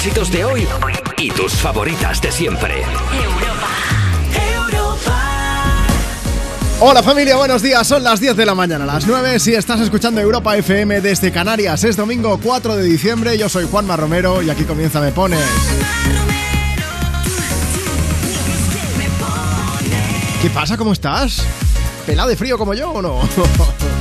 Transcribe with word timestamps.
éxitos 0.00 0.32
de 0.32 0.46
hoy 0.46 0.66
y 1.18 1.30
tus 1.30 1.52
favoritas 1.52 2.22
de 2.22 2.32
siempre. 2.32 2.82
Hola 6.80 7.02
familia, 7.02 7.36
buenos 7.36 7.60
días. 7.60 7.86
Son 7.86 8.02
las 8.02 8.18
10 8.18 8.34
de 8.34 8.46
la 8.46 8.54
mañana, 8.54 8.86
las 8.86 9.06
9. 9.06 9.38
Si 9.38 9.52
estás 9.52 9.78
escuchando 9.80 10.18
Europa 10.22 10.56
FM 10.56 11.02
desde 11.02 11.30
Canarias, 11.30 11.84
es 11.84 11.96
domingo 11.96 12.40
4 12.42 12.76
de 12.76 12.84
diciembre. 12.84 13.36
Yo 13.36 13.50
soy 13.50 13.68
Juanma 13.70 13.94
Romero 13.94 14.40
y 14.40 14.48
aquí 14.48 14.64
comienza 14.64 15.02
Me 15.02 15.12
Pones. 15.12 15.38
¿Qué 20.40 20.48
pasa? 20.48 20.78
¿Cómo 20.78 20.94
estás? 20.94 21.44
¿Pelado 22.06 22.30
de 22.30 22.36
frío 22.36 22.56
como 22.56 22.72
yo 22.72 22.90
o 22.90 23.02
no? 23.02 23.20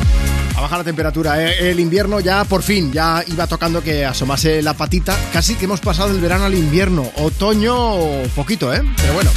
A 0.60 0.62
bajar 0.62 0.80
la 0.80 0.84
temperatura. 0.84 1.42
¿eh? 1.42 1.72
El 1.72 1.80
invierno 1.80 2.20
ya 2.20 2.44
por 2.44 2.64
fin, 2.64 2.92
ya 2.92 3.24
iba 3.28 3.48
tocando 3.48 3.82
que 3.82 4.06
asomase 4.06 4.62
la 4.62 4.74
patita. 4.74 5.18
Casi 5.32 5.56
que 5.56 5.64
hemos 5.64 5.80
pasado 5.80 6.12
el 6.12 6.20
verano 6.20 6.44
al 6.44 6.54
invierno. 6.54 7.10
Otoño, 7.16 7.96
poquito, 8.36 8.74
¿eh? 8.74 8.82
Pero 8.98 9.14
bueno. 9.14 9.32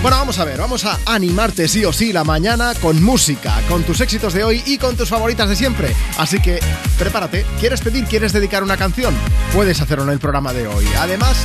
Bueno, 0.00 0.16
vamos 0.16 0.38
a 0.38 0.46
ver, 0.46 0.56
vamos 0.58 0.86
a 0.86 0.98
animarte 1.04 1.68
sí 1.68 1.84
o 1.84 1.92
sí 1.92 2.14
la 2.14 2.24
mañana 2.24 2.72
con 2.80 3.02
música, 3.02 3.60
con 3.68 3.82
tus 3.82 4.00
éxitos 4.00 4.32
de 4.32 4.42
hoy 4.42 4.62
y 4.64 4.78
con 4.78 4.96
tus 4.96 5.10
favoritas 5.10 5.50
de 5.50 5.56
siempre. 5.56 5.94
Así 6.16 6.40
que 6.40 6.60
prepárate, 6.98 7.44
¿quieres 7.60 7.82
pedir, 7.82 8.06
quieres 8.06 8.32
dedicar 8.32 8.62
una 8.62 8.78
canción? 8.78 9.14
Puedes 9.52 9.82
hacerlo 9.82 10.04
en 10.04 10.10
el 10.10 10.18
programa 10.18 10.54
de 10.54 10.66
hoy. 10.66 10.86
Además, 10.98 11.36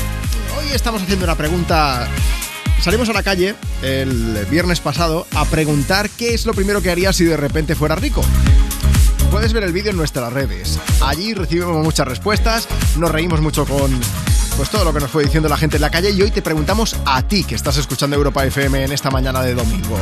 hoy 0.57 0.67
estamos 0.73 1.01
haciendo 1.01 1.25
una 1.25 1.35
pregunta 1.35 2.07
Salimos 2.83 3.07
a 3.07 3.13
la 3.13 3.23
calle 3.23 3.55
el 3.81 4.45
viernes 4.51 4.81
pasado 4.81 5.25
a 5.35 5.45
preguntar 5.45 6.09
qué 6.09 6.33
es 6.33 6.45
lo 6.45 6.53
primero 6.53 6.81
que 6.81 6.91
haría 6.91 7.13
si 7.13 7.23
de 7.23 7.37
repente 7.37 7.75
fuera 7.75 7.95
rico. 7.95 8.21
Puedes 9.33 9.51
ver 9.51 9.63
el 9.63 9.73
vídeo 9.73 9.89
en 9.89 9.97
nuestras 9.97 10.31
redes. 10.31 10.79
Allí 11.01 11.33
recibimos 11.33 11.83
muchas 11.83 12.07
respuestas, 12.07 12.67
nos 12.99 13.09
reímos 13.09 13.41
mucho 13.41 13.65
con 13.65 13.99
pues 14.55 14.69
todo 14.69 14.85
lo 14.85 14.93
que 14.93 14.99
nos 14.99 15.09
fue 15.09 15.23
diciendo 15.23 15.49
la 15.49 15.57
gente 15.57 15.77
en 15.77 15.81
la 15.81 15.89
calle 15.89 16.11
y 16.11 16.21
hoy 16.21 16.29
te 16.29 16.43
preguntamos 16.43 16.95
a 17.03 17.27
ti 17.27 17.43
que 17.43 17.55
estás 17.55 17.77
escuchando 17.77 18.15
Europa 18.15 18.45
FM 18.45 18.83
en 18.83 18.91
esta 18.91 19.09
mañana 19.09 19.41
de 19.41 19.55
domingo. 19.55 19.97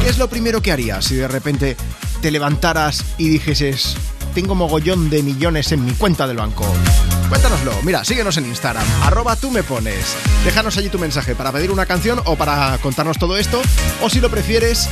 ¿Qué 0.00 0.08
es 0.08 0.18
lo 0.18 0.30
primero 0.30 0.62
que 0.62 0.70
harías 0.70 1.04
si 1.04 1.16
de 1.16 1.26
repente 1.26 1.76
te 2.22 2.30
levantaras 2.30 3.04
y 3.18 3.28
dijeses, 3.28 3.96
tengo 4.36 4.54
mogollón 4.54 5.10
de 5.10 5.24
millones 5.24 5.72
en 5.72 5.84
mi 5.84 5.90
cuenta 5.90 6.28
del 6.28 6.36
banco? 6.36 6.64
Cuéntanoslo. 7.28 7.72
Mira, 7.82 8.04
síguenos 8.04 8.36
en 8.36 8.46
Instagram, 8.46 8.86
arroba 9.02 9.34
tú 9.34 9.50
me 9.50 9.64
pones. 9.64 10.14
Déjanos 10.44 10.76
allí 10.76 10.90
tu 10.90 11.00
mensaje 11.00 11.34
para 11.34 11.50
pedir 11.50 11.72
una 11.72 11.86
canción 11.86 12.20
o 12.24 12.36
para 12.36 12.78
contarnos 12.78 13.18
todo 13.18 13.36
esto. 13.36 13.60
O 14.00 14.08
si 14.08 14.20
lo 14.20 14.30
prefieres, 14.30 14.88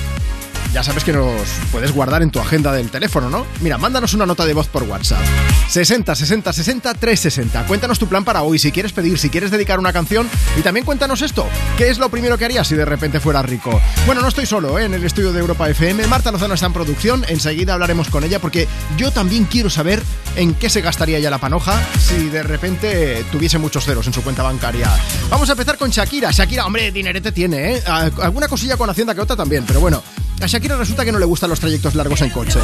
ya 0.74 0.82
sabes 0.82 1.04
que 1.04 1.12
nos 1.12 1.48
puedes 1.70 1.92
guardar 1.92 2.20
en 2.22 2.32
tu 2.32 2.40
agenda 2.40 2.72
del 2.72 2.90
teléfono, 2.90 3.30
¿no? 3.30 3.46
Mira, 3.60 3.78
mándanos 3.78 4.12
una 4.12 4.26
nota 4.26 4.44
de 4.44 4.54
voz 4.54 4.66
por 4.66 4.82
WhatsApp. 4.82 5.22
60 5.68 6.12
60 6.16 6.52
60 6.52 6.94
360. 6.94 7.66
Cuéntanos 7.68 8.00
tu 8.00 8.08
plan 8.08 8.24
para 8.24 8.42
hoy, 8.42 8.58
si 8.58 8.72
quieres 8.72 8.92
pedir, 8.92 9.16
si 9.16 9.30
quieres 9.30 9.52
dedicar 9.52 9.78
una 9.78 9.92
canción 9.92 10.28
y 10.58 10.62
también 10.62 10.84
cuéntanos 10.84 11.22
esto. 11.22 11.46
¿Qué 11.78 11.90
es 11.90 11.98
lo 11.98 12.08
primero 12.08 12.36
que 12.36 12.44
harías 12.44 12.66
si 12.66 12.74
de 12.74 12.84
repente 12.84 13.20
fuera 13.20 13.40
rico? 13.40 13.80
Bueno, 14.04 14.20
no 14.20 14.26
estoy 14.26 14.46
solo 14.46 14.76
¿eh? 14.76 14.86
en 14.86 14.94
el 14.94 15.04
estudio 15.04 15.32
de 15.32 15.38
Europa 15.38 15.70
FM. 15.70 16.08
Marta 16.08 16.32
Lozano 16.32 16.54
está 16.54 16.66
en 16.66 16.72
producción. 16.72 17.24
Enseguida 17.28 17.74
hablaremos 17.74 18.08
con 18.08 18.24
ella 18.24 18.40
porque 18.40 18.66
yo 18.96 19.12
también 19.12 19.44
quiero 19.44 19.70
saber 19.70 20.02
en 20.34 20.54
qué 20.54 20.68
se 20.68 20.80
gastaría 20.80 21.20
ya 21.20 21.30
la 21.30 21.38
panoja 21.38 21.80
si 22.00 22.30
de 22.30 22.42
repente 22.42 23.24
tuviese 23.30 23.58
muchos 23.58 23.84
ceros 23.84 24.08
en 24.08 24.12
su 24.12 24.22
cuenta 24.22 24.42
bancaria. 24.42 24.90
Vamos 25.30 25.48
a 25.48 25.52
empezar 25.52 25.78
con 25.78 25.90
Shakira. 25.90 26.32
Shakira, 26.32 26.66
hombre, 26.66 26.90
dinerete 26.90 27.30
tiene, 27.30 27.74
¿eh? 27.76 27.82
Alguna 27.86 28.48
cosilla 28.48 28.76
con 28.76 28.90
Hacienda 28.90 29.14
que 29.14 29.20
otra 29.20 29.36
también, 29.36 29.64
pero 29.64 29.78
bueno. 29.78 30.02
A 30.44 30.46
Shakira 30.46 30.76
resulta 30.76 31.06
que 31.06 31.10
no 31.10 31.18
le 31.18 31.24
gustan 31.24 31.48
los 31.48 31.58
trayectos 31.58 31.94
largos 31.94 32.20
en 32.20 32.28
coche. 32.28 32.60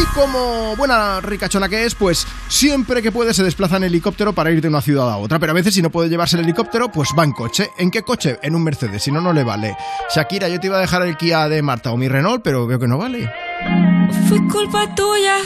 Y 0.00 0.04
como 0.14 0.76
buena 0.76 1.20
ricachona 1.20 1.68
que 1.68 1.84
es, 1.84 1.96
pues 1.96 2.24
siempre 2.46 3.02
que 3.02 3.10
puede 3.10 3.34
se 3.34 3.42
desplaza 3.42 3.78
en 3.78 3.82
helicóptero 3.82 4.32
para 4.32 4.52
ir 4.52 4.60
de 4.60 4.68
una 4.68 4.80
ciudad 4.80 5.10
a 5.10 5.16
otra. 5.16 5.40
Pero 5.40 5.50
a 5.50 5.54
veces 5.56 5.74
si 5.74 5.82
no 5.82 5.90
puede 5.90 6.08
llevarse 6.08 6.36
el 6.36 6.44
helicóptero, 6.44 6.92
pues 6.92 7.08
va 7.18 7.24
en 7.24 7.32
coche. 7.32 7.68
¿En 7.78 7.90
qué 7.90 8.04
coche? 8.04 8.38
En 8.44 8.54
un 8.54 8.62
Mercedes, 8.62 9.02
si 9.02 9.10
no, 9.10 9.20
no 9.20 9.32
le 9.32 9.42
vale. 9.42 9.76
Shakira, 10.14 10.48
yo 10.48 10.60
te 10.60 10.68
iba 10.68 10.76
a 10.76 10.80
dejar 10.80 11.02
el 11.02 11.16
Kia 11.16 11.48
de 11.48 11.62
Marta 11.62 11.90
o 11.90 11.96
mi 11.96 12.06
Renault, 12.06 12.44
pero 12.44 12.68
veo 12.68 12.78
que 12.78 12.86
no 12.86 12.96
vale. 12.96 13.28
Fue 14.28 14.38
culpa 14.46 14.94
tuya 14.94 15.38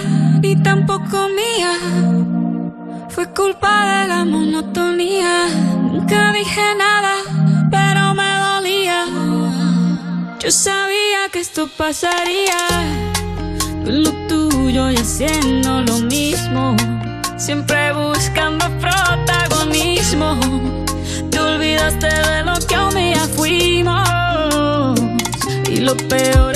y 0.43 0.63
tampoco 0.63 1.31
mía. 1.31 3.09
Fue 3.09 3.27
culpa 3.31 4.03
de 4.03 4.09
la 4.09 4.27
monotonía. 4.27 5.49
Nunca 5.81 6.31
dije 6.35 6.61
nada, 6.77 7.15
pero 7.71 8.15
me. 8.15 8.34
Yo 10.45 10.51
sabía 10.51 11.31
que 11.33 11.41
esto 11.41 11.71
pasaría. 11.75 12.59
Lo 13.87 14.13
tuyo 14.29 14.91
y 14.91 14.97
haciendo 14.97 15.81
lo 15.81 16.01
mismo. 16.01 16.77
Siempre 17.39 17.95
buscando 17.95 18.67
protagonismo. 18.79 20.39
Te 21.31 21.41
olvidaste 21.41 22.09
de 22.09 22.43
lo 22.43 22.59
que 22.69 22.77
un 22.77 22.95
día 22.95 23.27
fuimos. 23.35 25.01
Y 25.71 25.77
lo 25.79 25.97
peor 25.97 26.54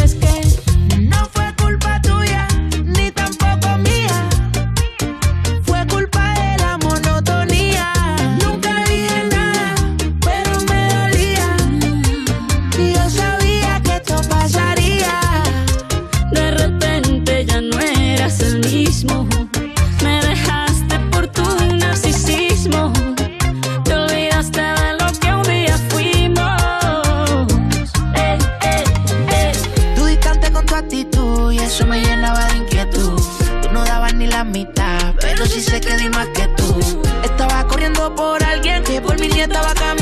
es 39.41 39.49
que 39.49 39.98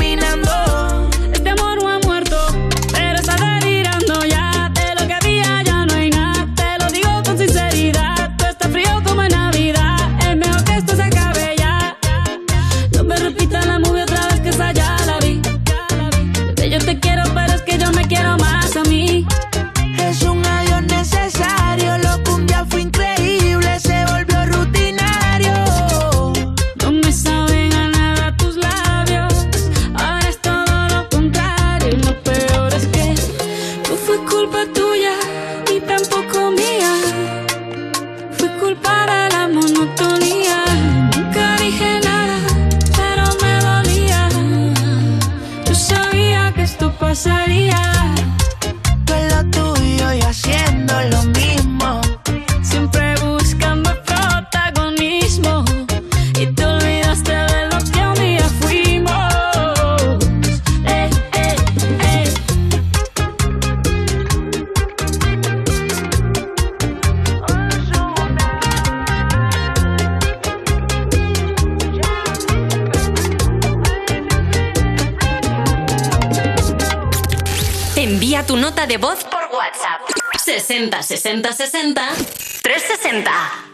de 78.87 78.97
voz 78.97 79.23
por 79.25 79.43
WhatsApp. 79.53 80.01
60 80.37 81.03
60 81.03 81.51
60 81.53 82.15
360. 82.61 83.66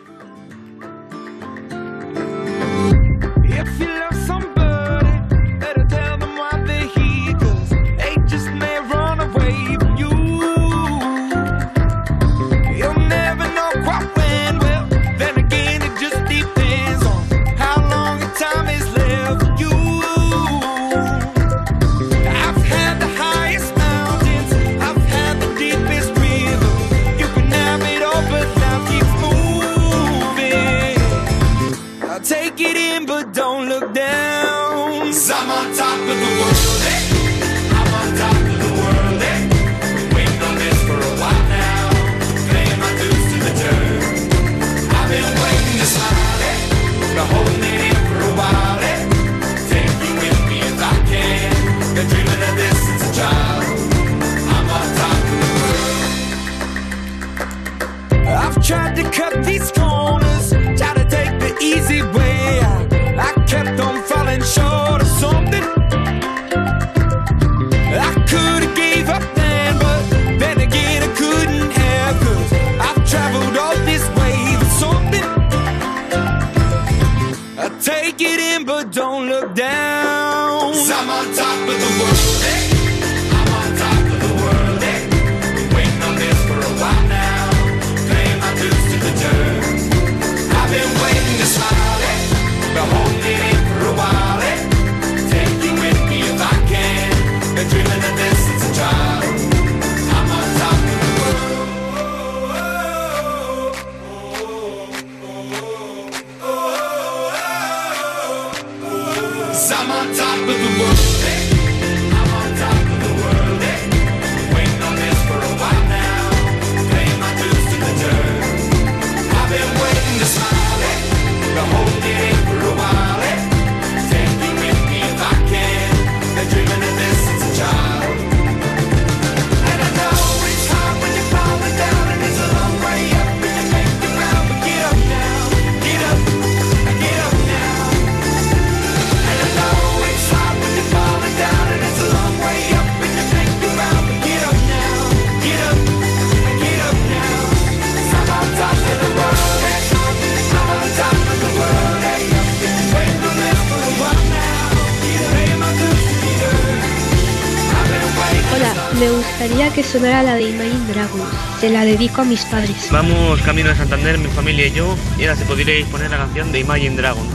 Que 159.74 159.84
sonara 159.84 160.22
la 160.22 160.36
de 160.36 160.44
Imagine 160.44 160.94
Dragons. 160.94 161.24
Se 161.60 161.70
la 161.70 161.84
dedico 161.84 162.22
a 162.22 162.26
mis 162.26 162.42
padres. 162.46 162.90
Vamos 162.92 163.42
camino 163.42 163.70
de 163.70 163.76
Santander, 163.76 164.18
mi 164.20 164.28
familia 164.28 164.68
y 164.68 164.72
yo, 164.72 164.96
y 165.18 165.24
ahora 165.24 165.36
se 165.36 165.46
podríais 165.46 165.88
poner 165.88 166.12
la 166.12 166.18
canción 166.18 166.52
de 166.52 166.60
Imagine 166.60 166.96
Dragons. 166.96 167.30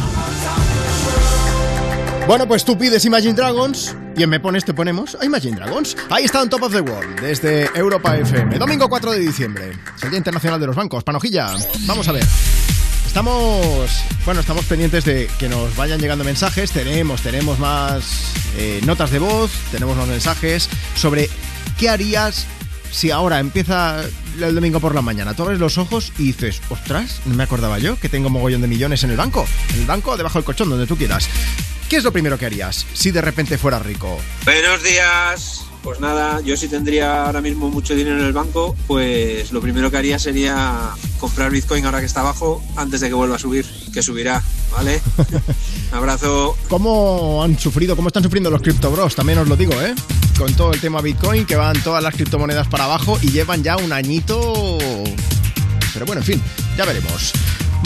Bueno, 2.27 2.47
pues 2.47 2.65
tú 2.65 2.79
pides 2.79 3.05
Imagine 3.07 3.33
Dragons 3.33 3.97
y 4.17 4.23
en 4.23 4.31
Me 4.31 4.39
Pones 4.39 4.65
te 4.65 4.75
ponemos 4.75 5.17
a 5.21 5.25
Imagine 5.25 5.57
Dragons. 5.57 5.97
Ahí 6.11 6.25
está 6.25 6.43
en 6.43 6.51
Top 6.51 6.63
of 6.63 6.73
the 6.73 6.81
World, 6.81 7.21
desde 7.21 7.71
Europa 7.75 8.17
FM. 8.17 8.59
Domingo 8.59 8.89
4 8.89 9.13
de 9.13 9.19
diciembre. 9.19 9.73
Es 9.97 10.03
el 10.03 10.11
Día 10.11 10.19
Internacional 10.19 10.61
de 10.61 10.67
los 10.67 10.77
Bancos. 10.77 11.03
Panojilla, 11.03 11.49
vamos 11.87 12.07
a 12.07 12.13
ver. 12.13 12.25
Estamos, 13.07 14.05
bueno, 14.27 14.43
estamos 14.43 14.65
pendientes 14.67 15.05
de 15.05 15.29
que 15.39 15.49
nos 15.49 15.75
vayan 15.75 15.99
llegando 15.99 16.23
mensajes. 16.23 16.71
Tenemos, 16.71 17.23
tenemos 17.23 17.59
más 17.59 18.33
eh, 18.57 18.81
notas 18.85 19.11
de 19.11 19.19
voz, 19.19 19.51
tenemos 19.73 19.97
más 19.97 20.07
mensajes 20.07 20.69
sobre 20.95 21.29
¿Qué 21.79 21.89
harías 21.89 22.47
si 22.91 23.11
ahora 23.11 23.39
empieza 23.39 24.03
el 24.41 24.55
domingo 24.55 24.81
por 24.81 24.95
la 24.95 25.03
mañana, 25.03 25.35
tú 25.35 25.43
abres 25.43 25.59
los 25.59 25.79
ojos 25.79 26.13
y 26.19 26.25
dices, 26.25 26.61
ostras, 26.71 27.21
no 27.27 27.35
me 27.35 27.43
acordaba 27.43 27.79
yo 27.79 27.99
que 27.99 28.09
tengo 28.09 28.31
mogollón 28.31 28.63
de 28.63 28.69
millones 28.69 29.05
en 29.05 29.11
el 29.11 29.17
banco, 29.17 29.47
en 29.75 29.81
el 29.81 29.87
banco, 29.87 30.17
debajo 30.17 30.39
del 30.39 30.45
colchón, 30.45 30.71
donde 30.71 30.87
tú 30.87 30.97
quieras. 30.97 31.29
¿Qué 31.89 31.97
es 31.97 32.05
lo 32.05 32.13
primero 32.13 32.39
que 32.39 32.47
harías 32.47 32.87
si 32.93 33.11
de 33.11 33.23
repente 33.23 33.57
fueras 33.57 33.85
rico? 33.85 34.19
Buenos 34.45 34.83
días. 34.83 35.65
Pues 35.83 36.01
nada, 36.01 36.41
yo 36.41 36.57
si 36.57 36.69
tendría 36.69 37.25
ahora 37.27 37.41
mismo 37.41 37.71
mucho 37.71 37.95
dinero 37.95 38.19
en 38.19 38.27
el 38.27 38.33
banco, 38.33 38.77
pues 38.87 39.53
lo 39.53 39.61
primero 39.61 39.91
que 39.91 39.97
haría 39.97 40.19
sería 40.19 40.91
comprar 41.19 41.51
Bitcoin 41.51 41.87
ahora 41.87 42.01
que 42.01 42.07
está 42.07 42.21
abajo 42.21 42.63
antes 42.77 43.01
de 43.01 43.09
que 43.09 43.15
vuelva 43.15 43.37
a 43.37 43.39
subir, 43.39 43.65
que 43.95 44.03
subirá, 44.03 44.43
¿vale? 44.73 45.01
Un 45.93 45.97
abrazo. 45.97 46.57
¿Cómo 46.69 47.43
han 47.43 47.59
sufrido, 47.59 47.95
cómo 47.97 48.09
están 48.09 48.25
sufriendo 48.25 48.51
los 48.51 48.61
criptobros? 48.61 49.15
También 49.15 49.39
os 49.39 49.49
lo 49.49 49.57
digo, 49.57 49.73
¿eh? 49.81 49.95
Con 50.39 50.55
todo 50.55 50.73
el 50.73 50.81
tema 50.81 51.01
Bitcoin, 51.01 51.45
que 51.45 51.57
van 51.57 51.83
todas 51.83 52.03
las 52.03 52.15
criptomonedas 52.15 52.69
para 52.69 52.85
abajo 52.85 53.19
y 53.21 53.31
llevan 53.31 53.63
ya 53.65 53.77
un 53.77 53.93
añito... 53.93 54.79
Pero 55.93 56.07
bueno, 56.07 56.21
en 56.21 56.27
fin, 56.27 56.43
ya 56.77 56.85
veremos. 56.85 57.33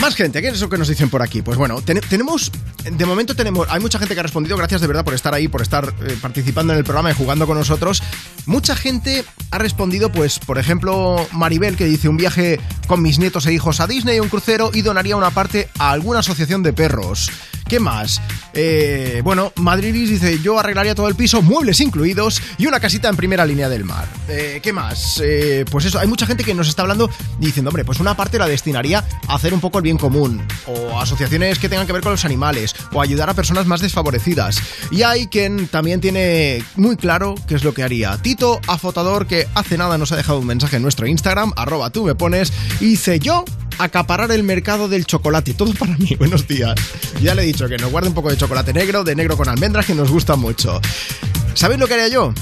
Más 0.00 0.14
gente, 0.14 0.42
¿qué 0.42 0.48
es 0.48 0.54
eso 0.54 0.68
que 0.68 0.76
nos 0.76 0.88
dicen 0.88 1.08
por 1.08 1.22
aquí? 1.22 1.40
Pues 1.40 1.56
bueno, 1.56 1.80
tenemos, 1.80 2.52
de 2.84 3.06
momento 3.06 3.34
tenemos, 3.34 3.66
hay 3.70 3.80
mucha 3.80 3.98
gente 3.98 4.14
que 4.14 4.20
ha 4.20 4.22
respondido, 4.22 4.56
gracias 4.56 4.80
de 4.82 4.86
verdad 4.86 5.04
por 5.04 5.14
estar 5.14 5.32
ahí, 5.32 5.48
por 5.48 5.62
estar 5.62 5.94
eh, 6.02 6.16
participando 6.20 6.72
en 6.74 6.78
el 6.78 6.84
programa 6.84 7.10
y 7.10 7.14
jugando 7.14 7.46
con 7.46 7.56
nosotros. 7.56 8.02
Mucha 8.44 8.76
gente 8.76 9.24
ha 9.50 9.58
respondido, 9.58 10.12
pues, 10.12 10.38
por 10.38 10.58
ejemplo, 10.58 11.26
Maribel, 11.32 11.76
que 11.76 11.86
dice 11.86 12.08
un 12.08 12.18
viaje 12.18 12.60
con 12.86 13.00
mis 13.00 13.18
nietos 13.18 13.46
e 13.46 13.52
hijos 13.54 13.80
a 13.80 13.86
Disney, 13.86 14.20
un 14.20 14.28
crucero 14.28 14.70
y 14.74 14.82
donaría 14.82 15.16
una 15.16 15.30
parte 15.30 15.70
a 15.78 15.92
alguna 15.92 16.18
asociación 16.18 16.62
de 16.62 16.72
perros. 16.72 17.30
¿Qué 17.72 17.80
más? 17.80 18.20
Eh, 18.52 19.22
bueno, 19.24 19.50
Madridis 19.56 20.10
dice, 20.10 20.38
yo 20.40 20.58
arreglaría 20.58 20.94
todo 20.94 21.08
el 21.08 21.14
piso, 21.14 21.40
muebles 21.40 21.80
incluidos 21.80 22.42
y 22.58 22.66
una 22.66 22.78
casita 22.80 23.08
en 23.08 23.16
primera 23.16 23.46
línea 23.46 23.70
del 23.70 23.86
mar. 23.86 24.06
Eh, 24.28 24.60
¿Qué 24.62 24.74
más? 24.74 25.22
Eh, 25.24 25.64
pues 25.70 25.86
eso, 25.86 25.98
hay 25.98 26.06
mucha 26.06 26.26
gente 26.26 26.44
que 26.44 26.52
nos 26.52 26.68
está 26.68 26.82
hablando 26.82 27.08
diciendo, 27.38 27.70
hombre, 27.70 27.86
pues 27.86 27.98
una 27.98 28.14
parte 28.14 28.38
la 28.38 28.46
destinaría 28.46 29.02
a 29.26 29.34
hacer 29.34 29.54
un 29.54 29.60
poco 29.60 29.78
el 29.78 29.84
bien 29.84 29.96
común, 29.96 30.46
o 30.66 31.00
asociaciones 31.00 31.58
que 31.58 31.70
tengan 31.70 31.86
que 31.86 31.94
ver 31.94 32.02
con 32.02 32.12
los 32.12 32.26
animales, 32.26 32.76
o 32.92 33.00
ayudar 33.00 33.30
a 33.30 33.34
personas 33.34 33.64
más 33.64 33.80
desfavorecidas. 33.80 34.60
Y 34.90 35.02
hay 35.02 35.28
quien 35.28 35.66
también 35.68 36.02
tiene 36.02 36.62
muy 36.76 36.96
claro 36.96 37.36
qué 37.48 37.54
es 37.54 37.64
lo 37.64 37.72
que 37.72 37.84
haría. 37.84 38.18
Tito 38.18 38.60
Afotador, 38.66 39.26
que 39.26 39.48
hace 39.54 39.78
nada 39.78 39.96
nos 39.96 40.12
ha 40.12 40.16
dejado 40.16 40.40
un 40.40 40.46
mensaje 40.46 40.76
en 40.76 40.82
nuestro 40.82 41.06
Instagram, 41.06 41.54
arroba 41.56 41.88
tú 41.88 42.04
me 42.04 42.14
pones, 42.14 42.52
y 42.80 42.88
dice, 42.88 43.18
yo 43.18 43.46
acaparar 43.78 44.30
el 44.32 44.42
mercado 44.42 44.88
del 44.88 45.06
chocolate. 45.06 45.54
Todo 45.54 45.72
para 45.74 45.96
mí. 45.96 46.14
Buenos 46.18 46.46
días. 46.46 46.74
Ya 47.20 47.34
le 47.34 47.42
he 47.42 47.46
dicho 47.46 47.68
que 47.68 47.76
nos 47.76 47.90
guarde 47.90 48.08
un 48.08 48.14
poco 48.14 48.30
de 48.30 48.36
chocolate 48.36 48.72
negro, 48.72 49.04
de 49.04 49.14
negro 49.14 49.36
con 49.36 49.48
almendras, 49.48 49.86
que 49.86 49.94
nos 49.94 50.10
gusta 50.10 50.36
mucho. 50.36 50.80
¿Sabéis 51.54 51.80
lo 51.80 51.86
que 51.86 51.94
haría 51.94 52.08
yo? 52.08 52.32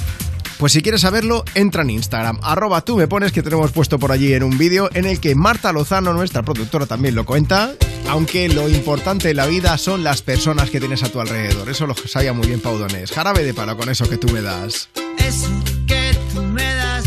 Pues 0.60 0.72
si 0.72 0.82
quieres 0.82 1.00
saberlo, 1.00 1.42
entra 1.54 1.82
en 1.82 1.88
Instagram, 1.88 2.38
arroba 2.42 2.82
tú 2.82 2.98
me 2.98 3.08
pones 3.08 3.32
que 3.32 3.42
tenemos 3.42 3.72
puesto 3.72 3.98
por 3.98 4.12
allí 4.12 4.34
en 4.34 4.42
un 4.42 4.58
vídeo 4.58 4.90
en 4.92 5.06
el 5.06 5.18
que 5.18 5.34
Marta 5.34 5.72
Lozano, 5.72 6.12
nuestra 6.12 6.42
productora, 6.42 6.84
también 6.84 7.14
lo 7.14 7.24
cuenta. 7.24 7.72
Aunque 8.08 8.46
lo 8.48 8.68
importante 8.68 9.30
en 9.30 9.36
la 9.36 9.46
vida 9.46 9.78
son 9.78 10.04
las 10.04 10.20
personas 10.20 10.68
que 10.68 10.78
tienes 10.78 11.02
a 11.02 11.10
tu 11.10 11.18
alrededor. 11.18 11.70
Eso 11.70 11.86
lo 11.86 11.94
sabía 11.94 12.34
muy 12.34 12.46
bien 12.46 12.60
Paudones. 12.60 13.10
Jarabe 13.10 13.42
de 13.42 13.54
palo 13.54 13.74
con 13.76 13.88
eso 13.88 14.06
que 14.06 14.18
tú 14.18 14.28
me 14.32 14.42
das. 14.42 14.90
Eso 15.16 15.48
que 15.86 16.14
tú 16.34 16.42
me 16.42 16.74
das 16.74 17.04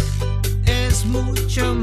es 0.65 1.05
mucho 1.05 1.75
más 1.75 1.82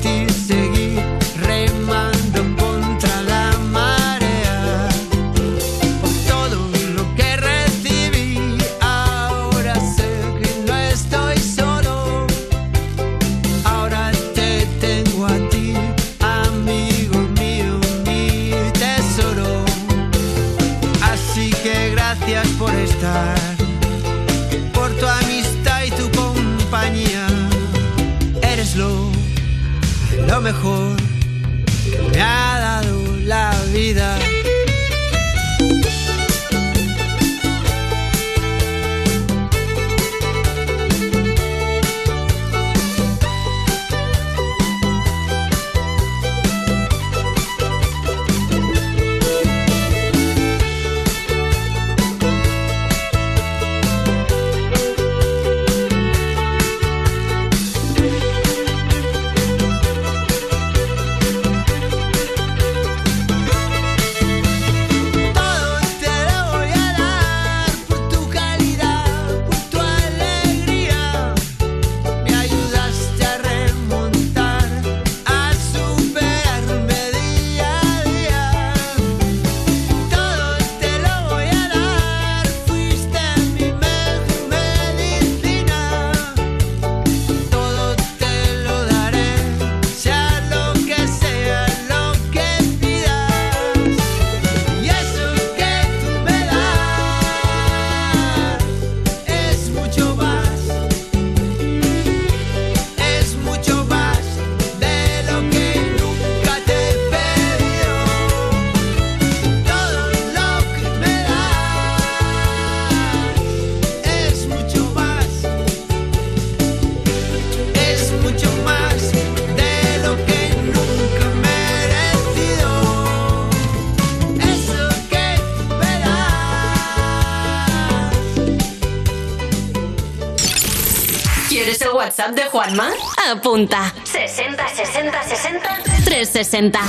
WhatsApp 132.21 132.35
de 132.35 132.43
Juanma? 132.43 132.89
Apunta. 133.31 133.93
60 134.03 134.67
60 134.67 135.23
60 135.23 135.69
360. 136.05 136.79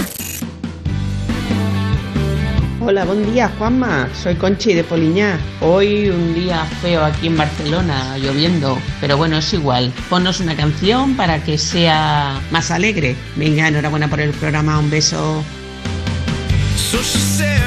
Hola, 2.84 3.04
buen 3.04 3.32
día 3.32 3.50
Juanma, 3.58 4.10
soy 4.14 4.34
Conchi 4.34 4.74
de 4.74 4.84
Poliñá. 4.84 5.38
Hoy 5.60 6.10
un 6.10 6.34
día 6.34 6.64
feo 6.82 7.04
aquí 7.04 7.28
en 7.28 7.38
Barcelona, 7.38 8.18
lloviendo, 8.18 8.78
pero 9.00 9.16
bueno, 9.16 9.38
es 9.38 9.52
igual. 9.54 9.92
Ponnos 10.10 10.40
una 10.40 10.54
canción 10.56 11.16
para 11.16 11.42
que 11.42 11.56
sea 11.56 12.38
más 12.50 12.70
alegre. 12.70 13.16
Venga, 13.36 13.68
enhorabuena 13.68 14.08
por 14.08 14.20
el 14.20 14.32
programa, 14.32 14.78
un 14.78 14.90
beso. 14.90 15.42
So 16.76 17.61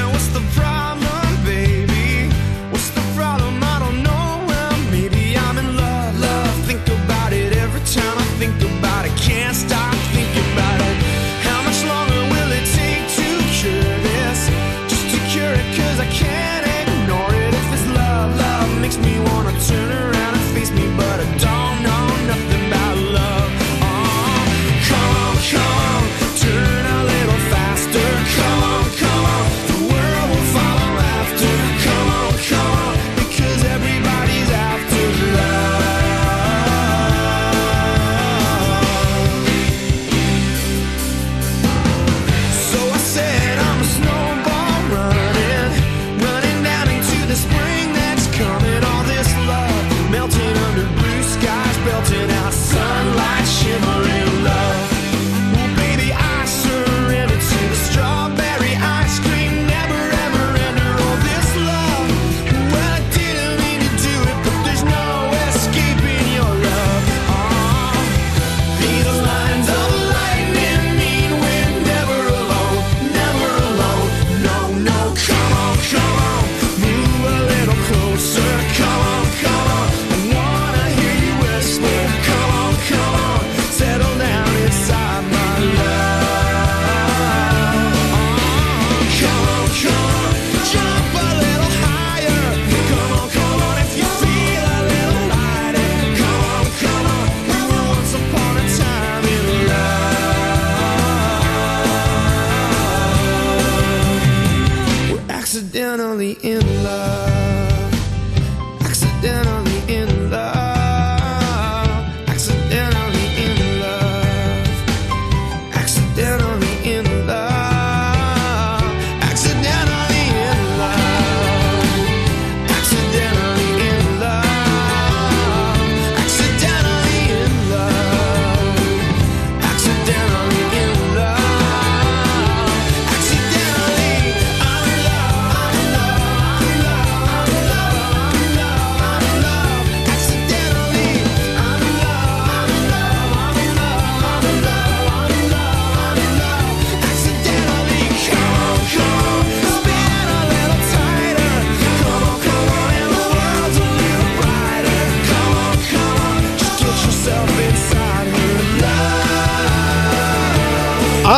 in 109.26 109.46
a 109.48 109.55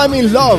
I'm 0.08 0.14
in 0.14 0.32
love. 0.32 0.58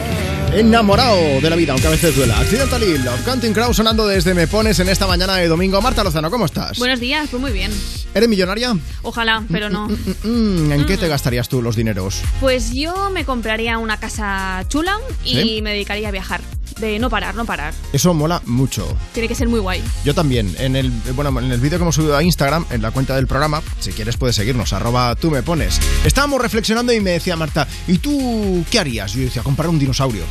Enamorado 0.53 1.41
de 1.41 1.49
la 1.49 1.55
vida, 1.55 1.71
aunque 1.73 1.87
a 1.87 1.89
veces 1.89 2.15
duela. 2.15 2.39
Accidentally 2.39 2.99
Love. 2.99 3.23
Counting 3.25 3.51
Crows 3.51 3.77
sonando 3.77 4.05
desde 4.05 4.35
Me 4.35 4.45
Pones 4.45 4.79
en 4.79 4.87
esta 4.87 5.07
mañana 5.07 5.37
de 5.37 5.47
domingo. 5.47 5.81
Marta 5.81 6.03
Lozano, 6.03 6.29
¿cómo 6.29 6.45
estás? 6.45 6.77
Buenos 6.77 6.99
días, 6.99 7.29
pues 7.31 7.41
muy 7.41 7.51
bien. 7.51 7.71
¿Eres 8.13 8.29
millonaria? 8.29 8.77
Ojalá, 9.01 9.43
pero 9.51 9.71
no. 9.71 9.87
Mm, 10.23 10.71
¿En 10.71 10.85
qué 10.85 10.97
te 10.97 11.07
gastarías 11.07 11.49
tú 11.49 11.63
los 11.63 11.75
dineros? 11.75 12.21
Pues 12.39 12.73
yo 12.73 13.09
me 13.09 13.25
compraría 13.25 13.79
una 13.79 13.99
casa 13.99 14.63
chula 14.67 14.99
y 15.23 15.33
¿Sí? 15.33 15.61
me 15.63 15.71
dedicaría 15.71 16.09
a 16.09 16.11
viajar. 16.11 16.41
De 16.79 16.99
no 16.99 17.09
parar, 17.09 17.35
no 17.35 17.45
parar. 17.45 17.73
Eso 17.91 18.13
mola 18.13 18.41
mucho. 18.45 18.87
Tiene 19.13 19.27
que 19.27 19.35
ser 19.35 19.47
muy 19.47 19.59
guay. 19.59 19.83
Yo 20.05 20.13
también. 20.13 20.55
En 20.59 20.75
el, 20.75 20.91
bueno, 21.13 21.37
en 21.39 21.51
el 21.51 21.59
vídeo 21.59 21.77
que 21.77 21.83
hemos 21.83 21.95
subido 21.95 22.15
a 22.15 22.23
Instagram, 22.23 22.65
en 22.69 22.81
la 22.81 22.91
cuenta 22.91 23.15
del 23.15 23.27
programa, 23.27 23.61
si 23.79 23.91
quieres 23.91 24.17
puedes 24.17 24.35
seguirnos, 24.35 24.71
arroba 24.73 25.15
tú 25.15 25.31
me 25.31 25.43
pones. 25.43 25.79
Estábamos 26.05 26.41
reflexionando 26.41 26.93
y 26.93 26.99
me 26.99 27.11
decía 27.11 27.35
Marta, 27.35 27.67
¿y 27.87 27.97
tú 27.97 28.63
qué 28.69 28.79
harías? 28.79 29.13
Yo 29.13 29.21
decía, 29.21 29.43
comprar 29.43 29.69
un 29.69 29.79
dinosaurio. 29.79 30.23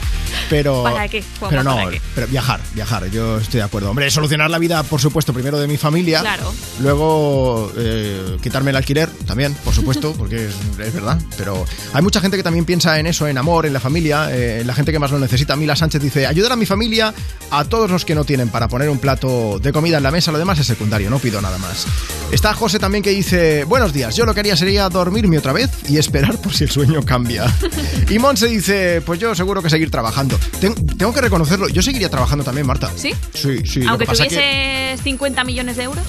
Pero. 0.49 0.83
¿Para 0.89 1.09
qué, 1.09 1.23
Juanma, 1.39 1.49
Pero 1.51 1.65
no, 1.65 1.77
para 1.77 1.91
qué? 1.91 2.01
pero 2.15 2.27
viajar, 2.29 2.61
viajar, 2.75 3.11
yo 3.11 3.39
estoy 3.39 3.59
de 3.59 3.65
acuerdo. 3.65 3.91
Hombre, 3.91 4.11
solucionar 4.11 4.51
la 4.51 4.59
vida, 4.59 4.83
por 4.83 5.01
supuesto, 5.01 5.33
primero 5.33 5.59
de 5.59 5.67
mi 5.67 5.77
familia. 5.77 6.21
Claro. 6.21 6.53
Luego 6.81 7.73
eh, 7.77 8.37
quitarme 8.43 8.71
el 8.71 8.77
alquiler 8.77 9.09
también, 9.27 9.55
por 9.65 9.75
supuesto, 9.75 10.13
porque 10.19 10.47
es, 10.47 10.55
es 10.79 10.95
verdad. 10.95 11.21
Pero 11.37 11.65
hay 11.93 12.03
mucha 12.03 12.21
gente 12.21 12.37
que 12.37 12.43
también 12.43 12.65
piensa 12.65 12.99
en 12.99 13.07
eso, 13.07 13.27
en 13.27 13.39
amor, 13.39 13.67
en 13.67 13.73
la 13.73 13.81
familia, 13.81 14.35
eh, 14.35 14.61
en 14.61 14.67
la 14.67 14.75
gente 14.75 14.93
que 14.93 14.99
más 14.99 15.11
lo 15.11 15.19
necesita. 15.19 15.57
Mila 15.57 15.77
Sánchez 15.77 16.03
dice, 16.03 16.27
ayudar 16.39 16.53
a 16.53 16.57
mi 16.57 16.67
familia, 16.67 17.13
a 17.51 17.65
todos 17.65 17.91
los 17.91 18.05
que 18.05 18.15
no 18.15 18.25
tienen 18.25 18.49
para 18.49 18.69
poner 18.69 18.89
un 18.91 18.99
plato 18.99 19.59
de 19.59 19.73
comida 19.73 19.97
en 19.97 20.03
la 20.05 20.11
mesa, 20.13 20.31
lo 20.31 20.39
demás 20.39 20.59
es 20.61 20.67
secundario, 20.67 21.11
no 21.11 21.19
pido 21.19 21.41
nada 21.41 21.59
más. 21.59 21.85
Está 22.31 22.55
José 22.55 22.79
también 22.79 23.03
que 23.03 23.11
dice, 23.11 23.65
buenos 23.65 23.93
días, 23.93 24.15
yo 24.15 24.25
lo 24.25 24.35
que 24.35 24.41
haría 24.41 24.57
sería 24.57 24.89
dormirme 24.89 25.39
otra 25.39 25.53
vez 25.53 25.69
y 25.89 25.99
esperar 25.99 26.41
por 26.41 26.55
si 26.55 26.65
el 26.65 26.71
sueño 26.71 27.03
cambia. 27.03 27.53
y 28.09 28.19
Monse 28.21 28.47
dice, 28.47 29.03
pues 29.05 29.19
yo 29.19 29.35
seguro 29.35 29.63
que 29.63 29.71
seguir 29.71 29.91
trabajando. 29.91 30.39
Ten- 30.61 30.75
tengo 30.97 31.13
que 31.13 31.21
reconocerlo, 31.23 31.69
yo 31.69 31.83
seguiría 31.83 32.09
trabajando 32.09 32.45
también, 32.45 32.67
Marta. 32.67 32.91
¿Sí? 32.95 33.13
Sí, 33.35 33.59
sí. 33.67 33.81
lo 33.81 33.91
Aunque 33.91 34.05
que 34.05 34.11
pasa 34.13 34.25
que- 34.25 34.29
tuvieses 34.31 35.03
50 35.03 35.43
millones 35.45 35.77
de 35.77 35.83
euros. 35.85 36.05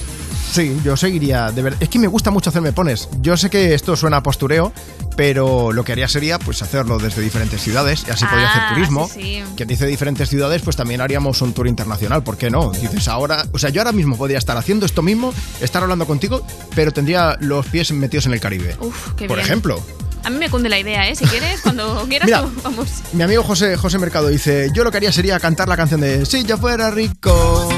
Sí, 0.52 0.76
yo 0.84 0.96
seguiría, 0.96 1.50
de 1.52 1.62
verdad. 1.62 1.82
Es 1.82 1.88
que 1.88 1.98
me 1.98 2.06
gusta 2.08 2.30
mucho 2.30 2.50
hacerme 2.50 2.72
pones. 2.72 3.08
Yo 3.20 3.36
sé 3.36 3.50
que 3.50 3.72
esto 3.74 3.94
suena 3.96 4.16
a 4.18 4.22
postureo, 4.22 4.72
pero 5.16 5.72
lo 5.72 5.84
que 5.84 5.92
haría 5.92 6.08
sería 6.08 6.38
pues 6.38 6.60
hacerlo 6.62 6.98
desde 6.98 7.22
diferentes 7.22 7.60
ciudades 7.62 8.04
y 8.06 8.10
así 8.10 8.24
podría 8.26 8.48
Ah, 8.48 8.66
hacer 8.66 8.74
turismo. 8.74 9.08
sí, 9.12 9.20
sí. 9.20 9.42
Que 9.56 9.64
dice 9.64 9.86
diferentes 9.86 10.28
ciudades, 10.28 10.62
pues 10.62 10.74
también 10.76 11.00
haríamos 11.00 11.40
un 11.42 11.52
tour 11.52 11.68
internacional, 11.68 12.22
¿por 12.24 12.36
qué 12.36 12.50
no? 12.50 12.70
Dices 12.72 13.06
ahora, 13.08 13.44
o 13.52 13.58
sea, 13.58 13.70
yo 13.70 13.80
ahora 13.80 13.92
mismo 13.92 14.16
podría 14.16 14.38
estar 14.38 14.56
haciendo 14.56 14.86
esto 14.86 15.02
mismo, 15.02 15.32
estar 15.60 15.82
hablando 15.82 16.06
contigo, 16.06 16.44
pero 16.74 16.90
tendría 16.90 17.36
los 17.40 17.66
pies 17.66 17.92
metidos 17.92 18.26
en 18.26 18.32
el 18.32 18.40
Caribe. 18.40 18.76
Uf, 18.80 19.12
qué 19.16 19.26
Por 19.28 19.36
bien. 19.36 19.46
ejemplo, 19.46 19.80
A 20.24 20.30
mí 20.30 20.36
me 20.38 20.50
cunde 20.50 20.68
la 20.68 20.78
idea, 20.78 21.08
¿eh? 21.08 21.14
Si 21.14 21.24
quieres, 21.26 21.60
cuando 21.62 22.04
quieras, 22.08 22.26
Mira. 22.26 22.44
vamos. 22.64 22.88
mi 23.12 23.22
amigo 23.22 23.42
José, 23.44 23.76
José 23.76 23.98
Mercado 23.98 24.28
dice, 24.28 24.70
yo 24.74 24.82
lo 24.84 24.90
que 24.90 24.96
haría 24.96 25.12
sería 25.12 25.38
cantar 25.38 25.68
la 25.68 25.76
canción 25.76 26.00
de 26.00 26.26
Si 26.26 26.44
yo 26.44 26.58
fuera 26.58 26.90
rico. 26.90 27.68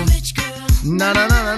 Na, 0.84 1.12
na, 1.14 1.28
na, 1.28 1.56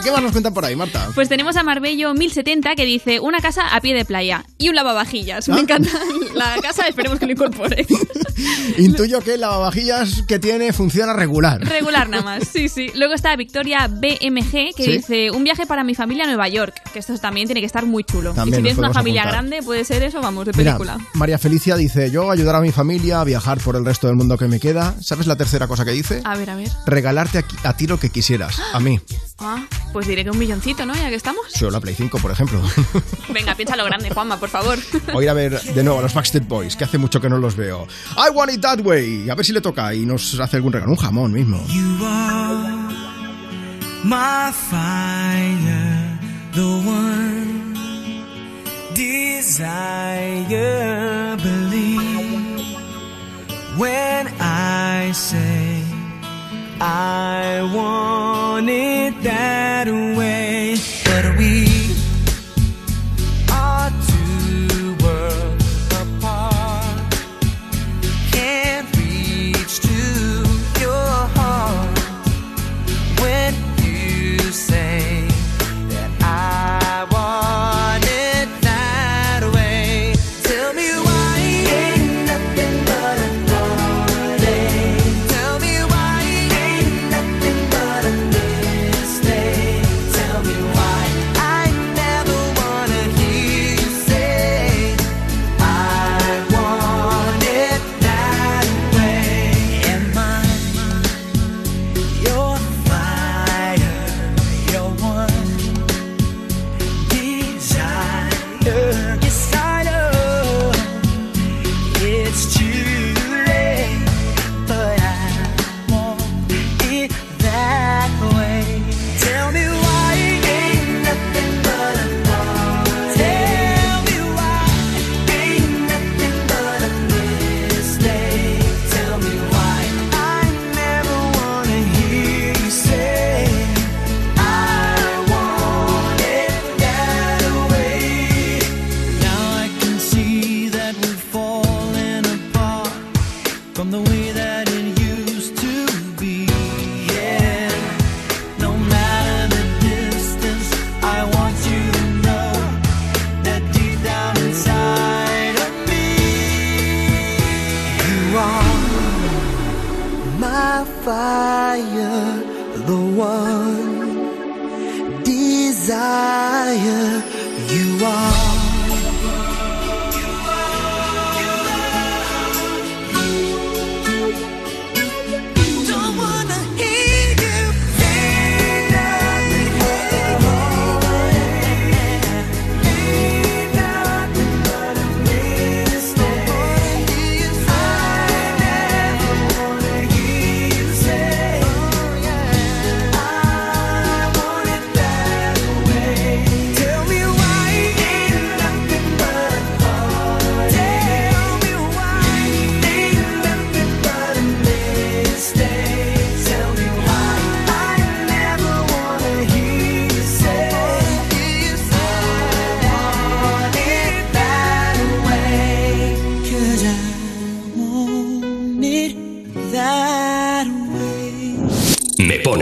Venga, 0.00 0.04
¿qué 0.04 0.10
más 0.12 0.22
nos 0.22 0.32
cuentan 0.32 0.54
por 0.54 0.64
ahí, 0.64 0.76
Marta? 0.76 1.08
Pues 1.14 1.28
tenemos 1.28 1.56
a 1.56 1.62
Marbello 1.62 2.14
1070 2.14 2.74
que 2.74 2.84
dice 2.84 3.20
una 3.20 3.40
casa 3.40 3.74
a 3.74 3.80
pie 3.80 3.94
de 3.94 4.04
playa 4.04 4.44
y 4.58 4.68
un 4.68 4.74
lavavajillas. 4.74 5.48
Ah. 5.48 5.54
Me 5.54 5.60
encanta 5.60 5.90
la 6.34 6.56
casa, 6.62 6.86
esperemos 6.86 7.18
que 7.18 7.26
lo 7.26 7.32
incorpore. 7.32 7.86
Intuyo 8.78 9.20
que 9.20 9.34
el 9.34 9.40
lavavajillas 9.40 10.22
que 10.26 10.38
tiene 10.38 10.72
funciona 10.72 11.12
regular. 11.12 11.60
Regular 11.60 12.08
nada 12.08 12.22
más, 12.22 12.48
sí, 12.48 12.68
sí. 12.68 12.90
Luego 12.94 13.14
está 13.14 13.36
Victoria 13.36 13.88
BMG 13.88 14.74
que 14.74 14.84
¿Sí? 14.84 14.92
dice 14.92 15.30
un 15.30 15.44
viaje 15.44 15.66
para 15.66 15.84
mi 15.84 15.94
familia 15.94 16.24
a 16.24 16.26
Nueva 16.28 16.48
York, 16.48 16.80
que 16.92 16.98
esto 16.98 17.16
también 17.18 17.46
tiene 17.46 17.60
que 17.60 17.66
estar 17.66 17.84
muy 17.84 18.04
chulo. 18.04 18.32
También 18.32 18.54
y 18.54 18.56
si 18.56 18.62
tienes 18.62 18.78
una 18.78 18.92
familia 18.92 19.24
grande, 19.24 19.62
puede 19.62 19.84
ser 19.84 20.02
eso, 20.02 20.20
vamos, 20.20 20.46
de 20.46 20.52
Mira, 20.56 20.78
película. 20.78 20.98
María 21.14 21.38
Felicia 21.38 21.76
dice, 21.76 22.10
yo 22.10 22.30
ayudar 22.30 22.56
a 22.56 22.60
mi 22.60 22.72
familia 22.72 23.20
a 23.20 23.24
viajar 23.24 23.58
por 23.58 23.76
el 23.76 23.84
resto 23.84 24.06
del 24.06 24.16
mundo 24.16 24.38
que 24.38 24.46
me 24.46 24.60
queda. 24.60 24.94
¿Sabes 25.00 25.26
la 25.26 25.36
tercera 25.36 25.66
cosa 25.68 25.84
que 25.84 25.92
dice? 25.92 26.22
A 26.24 26.36
ver, 26.36 26.50
a 26.50 26.56
ver. 26.56 26.68
Regalarte 26.86 27.38
a, 27.38 27.68
a 27.68 27.76
ti 27.76 27.86
lo 27.86 27.98
que 28.00 28.10
quisieras. 28.10 28.60
A 28.72 28.80
mí. 28.80 29.00
Ah, 29.42 29.64
pues 29.92 30.06
diré 30.06 30.24
que 30.24 30.30
un 30.30 30.38
milloncito, 30.38 30.86
¿no? 30.86 30.94
Ya 30.94 31.08
que 31.08 31.14
estamos. 31.16 31.52
Yo 31.54 31.70
la 31.70 31.80
Play 31.80 31.94
5, 31.94 32.18
por 32.18 32.30
ejemplo. 32.30 32.62
Venga, 33.34 33.54
piénsalo 33.54 33.84
grande, 33.84 34.10
Juanma, 34.10 34.38
por 34.38 34.48
favor. 34.48 34.78
Voy 35.12 35.24
a 35.24 35.26
ir 35.26 35.30
a 35.30 35.34
ver 35.34 35.60
de 35.60 35.82
nuevo 35.82 35.98
a 35.98 36.02
los 36.02 36.14
Backstreet 36.14 36.46
Boys, 36.46 36.76
que 36.76 36.84
hace 36.84 36.98
mucho 36.98 37.20
que 37.20 37.28
no 37.28 37.38
los 37.38 37.56
veo. 37.56 37.86
I 38.16 38.30
want 38.32 38.52
it 38.52 38.60
that 38.60 38.80
way. 38.80 39.28
A 39.30 39.34
ver 39.34 39.44
si 39.44 39.52
le 39.52 39.60
toca 39.60 39.94
y 39.94 40.06
nos 40.06 40.38
hace 40.38 40.56
algún 40.56 40.72
regalo. 40.72 40.92
Un 40.92 40.98
jamón 40.98 41.32
mismo. 41.32 41.64
You 41.68 42.04
are 42.04 42.88
my 44.04 44.52
fire, 44.52 46.18
the 46.54 46.60
one 46.60 47.60
desire. 48.94 50.16
Believe 51.36 52.76
when 53.76 54.28
I 54.40 55.12
say 55.12 55.69
I 56.82 57.60
want 57.74 58.70
it 58.70 59.22
that 59.22 59.86
way, 59.86 60.19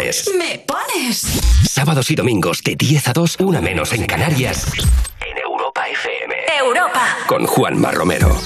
pones. 0.09 0.31
Me 0.39 0.59
pones. 0.59 1.41
Sábados 1.69 2.11
y 2.11 2.15
domingos 2.15 2.63
de 2.63 2.77
10 2.77 3.09
a 3.09 3.13
2, 3.13 3.37
una 3.41 3.61
menos 3.61 3.93
en 3.93 4.07
Canarias. 4.07 4.67
En 5.21 5.39
Europa 5.39 5.83
FM. 5.89 6.35
Europa. 6.59 7.17
Con 7.27 7.47
Juanma 7.47 7.91
Romero. 7.91 8.37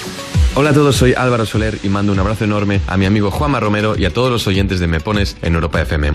Hola 0.55 0.71
a 0.71 0.75
todos, 0.75 0.97
soy 0.97 1.15
Álvaro 1.15 1.47
Soler 1.47 1.79
y 1.83 1.89
mando 1.89 2.13
un 2.13 2.19
abrazo 2.19 2.45
enorme 2.45 2.81
a 2.87 2.97
mi 2.97 3.07
amigo 3.07 3.31
Juanma 3.31 3.61
Romero 3.61 3.97
y 3.97 4.05
a 4.05 4.13
todos 4.13 4.31
los 4.31 4.47
oyentes 4.47 4.81
de 4.81 4.87
Me 4.87 5.01
Pones 5.01 5.37
en 5.43 5.55
Europa 5.55 5.81
FM. 5.81 6.15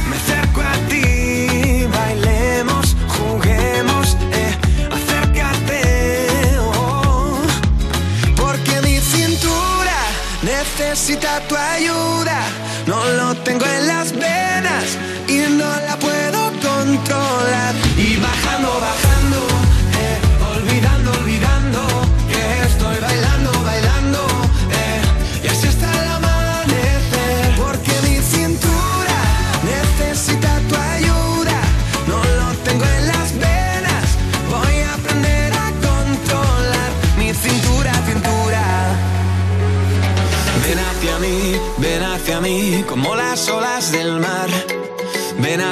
necesita 10.91 11.39
tu 11.47 11.55
ayuda. 11.55 12.39
No 12.85 12.99
lo 13.13 13.33
tengo 13.45 13.65
en 13.65 13.87
las 13.87 14.11
venas 14.11 14.97
y 15.25 15.37
no 15.59 15.69
la 15.87 15.95
puedo 15.97 16.51
controlar. 16.61 17.73
Y 17.97 18.17
bajando, 18.17 18.69
bajando, 18.81 19.10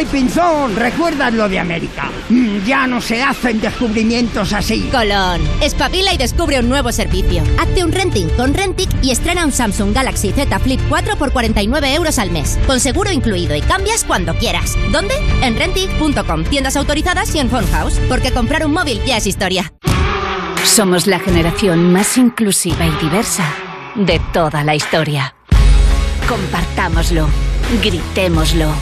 ¡Ay, 0.00 0.06
Pinzón! 0.06 0.76
¿Recuerdas 0.76 1.30
lo 1.34 1.46
de 1.46 1.58
América? 1.58 2.10
Mm, 2.30 2.64
ya 2.64 2.86
no 2.86 3.02
se 3.02 3.22
hacen 3.22 3.60
descubrimientos 3.60 4.50
así. 4.54 4.88
Colón, 4.90 5.42
espabila 5.60 6.14
y 6.14 6.16
descubre 6.16 6.58
un 6.58 6.70
nuevo 6.70 6.90
servicio. 6.90 7.42
Hazte 7.58 7.84
un 7.84 7.92
renting 7.92 8.26
con 8.30 8.54
Rentic 8.54 8.88
y 9.02 9.10
estrena 9.10 9.44
un 9.44 9.52
Samsung 9.52 9.94
Galaxy 9.94 10.32
Z 10.32 10.58
Flip 10.60 10.80
4 10.88 11.16
por 11.16 11.32
49 11.32 11.94
euros 11.94 12.18
al 12.18 12.30
mes, 12.30 12.58
con 12.66 12.80
seguro 12.80 13.12
incluido 13.12 13.54
y 13.54 13.60
cambias 13.60 14.04
cuando 14.04 14.34
quieras. 14.36 14.74
¿Dónde? 14.90 15.12
En 15.42 15.54
Rentic.com, 15.54 16.44
tiendas 16.44 16.76
autorizadas 16.76 17.34
y 17.34 17.40
en 17.40 17.50
Phonehouse, 17.50 18.00
porque 18.08 18.32
comprar 18.32 18.64
un 18.64 18.72
móvil 18.72 19.02
ya 19.04 19.18
es 19.18 19.26
historia. 19.26 19.70
Somos 20.64 21.06
la 21.06 21.18
generación 21.18 21.92
más 21.92 22.16
inclusiva 22.16 22.86
y 22.86 23.04
diversa 23.04 23.44
de 23.96 24.18
toda 24.32 24.64
la 24.64 24.74
historia. 24.74 25.34
Compartámoslo, 26.26 27.28
gritémoslo, 27.82 28.72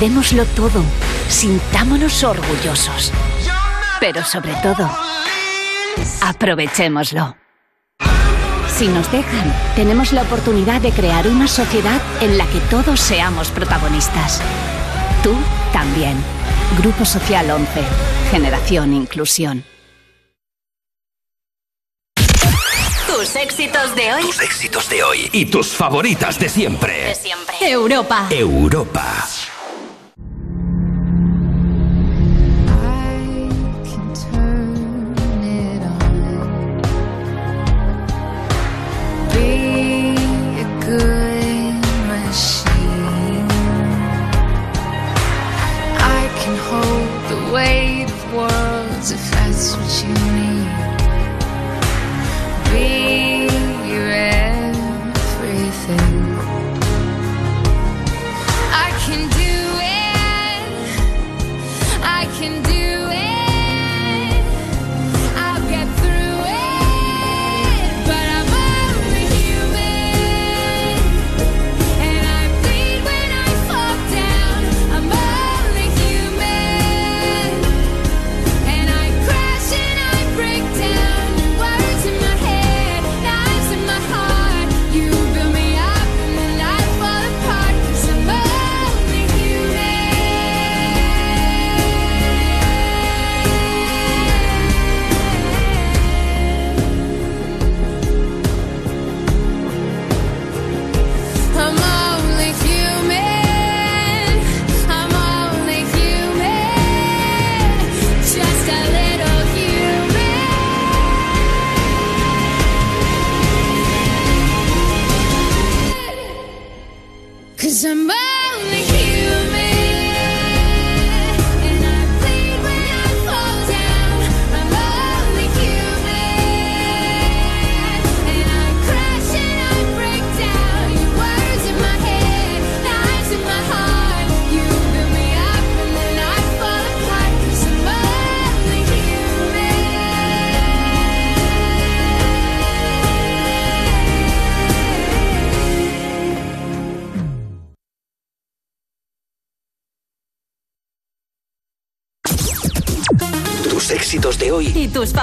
démoslo 0.00 0.44
todo, 0.46 0.82
sintámonos 1.28 2.22
orgullosos. 2.24 3.12
Pero 4.00 4.24
sobre 4.24 4.54
todo, 4.62 4.90
aprovechémoslo. 6.20 7.36
Si 8.68 8.88
nos 8.88 9.10
dejan, 9.10 9.54
tenemos 9.74 10.12
la 10.12 10.22
oportunidad 10.22 10.80
de 10.82 10.92
crear 10.92 11.26
una 11.28 11.48
sociedad 11.48 12.00
en 12.20 12.36
la 12.36 12.46
que 12.46 12.60
todos 12.68 13.00
seamos 13.00 13.50
protagonistas. 13.50 14.42
Tú 15.22 15.34
también. 15.72 16.16
Grupo 16.78 17.04
Social 17.04 17.50
11. 17.50 17.68
Generación 18.30 18.92
Inclusión. 18.92 19.64
Tus 23.06 23.34
éxitos 23.36 23.94
de 23.96 24.12
hoy. 24.12 24.22
Tus 24.22 24.40
éxitos 24.40 24.90
de 24.90 25.02
hoy 25.02 25.30
y 25.32 25.46
tus 25.46 25.68
favoritas 25.68 26.38
de 26.38 26.50
siempre. 26.50 27.06
De 27.06 27.14
siempre. 27.14 27.56
Europa. 27.60 28.26
Europa. 28.30 29.26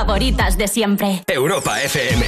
Favoritas 0.05 0.57
de 0.57 0.67
siempre. 0.67 1.23
Europa 1.27 1.79
FM. 1.81 2.21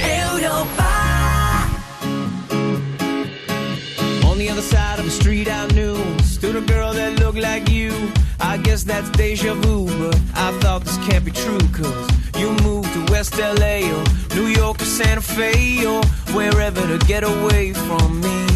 On 4.24 4.38
the 4.38 4.48
other 4.48 4.62
side 4.62 4.98
of 4.98 5.04
the 5.04 5.10
street 5.10 5.46
I 5.48 5.66
knew 5.74 5.96
Stood 6.22 6.56
a 6.56 6.62
girl 6.62 6.94
that 6.94 7.18
looked 7.20 7.38
like 7.38 7.68
you 7.70 7.92
I 8.40 8.56
guess 8.56 8.82
that's 8.82 9.10
deja 9.10 9.54
vu 9.54 9.86
But 9.98 10.18
I 10.34 10.52
thought 10.60 10.84
this 10.84 10.96
can't 11.06 11.24
be 11.24 11.32
true 11.32 11.60
Cause 11.72 12.08
you 12.38 12.48
moved 12.64 12.92
to 12.94 13.12
West 13.12 13.36
LA 13.38 13.84
Or 13.92 14.04
New 14.34 14.46
York 14.46 14.80
or 14.80 14.86
Santa 14.86 15.20
Fe 15.20 15.84
Or 15.84 16.02
wherever 16.34 16.80
to 16.80 16.98
get 17.06 17.24
away 17.24 17.74
from 17.74 18.20
me 18.22 18.55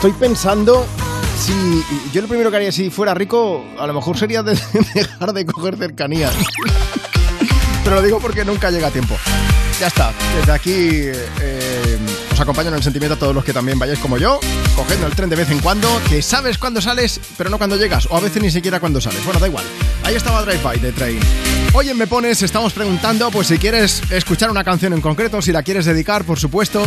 Estoy 0.00 0.12
pensando 0.12 0.86
si 1.38 1.52
yo 2.12 2.22
lo 2.22 2.28
primero 2.28 2.50
que 2.50 2.56
haría 2.56 2.72
si 2.72 2.88
fuera 2.88 3.12
rico, 3.12 3.62
a 3.78 3.86
lo 3.86 3.92
mejor 3.92 4.16
sería 4.18 4.42
de- 4.42 4.58
dejar 4.94 5.34
de 5.34 5.44
coger 5.44 5.76
cercanías. 5.76 6.32
Pero 7.84 7.96
lo 7.96 8.02
digo 8.02 8.18
porque 8.18 8.44
nunca 8.44 8.70
llega 8.70 8.88
a 8.88 8.90
tiempo. 8.90 9.16
Ya 9.78 9.88
está. 9.88 10.12
Desde 10.38 10.52
aquí 10.52 10.72
eh, 10.74 11.98
os 12.32 12.40
acompaño 12.40 12.68
en 12.68 12.76
el 12.76 12.82
sentimiento 12.82 13.14
a 13.14 13.18
todos 13.18 13.34
los 13.34 13.44
que 13.44 13.52
también 13.52 13.78
vayáis 13.78 13.98
como 13.98 14.16
yo, 14.16 14.40
cogiendo 14.74 15.06
el 15.06 15.14
tren 15.14 15.28
de 15.28 15.36
vez 15.36 15.50
en 15.50 15.58
cuando, 15.60 15.88
que 16.08 16.22
sabes 16.22 16.56
cuándo 16.56 16.80
sales, 16.80 17.20
pero 17.36 17.50
no 17.50 17.58
cuando 17.58 17.76
llegas, 17.76 18.06
o 18.10 18.16
a 18.16 18.20
veces 18.20 18.42
ni 18.42 18.50
siquiera 18.50 18.80
cuando 18.80 19.00
sales. 19.02 19.22
Bueno, 19.24 19.38
da 19.40 19.48
igual. 19.48 19.64
Ahí 20.04 20.14
estaba 20.14 20.42
Drive 20.42 20.62
By 20.62 20.78
de 20.80 20.92
Train. 20.92 21.18
Hoy 21.74 21.88
en 21.90 21.96
Me 21.98 22.06
Pones 22.06 22.42
estamos 22.42 22.72
preguntando, 22.72 23.30
pues 23.30 23.48
si 23.48 23.58
quieres 23.58 24.02
escuchar 24.10 24.50
una 24.50 24.64
canción 24.64 24.92
en 24.94 25.00
concreto, 25.02 25.40
si 25.42 25.52
la 25.52 25.62
quieres 25.62 25.84
dedicar, 25.86 26.24
por 26.24 26.38
supuesto, 26.38 26.86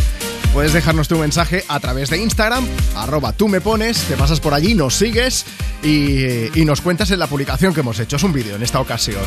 puedes 0.54 0.72
dejarnos 0.72 1.08
tu 1.08 1.18
mensaje 1.18 1.64
a 1.68 1.80
través 1.80 2.12
de 2.12 2.20
Instagram, 2.20 2.68
arroba 2.96 3.34
tú 3.34 3.48
me 3.48 3.60
pones, 3.60 4.04
te 4.04 4.16
pasas 4.16 4.40
por 4.40 4.54
allí, 4.54 4.76
nos 4.76 4.96
sigues 4.96 5.46
y, 5.82 6.64
nos 6.64 6.80
cuentas 6.80 7.12
en 7.12 7.20
la 7.20 7.28
publicación 7.28 7.74
que 7.74 7.82
hemos 7.82 8.00
hecho. 8.00 8.16
Es 8.16 8.24
un 8.24 8.32
vídeo 8.32 8.56
en 8.56 8.64
esta 8.64 8.80
ocasión. 8.80 9.22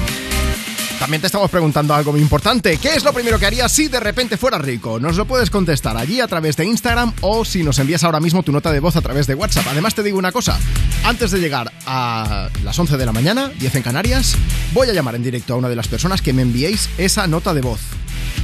También 0.99 1.21
te 1.21 1.27
estamos 1.27 1.51
preguntando 1.51 1.95
algo 1.95 2.13
muy 2.13 2.21
importante. 2.21 2.79
¿Qué 2.79 2.95
es 2.95 3.05
lo 3.05 3.13
primero 3.13 3.39
que 3.39 3.45
harías 3.45 3.71
si 3.71 3.89
de 3.89 4.01
repente 4.01 4.39
fueras 4.39 4.63
rico? 4.63 4.99
Nos 4.99 5.17
lo 5.17 5.27
puedes 5.27 5.51
contestar 5.51 5.97
allí 5.97 6.21
a 6.21 6.29
través 6.29 6.57
de 6.57 6.65
Instagram 6.65 7.13
o 7.21 7.45
si 7.45 7.63
nos 7.63 7.79
envías 7.79 8.05
ahora 8.05 8.21
mismo 8.21 8.43
tu 8.43 8.53
nota 8.53 8.73
de 8.73 8.81
voz 8.81 8.97
a 8.97 9.03
través 9.03 9.27
de 9.27 9.35
WhatsApp. 9.35 9.67
Además 9.69 9.95
te 9.95 10.03
digo 10.03 10.19
una 10.19 10.33
cosa, 10.33 10.59
antes 11.05 11.33
de 11.33 11.41
llegar 11.41 11.71
a 11.87 12.49
las 12.65 12.79
11 12.79 12.97
de 12.97 13.05
la 13.05 13.13
mañana, 13.13 13.51
10 13.59 13.75
en 13.75 13.83
Canarias, 13.83 14.37
voy 14.73 14.89
a 14.89 14.93
llamar 14.93 15.17
en 15.17 15.25
directo 15.25 15.53
a 15.53 15.57
una 15.57 15.69
de 15.69 15.77
las 15.77 15.89
personas 15.89 16.23
que 16.23 16.33
me 16.33 16.43
enviéis 16.43 16.89
esa 16.97 17.27
nota 17.27 17.53
de 17.53 17.61
voz. 17.61 17.81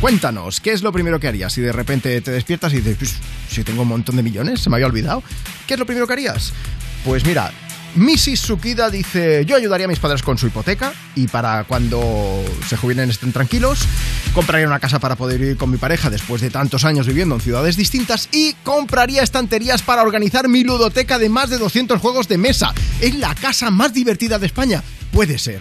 Cuéntanos, 0.03 0.59
¿qué 0.59 0.73
es 0.73 0.83
lo 0.83 0.91
primero 0.91 1.21
que 1.21 1.29
harías 1.29 1.53
si 1.53 1.61
de 1.61 1.71
repente 1.71 2.21
te 2.23 2.33
despiertas 2.33 2.73
y 2.73 2.79
dices, 2.79 2.97
"Pues, 2.99 3.15
si 3.49 3.63
tengo 3.63 3.83
un 3.83 3.89
montón 3.89 4.17
de 4.17 4.25
millones, 4.25 4.59
se 4.59 4.69
me 4.69 4.75
había 4.75 4.87
olvidado? 4.89 5.23
¿Qué 5.65 5.75
es 5.75 5.79
lo 5.79 5.87
primero 5.87 6.09
que 6.09 6.13
harías? 6.15 6.53
Pues 7.05 7.25
mira, 7.25 7.53
Mrs. 7.95 8.41
Sukida 8.41 8.91
dice, 8.91 9.45
yo 9.47 9.55
ayudaría 9.55 9.85
a 9.85 9.89
mis 9.89 10.01
padres 10.01 10.25
con 10.25 10.39
su 10.39 10.49
hipoteca 10.49 10.93
y 11.15 11.29
para 11.29 11.63
cuando 11.63 12.45
se 12.69 12.77
jubilen 12.77 13.11
estén 13.11 13.31
tranquilos, 13.33 13.87
compraría 14.35 14.67
una 14.67 14.81
casa 14.81 14.99
para 14.99 15.15
poder 15.15 15.39
vivir 15.39 15.57
con 15.57 15.71
mi 15.71 15.77
pareja 15.77 16.11
después 16.11 16.43
de 16.43 16.51
tantos 16.51 16.85
años 16.85 17.07
viviendo 17.07 17.37
en 17.37 17.41
ciudades 17.41 17.77
distintas 17.77 18.29
y 18.33 18.55
compraría 18.65 19.23
estanterías 19.23 19.83
para 19.83 20.03
organizar 20.03 20.49
mi 20.49 20.65
ludoteca 20.65 21.21
de 21.21 21.29
más 21.29 21.49
de 21.49 21.59
200 21.59 22.01
juegos 22.01 22.27
de 22.27 22.39
mesa. 22.39 22.75
Es 23.01 23.15
la 23.15 23.37
casa 23.37 23.71
más 23.71 23.95
divertida 23.95 24.41
de 24.41 24.47
España. 24.47 24.83
Puede 25.13 25.39
ser. 25.39 25.61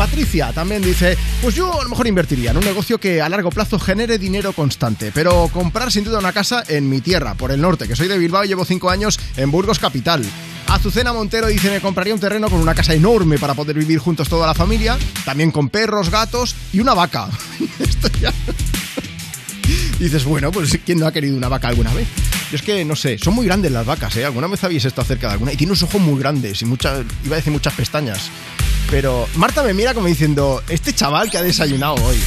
Patricia 0.00 0.50
también 0.54 0.80
dice, 0.80 1.14
pues 1.42 1.54
yo 1.54 1.78
a 1.78 1.82
lo 1.84 1.90
mejor 1.90 2.06
invertiría 2.06 2.52
en 2.52 2.56
un 2.56 2.64
negocio 2.64 2.96
que 2.98 3.20
a 3.20 3.28
largo 3.28 3.50
plazo 3.50 3.78
genere 3.78 4.16
dinero 4.16 4.54
constante, 4.54 5.12
pero 5.12 5.48
comprar 5.52 5.92
sin 5.92 6.04
duda 6.04 6.18
una 6.20 6.32
casa 6.32 6.64
en 6.68 6.88
mi 6.88 7.02
tierra, 7.02 7.34
por 7.34 7.52
el 7.52 7.60
norte, 7.60 7.86
que 7.86 7.94
soy 7.94 8.08
de 8.08 8.16
Bilbao 8.16 8.42
y 8.42 8.48
llevo 8.48 8.64
cinco 8.64 8.88
años 8.88 9.20
en 9.36 9.50
Burgos 9.50 9.78
Capital. 9.78 10.24
Azucena 10.68 11.12
Montero 11.12 11.48
dice, 11.48 11.70
me 11.70 11.82
compraría 11.82 12.14
un 12.14 12.20
terreno 12.20 12.48
con 12.48 12.60
una 12.62 12.74
casa 12.74 12.94
enorme 12.94 13.38
para 13.38 13.52
poder 13.52 13.76
vivir 13.76 13.98
juntos 13.98 14.26
toda 14.30 14.46
la 14.46 14.54
familia, 14.54 14.96
también 15.26 15.50
con 15.50 15.68
perros, 15.68 16.08
gatos 16.08 16.54
y 16.72 16.80
una 16.80 16.94
vaca. 16.94 17.28
Ya- 18.22 18.32
Dices, 19.98 20.24
bueno, 20.24 20.50
pues 20.50 20.78
¿quién 20.86 20.98
no 20.98 21.06
ha 21.06 21.12
querido 21.12 21.36
una 21.36 21.48
vaca 21.48 21.68
alguna 21.68 21.92
vez? 21.92 22.08
Yo 22.50 22.56
es 22.56 22.62
que, 22.62 22.84
no 22.86 22.96
sé, 22.96 23.18
son 23.18 23.34
muy 23.34 23.44
grandes 23.46 23.70
las 23.70 23.84
vacas, 23.86 24.16
¿eh? 24.16 24.24
¿Alguna 24.24 24.46
vez 24.48 24.64
habéis 24.64 24.84
estado 24.86 25.06
cerca 25.06 25.26
de 25.28 25.34
alguna? 25.34 25.52
Y 25.52 25.56
tiene 25.56 25.72
unos 25.72 25.82
ojos 25.82 26.00
muy 26.00 26.18
grandes 26.18 26.62
y 26.62 26.64
muchas, 26.64 27.04
iba 27.24 27.36
a 27.36 27.38
decir 27.38 27.52
muchas 27.52 27.74
pestañas. 27.74 28.30
Pero 28.90 29.28
Marta 29.36 29.62
me 29.62 29.72
mira 29.72 29.94
como 29.94 30.08
diciendo, 30.08 30.62
este 30.68 30.92
chaval 30.92 31.30
que 31.30 31.38
ha 31.38 31.42
desayunado 31.42 31.94
hoy. 32.04 32.18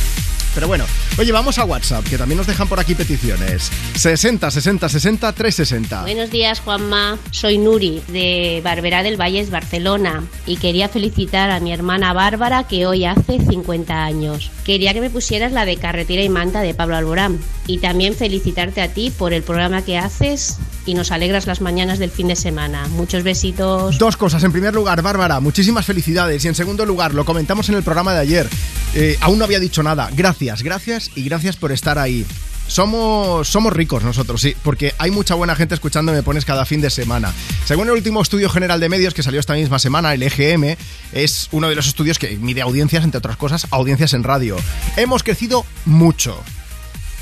Pero 0.53 0.67
bueno, 0.67 0.85
oye, 1.17 1.31
vamos 1.31 1.57
a 1.57 1.65
WhatsApp, 1.65 2.05
que 2.07 2.17
también 2.17 2.37
nos 2.37 2.45
dejan 2.45 2.67
por 2.67 2.79
aquí 2.79 2.93
peticiones. 2.93 3.71
60 3.95 4.51
60 4.51 4.87
60 4.87 5.33
360. 5.33 6.01
Buenos 6.03 6.29
días, 6.29 6.59
Juanma. 6.59 7.17
Soy 7.31 7.57
Nuri, 7.57 8.01
de 8.07 8.61
Barberá 8.63 9.01
del 9.01 9.19
Valles, 9.19 9.49
Barcelona. 9.49 10.23
Y 10.45 10.57
quería 10.57 10.89
felicitar 10.89 11.49
a 11.49 11.59
mi 11.59 11.73
hermana 11.73 12.13
Bárbara, 12.13 12.65
que 12.67 12.85
hoy 12.85 13.03
hace 13.03 13.39
50 13.39 14.03
años. 14.03 14.51
Quería 14.63 14.93
que 14.93 15.01
me 15.01 15.09
pusieras 15.09 15.51
la 15.51 15.65
de 15.65 15.77
Carretera 15.77 16.23
y 16.23 16.29
Manta 16.29 16.61
de 16.61 16.75
Pablo 16.75 16.95
Alborán. 16.95 17.39
Y 17.65 17.79
también 17.79 18.15
felicitarte 18.15 18.81
a 18.81 18.93
ti 18.93 19.09
por 19.09 19.33
el 19.33 19.41
programa 19.41 19.81
que 19.81 19.97
haces 19.97 20.59
y 20.85 20.93
nos 20.93 21.11
alegras 21.11 21.47
las 21.47 21.61
mañanas 21.61 21.99
del 21.99 22.11
fin 22.11 22.27
de 22.27 22.35
semana. 22.35 22.87
Muchos 22.89 23.23
besitos. 23.23 23.97
Dos 23.97 24.17
cosas. 24.17 24.43
En 24.43 24.51
primer 24.51 24.73
lugar, 24.73 25.01
Bárbara, 25.01 25.39
muchísimas 25.39 25.85
felicidades. 25.85 26.43
Y 26.45 26.47
en 26.47 26.55
segundo 26.55 26.85
lugar, 26.85 27.13
lo 27.13 27.25
comentamos 27.25 27.69
en 27.69 27.75
el 27.75 27.83
programa 27.83 28.13
de 28.13 28.19
ayer. 28.19 28.49
Eh, 28.95 29.17
aún 29.21 29.39
no 29.39 29.45
había 29.45 29.59
dicho 29.59 29.83
nada. 29.83 30.09
Gracias, 30.13 30.63
gracias 30.63 31.11
y 31.15 31.23
gracias 31.23 31.55
por 31.55 31.71
estar 31.71 31.97
ahí. 31.99 32.25
Somos, 32.67 33.49
somos 33.49 33.73
ricos 33.73 34.03
nosotros, 34.03 34.41
sí, 34.41 34.55
porque 34.63 34.93
hay 34.97 35.11
mucha 35.11 35.35
buena 35.35 35.55
gente 35.55 35.75
escuchando 35.75 36.13
Me 36.13 36.23
Pones 36.23 36.45
cada 36.45 36.65
fin 36.65 36.81
de 36.81 36.89
semana. 36.89 37.33
Según 37.65 37.87
el 37.87 37.93
último 37.93 38.21
estudio 38.21 38.49
general 38.49 38.79
de 38.79 38.89
medios 38.89 39.13
que 39.13 39.21
salió 39.21 39.39
esta 39.39 39.53
misma 39.53 39.79
semana, 39.79 40.13
el 40.13 40.23
EGM, 40.23 40.77
es 41.11 41.49
uno 41.51 41.67
de 41.67 41.75
los 41.75 41.87
estudios 41.87 42.19
que 42.19 42.37
mide 42.37 42.61
audiencias, 42.61 43.03
entre 43.03 43.17
otras 43.17 43.37
cosas, 43.37 43.67
audiencias 43.69 44.13
en 44.13 44.23
radio. 44.23 44.55
Hemos 44.95 45.23
crecido 45.23 45.65
mucho. 45.85 46.41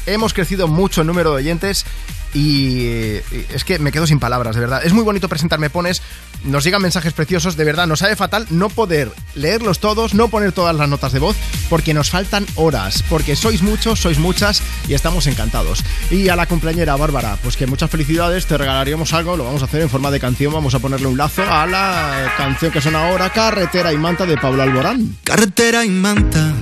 Hemos 0.06 0.34
crecido 0.34 0.68
mucho 0.68 1.02
en 1.02 1.08
número 1.08 1.32
de 1.32 1.38
oyentes 1.38 1.86
y 2.34 2.86
eh, 2.86 3.24
es 3.54 3.64
que 3.64 3.80
me 3.80 3.92
quedo 3.92 4.08
sin 4.08 4.20
palabras, 4.20 4.56
de 4.56 4.62
verdad. 4.62 4.82
Es 4.84 4.94
muy 4.94 5.04
bonito 5.04 5.28
presentarme 5.30 5.70
pones, 5.70 6.02
nos 6.44 6.64
llegan 6.64 6.82
mensajes 6.82 7.14
preciosos, 7.14 7.58
de 7.58 7.64
verdad, 7.64 7.88
nos 7.88 8.00
sabe 8.00 8.16
fatal 8.16 8.46
no 8.50 8.70
poder 8.70 9.12
leerlos 9.36 9.80
todos, 9.80 10.14
no 10.14 10.30
poner 10.30 10.52
todas 10.52 10.76
las 10.76 10.88
notas 10.90 11.12
de 11.12 11.20
voz, 11.20 11.36
porque 11.70 11.94
nos 11.94 12.10
faltan 12.10 12.46
horas, 12.56 13.04
porque 13.10 13.36
sois 13.36 13.62
muchos, 13.62 14.00
sois 14.00 14.18
muchas 14.18 14.62
y 14.88 14.94
estamos 14.94 15.28
encantados. 15.28 15.84
Y 16.10 16.30
a 16.30 16.36
la 16.36 16.48
cumpleañera 16.48 16.96
Bárbara, 16.96 17.38
pues 17.44 17.58
que 17.58 17.68
muchas 17.68 17.90
felicidades, 17.90 18.46
te 18.46 18.58
regalaríamos 18.58 19.14
algo, 19.14 19.38
lo 19.38 19.44
vamos 19.44 19.62
a 19.62 19.66
hacer 19.66 19.82
en 19.82 19.90
forma 19.90 20.12
de 20.12 20.20
canción, 20.20 20.54
vamos 20.54 20.76
a 20.76 20.80
ponerle 20.80 21.08
un 21.08 21.18
lazo 21.18 21.44
a 21.44 21.66
la 21.66 22.34
canción 22.38 22.72
que 22.72 22.82
suena 22.82 23.10
ahora, 23.10 23.32
Carretera 23.32 23.94
y 23.94 23.98
Manta 23.98 24.26
de 24.26 24.38
Pablo 24.38 24.64
Alborán. 24.64 25.18
Carretera 25.24 25.86
y 25.86 25.90
manta, 25.90 26.54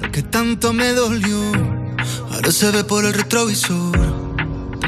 lo 0.00 0.10
que 0.10 0.22
tanto 0.22 0.72
me 0.72 0.92
dolió, 0.92 1.52
ahora 2.32 2.50
se 2.50 2.70
ve 2.70 2.84
por 2.84 3.04
el 3.04 3.14
retrovisor. 3.14 4.07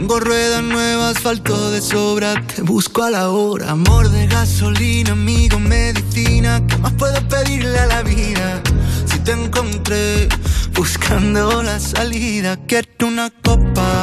Tengo 0.00 0.18
ruedas 0.18 0.62
nuevas, 0.62 1.18
asfalto 1.18 1.70
de 1.72 1.82
sobra, 1.82 2.32
te 2.46 2.62
busco 2.62 3.02
a 3.02 3.10
la 3.10 3.28
hora. 3.28 3.72
Amor 3.72 4.08
de 4.08 4.26
gasolina, 4.28 5.12
amigo, 5.12 5.58
medicina, 5.58 6.62
¿qué 6.66 6.78
más 6.78 6.94
puedo 6.94 7.20
pedirle 7.28 7.78
a 7.78 7.84
la 7.84 8.02
vida? 8.02 8.62
Si 9.04 9.18
te 9.18 9.32
encontré 9.32 10.26
buscando 10.72 11.62
la 11.62 11.78
salida, 11.78 12.56
quiero 12.66 13.08
una 13.08 13.28
copa 13.44 14.02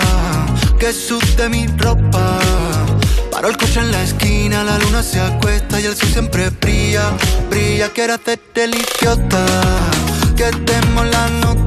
que 0.79 0.93
sude 0.93 1.49
mi 1.49 1.65
ropa. 1.65 2.37
Paro 3.31 3.49
el 3.49 3.57
coche 3.57 3.79
en 3.79 3.91
la 3.91 4.03
esquina, 4.03 4.63
la 4.63 4.77
luna 4.77 5.01
se 5.01 5.19
acuesta 5.19 5.81
y 5.81 5.85
el 5.85 5.95
sol 5.95 6.09
siempre 6.09 6.51
brilla, 6.51 7.11
brilla. 7.49 7.89
Quiero 7.89 8.13
hacerte 8.13 8.65
el 8.65 8.75
idiota, 8.75 9.45
que 10.35 10.51
demos 10.63 11.07
la 11.07 11.27
nota. 11.41 11.66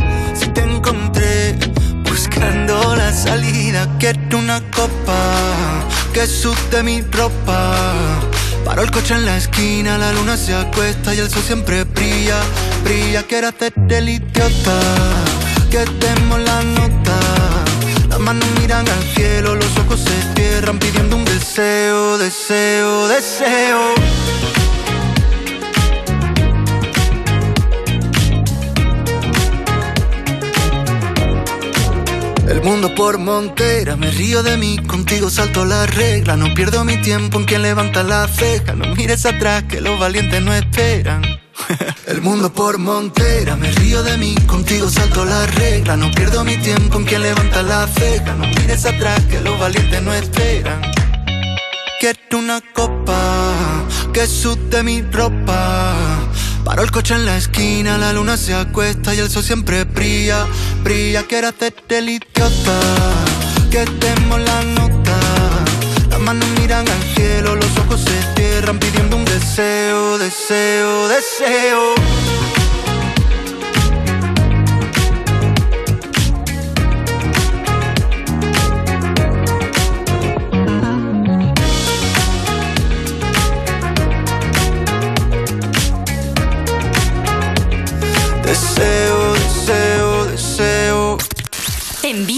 Encontré 0.91 1.55
buscando 2.03 2.97
la 2.97 3.13
salida, 3.13 3.87
quiero 3.97 4.39
una 4.39 4.59
copa 4.71 5.15
que 6.13 6.27
sude 6.27 6.83
mi 6.83 6.99
ropa. 6.99 8.19
Paro 8.65 8.83
el 8.83 8.91
coche 8.91 9.13
en 9.13 9.25
la 9.25 9.37
esquina, 9.37 9.97
la 9.97 10.11
luna 10.11 10.35
se 10.35 10.53
acuesta 10.53 11.15
y 11.15 11.19
el 11.19 11.29
sol 11.29 11.43
siempre 11.43 11.85
brilla, 11.85 12.41
brilla. 12.83 13.23
Quiero 13.23 13.47
hacerte 13.47 13.99
el 13.99 14.09
idiota, 14.09 14.79
que 15.69 15.85
demos 16.05 16.41
la 16.41 16.61
nota. 16.61 17.17
Las 18.09 18.19
manos 18.19 18.49
miran 18.59 18.85
al 18.89 19.03
cielo, 19.15 19.55
los 19.55 19.77
ojos 19.77 20.01
se 20.01 20.35
cierran 20.35 20.77
pidiendo 20.77 21.15
un 21.15 21.23
deseo, 21.23 22.17
deseo, 22.17 23.07
deseo. 23.07 23.95
El 32.61 32.67
mundo 32.67 32.93
por 32.93 33.17
montera, 33.17 33.95
me 33.95 34.11
río 34.11 34.43
de 34.43 34.55
mí, 34.55 34.77
contigo 34.85 35.31
salto 35.31 35.65
la 35.65 35.87
regla. 35.87 36.37
No 36.37 36.53
pierdo 36.53 36.85
mi 36.85 36.95
tiempo 36.97 37.39
en 37.39 37.45
quien 37.45 37.63
levanta 37.63 38.03
la 38.03 38.27
ceja. 38.27 38.75
No 38.75 38.95
mires 38.95 39.25
atrás, 39.25 39.63
que 39.63 39.81
los 39.81 39.99
valientes 39.99 40.39
no 40.43 40.53
esperan. 40.53 41.23
El 42.05 42.21
mundo 42.21 42.53
por 42.53 42.77
montera, 42.77 43.55
me 43.55 43.71
río 43.71 44.03
de 44.03 44.15
mí, 44.19 44.35
contigo 44.45 44.91
salto 44.91 45.25
la 45.25 45.47
regla. 45.47 45.97
No 45.97 46.11
pierdo 46.11 46.43
mi 46.43 46.55
tiempo 46.57 46.99
en 46.99 47.05
quien 47.05 47.23
levanta 47.23 47.63
la 47.63 47.87
ceja. 47.87 48.35
No 48.35 48.45
mires 48.45 48.85
atrás, 48.85 49.19
que 49.25 49.41
los 49.41 49.59
valientes 49.59 50.03
no 50.03 50.13
esperan. 50.13 50.81
Quiero 51.99 52.37
una 52.37 52.61
copa 52.75 53.87
que 54.13 54.27
sude 54.27 54.83
mi 54.83 55.01
ropa. 55.01 56.10
Paro 56.63 56.83
el 56.83 56.91
coche 56.91 57.15
en 57.15 57.25
la 57.25 57.37
esquina, 57.37 57.97
la 57.97 58.13
luna 58.13 58.37
se 58.37 58.53
acuesta 58.53 59.15
y 59.15 59.19
el 59.19 59.29
sol 59.29 59.43
siempre 59.43 59.83
brilla, 59.83 60.45
brilla. 60.83 61.23
Quiero 61.23 61.47
hacerte 61.47 61.97
el 61.97 62.09
idiota, 62.09 62.79
que 63.71 63.85
demos 63.85 64.39
la 64.39 64.61
nota. 64.63 65.19
Las 66.09 66.19
manos 66.19 66.47
miran 66.59 66.87
al 66.87 67.03
cielo, 67.15 67.55
los 67.55 67.77
ojos 67.79 68.01
se 68.01 68.35
cierran 68.35 68.77
pidiendo 68.79 69.15
un 69.17 69.25
deseo, 69.25 70.17
deseo. 70.19 71.07
Deseo, 71.07 71.95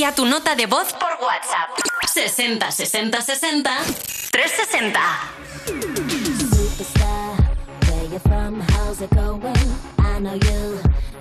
Envía 0.04 0.16
tu 0.16 0.26
nota 0.26 0.54
de 0.54 0.66
voz 0.66 0.91
por 0.91 1.12
WhatsApp. 1.12 1.70
60 2.14 2.72
60 2.72 3.22
60 3.22 3.84
360. 4.32 4.99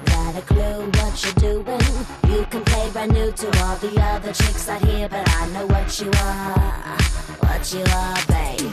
Where 0.04 0.36
a 0.36 0.42
clue 0.42 0.90
what 0.98 1.22
you're 1.22 1.62
doing. 1.62 1.80
You 2.28 2.44
can 2.50 2.64
play 2.64 2.90
brand 2.90 3.12
new 3.12 3.30
to 3.30 3.46
all 3.62 3.76
the 3.76 4.00
other 4.00 4.32
chicks 4.32 4.68
out 4.68 4.84
here, 4.84 5.08
but 5.08 5.28
I 5.28 5.46
know 5.50 5.66
what 5.66 6.00
you 6.00 6.10
are, 6.20 6.98
what 7.38 7.72
you 7.72 7.84
are, 7.84 8.18
baby. 8.26 8.72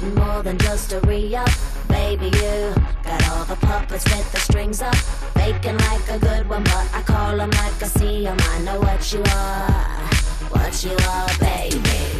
Getting 0.00 0.14
more 0.14 0.42
than 0.42 0.58
just 0.58 0.92
a 0.92 1.00
re-up, 1.00 1.50
baby. 1.88 2.26
You 2.26 2.74
got 3.02 3.30
all 3.30 3.44
the 3.44 3.56
puppets 3.56 4.04
with 4.04 4.32
the 4.32 4.38
strings 4.40 4.82
up, 4.82 4.94
faking 5.34 5.76
like 5.76 6.08
a 6.10 6.18
good 6.18 6.48
one, 6.48 6.64
but 6.64 6.88
I 6.94 7.02
call 7.02 7.40
'em 7.40 7.50
like 7.50 7.82
I 7.82 7.86
see 7.86 8.26
'em. 8.26 8.38
I 8.38 8.58
know 8.60 8.80
what 8.80 9.12
you 9.12 9.22
are, 9.22 10.08
what 10.50 10.84
you 10.84 10.96
are, 11.08 11.28
baby. 11.38 12.19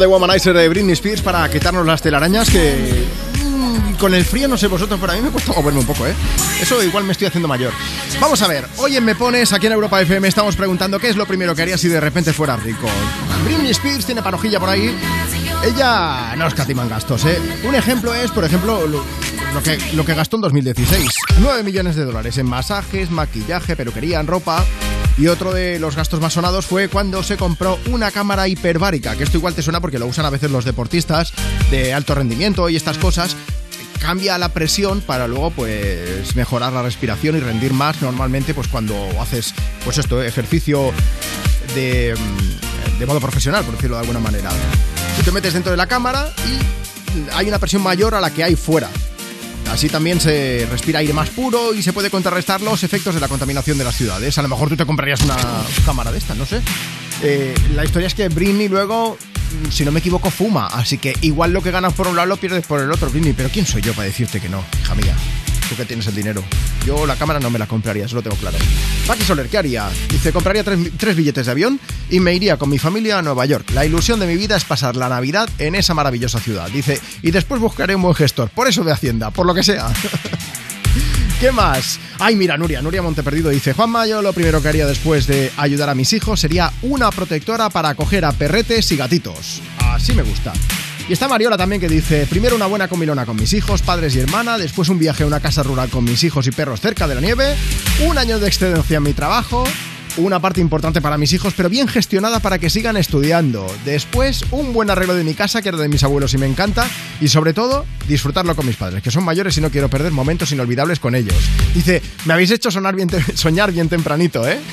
De 0.00 0.06
Womanizer 0.06 0.54
de 0.54 0.68
Britney 0.68 0.92
Spears 0.94 1.20
para 1.22 1.48
quitarnos 1.50 1.86
las 1.86 2.00
telarañas 2.02 2.48
que... 2.50 3.04
mm, 3.44 3.94
Con 3.94 4.14
el 4.14 4.24
frío, 4.24 4.48
no 4.48 4.56
sé 4.56 4.66
vosotros, 4.66 4.98
pero 5.00 5.12
a 5.12 5.16
mí 5.16 5.22
me 5.22 5.30
cuesta 5.30 5.52
moverme 5.52 5.80
un 5.80 5.86
poco, 5.86 6.06
¿eh? 6.06 6.14
Eso 6.60 6.82
igual 6.82 7.04
me 7.04 7.12
estoy 7.12 7.26
haciendo 7.28 7.46
mayor. 7.46 7.72
Vamos 8.20 8.40
a 8.42 8.48
ver, 8.48 8.64
hoy 8.78 8.96
en 8.96 9.04
Me 9.04 9.14
Pones, 9.14 9.52
aquí 9.52 9.66
en 9.66 9.72
Europa 9.72 10.00
FM, 10.00 10.26
estamos 10.26 10.56
preguntando 10.56 10.98
qué 10.98 11.08
es 11.10 11.16
lo 11.16 11.26
primero 11.26 11.54
que 11.54 11.62
harías 11.62 11.80
si 11.80 11.88
de 11.88 12.00
repente 12.00 12.32
fueras 12.32 12.62
rico. 12.62 12.88
Britney 13.44 13.70
Spears 13.70 14.06
tiene 14.06 14.22
parojilla 14.22 14.58
por 14.58 14.70
ahí. 14.70 14.94
Ella 15.64 16.34
no 16.36 16.46
escatima 16.46 16.82
en 16.82 16.88
gastos, 16.88 17.24
¿eh? 17.26 17.38
Un 17.64 17.74
ejemplo 17.74 18.14
es, 18.14 18.30
por 18.30 18.44
ejemplo, 18.44 18.86
lo, 18.86 19.04
lo 19.54 19.62
que, 19.62 19.78
lo 19.94 20.04
que 20.06 20.14
gastó 20.14 20.36
en 20.36 20.42
2016. 20.42 21.10
9 21.38 21.62
millones 21.62 21.96
de 21.96 22.04
dólares 22.06 22.38
en 22.38 22.46
masajes, 22.46 23.10
maquillaje, 23.10 23.76
peluquería, 23.76 24.20
en 24.20 24.26
ropa. 24.26 24.64
Y 25.18 25.26
otro 25.26 25.52
de 25.52 25.78
los 25.78 25.96
gastos 25.96 26.20
más 26.20 26.32
sonados 26.32 26.66
fue 26.66 26.88
cuando 26.88 27.22
se 27.22 27.36
compró 27.36 27.78
una 27.86 28.10
cámara 28.10 28.48
hiperbárica, 28.48 29.16
que 29.16 29.24
esto 29.24 29.36
igual 29.36 29.54
te 29.54 29.62
suena 29.62 29.80
porque 29.80 29.98
lo 29.98 30.06
usan 30.06 30.24
a 30.24 30.30
veces 30.30 30.50
los 30.50 30.64
deportistas 30.64 31.32
de 31.70 31.92
alto 31.92 32.14
rendimiento 32.14 32.68
y 32.68 32.76
estas 32.76 32.98
cosas. 32.98 33.36
Cambia 34.00 34.38
la 34.38 34.48
presión 34.48 35.02
para 35.02 35.28
luego 35.28 35.50
pues 35.50 36.34
mejorar 36.34 36.72
la 36.72 36.82
respiración 36.82 37.36
y 37.36 37.40
rendir 37.40 37.74
más 37.74 38.00
normalmente 38.00 38.54
pues 38.54 38.68
cuando 38.68 38.96
haces 39.20 39.52
pues 39.84 39.98
esto, 39.98 40.22
ejercicio 40.22 40.90
de, 41.74 42.14
mm, 42.16 42.98
de 42.98 43.06
modo 43.06 43.20
profesional, 43.20 43.62
por 43.64 43.74
decirlo 43.74 43.96
de 43.96 44.00
alguna 44.00 44.20
manera. 44.20 44.50
Tú 45.16 45.22
te 45.22 45.32
metes 45.32 45.52
dentro 45.52 45.70
de 45.70 45.76
la 45.76 45.86
cámara 45.86 46.32
y 46.46 47.30
hay 47.34 47.48
una 47.48 47.58
presión 47.58 47.82
mayor 47.82 48.14
a 48.14 48.20
la 48.20 48.30
que 48.30 48.42
hay 48.42 48.56
fuera. 48.56 48.88
Así 49.80 49.88
también 49.88 50.20
se 50.20 50.68
respira 50.70 50.98
aire 50.98 51.14
más 51.14 51.30
puro 51.30 51.72
y 51.72 51.82
se 51.82 51.94
puede 51.94 52.10
contrarrestar 52.10 52.60
los 52.60 52.84
efectos 52.84 53.14
de 53.14 53.20
la 53.22 53.28
contaminación 53.28 53.78
de 53.78 53.84
las 53.84 53.96
ciudades. 53.96 54.36
A 54.36 54.42
lo 54.42 54.48
mejor 54.48 54.68
tú 54.68 54.76
te 54.76 54.84
comprarías 54.84 55.22
una 55.22 55.38
cámara 55.86 56.12
de 56.12 56.18
estas, 56.18 56.36
no 56.36 56.44
sé. 56.44 56.60
Eh, 57.22 57.54
la 57.74 57.82
historia 57.82 58.06
es 58.06 58.14
que 58.14 58.28
Britney 58.28 58.68
luego, 58.68 59.16
si 59.70 59.86
no 59.86 59.90
me 59.90 60.00
equivoco, 60.00 60.30
fuma. 60.30 60.66
Así 60.66 60.98
que 60.98 61.16
igual 61.22 61.54
lo 61.54 61.62
que 61.62 61.70
ganas 61.70 61.94
por 61.94 62.08
un 62.08 62.16
lado 62.16 62.28
lo 62.28 62.36
pierdes 62.36 62.66
por 62.66 62.78
el 62.78 62.92
otro, 62.92 63.08
Britney. 63.08 63.32
Pero 63.32 63.48
¿quién 63.48 63.64
soy 63.64 63.80
yo 63.80 63.94
para 63.94 64.04
decirte 64.04 64.38
que 64.38 64.50
no, 64.50 64.62
hija 64.82 64.94
mía? 64.94 65.16
Tú 65.70 65.76
que 65.76 65.86
tienes 65.86 66.06
el 66.08 66.14
dinero. 66.14 66.44
Yo 66.84 67.06
la 67.06 67.16
cámara 67.16 67.40
no 67.40 67.48
me 67.48 67.58
la 67.58 67.66
compraría, 67.66 68.04
eso 68.04 68.16
lo 68.16 68.22
tengo 68.22 68.36
claro. 68.36 68.58
Paqui 69.06 69.24
Soler, 69.24 69.48
¿qué 69.48 69.56
haría? 69.56 69.88
Dice, 70.10 70.30
compraría 70.30 70.62
tres, 70.62 70.78
tres 70.98 71.16
billetes 71.16 71.46
de 71.46 71.52
avión 71.52 71.80
y 72.10 72.20
me 72.20 72.34
iría 72.34 72.56
con 72.56 72.68
mi 72.68 72.78
familia 72.78 73.18
a 73.18 73.22
Nueva 73.22 73.46
York. 73.46 73.70
La 73.72 73.84
ilusión 73.84 74.20
de 74.20 74.26
mi 74.26 74.36
vida 74.36 74.56
es 74.56 74.64
pasar 74.64 74.96
la 74.96 75.08
Navidad 75.08 75.48
en 75.58 75.74
esa 75.74 75.94
maravillosa 75.94 76.40
ciudad. 76.40 76.68
Dice, 76.70 77.00
y 77.22 77.30
después 77.30 77.60
buscaré 77.60 77.94
un 77.94 78.02
buen 78.02 78.14
gestor. 78.14 78.50
Por 78.50 78.68
eso 78.68 78.84
de 78.84 78.92
Hacienda, 78.92 79.30
por 79.30 79.46
lo 79.46 79.54
que 79.54 79.62
sea. 79.62 79.88
¿Qué 81.40 81.52
más? 81.52 81.98
Ay, 82.18 82.36
mira, 82.36 82.58
Nuria, 82.58 82.82
Nuria 82.82 83.00
Monteperdido 83.00 83.48
dice, 83.48 83.72
Juanma, 83.72 84.06
yo 84.06 84.20
lo 84.20 84.34
primero 84.34 84.60
que 84.60 84.68
haría 84.68 84.86
después 84.86 85.26
de 85.26 85.50
ayudar 85.56 85.88
a 85.88 85.94
mis 85.94 86.12
hijos 86.12 86.38
sería 86.38 86.70
una 86.82 87.10
protectora 87.10 87.70
para 87.70 87.90
acoger 87.90 88.26
a 88.26 88.32
perretes 88.32 88.92
y 88.92 88.96
gatitos. 88.96 89.62
Así 89.78 90.12
me 90.12 90.22
gusta. 90.22 90.52
Y 91.08 91.14
está 91.14 91.28
Mariola 91.28 91.56
también 91.56 91.80
que 91.80 91.88
dice, 91.88 92.26
primero 92.28 92.54
una 92.54 92.66
buena 92.66 92.88
comilona 92.88 93.24
con 93.24 93.36
mis 93.36 93.52
hijos, 93.54 93.82
padres 93.82 94.14
y 94.14 94.20
hermana, 94.20 94.58
después 94.58 94.90
un 94.90 94.98
viaje 94.98 95.24
a 95.24 95.26
una 95.26 95.40
casa 95.40 95.62
rural 95.62 95.88
con 95.88 96.04
mis 96.04 96.22
hijos 96.22 96.46
y 96.46 96.50
perros 96.50 96.80
cerca 96.80 97.08
de 97.08 97.14
la 97.14 97.20
nieve, 97.20 97.56
un 98.06 98.18
año 98.18 98.38
de 98.38 98.46
excedencia 98.46 98.98
en 98.98 99.02
mi 99.02 99.12
trabajo, 99.12 99.64
una 100.16 100.40
parte 100.40 100.60
importante 100.60 101.00
para 101.00 101.18
mis 101.18 101.32
hijos, 101.32 101.54
pero 101.56 101.68
bien 101.68 101.88
gestionada 101.88 102.40
para 102.40 102.58
que 102.58 102.70
sigan 102.70 102.96
estudiando. 102.96 103.66
Después, 103.84 104.44
un 104.50 104.72
buen 104.72 104.90
arreglo 104.90 105.14
de 105.14 105.24
mi 105.24 105.34
casa, 105.34 105.62
que 105.62 105.68
era 105.68 105.78
de 105.78 105.88
mis 105.88 106.02
abuelos 106.02 106.34
y 106.34 106.38
me 106.38 106.46
encanta. 106.46 106.88
Y 107.20 107.28
sobre 107.28 107.52
todo, 107.52 107.84
disfrutarlo 108.08 108.54
con 108.56 108.66
mis 108.66 108.76
padres, 108.76 109.02
que 109.02 109.10
son 109.10 109.24
mayores 109.24 109.56
y 109.58 109.60
no 109.60 109.70
quiero 109.70 109.88
perder 109.88 110.12
momentos 110.12 110.52
inolvidables 110.52 111.00
con 111.00 111.14
ellos. 111.14 111.36
Dice, 111.74 112.02
me 112.24 112.34
habéis 112.34 112.50
hecho 112.50 112.70
sonar 112.70 112.94
bien 112.94 113.08
soñar 113.34 113.72
bien 113.72 113.88
tempranito, 113.88 114.46
¿eh? 114.48 114.58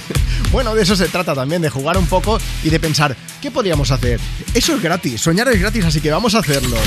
Bueno, 0.52 0.74
de 0.76 0.84
eso 0.84 0.96
se 0.96 1.10
trata 1.10 1.36
también, 1.36 1.62
de 1.62 1.70
jugar 1.70 1.98
un 1.98 2.06
poco 2.06 2.40
y 2.64 2.70
de 2.70 2.80
pensar, 2.80 3.18
¿qué 3.42 3.52
podríamos 3.52 3.92
hacer? 3.92 4.18
Eso 4.54 4.76
es 4.76 4.82
gratis, 4.82 5.20
soñar 5.20 5.50
es 5.50 5.60
gratis, 5.60 5.84
así 5.84 6.00
que 6.00 6.10
vamos 6.10 6.36
a 6.36 6.40
hacerlo. 6.40 6.78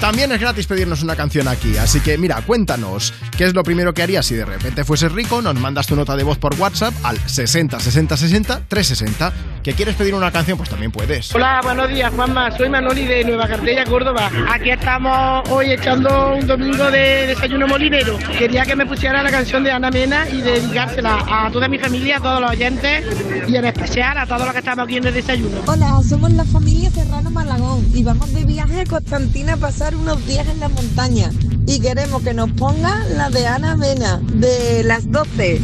También 0.00 0.32
es 0.32 0.40
gratis 0.40 0.66
pedirnos 0.66 1.02
una 1.02 1.14
canción 1.14 1.46
aquí, 1.46 1.76
así 1.76 2.00
que 2.00 2.16
mira, 2.16 2.40
cuéntanos, 2.40 3.12
¿qué 3.36 3.44
es 3.44 3.54
lo 3.54 3.62
primero 3.64 3.92
que 3.92 4.02
harías 4.02 4.24
si 4.24 4.34
de 4.34 4.46
repente 4.46 4.84
fueses 4.84 5.12
rico? 5.12 5.42
Nos 5.42 5.54
mandas 5.56 5.86
tu 5.86 5.94
nota 5.94 6.16
de 6.16 6.24
voz 6.24 6.38
por 6.38 6.54
WhatsApp 6.54 6.94
al 7.02 7.18
60 7.28 7.78
60 7.92 8.16
60 8.16 8.62
360. 8.68 9.32
¿Que 9.62 9.74
quieres 9.74 9.94
pedir 9.96 10.14
una 10.14 10.32
canción? 10.32 10.56
Pues 10.56 10.70
también 10.70 10.90
puedes. 10.90 11.34
Hola, 11.34 11.60
buenos 11.62 11.90
días, 11.90 12.10
Juanma. 12.14 12.50
Soy 12.56 12.70
Manoli 12.70 13.04
de 13.04 13.22
Nueva 13.22 13.46
Cartella, 13.46 13.84
Córdoba. 13.84 14.30
Aquí 14.50 14.70
estamos 14.70 15.46
hoy 15.50 15.72
echando 15.72 16.34
un 16.34 16.46
domingo 16.46 16.90
de 16.90 17.26
desayuno 17.26 17.68
molinero. 17.68 18.16
Quería 18.38 18.64
que 18.64 18.74
me 18.74 18.86
pusiera 18.86 19.22
la 19.22 19.30
canción 19.30 19.62
de 19.62 19.72
Ana 19.72 19.90
Mena 19.90 20.26
y 20.26 20.40
dedicársela 20.40 21.22
a 21.28 21.50
toda 21.52 21.68
mi 21.68 21.78
familia, 21.78 22.16
a 22.16 22.20
todos 22.20 22.40
los 22.40 22.50
oyentes 22.52 23.04
y 23.46 23.56
en 23.56 23.64
especial 23.66 24.16
a 24.16 24.26
todos 24.26 24.40
los 24.40 24.52
que 24.52 24.60
estamos 24.60 24.86
aquí 24.86 24.96
en 24.96 25.08
el 25.08 25.12
desayuno. 25.12 25.58
Hola, 25.66 26.00
somos 26.08 26.32
la 26.32 26.46
familia 26.46 26.90
Serrano 26.90 27.30
Malagón 27.30 27.86
y 27.94 28.02
vamos 28.02 28.32
de 28.32 28.46
viaje 28.46 28.80
a 28.80 28.84
Constantina 28.86 29.52
a 29.52 29.56
pasar 29.58 29.94
unos 29.94 30.26
días 30.26 30.48
en 30.48 30.60
la 30.60 30.70
montaña. 30.70 31.30
Y 31.66 31.78
queremos 31.78 32.22
que 32.22 32.32
nos 32.32 32.50
ponga 32.52 33.04
la 33.16 33.28
de 33.28 33.46
Ana 33.46 33.76
Mena, 33.76 34.18
de 34.32 34.82
las 34.82 35.12
12. 35.12 35.60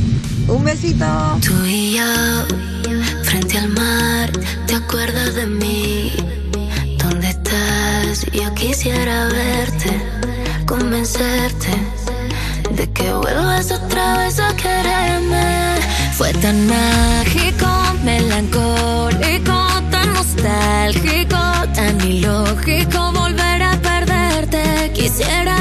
Un 0.48 0.64
besito. 0.64 1.06
Tú 1.44 1.54
y 1.66 1.96
yo, 1.98 2.04
frente 3.22 3.58
al 3.58 3.68
mar, 3.68 4.30
¿te 4.66 4.76
acuerdas 4.76 5.34
de 5.34 5.46
mí? 5.46 6.12
¿Dónde 6.98 7.28
estás? 7.28 8.24
Yo 8.32 8.52
quisiera 8.54 9.26
verte, 9.26 9.90
convencerte 10.66 11.68
de 12.70 12.90
que 12.92 13.12
vuelvas 13.12 13.70
otra 13.70 14.18
vez 14.18 14.40
a 14.40 14.54
quererme. 14.56 15.76
Fue 16.16 16.32
tan 16.34 16.66
mágico, 16.66 17.68
melancólico, 18.02 19.58
tan 19.90 20.14
nostálgico, 20.14 21.38
tan 21.74 22.00
ilógico 22.00 23.12
volver 23.12 23.62
a 23.62 23.76
perderte. 23.82 24.92
Quisiera 24.94 25.57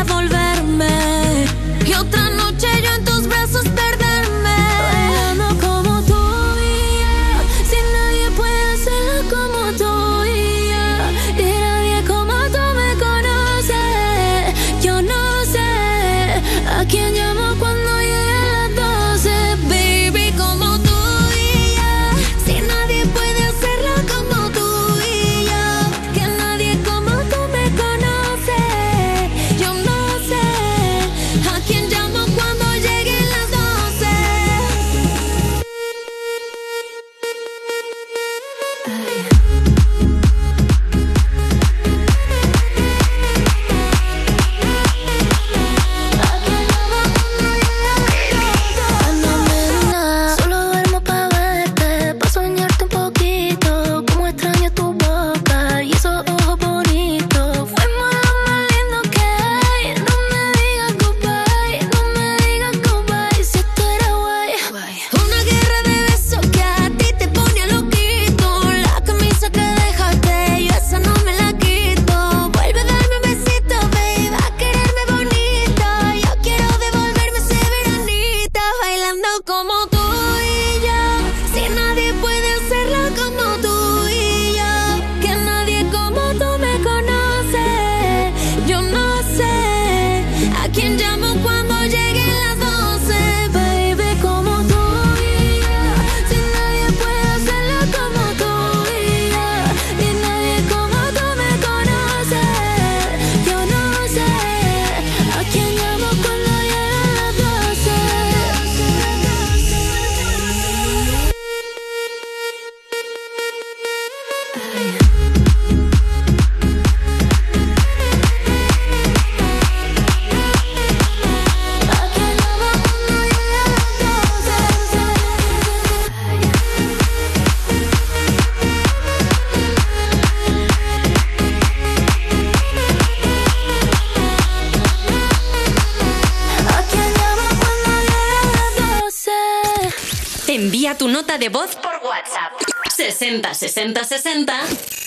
Envía 140.57 140.97
tu 140.97 141.07
nota 141.07 141.37
de 141.37 141.49
voz 141.49 141.75
por 141.75 142.01
WhatsApp. 142.03 142.51
60 142.89 143.53
60 143.53 144.03
60 144.03 144.53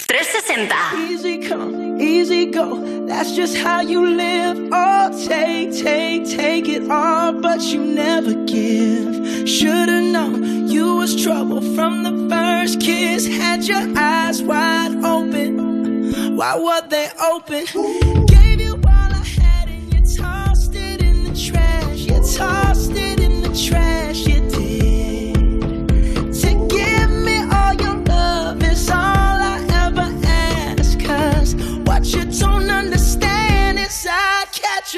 360. 0.07 0.76
Easy 1.11 1.40
come, 1.40 2.01
easy 2.01 2.46
go. 2.46 2.80
That's 3.09 3.34
just 3.34 3.57
how 3.57 3.80
you 3.80 4.07
live. 4.07 4.68
Oh, 4.70 5.11
take, 5.26 5.72
take, 5.72 6.24
take 6.24 6.68
it 6.68 6.88
all, 6.88 7.32
but 7.32 7.61
you 7.62 7.84
never 7.84 8.32
give. 8.44 9.48
Should've 9.48 10.12
known 10.12 10.68
you 10.68 10.94
was 10.94 11.20
trouble 11.20 11.61
from 11.74 12.05
the 12.05 12.28
first 12.32 12.80
kiss. 12.80 13.26
Had 13.26 13.64
your 13.64 13.82
eyes 13.98 14.44
wide 14.44 15.05
open. 15.05 16.36
Why 16.36 16.57
were 16.57 16.88
they 16.88 17.09
open? 17.20 18.30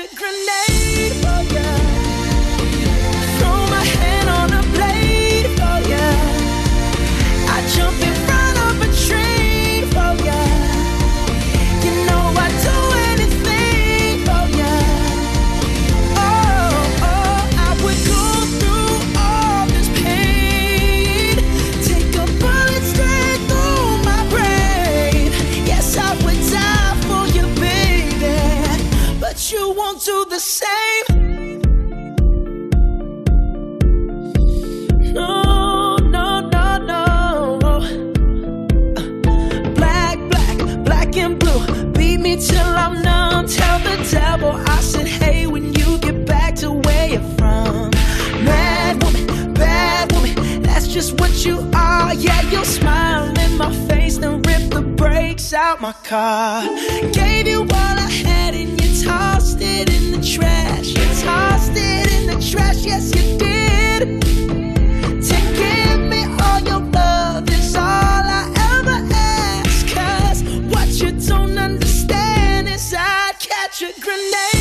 A 0.03 0.14
grenade 0.16 0.72
Tell 43.47 43.78
the 43.80 44.09
devil 44.11 44.53
I 44.53 44.80
said, 44.80 45.09
hey, 45.09 45.47
when 45.49 45.74
you 45.74 45.99
get 45.99 46.24
back 46.24 46.55
to 46.57 46.70
where 46.70 47.09
you're 47.09 47.28
from. 47.36 47.90
Mad 48.45 49.03
woman, 49.03 49.53
bad 49.55 50.12
woman, 50.12 50.62
that's 50.62 50.86
just 50.86 51.20
what 51.20 51.45
you 51.45 51.68
are. 51.74 52.14
Yeah, 52.14 52.40
you'll 52.51 52.64
smile 52.64 53.36
in 53.38 53.57
my 53.57 53.74
face, 53.88 54.18
then 54.18 54.43
rip 54.43 54.70
the 54.70 54.82
brakes 54.82 55.53
out 55.53 55.80
my 55.80 55.93
car. 56.05 56.62
Gave 57.12 57.49
you 57.49 57.62
all 57.62 57.97
I 57.99 58.09
had 58.24 58.55
and 58.55 58.80
you 58.80 59.05
tossed 59.05 59.59
it 59.61 59.93
in 59.93 60.12
the 60.12 60.24
trash. 60.24 60.88
You 60.90 61.05
tossed 61.24 61.72
it 61.74 62.12
in 62.12 62.26
the 62.28 62.40
trash, 62.40 62.84
yes, 62.84 63.12
you 63.14 63.38
did. 63.38 64.41
electric 73.73 74.05
grenade. 74.05 74.51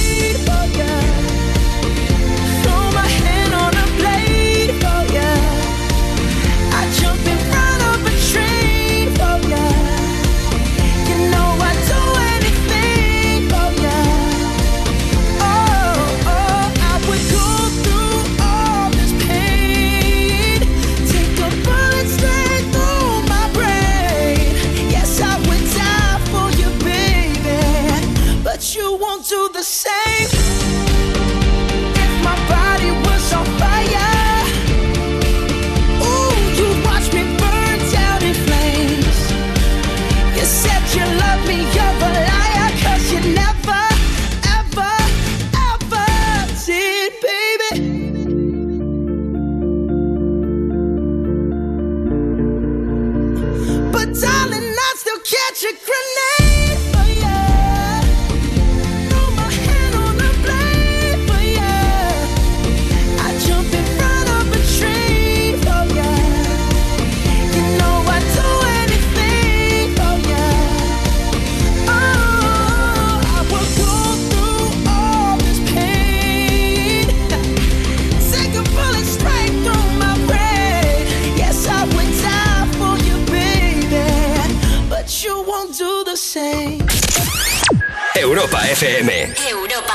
Europa 88.31 88.65
FM. 88.65 89.11
Europa. 89.49 89.93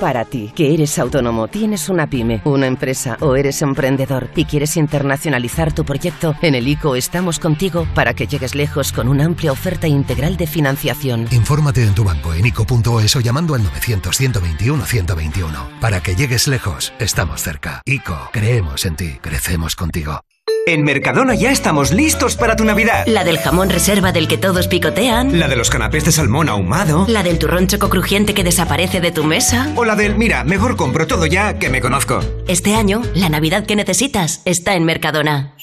Para 0.00 0.24
ti, 0.24 0.50
que 0.56 0.74
eres 0.74 0.98
autónomo, 0.98 1.46
tienes 1.46 1.88
una 1.88 2.08
pyme, 2.08 2.42
una 2.44 2.66
empresa 2.66 3.16
o 3.20 3.36
eres 3.36 3.62
emprendedor 3.62 4.28
y 4.34 4.44
quieres 4.44 4.76
internacionalizar 4.76 5.72
tu 5.72 5.84
proyecto, 5.84 6.34
en 6.42 6.56
el 6.56 6.66
ICO 6.66 6.96
estamos 6.96 7.38
contigo 7.38 7.86
para 7.94 8.14
que 8.14 8.26
llegues 8.26 8.56
lejos 8.56 8.90
con 8.90 9.06
una 9.06 9.24
amplia 9.24 9.52
oferta 9.52 9.86
integral 9.86 10.36
de 10.36 10.48
financiación. 10.48 11.28
Infórmate 11.30 11.84
en 11.84 11.94
tu 11.94 12.02
banco 12.02 12.34
en 12.34 12.44
ico.es 12.44 13.14
o 13.14 13.20
llamando 13.20 13.54
al 13.54 13.62
900-121-121. 13.62 15.78
Para 15.78 16.02
que 16.02 16.16
llegues 16.16 16.48
lejos, 16.48 16.92
estamos 16.98 17.40
cerca. 17.40 17.82
ICO, 17.86 18.30
creemos 18.32 18.84
en 18.84 18.96
ti, 18.96 19.18
crecemos 19.22 19.76
contigo. 19.76 20.22
En 20.66 20.82
Mercadona 20.82 21.34
ya 21.34 21.50
estamos 21.50 21.92
listos 21.92 22.36
para 22.36 22.56
tu 22.56 22.64
Navidad. 22.64 23.04
La 23.06 23.22
del 23.22 23.38
jamón 23.38 23.68
reserva 23.68 24.12
del 24.12 24.28
que 24.28 24.38
todos 24.38 24.66
picotean. 24.66 25.38
La 25.38 25.46
de 25.48 25.56
los 25.56 25.68
canapés 25.70 26.04
de 26.04 26.12
salmón 26.12 26.48
ahumado. 26.48 27.04
La 27.08 27.22
del 27.22 27.38
turrón 27.38 27.66
choco 27.66 27.90
crujiente 27.90 28.32
que 28.32 28.44
desaparece 28.44 29.00
de 29.00 29.12
tu 29.12 29.24
mesa. 29.24 29.72
O 29.76 29.84
la 29.84 29.94
del, 29.94 30.16
mira, 30.16 30.42
mejor 30.44 30.76
compro 30.76 31.06
todo 31.06 31.26
ya 31.26 31.58
que 31.58 31.68
me 31.68 31.80
conozco. 31.82 32.20
Este 32.48 32.74
año, 32.74 33.02
la 33.14 33.28
Navidad 33.28 33.66
que 33.66 33.76
necesitas 33.76 34.40
está 34.44 34.74
en 34.74 34.84
Mercadona. 34.84 35.54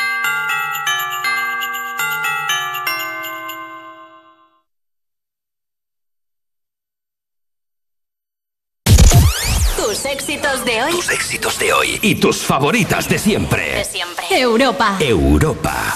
Y 12.01 12.15
tus 12.15 12.37
favoritas 12.43 13.07
de 13.07 13.19
siempre. 13.19 13.75
De 13.75 13.85
siempre. 13.85 14.25
Europa. 14.29 14.97
Europa. 14.99 15.95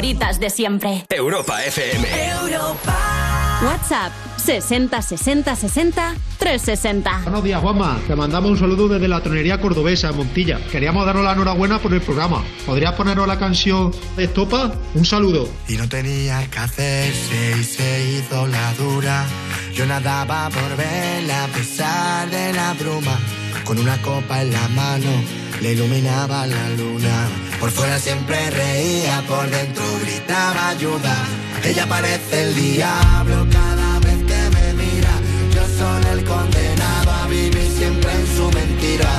Favoritas 0.00 0.40
de 0.40 0.48
siempre. 0.48 1.04
Europa 1.10 1.62
FM. 1.62 2.08
WhatsApp 3.62 4.12
60 4.38 5.02
60 5.02 5.54
60 5.54 6.14
360. 6.38 7.20
Buenos 7.24 7.44
días, 7.44 7.60
Juanma. 7.60 8.00
Te 8.06 8.16
mandamos 8.16 8.52
un 8.52 8.58
saludo 8.58 8.88
desde 8.88 9.08
la 9.08 9.22
tronería 9.22 9.60
cordobesa, 9.60 10.08
en 10.08 10.16
Montilla. 10.16 10.58
Queríamos 10.72 11.04
daros 11.04 11.22
la 11.22 11.32
enhorabuena 11.32 11.78
por 11.80 11.92
el 11.92 12.00
programa. 12.00 12.42
¿Podrías 12.64 12.94
ponernos 12.94 13.28
la 13.28 13.38
canción 13.38 13.92
de 14.16 14.24
Estopa? 14.24 14.72
Un 14.94 15.04
saludo. 15.04 15.46
Y 15.68 15.76
no 15.76 15.86
tenía 15.86 16.48
que 16.50 16.58
hacerse 16.58 17.56
y 17.60 17.62
se 17.62 18.10
hizo 18.10 18.46
la 18.46 18.72
dura. 18.74 19.26
Yo 19.74 19.84
nadaba 19.84 20.48
por 20.48 20.76
verla 20.78 21.44
a 21.44 21.48
pesar 21.48 22.30
de 22.30 22.54
la 22.54 22.72
bruma. 22.72 23.18
Con 23.64 23.78
una 23.78 24.00
copa 24.00 24.40
en 24.40 24.50
la 24.50 24.66
mano 24.68 25.10
le 25.60 25.72
iluminaba 25.72 26.46
la 26.46 26.70
luna. 26.70 27.49
Por 27.60 27.70
fuera 27.70 27.98
siempre 27.98 28.38
reía, 28.48 29.22
por 29.28 29.48
dentro 29.50 29.84
gritaba 30.00 30.68
ayuda. 30.68 31.14
Ella 31.62 31.86
parece 31.86 32.44
el 32.44 32.54
diablo 32.54 33.46
cada 33.52 33.98
vez 34.00 34.16
que 34.24 34.40
me 34.56 34.72
mira. 34.82 35.12
Yo 35.54 35.62
soy 35.78 36.18
el 36.18 36.24
condenado 36.24 37.10
a 37.10 37.26
vivir 37.26 37.70
siempre 37.76 38.10
en 38.12 38.26
su 38.34 38.50
mentira. 38.50 39.10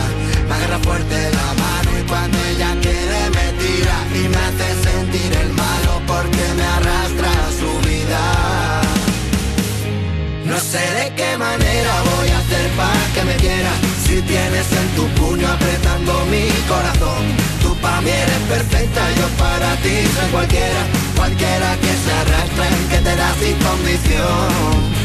Me 0.50 0.56
agarra 0.56 0.80
fuerte 0.80 1.30
la 1.30 1.54
mano 1.54 2.00
y 2.00 2.04
cuando 2.10 2.38
ella 2.46 2.76
quiere 2.82 3.30
me 3.30 3.48
tira 3.62 3.98
y 4.16 4.28
me 4.28 4.38
hace 4.38 4.90
sentir 4.90 5.32
el 5.44 5.54
malo 5.54 6.02
porque 6.08 6.46
me 6.58 6.64
arrastra 6.64 7.30
a 7.30 7.52
su 7.60 7.72
vida. 7.88 8.82
No 10.46 10.58
sé 10.58 10.82
de 11.00 11.14
qué 11.16 11.38
manera 11.38 11.94
voy 12.10 12.30
a 12.30 12.40
hacer 12.40 12.72
para 12.72 13.06
que 13.14 13.24
me 13.24 13.36
quiera 13.36 13.72
Si 14.06 14.22
tienes 14.24 14.70
en 14.72 14.88
tu 14.96 15.08
puño 15.22 15.48
apretando 15.48 16.26
mi 16.26 16.50
corazón 16.68 17.41
Tú 18.02 18.08
pa' 18.08 18.10
mí 18.10 18.10
eres 18.10 18.42
perfecta, 18.50 19.12
yo 19.14 19.28
para 19.38 19.76
ti 19.78 19.90
soy 20.16 20.32
cualquiera 20.32 20.88
Cualquiera 21.16 21.78
que 21.80 21.94
se 22.04 22.12
arrastra, 22.12 22.68
que 22.90 22.98
te 22.98 23.16
da 23.16 23.34
sin 23.40 23.56
condición 23.58 25.02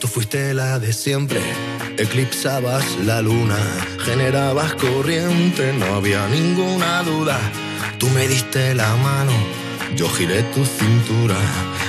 Tú 0.00 0.06
fuiste 0.06 0.54
la 0.54 0.78
de 0.78 0.92
siempre, 0.92 1.40
eclipsabas 1.96 2.84
la 3.04 3.20
luna, 3.20 3.58
generabas 4.04 4.74
corriente, 4.74 5.72
no 5.72 5.96
había 5.96 6.24
ninguna 6.28 7.02
duda. 7.02 7.36
Tú 7.98 8.08
me 8.10 8.28
diste 8.28 8.76
la 8.76 8.94
mano, 8.96 9.32
yo 9.96 10.08
giré 10.08 10.44
tu 10.54 10.64
cintura 10.64 11.34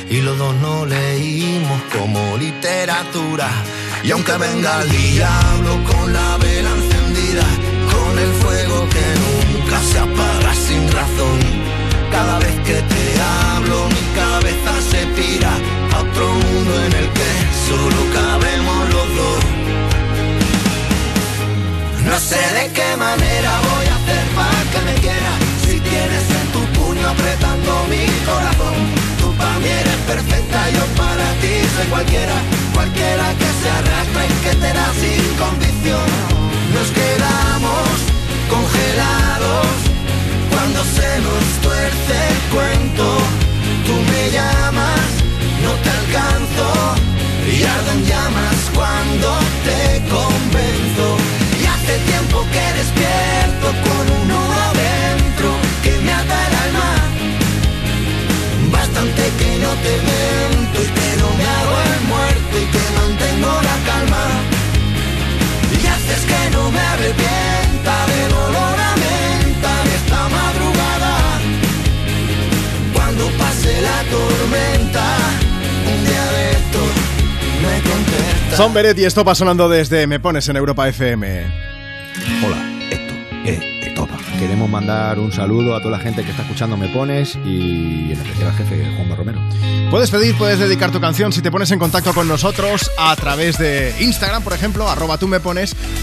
y 0.09 0.21
los 0.21 0.39
dos 0.39 0.55
no 0.55 0.87
leímos 0.87 1.81
como 1.95 2.35
literatura. 2.37 3.47
Y 4.03 4.09
aunque 4.09 4.37
venga 4.37 4.81
el 4.81 4.89
diablo 4.89 5.83
con 5.85 6.11
la 6.11 6.37
vela 6.37 6.71
encendida, 6.71 7.45
con 7.93 8.17
el 8.17 8.31
fuego 8.41 8.89
que 8.89 9.19
se 9.81 9.99
apaga 9.99 10.53
sin 10.53 10.83
razón, 10.91 11.39
cada 12.11 12.39
vez 12.39 12.55
que 12.67 12.81
te 12.93 13.03
hablo 13.21 13.87
mi 13.87 14.03
cabeza 14.15 14.71
se 14.91 15.05
tira 15.19 15.51
a 15.93 15.99
otro 16.01 16.27
mundo 16.27 16.73
en 16.85 16.93
el 17.01 17.09
que 17.17 17.31
solo 17.67 17.99
cabemos 18.13 18.89
los 18.93 19.15
dos. 19.19 19.49
No 22.05 22.19
sé 22.19 22.41
de 22.57 22.71
qué 22.73 22.97
manera 22.97 23.51
voy 23.69 23.85
a 23.85 23.95
hacer 23.99 24.25
para 24.35 24.61
que 24.71 24.79
me 24.87 24.93
quieras 24.99 25.37
Si 25.61 25.79
tienes 25.79 26.25
en 26.41 26.47
tu 26.53 26.61
puño 26.79 27.07
apretando 27.07 27.85
mi 27.87 28.05
corazón 28.25 29.09
Tú 29.19 29.31
para 29.37 29.59
mí 29.59 29.67
eres 29.67 29.99
perfecta, 30.07 30.69
yo 30.71 30.83
para 30.97 31.27
ti 31.41 31.53
soy 31.75 31.87
cualquiera. 31.87 32.33
Cualquiera 32.73 33.25
que 33.39 33.49
se 33.61 33.69
arrastre 33.69 34.25
y 34.25 34.35
que 34.43 34.55
te 34.55 34.73
da 34.73 34.87
sin 35.01 35.23
condición. 35.37 36.07
Nos 36.73 36.87
quedamos 36.91 38.08
congelados 38.49 39.67
Cuando 40.51 40.83
se 40.83 41.09
nos 41.25 41.43
tuerce 41.65 42.15
el 42.31 42.39
cuento 42.55 43.05
Tú 43.85 43.93
me 44.11 44.31
llamas, 44.31 45.09
no 45.63 45.71
te 45.83 45.89
alcanzo 45.99 46.67
Y 47.47 47.63
ardo 47.63 47.91
en 47.91 48.05
llamas 48.05 48.57
cuando 48.73 49.29
te 49.65 50.01
convenzo 50.09 51.39
y 51.61 51.65
hace 51.65 51.97
tiempo 51.99 52.45
que 52.53 52.65
despierto 52.79 53.67
con 53.83 54.03
un 54.17 54.27
nudo 54.27 54.53
adentro 54.71 55.49
que 55.83 55.91
me 55.99 56.13
ata 56.13 56.47
el 56.47 56.55
alma. 56.65 56.89
Bastante 58.71 59.23
que 59.39 59.51
no 59.63 59.71
te 59.85 59.93
miento 60.09 60.77
y 60.81 60.89
que 60.97 61.09
no 61.21 61.29
me 61.37 61.45
hago 61.57 61.75
el 61.93 62.01
muerto 62.07 62.53
y 62.61 62.65
que 62.73 62.83
mantengo 62.97 63.51
la 63.69 63.77
calma. 63.89 64.25
Y 65.81 65.87
haces 65.87 66.25
que 66.25 66.49
no 66.55 66.71
me 66.71 66.79
arrepienta 66.79 67.29
del 67.49 67.68
Son 78.59 78.73
Beret 78.73 78.99
y 78.99 79.05
esto 79.05 79.23
va 79.23 79.35
sonando 79.35 79.69
desde 79.69 80.05
Me 80.05 80.19
Pones 80.19 80.49
en 80.49 80.57
Europa 80.57 80.85
FM. 80.89 81.45
Hola, 82.45 82.57
esto, 82.91 83.13
Estopa. 83.45 83.78
Queremos 84.39 84.69
mandar 84.69 85.19
un 85.19 85.33
saludo 85.33 85.75
a 85.75 85.79
toda 85.79 85.97
la 85.97 85.99
gente 85.99 86.23
que 86.23 86.31
está 86.31 86.43
escuchando 86.43 86.77
Me 86.77 86.87
Pones 86.87 87.37
y 87.45 88.13
en 88.13 88.17
especial 88.21 88.47
al 88.47 88.55
jefe 88.55 88.89
Juanma 88.95 89.15
Romero. 89.17 89.41
Puedes 89.91 90.09
pedir, 90.09 90.33
puedes 90.37 90.57
dedicar 90.59 90.91
tu 90.91 91.01
canción 91.01 91.33
si 91.33 91.41
te 91.41 91.51
pones 91.51 91.69
en 91.71 91.79
contacto 91.79 92.13
con 92.13 92.25
nosotros 92.25 92.89
a 92.97 93.13
través 93.17 93.57
de 93.57 93.93
Instagram, 93.99 94.41
por 94.41 94.53
ejemplo, 94.53 94.87
arroba 94.87 95.17
tú 95.17 95.29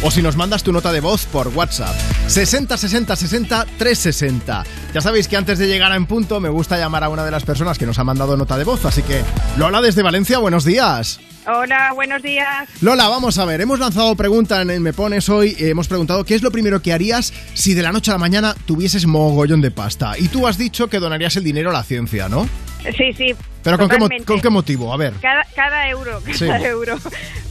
o 0.03 0.11
si 0.11 0.21
nos 0.21 0.37
mandas 0.37 0.63
tu 0.63 0.71
nota 0.71 0.93
de 0.93 1.01
voz 1.01 1.25
por 1.25 1.49
WhatsApp. 1.49 1.97
60 2.27 2.77
60 2.77 3.17
60 3.17 3.67
360. 3.79 4.65
Ya 4.93 5.01
sabéis 5.01 5.29
que 5.29 5.39
antes 5.39 5.59
de 5.59 5.67
llegar 5.67 5.91
a 5.93 5.97
En 5.97 6.05
Punto 6.05 6.39
me 6.39 6.51
gusta 6.51 6.77
llamar 6.77 7.05
a 7.05 7.09
una 7.09 7.25
de 7.25 7.31
las 7.31 7.45
personas 7.45 7.79
que 7.79 7.87
nos 7.87 7.99
ha 7.99 8.05
mandado 8.05 8.37
nota 8.37 8.59
de 8.59 8.65
voz, 8.65 8.85
así 8.85 9.03
que 9.03 9.23
Lola 9.57 9.81
desde 9.81 10.03
Valencia, 10.03 10.39
buenos 10.39 10.67
días. 10.67 11.21
Hola, 11.47 11.93
buenos 11.95 12.23
días. 12.23 12.69
Lola, 12.81 13.09
vamos 13.09 13.39
a 13.39 13.45
ver, 13.45 13.61
hemos 13.61 13.79
lanzado 13.79 14.17
pregunta 14.17 14.63
en 14.63 14.71
el 14.71 14.81
Me 14.81 14.93
Pones 14.93 15.29
hoy, 15.29 15.51
eh, 15.61 15.69
hemos 15.71 15.87
preguntado 15.87 16.25
qué 16.25 16.35
es 16.35 16.43
lo 16.43 16.51
primero 16.51 16.83
que 16.83 16.93
harías 16.93 17.33
si 17.55 17.75
de 17.75 17.83
la 17.83 17.93
noche 17.93 18.11
a 18.11 18.15
la 18.15 18.19
mañana 18.19 18.55
tuvieses 18.67 19.07
mogollón 19.07 19.61
de 19.61 19.71
pasta. 19.71 20.19
Y 20.19 20.27
tú 20.29 20.49
has 20.49 20.59
dicho 20.59 20.89
que 20.89 20.99
donarías 20.99 21.37
el 21.37 21.45
dinero 21.45 21.71
a 21.71 21.73
la 21.73 21.85
ciencia, 21.85 22.29
¿no? 22.29 22.49
Sí, 22.97 23.13
sí. 23.17 23.35
Pero 23.63 23.79
¿con 23.79 23.89
qué, 23.89 23.95
mo- 23.99 24.05
totalmente. 24.07 24.25
¿con 24.27 24.41
qué 24.41 24.51
motivo? 24.51 24.93
A 24.93 24.97
ver. 24.97 25.13
Cada, 25.23 25.45
cada 25.55 25.89
euro, 25.89 26.21
Sí. 26.35 26.47
cada 26.47 26.67
euro. 26.67 26.99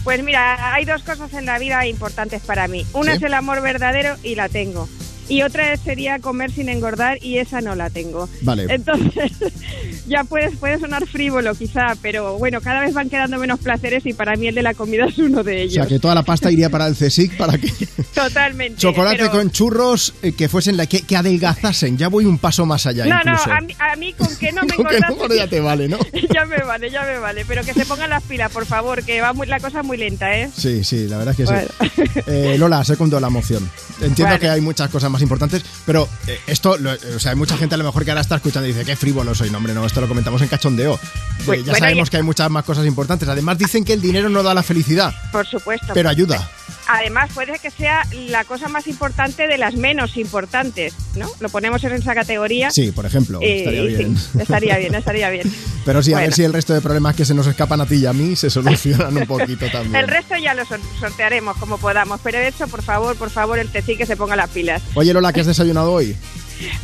Pues 0.04 0.22
mira, 0.24 0.74
hay 0.74 0.84
dos 0.84 1.02
cosas 1.04 1.34
en 1.34 1.46
la 1.46 1.58
vida 1.58 1.86
importantes 1.88 2.42
para 2.42 2.68
mí. 2.68 2.86
Una 2.94 3.12
Sí. 3.12 3.18
es 3.18 3.24
el 3.24 3.34
amor 3.34 3.62
verdadero 3.62 4.16
y 4.24 4.36
la 4.36 4.50
tengo. 4.50 4.90
Y 5.28 5.42
otra 5.42 5.76
sería 5.78 6.20
comer 6.20 6.52
sin 6.52 6.70
engordar 6.70 7.18
y 7.24 7.40
esa 7.40 7.60
no 7.62 7.74
la 7.76 7.90
tengo. 7.90 8.30
Vale. 8.42 8.68
Entonces, 8.70 9.32
ya 10.08 10.24
puedes, 10.24 10.56
puede 10.58 10.80
sonar 10.80 11.08
frívolo 11.08 11.56
quizá, 11.56 11.96
pero 12.02 12.38
bueno, 12.38 12.62
cada 12.62 12.82
vez 12.82 12.94
van 12.94 13.10
quedando 13.10 13.38
menos 13.40 13.60
placeres 13.60 14.06
y 14.06 14.14
para 14.14 14.36
mí 14.36 14.48
el 14.48 14.56
de 14.56 14.62
la 14.62 14.74
comida 14.76 15.06
es 15.06 15.18
uno 15.18 15.44
de 15.44 15.54
O 15.54 15.58
ellos. 15.60 15.74
sea, 15.74 15.88
que 15.88 16.00
toda 16.00 16.14
la 16.16 16.24
pasta 16.24 16.52
iría 16.52 16.70
para 16.70 16.86
el 16.88 16.96
CSIC 16.96 17.38
para 17.38 17.58
que 17.58 17.72
Totalmente. 18.14 18.78
chocolate 18.80 19.18
pero- 19.18 19.32
con 19.32 19.52
churros 19.52 20.14
eh, 20.22 20.34
que 20.34 20.48
fuesen 20.48 20.78
la 20.78 20.86
que, 20.86 21.02
que 21.02 21.16
adelgazasen. 21.18 21.98
Ya 21.98 22.08
voy 22.08 22.26
un 22.26 22.38
paso 22.38 22.66
más 22.66 22.86
allá 22.86 23.06
No, 23.06 23.16
incluso. 23.18 23.50
no, 23.50 23.56
a 23.56 23.62
mí, 23.62 23.76
a 23.80 23.96
mí 23.96 24.14
con 24.14 24.36
que 24.38 24.52
no 24.52 24.62
me 24.66 24.76
Con 24.76 24.86
que 24.88 25.00
no, 25.00 25.34
ya 25.36 25.48
te 25.48 25.60
vale, 25.60 25.88
¿no? 25.90 25.98
ya 26.34 26.46
me 26.46 26.58
vale, 26.64 26.90
ya 26.92 27.04
me 27.04 27.18
vale. 27.18 27.46
Pero 27.48 27.64
que 27.64 27.74
se 27.74 27.86
pongan 27.86 28.10
las 28.10 28.24
pilas, 28.24 28.52
por 28.52 28.66
favor, 28.66 29.04
que 29.04 29.22
va 29.22 29.34
muy, 29.34 29.48
la 29.48 29.60
cosa 29.60 29.84
muy 29.84 29.98
lenta, 29.98 30.38
¿eh? 30.38 30.50
Sí, 30.56 30.84
sí, 30.84 31.08
la 31.08 31.18
verdad 31.18 31.32
es 31.32 31.38
que 31.38 31.46
Bueno. 31.52 31.68
sí. 31.96 32.22
Eh, 32.28 32.56
Lola, 32.58 32.84
segundo 32.84 33.20
la 33.20 33.30
moción. 33.30 33.68
Entiendo 34.02 34.38
que 34.40 34.50
hay 34.50 34.62
muchas 34.62 34.90
cosas 34.90 35.10
más 35.12 35.15
importantes, 35.22 35.64
pero 35.86 36.08
eh, 36.28 36.40
esto, 36.48 36.78
lo- 36.78 36.92
o 36.94 37.20
sea, 37.20 37.32
hay 37.32 37.38
mucha 37.38 37.58
gente 37.58 37.76
a 37.76 37.78
lo 37.78 37.84
mejor 37.84 38.04
que 38.06 38.12
ahora 38.12 38.22
está 38.22 38.36
escuchando 38.36 38.68
y 38.68 38.74
dice, 38.74 38.86
qué 38.86 38.96
frívolo 38.96 39.34
soy. 39.36 39.50
No, 39.50 39.58
hombre, 39.58 39.74
no, 39.74 39.86
esto 39.86 40.02
lo 40.02 40.08
comentamos 40.08 40.42
en 40.42 40.48
cachondeo. 40.48 40.96
Eh, 40.96 41.00
Pues, 41.46 41.60
ya 41.60 41.72
bueno, 41.72 41.86
sabemos 41.86 42.10
que 42.10 42.18
hay 42.18 42.24
muchas 42.24 42.50
más 42.50 42.64
cosas 42.66 42.86
importantes. 42.86 43.28
Además, 43.30 43.58
dicen 43.58 43.84
que 43.86 43.94
el 43.94 44.02
dinero 44.02 44.30
no 44.30 44.44
da 44.44 44.54
la 44.54 44.64
felicidad, 44.64 45.14
Por 45.32 45.46
supuesto. 45.46 45.94
pero 45.94 46.10
ayuda. 46.10 46.50
Además, 46.88 47.30
puede 47.34 47.58
que 47.60 47.72
sea 47.72 48.04
la 48.30 48.44
cosa 48.44 48.68
más 48.68 48.88
importante 48.88 49.48
de 49.48 49.58
las 49.58 49.76
menos 49.76 50.18
importantes, 50.18 50.94
¿no? 51.16 51.28
Lo 51.40 51.50
ponemos 51.50 51.84
en 51.84 51.94
esa 51.94 52.14
categoría. 52.14 52.70
Sí, 52.72 52.92
por 52.92 53.06
ejemplo, 53.06 53.40
Eh, 53.42 53.60
estaría 53.60 53.82
sí, 53.82 53.88
bien. 53.96 54.18
estaría 54.40 54.78
bien, 54.78 54.96
estaría 54.96 55.30
bien. 55.30 55.52
Pero 55.86 56.04
sí, 56.04 56.14
a 56.14 56.20
ver 56.20 56.34
si 56.34 56.44
el 56.44 56.54
resto 56.54 56.74
de 56.74 56.82
problemas 56.82 57.16
que 57.16 57.26
se 57.26 57.34
nos 57.34 57.48
escapan 57.48 57.82
a 57.82 57.86
ti 57.86 57.96
y 57.96 58.06
a 58.06 58.14
mí 58.14 58.36
se 58.36 58.50
solucionan 58.50 59.18
un 59.18 59.26
poquito 59.26 59.66
también. 59.72 59.96
El 59.96 60.08
resto 60.08 60.36
ya 60.38 60.54
lo 60.54 60.66
sor- 60.66 60.80
sortearemos 61.00 61.58
como 61.58 61.78
podamos, 61.78 62.20
pero 62.24 62.38
eso, 62.38 62.68
por 62.68 62.82
favor, 62.84 63.16
por 63.16 63.30
favor, 63.30 63.58
el 63.60 63.70
TECI 63.70 63.98
que 63.98 64.06
se 64.06 64.16
ponga 64.18 64.36
las 64.36 64.50
pilas. 64.50 64.82
Oye, 64.94 65.14
Lola, 65.14 65.34
¿qué 65.34 65.42
has 65.42 65.48
desayunado 65.48 65.92
hoy? 65.92 66.16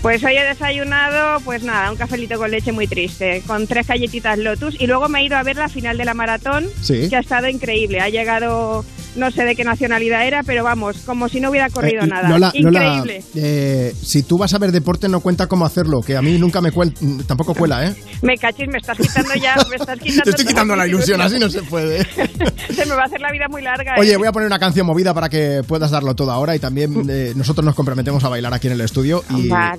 Pues 0.02 0.22
hoy 0.24 0.36
he 0.36 0.44
desayunado, 0.44 1.40
pues 1.42 1.64
nada, 1.64 1.92
un 1.92 1.98
cafelito 1.98 2.38
con 2.38 2.52
leche 2.52 2.74
muy 2.74 2.88
triste, 2.88 3.42
con 3.48 3.68
tres 3.68 3.88
galletitas 3.88 4.38
Lotus 4.38 4.76
y 4.80 4.86
luego 4.86 5.08
me 5.08 5.20
he 5.22 5.26
ido 5.26 5.38
a 5.38 5.44
ver 5.44 5.56
la 5.56 5.70
final 5.70 5.98
de 5.98 6.04
la 6.06 6.14
maratón, 6.14 6.66
Sí. 6.82 7.08
que 7.10 7.16
ha 7.16 7.20
estado 7.22 7.48
increíble. 7.48 8.02
Ha 8.02 8.10
llegado, 8.10 8.84
no 9.16 9.32
sé 9.32 9.44
de 9.44 9.56
qué 9.56 9.64
nacionalidad 9.64 10.26
era, 10.26 10.44
pero 10.44 10.64
vamos, 10.64 10.98
como 11.06 11.28
si 11.30 11.40
no 11.40 11.50
hubiera 11.50 11.70
corrido 11.70 12.04
Eh, 12.04 12.08
nada. 12.08 12.30
Lola, 12.30 12.52
Lola, 12.56 12.98
increíble. 13.00 13.24
eh, 13.36 13.94
si 14.02 14.24
tú 14.24 14.38
vas 14.38 14.54
a 14.54 14.58
ver 14.58 14.72
deporte, 14.72 15.10
no 15.10 15.20
cuenta 15.20 15.48
cómo 15.48 15.66
hacerlo, 15.66 16.02
que 16.02 16.16
a 16.16 16.22
mí 16.22 16.38
nunca 16.38 16.62
me 16.62 16.72
cuel, 16.72 16.94
tampoco 17.28 17.54
cuela, 17.54 17.86
¿eh? 17.86 17.96
Me 18.22 18.38
cachis, 18.38 18.68
me 18.68 18.78
estás 18.78 18.98
quitando 18.98 19.34
ya, 19.36 19.56
me 19.70 19.76
estás 19.76 20.00
quitando. 20.00 20.24
Te 20.24 20.30
estoy 20.32 20.46
quitando 20.46 20.76
la 20.76 20.88
ilusión, 20.88 21.22
así 21.22 21.40
no 21.40 21.50
se 21.50 21.62
puede. 21.64 22.06
Se 22.72 22.86
me 22.86 22.96
va 22.96 23.04
a 23.04 23.06
hacer 23.06 23.22
la 23.22 23.32
vida 23.32 23.48
muy 23.50 23.62
larga. 23.62 23.96
Oye, 23.98 24.14
¿eh? 24.14 24.18
voy 24.18 24.28
a 24.28 24.32
poner 24.32 24.48
una 24.48 24.60
canción 24.60 24.86
movida 24.86 25.14
para 25.14 25.30
que 25.30 25.62
puedas 25.68 25.92
darlo 25.92 26.16
todo 26.16 26.32
ahora 26.32 26.56
y 26.56 26.60
también 26.60 27.06
eh, 27.10 27.34
nosotros 27.36 27.66
nos 27.66 27.76
comprometemos 27.76 28.24
a 28.24 28.30
bailar 28.30 28.54
aquí 28.54 28.68
en 28.68 28.74
el 28.74 28.82
estudio 28.82 29.24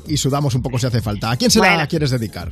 y, 0.06 0.16
sudamos 0.16 0.54
un 0.54 0.62
poco 0.62 0.78
si 0.78 0.86
hace 0.86 1.00
falta. 1.00 1.30
¿A 1.32 1.36
quién 1.36 1.50
se 1.50 1.58
la 1.58 1.86
quieres 1.86 2.10
dedicar? 2.10 2.50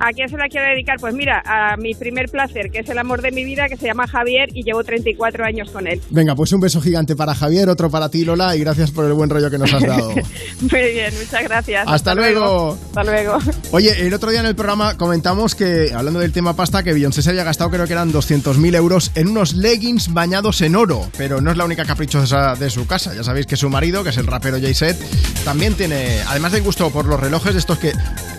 ¿A 0.00 0.12
quién 0.12 0.28
se 0.28 0.36
la 0.36 0.48
quiero 0.48 0.66
dedicar? 0.66 0.96
Pues 1.00 1.14
mira, 1.14 1.42
a 1.44 1.76
mi 1.76 1.94
primer 1.94 2.28
placer, 2.28 2.70
que 2.70 2.80
es 2.80 2.88
el 2.88 2.98
amor 2.98 3.22
de 3.22 3.30
mi 3.32 3.44
vida, 3.44 3.68
que 3.68 3.76
se 3.76 3.86
llama 3.86 4.06
Javier 4.06 4.48
y 4.52 4.62
llevo 4.62 4.84
34 4.84 5.44
años 5.44 5.70
con 5.70 5.86
él. 5.86 6.00
Venga, 6.10 6.34
pues 6.34 6.52
un 6.52 6.60
beso 6.60 6.80
gigante 6.80 7.16
para 7.16 7.34
Javier, 7.34 7.68
otro 7.68 7.90
para 7.90 8.10
ti, 8.10 8.24
Lola, 8.24 8.56
y 8.56 8.60
gracias 8.60 8.90
por 8.90 9.04
el 9.06 9.12
buen 9.12 9.30
rollo 9.30 9.50
que 9.50 9.58
nos 9.58 9.72
has 9.72 9.82
dado. 9.82 10.10
Muy 10.60 10.92
bien, 10.92 11.14
muchas 11.18 11.42
gracias. 11.44 11.84
Hasta 11.86 12.14
luego. 12.14 12.78
Hasta 12.88 13.04
luego. 13.04 13.38
Oye, 13.72 14.06
el 14.06 14.14
otro 14.14 14.30
día 14.30 14.40
en 14.40 14.46
el 14.46 14.54
programa 14.54 14.96
comentamos 14.96 15.54
que, 15.54 15.92
hablando 15.94 16.20
del 16.20 16.32
tema 16.32 16.54
pasta, 16.54 16.82
que 16.82 16.92
Beyoncé 16.92 17.22
se 17.22 17.30
había 17.30 17.44
gastado, 17.44 17.70
creo 17.70 17.86
que 17.86 17.92
eran 17.92 18.12
200.000 18.12 18.74
euros 18.76 19.12
en 19.14 19.28
unos 19.28 19.54
leggings 19.54 20.12
bañados 20.12 20.60
en 20.60 20.76
oro. 20.76 21.08
Pero 21.16 21.40
no 21.40 21.50
es 21.50 21.56
la 21.56 21.64
única 21.64 21.84
caprichosa 21.84 22.54
de 22.54 22.70
su 22.70 22.86
casa. 22.86 23.14
Ya 23.14 23.24
sabéis 23.24 23.46
que 23.46 23.56
su 23.56 23.70
marido, 23.70 24.04
que 24.04 24.10
es 24.10 24.16
el 24.18 24.26
rapero 24.26 24.58
Jay-Z, 24.60 24.96
también 25.44 25.74
tiene, 25.74 26.20
además 26.26 26.52
del 26.52 26.62
gusto 26.62 26.90
por 26.90 27.06
los 27.06 27.18
relojes 27.18 27.52
de 27.52 27.58
estos 27.58 27.78
que, 27.78 27.92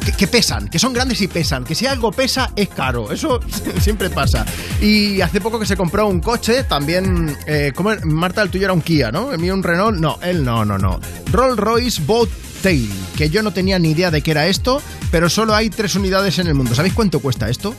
que, 0.06 0.12
que 0.12 0.28
pesan, 0.28 0.68
que 0.68 0.80
son 0.80 0.94
grandes 0.94 1.22
y 1.22 1.28
pesan, 1.28 1.47
que 1.66 1.76
si 1.76 1.86
algo 1.86 2.12
pesa 2.12 2.52
es 2.56 2.70
caro. 2.70 3.12
Eso 3.12 3.40
siempre 3.80 4.10
pasa. 4.10 4.46
Y 4.82 5.22
hace 5.22 5.40
poco 5.40 5.60
que 5.60 5.66
se 5.66 5.78
compró 5.78 6.08
un 6.08 6.20
coche, 6.20 6.64
también, 6.64 7.36
eh, 7.46 7.72
¿cómo 7.76 7.92
era? 7.92 8.06
Marta, 8.06 8.42
el 8.42 8.50
tuyo 8.50 8.66
era 8.66 8.74
un 8.74 8.82
Kia, 8.82 9.12
¿no? 9.12 9.32
El 9.32 9.40
mío 9.40 9.54
un 9.54 9.64
Renault. 9.64 9.98
No, 9.98 10.20
él 10.22 10.44
no, 10.44 10.66
no, 10.66 10.78
no. 10.78 11.00
Rolls 11.32 11.58
Royce 11.58 12.02
Boat 12.06 12.30
Tail, 12.62 12.92
que 13.16 13.30
yo 13.30 13.44
no 13.44 13.52
tenía 13.52 13.80
ni 13.80 13.92
idea 13.92 14.12
de 14.12 14.22
qué 14.22 14.32
era 14.32 14.48
esto, 14.48 14.82
pero 15.12 15.30
solo 15.30 15.56
hay 15.56 15.70
tres 15.70 15.96
unidades 15.96 16.38
en 16.40 16.48
el 16.48 16.54
mundo. 16.54 16.76
¿Sabéis 16.76 16.94
cuánto 16.94 17.20
cuesta 17.20 17.50
esto? 17.50 17.74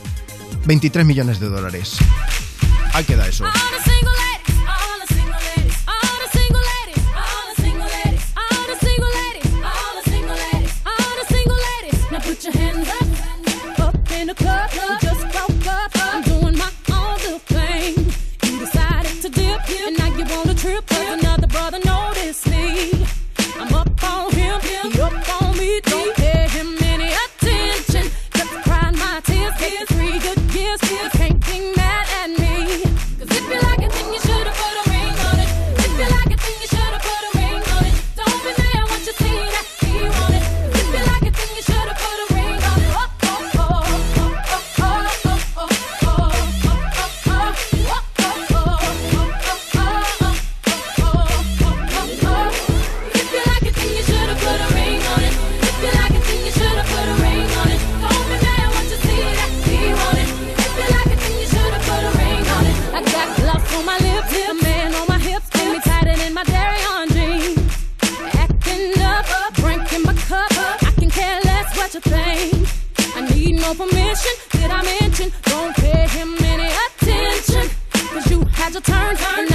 23 0.65 1.05
millones 1.05 1.39
de 1.39 1.49
dólares. 1.49 1.97
Ahí 2.93 3.03
queda 3.03 3.27
eso. 3.27 3.45
the 14.29 14.35
club, 14.35 14.69
we 14.73 15.07
just 15.07 15.21
broke 15.31 15.67
up. 15.67 15.91
I'm 15.95 16.21
doing 16.21 16.57
my 16.57 16.71
own 16.91 17.17
little 17.17 17.39
thing. 17.39 17.95
You 18.45 18.59
decided 18.59 19.21
to 19.23 19.29
dip, 19.29 19.69
and 19.81 19.97
now 19.97 20.07
you 20.17 20.25
want 20.25 20.49
a 20.49 20.55
trip, 20.55 20.85
cause 20.85 21.19
another 21.19 21.47
brother 21.47 21.79
noticed 21.83 22.47
me. 22.47 23.07
I'm 23.59 23.73
up 23.73 24.03
on 24.03 24.31
I 73.69 73.75
permission. 73.75 74.31
Did 74.49 74.71
I 74.71 74.81
mention? 74.81 75.31
Don't 75.43 75.75
pay 75.75 76.07
him 76.07 76.35
any 76.41 76.69
attention. 76.85 77.69
Cause 77.91 78.31
you 78.31 78.41
had 78.45 78.73
your 78.73 78.81
turn, 78.81 79.15
and 79.37 79.48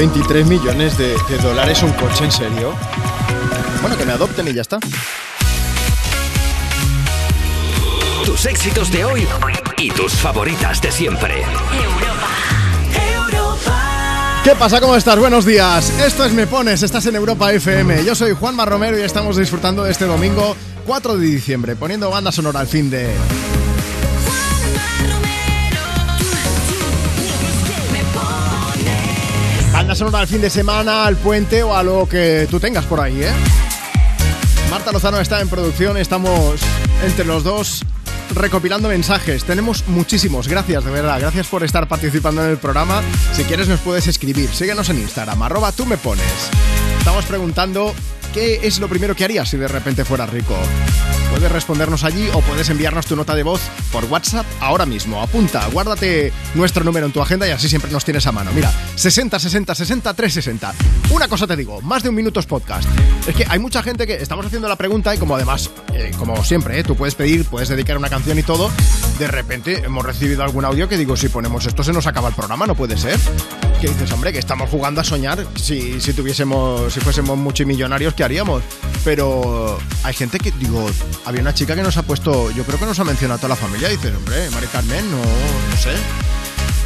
23 0.00 0.46
millones 0.46 0.96
de, 0.96 1.08
de 1.28 1.38
dólares 1.42 1.82
un 1.82 1.92
coche, 1.92 2.24
¿en 2.24 2.32
serio? 2.32 2.72
Bueno, 3.82 3.98
que 3.98 4.06
me 4.06 4.12
adopten 4.12 4.48
y 4.48 4.54
ya 4.54 4.62
está. 4.62 4.78
Tus 8.24 8.44
éxitos 8.46 8.92
de 8.92 9.04
hoy 9.04 9.26
y 9.78 9.90
tus 9.90 10.12
favoritas 10.12 10.80
de 10.82 10.92
siempre. 10.92 11.42
¿Qué 14.44 14.54
pasa? 14.56 14.80
¿Cómo 14.80 14.94
estás? 14.94 15.18
Buenos 15.18 15.46
días. 15.46 15.90
Esto 16.00 16.24
es 16.24 16.32
Me 16.32 16.46
Pones, 16.46 16.82
estás 16.82 17.06
en 17.06 17.16
Europa 17.16 17.52
FM. 17.52 18.04
Yo 18.04 18.14
soy 18.14 18.32
Juanma 18.32 18.64
Romero 18.66 18.98
y 18.98 19.02
estamos 19.02 19.36
disfrutando 19.36 19.84
de 19.84 19.92
este 19.92 20.04
domingo 20.04 20.54
4 20.86 21.16
de 21.16 21.26
diciembre, 21.26 21.76
poniendo 21.76 22.10
banda 22.10 22.30
sonora 22.30 22.60
al 22.60 22.66
fin 22.66 22.90
de... 22.90 23.10
Banda 29.72 29.94
sonora 29.94 30.20
al 30.20 30.28
fin 30.28 30.42
de 30.42 30.50
semana, 30.50 31.06
al 31.06 31.16
puente 31.16 31.62
o 31.62 31.74
a 31.74 31.82
lo 31.82 32.06
que 32.08 32.46
tú 32.50 32.60
tengas 32.60 32.84
por 32.84 33.00
ahí, 33.00 33.22
¿eh? 33.22 33.32
Marta 34.70 34.92
Lozano 34.92 35.18
está 35.18 35.40
en 35.40 35.48
producción, 35.48 35.96
estamos 35.96 36.60
entre 37.02 37.24
los 37.24 37.42
dos 37.42 37.82
recopilando 38.34 38.88
mensajes. 38.88 39.44
Tenemos 39.44 39.86
muchísimos, 39.88 40.48
gracias 40.48 40.84
de 40.84 40.90
verdad, 40.90 41.20
gracias 41.20 41.46
por 41.48 41.64
estar 41.64 41.88
participando 41.88 42.44
en 42.44 42.50
el 42.50 42.58
programa. 42.58 43.02
Si 43.32 43.44
quieres 43.44 43.68
nos 43.68 43.80
puedes 43.80 44.06
escribir, 44.06 44.50
síguenos 44.50 44.88
en 44.88 44.98
Instagram, 44.98 45.42
arroba 45.42 45.72
tú 45.72 45.86
me 45.86 45.96
pones. 45.96 46.50
Estamos 46.98 47.24
preguntando 47.26 47.94
qué 48.32 48.60
es 48.62 48.78
lo 48.78 48.88
primero 48.88 49.14
que 49.14 49.24
harías 49.24 49.48
si 49.48 49.56
de 49.56 49.68
repente 49.68 50.04
fueras 50.04 50.30
rico. 50.30 50.56
Puedes 51.30 51.50
respondernos 51.52 52.04
allí 52.04 52.28
o 52.34 52.40
puedes 52.40 52.68
enviarnos 52.70 53.06
tu 53.06 53.16
nota 53.16 53.34
de 53.34 53.42
voz 53.42 53.60
por 53.92 54.04
WhatsApp 54.06 54.44
ahora 54.60 54.84
mismo. 54.84 55.22
Apunta, 55.22 55.66
guárdate 55.68 56.32
nuestro 56.54 56.84
número 56.84 57.06
en 57.06 57.12
tu 57.12 57.22
agenda 57.22 57.46
y 57.46 57.52
así 57.52 57.68
siempre 57.68 57.90
nos 57.90 58.04
tienes 58.04 58.26
a 58.26 58.32
mano. 58.32 58.50
Mira, 58.52 58.72
60 58.96 59.38
60 59.38 59.74
60 59.74 60.14
360. 60.14 60.74
Una 61.10 61.28
cosa 61.28 61.46
te 61.46 61.56
digo, 61.56 61.80
más 61.82 62.02
de 62.02 62.08
un 62.08 62.14
minuto 62.14 62.40
es 62.40 62.46
podcast. 62.46 62.88
Es 63.26 63.34
que 63.34 63.46
hay 63.48 63.58
mucha 63.58 63.82
gente 63.82 64.06
que 64.06 64.14
estamos 64.14 64.44
haciendo 64.44 64.68
la 64.68 64.76
pregunta 64.76 65.14
y 65.14 65.18
como 65.18 65.36
además, 65.36 65.70
eh, 65.94 66.10
como 66.18 66.44
siempre, 66.44 66.78
eh, 66.78 66.82
tú 66.84 66.96
puedes 66.96 67.14
pedir, 67.14 67.44
puedes 67.44 67.68
dedicar 67.68 67.96
una 67.96 68.08
canción 68.08 68.38
y 68.38 68.42
todo, 68.42 68.70
de 69.18 69.28
repente 69.28 69.82
hemos 69.84 70.04
recibido 70.04 70.42
algún 70.42 70.64
audio 70.64 70.88
que 70.88 70.98
digo, 70.98 71.16
si 71.16 71.28
ponemos 71.28 71.66
esto 71.66 71.84
se 71.84 71.92
nos 71.92 72.06
acaba 72.06 72.28
el 72.28 72.34
programa, 72.34 72.66
no 72.66 72.74
puede 72.74 72.96
ser. 72.96 73.18
Que 73.80 73.88
dices, 73.88 74.12
hombre, 74.12 74.30
que 74.32 74.38
estamos 74.38 74.68
jugando 74.68 75.00
a 75.00 75.04
soñar. 75.04 75.46
Si, 75.54 76.02
si 76.02 76.12
tuviésemos, 76.12 76.92
si 76.92 77.00
fuésemos 77.00 77.38
multimillonarios, 77.38 78.12
¿qué 78.12 78.24
haríamos? 78.24 78.62
Pero 79.04 79.78
hay 80.02 80.12
gente 80.12 80.38
que, 80.38 80.50
digo, 80.52 80.86
había 81.24 81.40
una 81.40 81.54
chica 81.54 81.74
que 81.74 81.82
nos 81.82 81.96
ha 81.96 82.02
puesto, 82.02 82.50
yo 82.50 82.64
creo 82.64 82.78
que 82.78 82.86
nos 82.86 82.98
ha 82.98 83.04
mencionado 83.04 83.36
a 83.36 83.40
toda 83.40 83.48
la 83.50 83.56
familia. 83.56 83.88
Y 83.92 83.96
dices, 83.96 84.14
hombre, 84.16 84.50
Mari 84.50 84.66
Carmen, 84.68 85.10
no, 85.10 85.18
no 85.18 85.76
sé. 85.76 85.92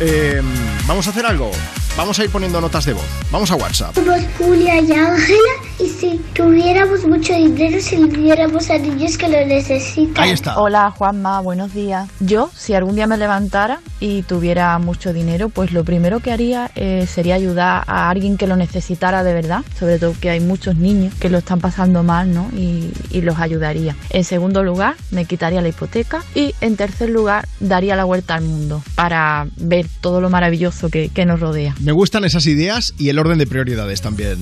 Eh, 0.00 0.42
vamos 0.86 1.06
a 1.06 1.10
hacer 1.10 1.26
algo. 1.26 1.50
Vamos 1.96 2.18
a 2.18 2.24
ir 2.24 2.30
poniendo 2.30 2.60
notas 2.60 2.84
de 2.86 2.92
voz. 2.92 3.04
Vamos 3.30 3.52
a 3.52 3.54
WhatsApp. 3.54 3.94
Somos 3.94 4.20
Julia 4.36 4.80
y 4.80 4.92
Ángela 4.92 5.52
y 5.78 5.88
si 5.88 6.20
tuviéramos 6.34 7.06
mucho 7.06 7.32
dinero 7.34 7.80
se 7.80 7.98
lo 7.98 8.08
diéramos 8.08 8.68
a 8.70 8.78
niños 8.78 9.16
que 9.16 9.28
lo 9.28 9.46
necesitan. 9.46 10.24
Ahí 10.24 10.30
está. 10.30 10.58
Hola 10.58 10.90
Juanma, 10.90 11.40
buenos 11.40 11.72
días. 11.72 12.08
Yo, 12.18 12.50
si 12.52 12.74
algún 12.74 12.96
día 12.96 13.06
me 13.06 13.16
levantara 13.16 13.78
y 14.00 14.22
tuviera 14.22 14.76
mucho 14.80 15.12
dinero, 15.12 15.50
pues 15.50 15.70
lo 15.70 15.84
primero 15.84 16.18
que 16.18 16.32
haría 16.32 16.68
eh, 16.74 17.06
sería 17.06 17.36
ayudar 17.36 17.84
a 17.86 18.10
alguien 18.10 18.36
que 18.36 18.48
lo 18.48 18.56
necesitara 18.56 19.22
de 19.22 19.32
verdad, 19.32 19.62
sobre 19.78 20.00
todo 20.00 20.14
que 20.20 20.30
hay 20.30 20.40
muchos 20.40 20.74
niños 20.74 21.14
que 21.20 21.30
lo 21.30 21.38
están 21.38 21.60
pasando 21.60 22.02
mal, 22.02 22.34
¿no? 22.34 22.50
Y, 22.56 22.92
y 23.10 23.20
los 23.20 23.38
ayudaría. 23.38 23.94
En 24.10 24.24
segundo 24.24 24.64
lugar, 24.64 24.96
me 25.12 25.26
quitaría 25.26 25.62
la 25.62 25.68
hipoteca 25.68 26.24
y 26.34 26.56
en 26.60 26.76
tercer 26.76 27.10
lugar, 27.10 27.46
daría 27.60 27.94
la 27.94 28.02
vuelta 28.02 28.34
al 28.34 28.42
mundo 28.42 28.82
para 28.96 29.46
ver 29.56 29.83
todo 30.00 30.20
lo 30.20 30.30
maravilloso 30.30 30.88
que, 30.88 31.08
que 31.08 31.24
nos 31.24 31.40
rodea. 31.40 31.74
Me 31.80 31.92
gustan 31.92 32.24
esas 32.24 32.46
ideas 32.46 32.94
y 32.98 33.08
el 33.08 33.18
orden 33.18 33.38
de 33.38 33.46
prioridades 33.46 34.00
también. 34.00 34.38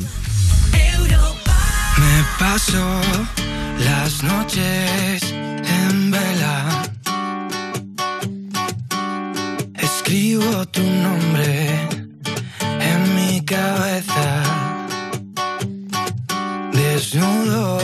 Me 1.98 2.24
paso 2.38 3.00
las 3.78 4.22
noches 4.22 5.22
en 5.32 6.10
vela. 6.10 6.82
Escribo 9.74 10.66
tu 10.66 10.82
nombre 10.82 11.88
en 12.80 13.14
mi 13.14 13.44
cabeza. 13.44 14.42
Desnudo 16.72 17.78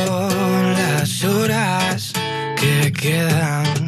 las 0.73 1.25
horas 1.25 2.13
que 2.57 2.93
quedan. 2.93 3.88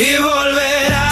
Y 0.00 0.16
volverán 0.16 1.09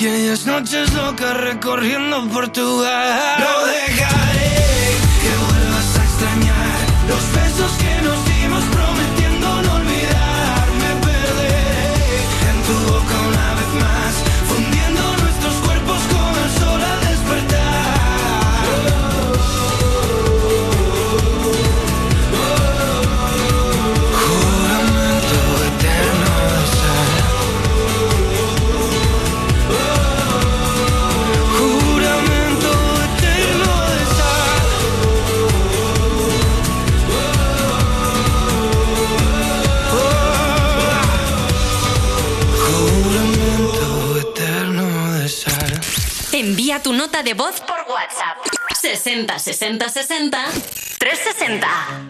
Aquellas 0.00 0.46
noches 0.46 0.94
locas 0.94 1.36
recorriendo 1.36 2.26
Portugal. 2.30 3.38
Lo 3.38 3.66
de 3.66 3.89
de 47.22 47.34
voz 47.34 47.60
por 47.60 47.78
WhatsApp. 47.92 48.38
60 48.80 49.38
60 49.38 49.88
60 49.88 50.38
360. 50.98 52.09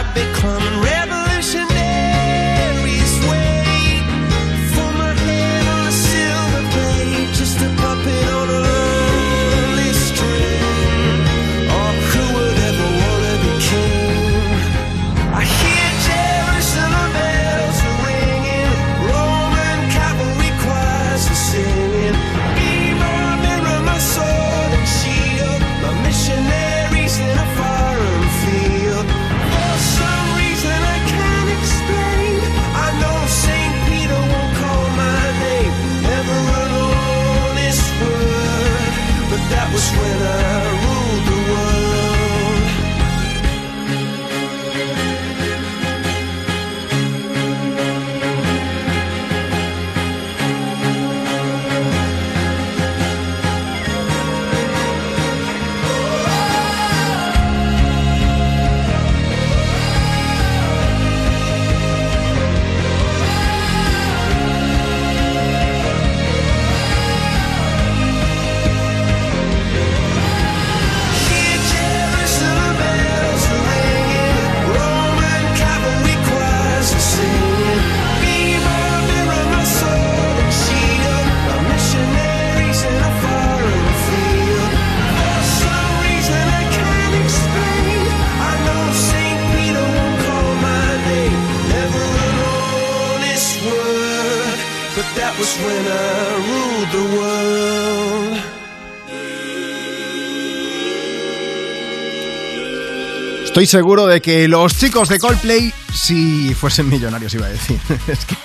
Estoy 103.51 103.65
seguro 103.67 104.07
de 104.07 104.21
que 104.21 104.47
los 104.47 104.77
chicos 104.77 105.09
de 105.09 105.19
Coldplay, 105.19 105.73
si 105.93 106.53
fuesen 106.55 106.87
millonarios, 106.87 107.33
iba 107.33 107.47
a 107.47 107.49
decir. 107.49 107.77
es 108.07 108.25
que. 108.25 108.35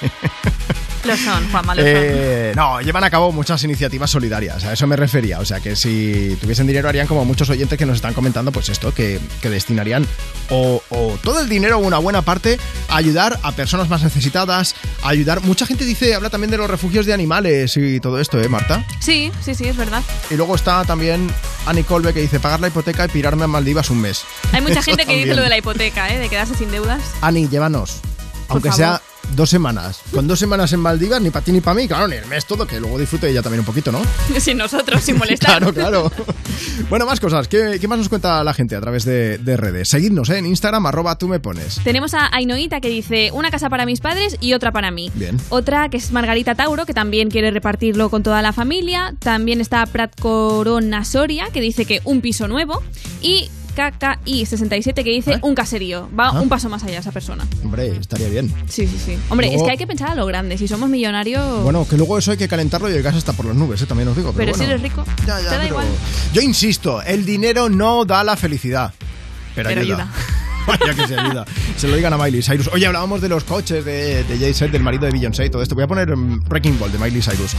Lo 1.07 1.17
son, 1.17 1.51
Juanma, 1.51 1.75
lo 1.75 1.83
son. 1.83 1.91
Eh, 1.95 2.53
no, 2.57 2.81
llevan 2.81 3.05
a 3.05 3.11
cabo 3.11 3.31
muchas 3.33 3.63
iniciativas 3.65 4.11
solidarias, 4.11 4.65
a 4.65 4.73
eso 4.73 4.87
me 4.87 4.97
refería. 4.97 5.39
O 5.39 5.45
sea, 5.45 5.61
que 5.61 5.77
si 5.77 6.37
tuviesen 6.41 6.67
dinero 6.67 6.89
harían 6.89 7.07
como 7.07 7.25
muchos 7.25 7.49
oyentes 7.51 7.79
que 7.79 7.87
nos 7.87 7.97
están 7.97 8.15
comentando, 8.15 8.51
pues 8.53 8.69
esto, 8.69 8.93
que, 8.93 9.21
que 9.41 9.51
destinarían 9.51 10.07
o, 10.51 10.83
o 10.91 11.19
todo 11.23 11.41
el 11.41 11.49
dinero 11.49 11.79
o 11.79 11.81
una 11.81 11.99
buena 11.99 12.23
parte 12.23 12.59
a 12.89 12.97
ayudar 12.97 13.39
a 13.43 13.53
personas 13.53 13.89
más 13.89 14.03
necesitadas, 14.03 14.75
a 15.03 15.11
ayudar... 15.11 15.43
Mucha 15.43 15.67
gente 15.67 15.85
dice, 15.85 16.15
habla 16.15 16.31
también 16.31 16.51
de 16.51 16.59
los 16.59 16.69
refugios 16.69 17.07
de 17.07 17.13
animales 17.13 17.77
y 17.77 18.01
todo 18.01 18.21
esto, 18.21 18.41
¿eh, 18.41 18.49
Marta? 18.49 18.85
Sí, 19.01 19.31
sí, 19.41 19.55
sí, 19.55 19.69
es 19.69 19.77
verdad. 19.77 20.03
Y 20.31 20.35
luego 20.35 20.55
está 20.55 20.85
también 20.85 21.29
Annie 21.67 21.85
Colbe 21.85 22.13
que 22.13 22.21
dice 22.21 22.41
pagar 22.41 22.61
la 22.61 22.69
hipoteca 22.69 23.05
y 23.05 23.09
pirarme 23.09 23.45
a 23.45 23.47
Maldivas 23.47 23.91
un 23.91 24.01
mes. 24.01 24.25
Hay 24.53 24.61
mucha 24.61 24.83
gente 24.83 25.07
que 25.07 25.17
dice 25.17 25.35
lo 25.35 25.43
de 25.43 25.49
la 25.49 25.59
hipoteca, 25.59 26.13
¿eh? 26.13 26.19
de 26.19 26.29
quedarse 26.29 26.55
sin 26.55 26.71
deudas. 26.71 27.03
Ani, 27.21 27.49
llévanos. 27.49 28.01
Aunque 28.49 28.71
favor. 28.71 28.77
sea 28.77 29.03
dos 29.37 29.51
semanas. 29.51 30.01
Con 30.13 30.27
dos 30.27 30.39
semanas 30.39 30.73
en 30.73 30.81
Maldivas, 30.81 31.21
ni 31.21 31.31
para 31.31 31.45
ti 31.45 31.53
ni 31.53 31.61
para 31.61 31.75
mí, 31.75 31.87
claro, 31.87 32.09
ni 32.09 32.17
el 32.17 32.27
mes 32.27 32.47
todo, 32.47 32.67
que 32.67 32.81
luego 32.81 32.99
disfrute 32.99 33.29
ella 33.29 33.43
también 33.43 33.61
un 33.61 33.67
poquito, 33.67 33.93
¿no? 33.93 34.01
Sin 34.41 34.57
nosotros, 34.57 35.03
sin 35.03 35.19
molestar. 35.19 35.59
Claro, 35.59 35.75
claro. 35.75 36.13
Bueno, 36.89 37.05
más 37.05 37.21
cosas. 37.21 37.49
¿Qué, 37.49 37.79
qué 37.81 37.89
más 37.89 37.99
nos 37.99 38.09
cuenta 38.09 38.43
la 38.45 38.55
gente 38.55 38.77
a 38.77 38.81
través 38.81 39.05
de, 39.05 39.39
de 39.39 39.57
redes? 39.57 39.89
Seguidnos 39.89 40.31
¿eh? 40.31 40.39
en 40.39 40.47
Instagram, 40.47 40.87
arroba 40.87 41.19
tú 41.19 41.27
me 41.27 41.41
pones. 41.41 41.81
Tenemos 41.83 42.15
a 42.15 42.29
Ainoita 42.35 42.81
que 42.81 42.89
dice 42.89 43.31
una 43.33 43.51
casa 43.51 43.69
para 43.69 43.87
mis 43.87 44.01
padres 44.01 44.37
y 44.41 44.53
otra 44.53 44.73
para 44.73 44.91
mí. 44.91 45.11
Bien. 45.15 45.37
Otra 45.49 45.89
que 45.89 45.97
es 45.97 46.13
Margarita 46.13 46.55
Tauro, 46.55 46.87
que 46.87 46.95
también 46.95 47.31
quiere 47.31 47.51
repartirlo 47.51 48.09
con 48.09 48.23
toda 48.23 48.41
la 48.41 48.53
familia. 48.53 49.15
También 49.19 49.61
está 49.61 49.85
Prat 49.87 50.19
Corona 50.21 51.05
Soria, 51.05 51.49
que 51.53 51.61
dice 51.61 51.85
que 51.85 52.01
un 52.05 52.21
piso 52.21 52.47
nuevo. 52.49 52.83
Y 53.21 53.51
KKI67, 53.77 54.95
que 55.05 55.11
dice 55.11 55.39
un 55.43 55.55
caserío. 55.55 56.09
Va 56.19 56.29
Ah. 56.29 56.41
un 56.41 56.49
paso 56.49 56.69
más 56.69 56.83
allá 56.85 56.99
esa 56.99 57.13
persona. 57.13 57.47
Hombre, 57.63 57.97
estaría 57.99 58.29
bien. 58.29 58.53
Sí, 58.69 58.87
sí, 58.87 58.99
sí. 59.05 59.19
Hombre, 59.29 59.47
Luego- 59.49 59.63
es 59.63 59.67
que 59.67 59.71
hay 59.73 59.77
que 59.79 59.87
pensar 59.87 60.11
a 60.11 60.15
lo 60.15 60.27
grande. 60.27 60.59
Si 60.59 60.67
somos 60.67 60.89
millonarios. 60.89 61.63
Bueno, 61.63 61.87
que 61.89 61.97
luego 61.97 62.19
eso 62.19 62.31
hay 62.33 62.37
que 62.37 62.49
calentarlo 62.49 62.91
y 62.91 62.95
el 62.95 63.03
gas 63.03 63.15
está 63.17 63.33
por 63.33 63.47
las 63.47 63.55
nubes, 63.55 63.81
¿eh? 63.83 63.87
también 63.87 64.09
os 64.09 64.17
digo. 64.17 64.33
Pero, 64.33 64.53
pero 64.53 64.59
si 64.59 64.65
eres 64.65 64.81
rico, 64.83 65.05
te 65.25 65.27
da 65.27 65.39
pero- 65.51 65.65
igual. 65.67 65.87
Yo 66.33 66.41
insisto, 66.43 67.03
el 67.03 67.25
dinero 67.25 67.69
no 67.69 68.05
da 68.05 68.25
la 68.25 68.37
felicidad. 68.37 68.93
Pero, 69.55 69.69
Pero 69.71 69.81
ayuda. 69.81 70.09
Vaya 70.67 70.95
que 70.95 71.07
se 71.07 71.19
ayuda. 71.19 71.45
Se 71.77 71.89
lo 71.89 71.97
digan 71.97 72.13
a 72.13 72.19
Miley 72.19 72.43
Cyrus. 72.43 72.69
Oye, 72.73 72.87
hablábamos 72.87 73.21
de 73.21 73.29
los 73.29 73.45
coches 73.45 73.85
de, 73.85 74.25
de 74.25 74.39
Jay-Z, 74.39 74.73
del 74.73 74.83
marido 74.83 75.07
de 75.07 75.13
Beyoncé 75.13 75.45
y 75.47 75.51
todo 75.51 75.63
esto. 75.63 75.75
Voy 75.75 75.85
a 75.85 75.87
poner 75.89 76.13
um, 76.13 76.41
Wrecking 76.49 76.79
Ball 76.79 76.91
de 76.93 76.99
Miley 76.99 77.23
Cyrus. 77.23 77.55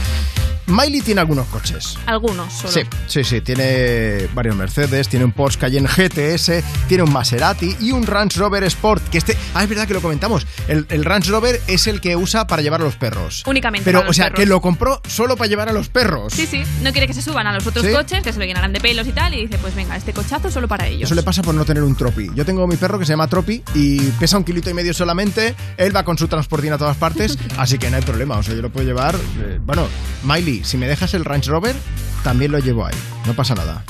Miley 0.66 1.00
tiene 1.00 1.22
algunos 1.22 1.46
coches. 1.46 1.96
Algunos 2.04 2.52
solo. 2.52 2.70
Sí, 2.70 2.80
sí, 3.06 3.24
sí. 3.24 3.40
Tiene 3.40 4.28
varios 4.34 4.54
Mercedes, 4.54 5.08
tiene 5.08 5.24
un 5.24 5.32
Porsche 5.32 5.58
Cayenne 5.60 5.88
GTS, 5.88 6.62
tiene 6.88 7.04
un 7.04 7.10
Maserati 7.12 7.74
y 7.80 7.92
un 7.92 8.06
Range 8.06 8.38
Rover 8.38 8.64
Sport. 8.64 9.08
Que 9.08 9.16
este. 9.16 9.34
Ah, 9.54 9.62
es 9.62 9.68
verdad 9.70 9.88
que 9.88 9.94
lo 9.94 10.02
comentamos. 10.02 10.46
El, 10.68 10.84
el 10.90 11.06
Range 11.06 11.30
Rover 11.30 11.58
es 11.68 11.86
el 11.86 12.02
que 12.02 12.16
usa 12.16 12.46
para 12.46 12.60
llevar 12.60 12.82
a 12.82 12.84
los 12.84 12.96
perros. 12.96 13.44
Únicamente 13.46 13.84
Pero, 13.86 14.00
para 14.00 14.10
o 14.10 14.12
sea, 14.12 14.26
perros. 14.26 14.40
que 14.40 14.46
lo 14.46 14.60
compró 14.60 15.00
solo 15.08 15.38
para 15.38 15.48
llevar 15.48 15.70
a 15.70 15.72
los 15.72 15.88
perros. 15.88 16.34
Sí, 16.34 16.46
sí. 16.46 16.62
No 16.82 16.92
quiere 16.92 17.06
que 17.06 17.14
se 17.14 17.22
suban 17.22 17.46
a 17.46 17.52
los 17.54 17.66
otros 17.66 17.86
¿Sí? 17.86 17.92
coches, 17.92 18.22
que 18.22 18.32
se 18.34 18.38
lo 18.38 18.44
llenarán 18.44 18.74
de 18.74 18.80
pelos 18.80 19.06
y 19.06 19.12
tal. 19.12 19.32
Y 19.32 19.46
dice, 19.46 19.56
pues 19.56 19.74
venga, 19.74 19.96
este 19.96 20.12
cochazo 20.12 20.50
solo 20.50 20.68
para 20.68 20.86
ellos. 20.86 21.04
Eso 21.04 21.14
le 21.14 21.22
pasa 21.22 21.40
por 21.42 21.54
no 21.54 21.64
tener 21.64 21.82
un 21.82 21.96
tropi. 21.96 22.28
Yo 22.34 22.44
tengo 22.44 22.66
mi 22.66 22.76
perro 22.76 22.97
que 22.98 23.04
se 23.06 23.12
llama 23.12 23.26
Tropi 23.28 23.62
y 23.74 24.00
pesa 24.12 24.36
un 24.38 24.44
kilito 24.44 24.70
y 24.70 24.74
medio 24.74 24.92
solamente. 24.94 25.54
Él 25.76 25.94
va 25.94 26.04
con 26.04 26.18
su 26.18 26.28
transportín 26.28 26.72
a 26.72 26.78
todas 26.78 26.96
partes, 26.96 27.38
así 27.58 27.78
que 27.78 27.90
no 27.90 27.96
hay 27.96 28.02
problema. 28.02 28.36
O 28.38 28.42
sea, 28.42 28.54
yo 28.54 28.62
lo 28.62 28.70
puedo 28.70 28.86
llevar. 28.86 29.14
eh, 29.40 29.58
bueno, 29.64 29.86
Miley, 30.24 30.64
si 30.64 30.76
me 30.76 30.86
dejas 30.88 31.14
el 31.14 31.24
Range 31.24 31.48
Rover, 31.50 31.74
también 32.22 32.52
lo 32.52 32.58
llevo 32.58 32.86
ahí. 32.86 32.94
No 33.26 33.34
pasa 33.34 33.54
nada. 33.54 33.84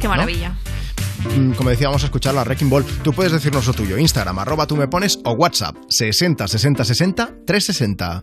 Qué 0.00 0.08
maravilla. 0.08 0.54
Mm, 1.36 1.52
Como 1.52 1.68
decía, 1.70 1.88
vamos 1.88 2.02
a 2.04 2.06
escuchar 2.06 2.34
la 2.34 2.44
Wrecking 2.44 2.70
Ball. 2.70 2.84
Tú 3.02 3.12
puedes 3.12 3.32
decirnos 3.32 3.66
lo 3.66 3.72
tuyo. 3.72 3.98
Instagram, 3.98 4.38
arroba 4.38 4.66
tú 4.66 4.76
me 4.76 4.86
pones 4.86 5.18
o 5.24 5.32
WhatsApp 5.32 5.76
60 5.88 6.46
60 6.46 6.84
60 6.84 7.30
360. 7.44 8.22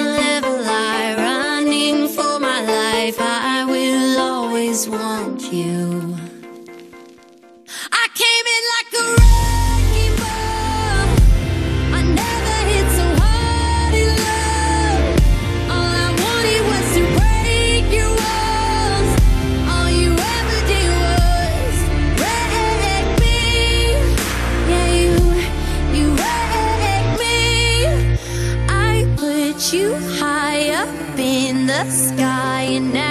always 4.87 4.89
want 4.89 5.53
you. 5.53 6.15
I 7.91 8.07
came 8.13 8.45
in 8.55 8.63
like 8.75 8.91
a 8.93 9.05
wrecking 9.17 10.15
ball. 10.17 11.07
I 11.93 12.01
never 12.21 12.57
hit 12.71 12.87
so 12.97 13.05
hard 13.21 13.93
in 13.93 14.09
love. 14.25 15.03
All 15.69 15.91
I 15.93 16.09
wanted 16.23 16.63
was 16.71 16.87
to 16.95 17.01
break 17.17 17.85
your 17.93 18.11
walls. 18.21 19.11
All 19.69 19.89
you 19.89 20.11
ever 20.13 20.59
did 20.71 20.89
was 21.03 21.77
me. 23.19 23.39
Yeah, 24.69 24.89
you, 24.99 25.15
you 25.97 26.07
me. 27.19 27.37
I 28.69 29.05
put 29.17 29.57
you 29.73 29.87
high 30.17 30.65
up 30.69 31.19
in 31.19 31.67
the 31.67 31.83
sky, 31.89 32.61
and 32.61 32.93
now 32.93 33.10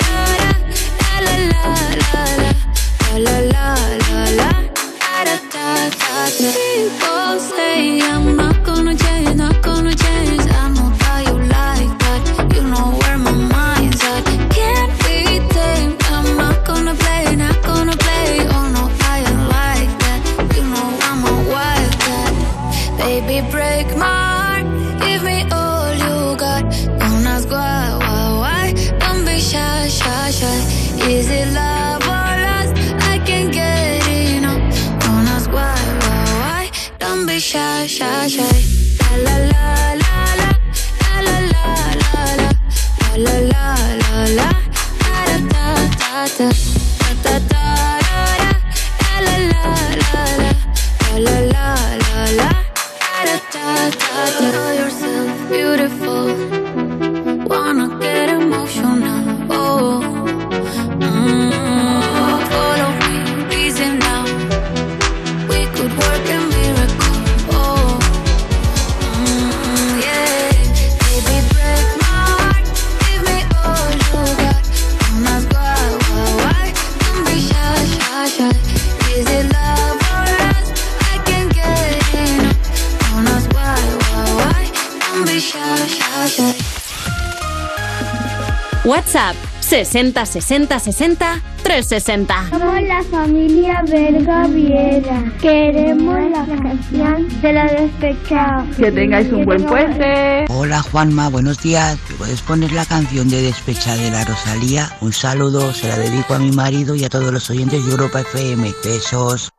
60 89.71 90.25
60 90.25 90.79
60 90.79 91.41
360. 91.63 92.49
Somos 92.49 92.81
la 92.81 93.01
familia 93.03 93.81
Verga 93.87 94.45
Viera. 94.47 95.23
Queremos 95.39 96.19
la 96.29 96.45
canción 96.45 97.41
de 97.41 97.53
la 97.53 97.65
despechada. 97.67 98.65
Este 98.69 98.83
que 98.83 98.91
tengáis 98.91 99.31
un 99.31 99.45
buen 99.45 99.63
puente. 99.63 100.43
Hola 100.49 100.81
Juanma, 100.81 101.29
buenos 101.29 101.63
días. 101.63 101.97
¿Me 102.09 102.15
puedes 102.17 102.41
poner 102.41 102.73
la 102.73 102.83
canción 102.83 103.29
de 103.29 103.43
despecha 103.43 103.95
de 103.95 104.11
la 104.11 104.25
Rosalía? 104.25 104.89
Un 104.99 105.13
saludo, 105.13 105.73
se 105.73 105.87
la 105.87 105.97
dedico 105.97 106.33
a 106.33 106.39
mi 106.39 106.51
marido 106.51 106.93
y 106.95 107.05
a 107.05 107.09
todos 107.09 107.31
los 107.31 107.49
oyentes 107.49 107.85
de 107.85 107.91
Europa 107.91 108.19
FM. 108.19 108.73
Besos. 108.83 109.53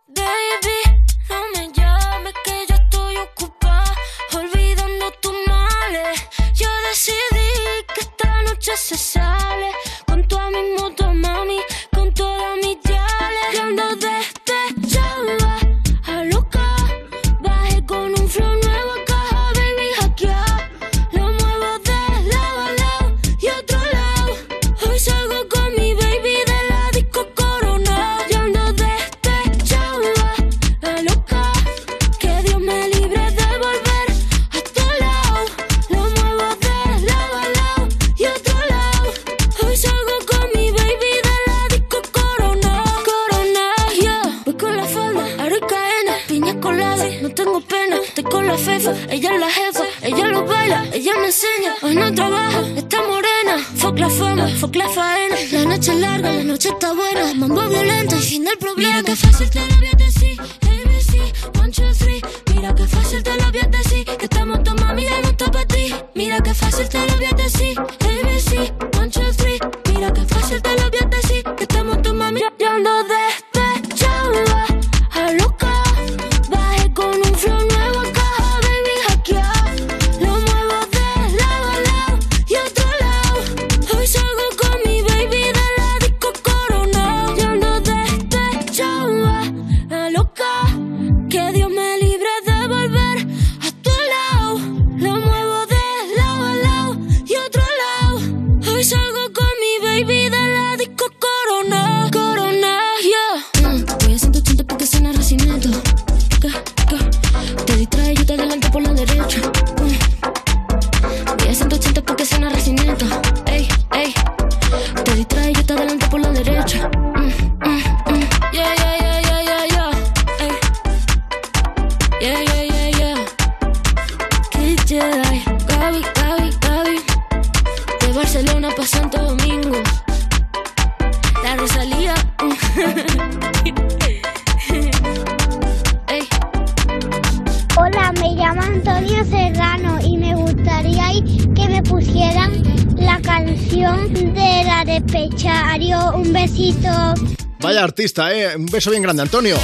Un 148.56 148.66
beso 148.66 148.90
bien 148.90 149.02
grande, 149.02 149.22
Antonio. 149.22 149.56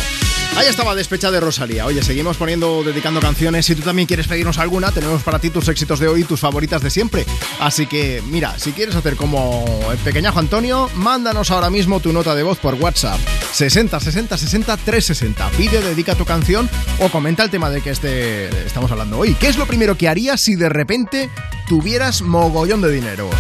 Ahí 0.57 0.67
estaba 0.67 0.95
Despecha 0.95 1.31
de 1.31 1.41
Rosalía. 1.41 1.87
Oye, 1.87 2.03
seguimos 2.03 2.37
poniendo, 2.37 2.83
dedicando 2.83 3.21
canciones. 3.21 3.67
Si 3.67 3.75
tú 3.75 3.83
también 3.83 4.07
quieres 4.07 4.27
pedirnos 4.27 4.59
alguna, 4.59 4.91
tenemos 4.91 5.23
para 5.23 5.39
ti 5.39 5.51
tus 5.51 5.69
éxitos 5.69 6.01
de 6.01 6.09
hoy 6.09 6.23
y 6.23 6.25
tus 6.25 6.41
favoritas 6.41 6.83
de 6.83 6.91
siempre. 6.91 7.27
Así 7.61 7.87
que, 7.87 8.23
mira, 8.29 8.59
si 8.59 8.73
quieres 8.73 8.97
hacer 8.97 9.17
como 9.17 9.65
el 9.93 9.99
pequeñajo 9.99 10.39
Antonio, 10.39 10.91
mándanos 10.95 11.51
ahora 11.51 11.71
mismo 11.71 12.01
tu 12.01 12.13
nota 12.13 12.35
de 12.35 12.43
voz 12.43 12.59
por 12.59 12.75
WhatsApp. 12.75 13.21
60 13.53 14.01
60 14.01 14.37
60 14.37 14.77
360. 14.79 15.51
Pide, 15.51 15.81
dedica 15.81 16.15
tu 16.15 16.25
canción 16.25 16.69
o 16.99 17.09
comenta 17.09 17.45
el 17.45 17.51
tema 17.51 17.71
del 17.71 17.83
que 17.83 17.91
este, 17.91 18.49
estamos 18.67 18.91
hablando 18.91 19.19
hoy. 19.19 19.35
¿Qué 19.35 19.49
es 19.49 19.59
lo 19.59 19.67
primero 19.67 19.97
que 19.97 20.09
harías 20.09 20.41
si 20.41 20.57
de 20.57 20.69
repente 20.69 21.31
tuvieras 21.69 22.23
mogollón 22.23 22.81
de 22.81 22.91
dinero? 22.91 23.31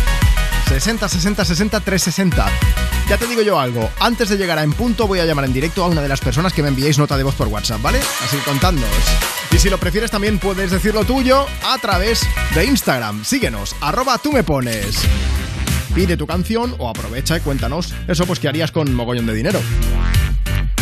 60 0.69 1.09
60 1.09 1.45
60 1.45 1.81
360. 1.81 2.47
Ya 3.09 3.17
te 3.17 3.27
digo 3.27 3.41
yo 3.41 3.59
algo, 3.59 3.89
antes 4.01 4.29
de 4.29 4.37
llegar 4.37 4.59
a 4.59 4.63
En 4.63 4.75
Punto 4.75 5.07
voy 5.07 5.19
a 5.21 5.25
llamar 5.25 5.47
en 5.47 5.55
directo 5.55 5.83
a 5.83 5.89
una 5.89 6.03
de 6.03 6.09
las 6.09 6.21
personas 6.21 6.53
que 6.53 6.63
me 6.63 6.69
enviéis 6.69 6.99
nota 6.99 7.17
de 7.17 7.23
voz 7.23 7.35
por 7.35 7.49
WhatsApp, 7.49 7.81
¿vale? 7.81 8.01
Así 8.23 8.37
contándoos. 8.45 8.91
Y 9.51 9.59
si 9.59 9.71
lo 9.71 9.79
prefieres 9.79 10.11
también 10.11 10.39
puedes 10.39 10.71
decir 10.71 10.93
lo 10.93 11.05
tuyo 11.05 11.47
a 11.65 11.79
través 11.79 12.21
de 12.55 12.67
Instagram. 12.67 13.25
Síguenos, 13.25 13.75
arroba 13.81 14.19
tú 14.19 14.31
me 14.31 14.43
pones. 14.45 14.99
Pide 15.95 16.19
tu 16.19 16.27
canción 16.27 16.75
o 16.77 16.91
aprovecha 16.91 17.39
y 17.39 17.41
cuéntanos 17.41 17.95
eso 18.07 18.27
pues 18.27 18.41
que 18.41 18.49
harías 18.49 18.73
con 18.73 18.93
mogollón 18.95 19.25
de 19.25 19.33
dinero. 19.33 19.61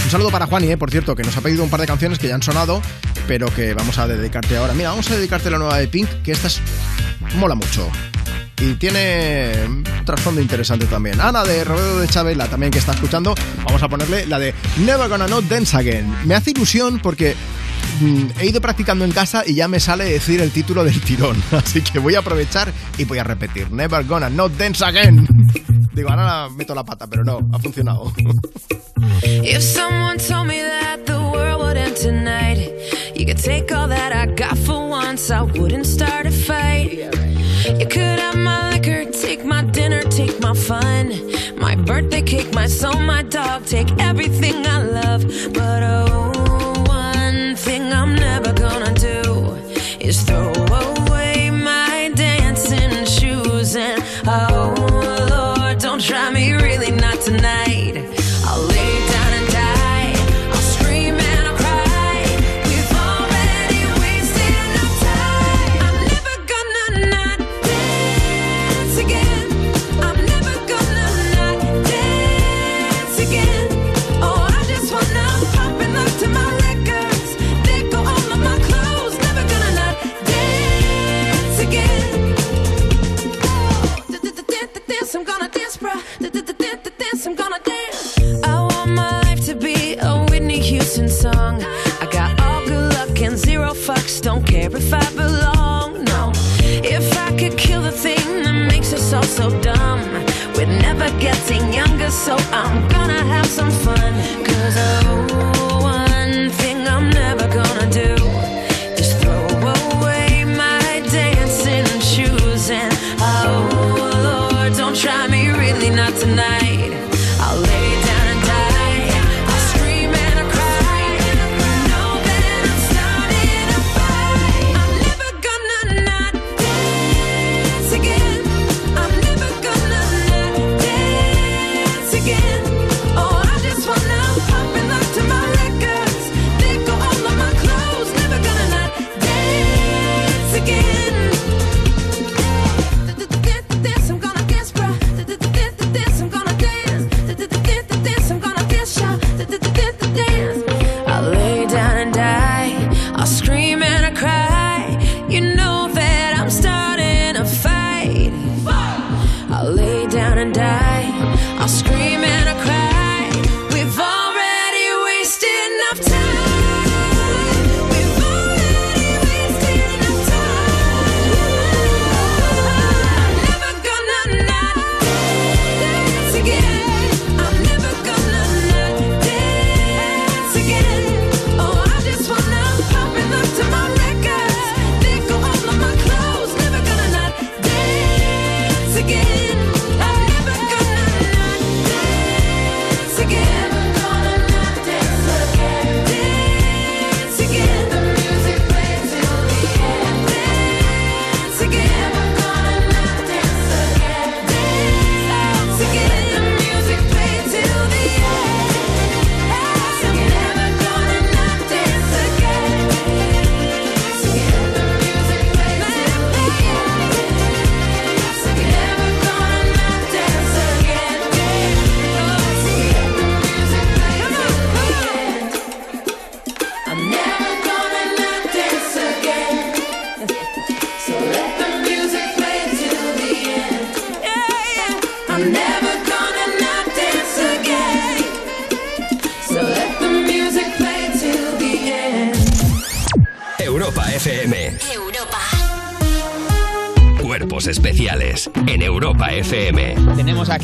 Un 0.05 0.11
saludo 0.11 0.31
para 0.31 0.47
Juani, 0.47 0.73
eh, 0.73 0.77
por 0.77 0.91
cierto, 0.91 1.15
que 1.15 1.23
nos 1.23 1.37
ha 1.37 1.43
pedido 1.43 1.63
un 1.63 1.71
par 1.71 1.81
de 1.81 1.87
canciones 1.87 2.19
que 2.19 2.27
ya 2.27 2.35
han 2.35 2.43
sonado, 2.43 2.83
pero 3.29 3.55
que 3.55 3.73
vamos 3.73 3.99
a 3.99 4.09
dedicarte 4.09 4.57
ahora. 4.57 4.75
Mira, 4.75 4.91
vamos 4.91 5.09
a 5.13 5.17
dedicarte 5.17 5.49
la 5.49 5.59
nueva 5.59 5.79
de 5.79 5.87
Pink, 5.87 6.09
que 6.25 6.33
esta 6.33 6.49
es... 6.49 6.61
mola 7.37 7.55
mucho. 7.55 7.89
Y 8.59 8.75
tiene 8.75 9.53
trasfondo 10.07 10.41
interesante 10.41 10.87
también. 10.87 11.21
Ana 11.21 11.45
de 11.45 11.65
Roberto 11.65 11.99
de 11.99 12.09
Chabela, 12.09 12.47
también 12.49 12.73
que 12.73 12.79
está 12.79 12.93
escuchando, 12.93 13.35
vamos 13.65 13.83
a 13.83 13.89
ponerle 13.89 14.25
la 14.27 14.39
de 14.39 14.55
Never 14.79 15.09
Gonna 15.11 15.27
Not 15.27 15.45
Dance 15.45 15.77
Again. 15.77 16.11
Me 16.25 16.35
hace 16.35 16.53
ilusión 16.53 17.01
porque 17.03 17.37
mm, 18.01 18.41
he 18.41 18.47
ido 18.47 18.63
practicando 18.63 19.05
en 19.05 19.13
casa 19.13 19.43
y 19.47 19.55
ya 19.55 19.69
me 19.69 19.81
sale 19.81 20.05
decir 20.05 20.41
el 20.41 20.51
título 20.51 20.85
del 20.85 20.99
tirón. 21.03 21.37
Así 21.51 21.83
que 21.83 21.99
voy 21.99 22.15
a 22.15 22.21
aprovechar 22.21 22.73
y 22.97 23.05
voy 23.05 23.19
a 23.19 23.25
repetir 23.25 23.71
Never 23.71 24.07
Gonna 24.07 24.31
Not 24.31 24.53
Dance 24.57 24.83
Again. 24.83 25.29
Digo, 25.93 26.09
ahora 26.09 26.49
meto 26.51 26.75
la 26.75 26.85
pata, 26.85 27.07
pero 27.07 27.25
no, 27.25 27.41
ha 27.53 27.59
funcionado. 27.59 28.13
If 29.23 29.63
someone 29.63 30.19
told 30.19 30.47
me 30.47 30.63
that 30.63 31.05
the 31.07 31.19
world 31.19 31.63
would 31.63 31.77
end 31.77 31.97
tonight, 31.97 32.71
you 33.15 33.27
could 33.27 33.39
take 33.39 33.73
all 33.73 33.89
that 33.89 34.13
I 34.13 34.27
got 34.27 34.57
for 34.59 34.89
once, 34.89 35.31
I 35.31 35.43
wouldn't 35.43 35.87
start 35.87 36.16
fun, 40.57 41.13
my 41.57 41.77
birthday 41.77 42.23
cake, 42.23 42.53
my 42.55 42.67
soul, 42.67 42.99
my 43.01 43.23
dog, 43.23 43.67
take 43.67 43.91
everything 43.99 44.67
I 44.67 44.83
love. 44.83 45.23
But 45.53 45.83
oh, 45.83 46.06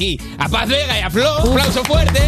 aquí 0.02 0.18
a 0.38 0.48
Paz 0.48 0.68
Vega 0.68 0.98
y 0.98 1.02
a 1.02 1.10
Flo. 1.10 1.42
Un 1.44 1.50
aplauso 1.60 1.84
fuerte. 1.84 2.20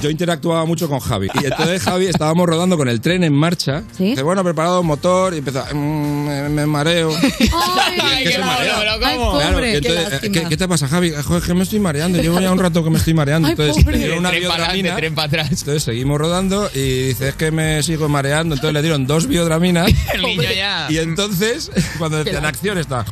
Yo 0.00 0.10
interactuaba 0.10 0.64
mucho 0.64 0.88
con 0.88 1.00
Javi. 1.00 1.28
Y 1.40 1.46
entonces 1.46 1.82
Javi 1.82 2.06
estábamos 2.06 2.46
rodando 2.46 2.76
con 2.76 2.88
el 2.88 3.00
tren 3.00 3.24
en 3.24 3.32
marcha. 3.32 3.82
Dice, 3.98 4.22
bueno, 4.22 4.42
preparado 4.44 4.82
motor. 4.82 5.34
Y 5.34 5.38
empezó, 5.38 5.64
"Mm, 5.72 6.26
me, 6.26 6.48
me 6.48 6.66
mareo. 6.66 7.10
Ay, 7.22 8.24
qué 8.24 8.32
se 8.32 8.38
marea. 8.40 8.76
mono, 8.76 8.98
Claro, 9.38 9.56
¿cómo? 9.56 9.64
y 9.66 9.76
entonces, 9.76 10.20
¿qué, 10.20 10.30
qué 10.48 10.56
te 10.56 10.68
pasa, 10.68 10.88
Javi? 10.88 11.12
Joder, 11.24 11.42
es 11.42 11.46
que 11.48 11.54
me 11.54 11.62
estoy 11.62 11.80
mareando. 11.80 12.20
Llevo 12.20 12.40
ya 12.40 12.52
un 12.52 12.58
rato 12.58 12.84
que 12.84 12.90
me 12.90 12.98
estoy 12.98 13.14
mareando. 13.14 13.48
Ay, 13.48 13.54
entonces, 13.58 13.84
dieron 13.98 14.18
una 14.18 14.30
Tren 14.30 14.42
para 14.42 14.54
adelante, 14.64 14.82
biodramina. 14.82 14.96
tren 14.96 15.14
para 15.14 15.26
atrás. 15.28 15.48
Entonces 15.50 15.82
seguimos 15.82 16.18
rodando 16.18 16.70
y 16.74 17.08
dice, 17.08 17.28
es 17.30 17.34
que 17.36 17.50
me 17.50 17.82
sigo 17.82 18.08
mareando. 18.08 18.54
Entonces 18.56 18.74
le 18.74 18.82
dieron 18.82 19.06
dos 19.06 19.26
biodraminas. 19.26 19.90
El 20.14 20.22
niño 20.22 20.42
ya. 20.54 20.86
Y 20.90 20.98
entonces, 20.98 21.70
cuando 21.98 22.22
decían 22.22 22.44
acción, 22.44 22.78
está... 22.78 23.04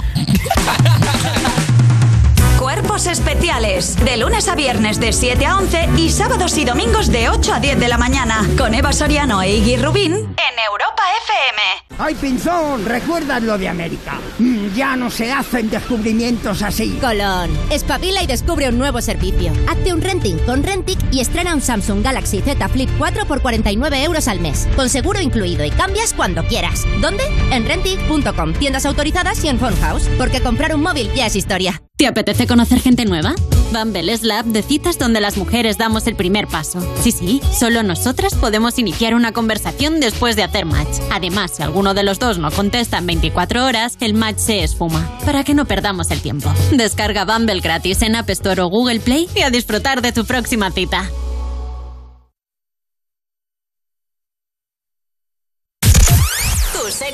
especiales. 3.50 3.96
De 4.04 4.16
lunes 4.16 4.48
a 4.48 4.54
viernes 4.54 5.00
de 5.00 5.12
7 5.12 5.44
a 5.46 5.56
11 5.56 5.88
y 5.96 6.10
sábados 6.10 6.56
y 6.56 6.64
domingos 6.64 7.10
de 7.10 7.28
8 7.28 7.54
a 7.54 7.60
10 7.60 7.80
de 7.80 7.88
la 7.88 7.98
mañana. 7.98 8.46
Con 8.56 8.74
Eva 8.74 8.92
Soriano 8.92 9.42
e 9.42 9.56
Iggy 9.56 9.76
Rubín 9.76 10.12
en 10.12 10.58
Europa 10.70 11.02
FM. 11.24 11.98
¡Ay, 11.98 12.14
Pinzón! 12.14 12.84
¿Recuerdas 12.84 13.42
lo 13.42 13.58
de 13.58 13.68
América? 13.68 14.18
Mm, 14.38 14.74
ya 14.74 14.96
no 14.96 15.10
se 15.10 15.30
hacen 15.32 15.68
descubrimientos 15.68 16.62
así. 16.62 16.98
Colón, 17.00 17.50
espabila 17.70 18.22
y 18.22 18.26
descubre 18.26 18.68
un 18.68 18.78
nuevo 18.78 19.00
servicio. 19.02 19.52
Hazte 19.68 19.92
un 19.92 20.00
renting 20.00 20.38
con 20.46 20.62
Rentic 20.62 20.98
y 21.12 21.20
estrena 21.20 21.54
un 21.54 21.60
Samsung 21.60 22.02
Galaxy 22.02 22.40
Z 22.40 22.68
Flip 22.68 22.88
4 22.98 23.26
por 23.26 23.42
49 23.42 24.04
euros 24.04 24.28
al 24.28 24.40
mes, 24.40 24.68
con 24.76 24.88
seguro 24.88 25.20
incluido 25.20 25.64
y 25.64 25.70
cambias 25.70 26.14
cuando 26.14 26.44
quieras. 26.44 26.86
¿Dónde? 27.00 27.24
En 27.50 27.66
Rentic.com, 27.66 28.54
tiendas 28.54 28.86
autorizadas 28.86 29.44
y 29.44 29.48
en 29.48 29.58
Phone 29.58 29.76
House, 29.80 30.08
porque 30.16 30.40
comprar 30.40 30.74
un 30.74 30.82
móvil 30.82 31.12
ya 31.14 31.26
es 31.26 31.36
historia. 31.36 31.82
¿Te 32.00 32.06
apetece 32.06 32.46
conocer 32.46 32.80
gente 32.80 33.04
nueva? 33.04 33.34
Bumble 33.74 34.10
es 34.10 34.22
la 34.22 34.38
app 34.38 34.46
de 34.46 34.62
citas 34.62 34.98
donde 34.98 35.20
las 35.20 35.36
mujeres 35.36 35.76
damos 35.76 36.06
el 36.06 36.16
primer 36.16 36.46
paso. 36.46 36.80
Sí, 37.02 37.12
sí, 37.12 37.42
solo 37.52 37.82
nosotras 37.82 38.34
podemos 38.36 38.78
iniciar 38.78 39.14
una 39.14 39.32
conversación 39.32 40.00
después 40.00 40.34
de 40.34 40.42
hacer 40.42 40.64
match. 40.64 40.98
Además, 41.12 41.50
si 41.54 41.62
alguno 41.62 41.92
de 41.92 42.02
los 42.02 42.18
dos 42.18 42.38
no 42.38 42.50
contesta 42.50 42.96
en 42.96 43.06
24 43.06 43.66
horas, 43.66 43.98
el 44.00 44.14
match 44.14 44.38
se 44.38 44.64
esfuma. 44.64 45.06
Para 45.26 45.44
que 45.44 45.52
no 45.52 45.66
perdamos 45.66 46.10
el 46.10 46.22
tiempo. 46.22 46.50
Descarga 46.72 47.26
Bumble 47.26 47.60
gratis 47.60 48.00
en 48.00 48.16
App 48.16 48.30
Store 48.30 48.62
o 48.62 48.68
Google 48.68 49.00
Play 49.00 49.28
y 49.36 49.42
a 49.42 49.50
disfrutar 49.50 50.00
de 50.00 50.12
tu 50.12 50.24
próxima 50.24 50.70
cita. 50.70 51.10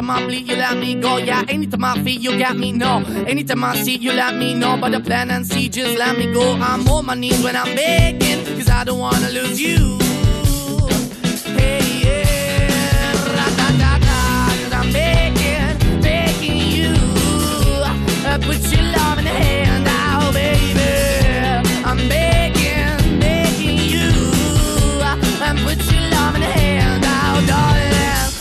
anytime 0.00 0.22
I 0.22 0.26
bleed, 0.26 0.48
you 0.48 0.56
let 0.56 0.78
me 0.78 0.94
go. 0.94 1.18
Yeah, 1.18 1.44
anytime 1.48 1.84
I 1.84 1.94
feel, 2.02 2.20
you 2.20 2.38
got 2.38 2.56
me, 2.56 2.72
no. 2.72 3.04
Anytime 3.26 3.64
I 3.64 3.76
see, 3.76 3.96
you 3.96 4.12
let 4.12 4.34
me 4.34 4.54
know. 4.54 4.78
But 4.78 4.92
the 4.92 5.00
plan 5.00 5.30
and 5.30 5.46
see, 5.46 5.68
just 5.68 5.98
let 5.98 6.16
me 6.16 6.32
go. 6.32 6.54
I'm 6.54 6.88
on 6.88 7.06
my 7.06 7.14
knees 7.14 7.42
when 7.42 7.54
I'm 7.54 7.74
begging, 7.76 8.44
cause 8.56 8.70
I 8.70 8.84
don't 8.84 8.98
wanna 8.98 9.28
lose 9.30 9.60
you. 9.60 9.98
Hey, 11.58 11.82
yeah, 12.04 13.12
ra-da-da-da, 13.36 14.48
'cause 14.56 14.72
I'm 14.72 14.90
begging, 14.92 16.00
begging 16.00 16.58
you. 16.76 16.94
Uh, 18.24 18.38
put 18.38 18.60
your 18.72 18.82
love 18.82 18.99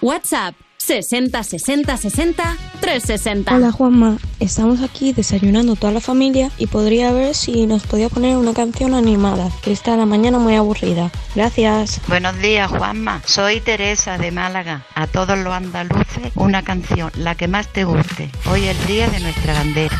WhatsApp 0.00 0.54
60 0.78 1.42
60 1.42 1.96
60 1.96 2.56
360. 2.80 3.56
Hola 3.56 3.72
Juanma, 3.72 4.18
estamos 4.38 4.82
aquí 4.82 5.12
desayunando 5.12 5.74
toda 5.74 5.92
la 5.92 6.00
familia 6.00 6.50
y 6.58 6.66
podría 6.66 7.10
ver 7.12 7.34
si 7.34 7.66
nos 7.66 7.84
podía 7.84 8.08
poner 8.08 8.36
una 8.36 8.54
canción 8.54 8.94
animada, 8.94 9.50
que 9.62 9.72
está 9.72 9.96
la 9.96 10.06
mañana 10.06 10.38
muy 10.38 10.54
aburrida. 10.54 11.10
Gracias. 11.34 12.00
Buenos 12.06 12.38
días, 12.38 12.70
Juanma. 12.70 13.22
Soy 13.24 13.60
Teresa 13.60 14.16
de 14.18 14.30
Málaga. 14.30 14.86
A 14.94 15.06
todos 15.08 15.36
los 15.38 15.52
andaluces, 15.52 16.30
una 16.36 16.62
canción, 16.62 17.10
la 17.16 17.34
que 17.34 17.48
más 17.48 17.72
te 17.72 17.84
guste. 17.84 18.30
Hoy 18.48 18.66
es 18.66 18.78
el 18.78 18.86
día 18.86 19.08
de 19.08 19.20
nuestra 19.20 19.54
bandera. 19.54 19.96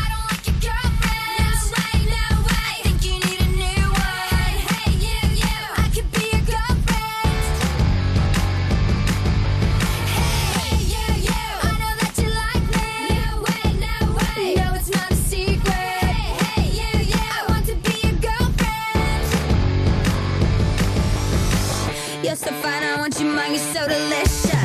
So 22.37 22.51
fine, 22.61 22.83
I 22.83 22.97
want 22.97 23.19
you 23.19 23.25
mine, 23.25 23.51
you're 23.51 23.73
so 23.73 23.87
delicious. 23.87 24.56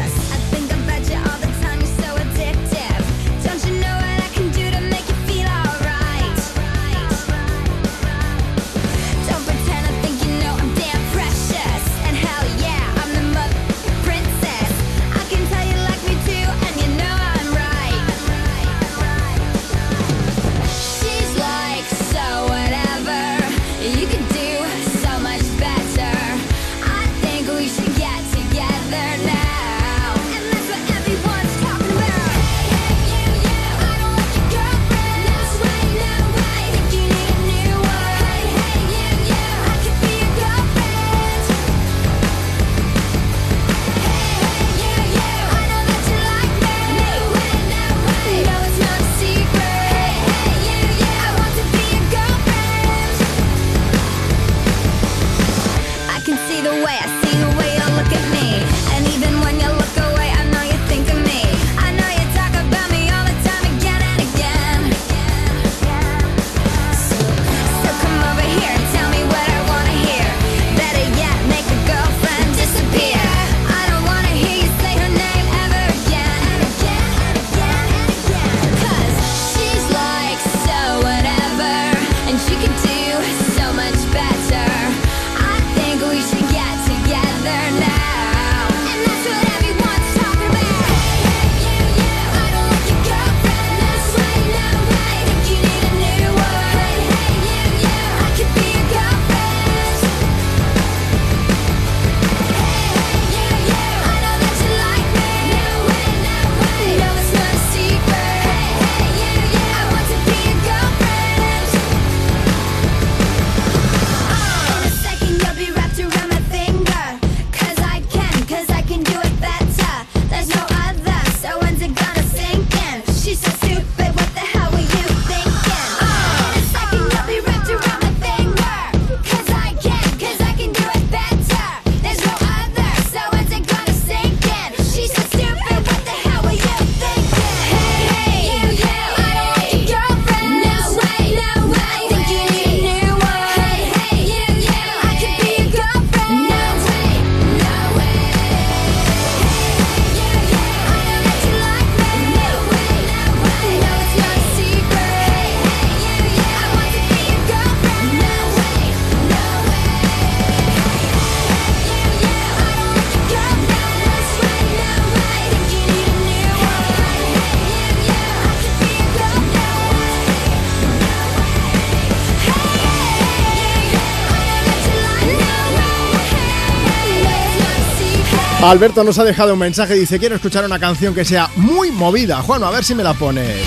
Alberto 178.70 179.02
nos 179.02 179.18
ha 179.18 179.24
dejado 179.24 179.54
un 179.54 179.58
mensaje, 179.58 179.94
dice, 179.94 180.20
quiero 180.20 180.36
escuchar 180.36 180.64
una 180.64 180.78
canción 180.78 181.14
que 181.14 181.24
sea 181.24 181.50
muy 181.56 181.90
movida. 181.90 182.42
Juan, 182.42 182.62
a 182.62 182.70
ver 182.70 182.84
si 182.84 182.94
me 182.94 183.02
la 183.02 183.12
pones. 183.12 183.66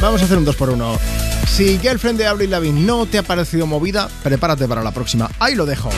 Vamos 0.00 0.20
a 0.20 0.26
hacer 0.26 0.36
un 0.36 0.44
2 0.44 0.56
por 0.56 0.70
1 0.70 0.98
Si 1.46 1.78
Girlfriend 1.78 2.18
de 2.18 2.26
Avril 2.26 2.50
Lavigne 2.50 2.80
no 2.80 3.06
te 3.06 3.18
ha 3.18 3.22
parecido 3.22 3.66
movida, 3.66 4.08
prepárate 4.22 4.68
para 4.68 4.82
la 4.82 4.92
próxima. 4.92 5.30
Ahí 5.38 5.54
lo 5.54 5.64
dejo. 5.64 5.88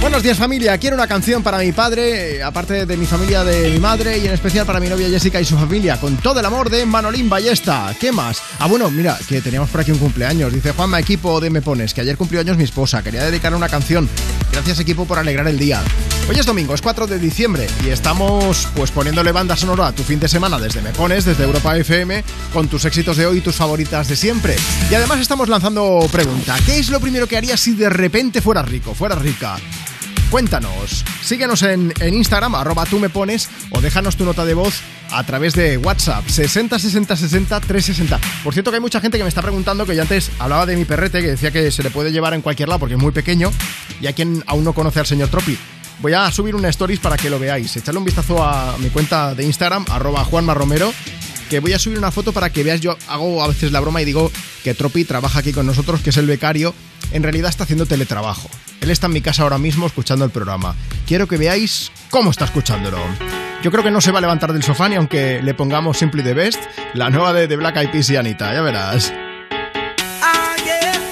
Buenos 0.00 0.22
días 0.22 0.36
familia, 0.36 0.76
quiero 0.76 0.96
una 0.96 1.06
canción 1.06 1.42
para 1.42 1.58
mi 1.58 1.72
padre, 1.72 2.36
eh, 2.36 2.42
aparte 2.42 2.84
de 2.84 2.96
mi 2.96 3.06
familia 3.06 3.42
de 3.42 3.70
mi 3.70 3.78
madre 3.78 4.18
y 4.18 4.26
en 4.26 4.34
especial 4.34 4.66
para 4.66 4.78
mi 4.78 4.88
novia 4.88 5.08
Jessica 5.08 5.40
y 5.40 5.46
su 5.46 5.56
familia, 5.56 5.98
con 5.98 6.16
todo 6.18 6.40
el 6.40 6.46
amor 6.46 6.68
de 6.68 6.84
Manolín 6.84 7.30
Ballesta. 7.30 7.94
¿Qué 7.98 8.12
más? 8.12 8.42
Ah, 8.58 8.66
bueno, 8.66 8.90
mira, 8.90 9.18
que 9.26 9.40
teníamos 9.40 9.70
por 9.70 9.80
aquí 9.80 9.92
un 9.92 9.98
cumpleaños. 9.98 10.52
Dice 10.52 10.72
Juanma, 10.72 11.00
equipo 11.00 11.40
de 11.40 11.48
Me 11.48 11.62
Pones, 11.62 11.94
que 11.94 12.02
ayer 12.02 12.18
cumplió 12.18 12.40
años 12.40 12.58
mi 12.58 12.64
esposa. 12.64 13.02
Quería 13.02 13.24
dedicarle 13.24 13.56
una 13.56 13.70
canción. 13.70 14.08
Gracias 14.52 14.78
equipo 14.78 15.06
por 15.06 15.18
alegrar 15.18 15.48
el 15.48 15.58
día. 15.58 15.82
Hoy 16.26 16.38
es 16.38 16.46
domingo, 16.46 16.74
es 16.74 16.80
4 16.80 17.06
de 17.06 17.18
diciembre 17.18 17.66
y 17.84 17.90
estamos 17.90 18.66
pues 18.74 18.90
poniéndole 18.90 19.30
banda 19.30 19.56
sonora 19.56 19.88
a 19.88 19.92
tu 19.92 20.02
fin 20.02 20.18
de 20.18 20.26
semana 20.26 20.58
desde 20.58 20.80
Me 20.80 20.90
Pones, 20.90 21.26
desde 21.26 21.44
Europa 21.44 21.76
FM, 21.76 22.24
con 22.50 22.66
tus 22.66 22.86
éxitos 22.86 23.18
de 23.18 23.26
hoy 23.26 23.38
y 23.38 23.40
tus 23.42 23.56
favoritas 23.56 24.08
de 24.08 24.16
siempre. 24.16 24.56
Y 24.90 24.94
además 24.94 25.20
estamos 25.20 25.50
lanzando 25.50 26.00
pregunta. 26.10 26.56
¿Qué 26.64 26.78
es 26.78 26.88
lo 26.88 26.98
primero 26.98 27.26
que 27.26 27.36
harías 27.36 27.60
si 27.60 27.74
de 27.74 27.90
repente 27.90 28.40
fueras 28.40 28.66
rico, 28.66 28.94
fueras 28.94 29.20
rica? 29.20 29.56
Cuéntanos. 30.30 31.04
Síguenos 31.22 31.62
en, 31.62 31.92
en 32.00 32.14
Instagram, 32.14 32.54
arroba 32.54 32.86
tú 32.86 32.98
me 32.98 33.10
pones, 33.10 33.50
o 33.70 33.82
déjanos 33.82 34.16
tu 34.16 34.24
nota 34.24 34.46
de 34.46 34.54
voz 34.54 34.80
a 35.10 35.24
través 35.24 35.52
de 35.52 35.76
WhatsApp, 35.76 36.26
60 36.26 36.78
60 36.78 37.16
60 37.16 37.60
360. 37.60 38.18
Por 38.42 38.54
cierto 38.54 38.70
que 38.70 38.76
hay 38.76 38.80
mucha 38.80 39.00
gente 39.00 39.18
que 39.18 39.24
me 39.24 39.28
está 39.28 39.42
preguntando, 39.42 39.84
que 39.84 39.94
yo 39.94 40.00
antes 40.00 40.30
hablaba 40.38 40.64
de 40.64 40.74
mi 40.74 40.86
perrete, 40.86 41.20
que 41.20 41.28
decía 41.32 41.50
que 41.50 41.70
se 41.70 41.82
le 41.82 41.90
puede 41.90 42.12
llevar 42.12 42.32
en 42.32 42.40
cualquier 42.40 42.70
lado 42.70 42.78
porque 42.78 42.94
es 42.94 43.00
muy 43.00 43.12
pequeño, 43.12 43.52
y 44.00 44.06
hay 44.06 44.14
quien 44.14 44.42
aún 44.46 44.64
no 44.64 44.72
conoce 44.72 45.00
al 45.00 45.06
señor 45.06 45.28
Tropi. 45.28 45.58
Voy 46.00 46.12
a 46.12 46.30
subir 46.30 46.54
una 46.54 46.68
stories 46.68 47.00
para 47.00 47.16
que 47.16 47.30
lo 47.30 47.38
veáis. 47.38 47.76
Echadle 47.76 47.98
un 47.98 48.04
vistazo 48.04 48.42
a 48.42 48.76
mi 48.78 48.90
cuenta 48.90 49.34
de 49.34 49.44
Instagram, 49.44 49.84
arroba 49.90 50.24
Juanma 50.24 50.54
Romero, 50.54 50.92
que 51.48 51.60
voy 51.60 51.72
a 51.72 51.78
subir 51.78 51.98
una 51.98 52.10
foto 52.10 52.32
para 52.32 52.50
que 52.50 52.62
veas, 52.62 52.80
yo 52.80 52.96
hago 53.08 53.42
a 53.42 53.48
veces 53.48 53.72
la 53.72 53.80
broma 53.80 54.02
y 54.02 54.04
digo 54.04 54.30
que 54.62 54.74
Tropi 54.74 55.04
trabaja 55.04 55.40
aquí 55.40 55.52
con 55.52 55.66
nosotros, 55.66 56.00
que 56.00 56.10
es 56.10 56.16
el 56.16 56.26
becario, 56.26 56.74
en 57.12 57.22
realidad 57.22 57.50
está 57.50 57.64
haciendo 57.64 57.86
teletrabajo. 57.86 58.48
Él 58.80 58.90
está 58.90 59.06
en 59.06 59.12
mi 59.12 59.20
casa 59.20 59.42
ahora 59.42 59.58
mismo 59.58 59.86
escuchando 59.86 60.24
el 60.24 60.30
programa. 60.30 60.74
Quiero 61.06 61.28
que 61.28 61.36
veáis 61.36 61.90
cómo 62.10 62.30
está 62.30 62.44
escuchándolo. 62.44 62.98
Yo 63.62 63.70
creo 63.70 63.82
que 63.82 63.90
no 63.90 64.00
se 64.00 64.12
va 64.12 64.18
a 64.18 64.20
levantar 64.20 64.52
del 64.52 64.62
sofá 64.62 64.88
ni 64.88 64.96
aunque 64.96 65.40
le 65.42 65.54
pongamos 65.54 65.96
Simply 65.98 66.22
the 66.22 66.34
Best, 66.34 66.60
la 66.92 67.08
nueva 67.08 67.32
de 67.32 67.56
Black 67.56 67.76
Eyed 67.76 67.90
Peas 67.90 68.10
y 68.10 68.16
Anita, 68.16 68.52
ya 68.52 68.60
verás. 68.60 69.12
Ah. 70.22 70.44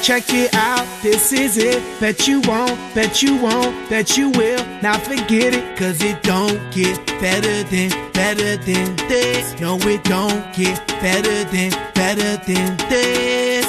Check 0.03 0.33
it 0.33 0.53
out, 0.53 0.82
this 1.03 1.33
is 1.33 1.59
it. 1.59 1.83
Bet 2.01 2.29
you 2.29 2.41
won't, 2.43 2.79
bet 2.95 3.23
you 3.23 3.37
won't, 3.37 3.91
bet 3.91 4.17
you 4.17 4.31
will. 4.31 4.65
Now 4.83 4.99
forget 4.99 5.53
it, 5.53 5.77
cause 5.77 6.01
it 6.03 6.23
don't 6.23 6.61
get 6.73 7.05
better 7.21 7.65
than, 7.65 7.91
better 8.13 8.57
than 8.57 8.95
this. 9.09 9.59
No, 9.61 9.77
it 9.81 10.05
don't 10.05 10.55
get 10.55 10.87
better 11.01 11.45
than, 11.51 11.73
better 11.95 12.37
than 12.45 12.77
this. 12.89 13.67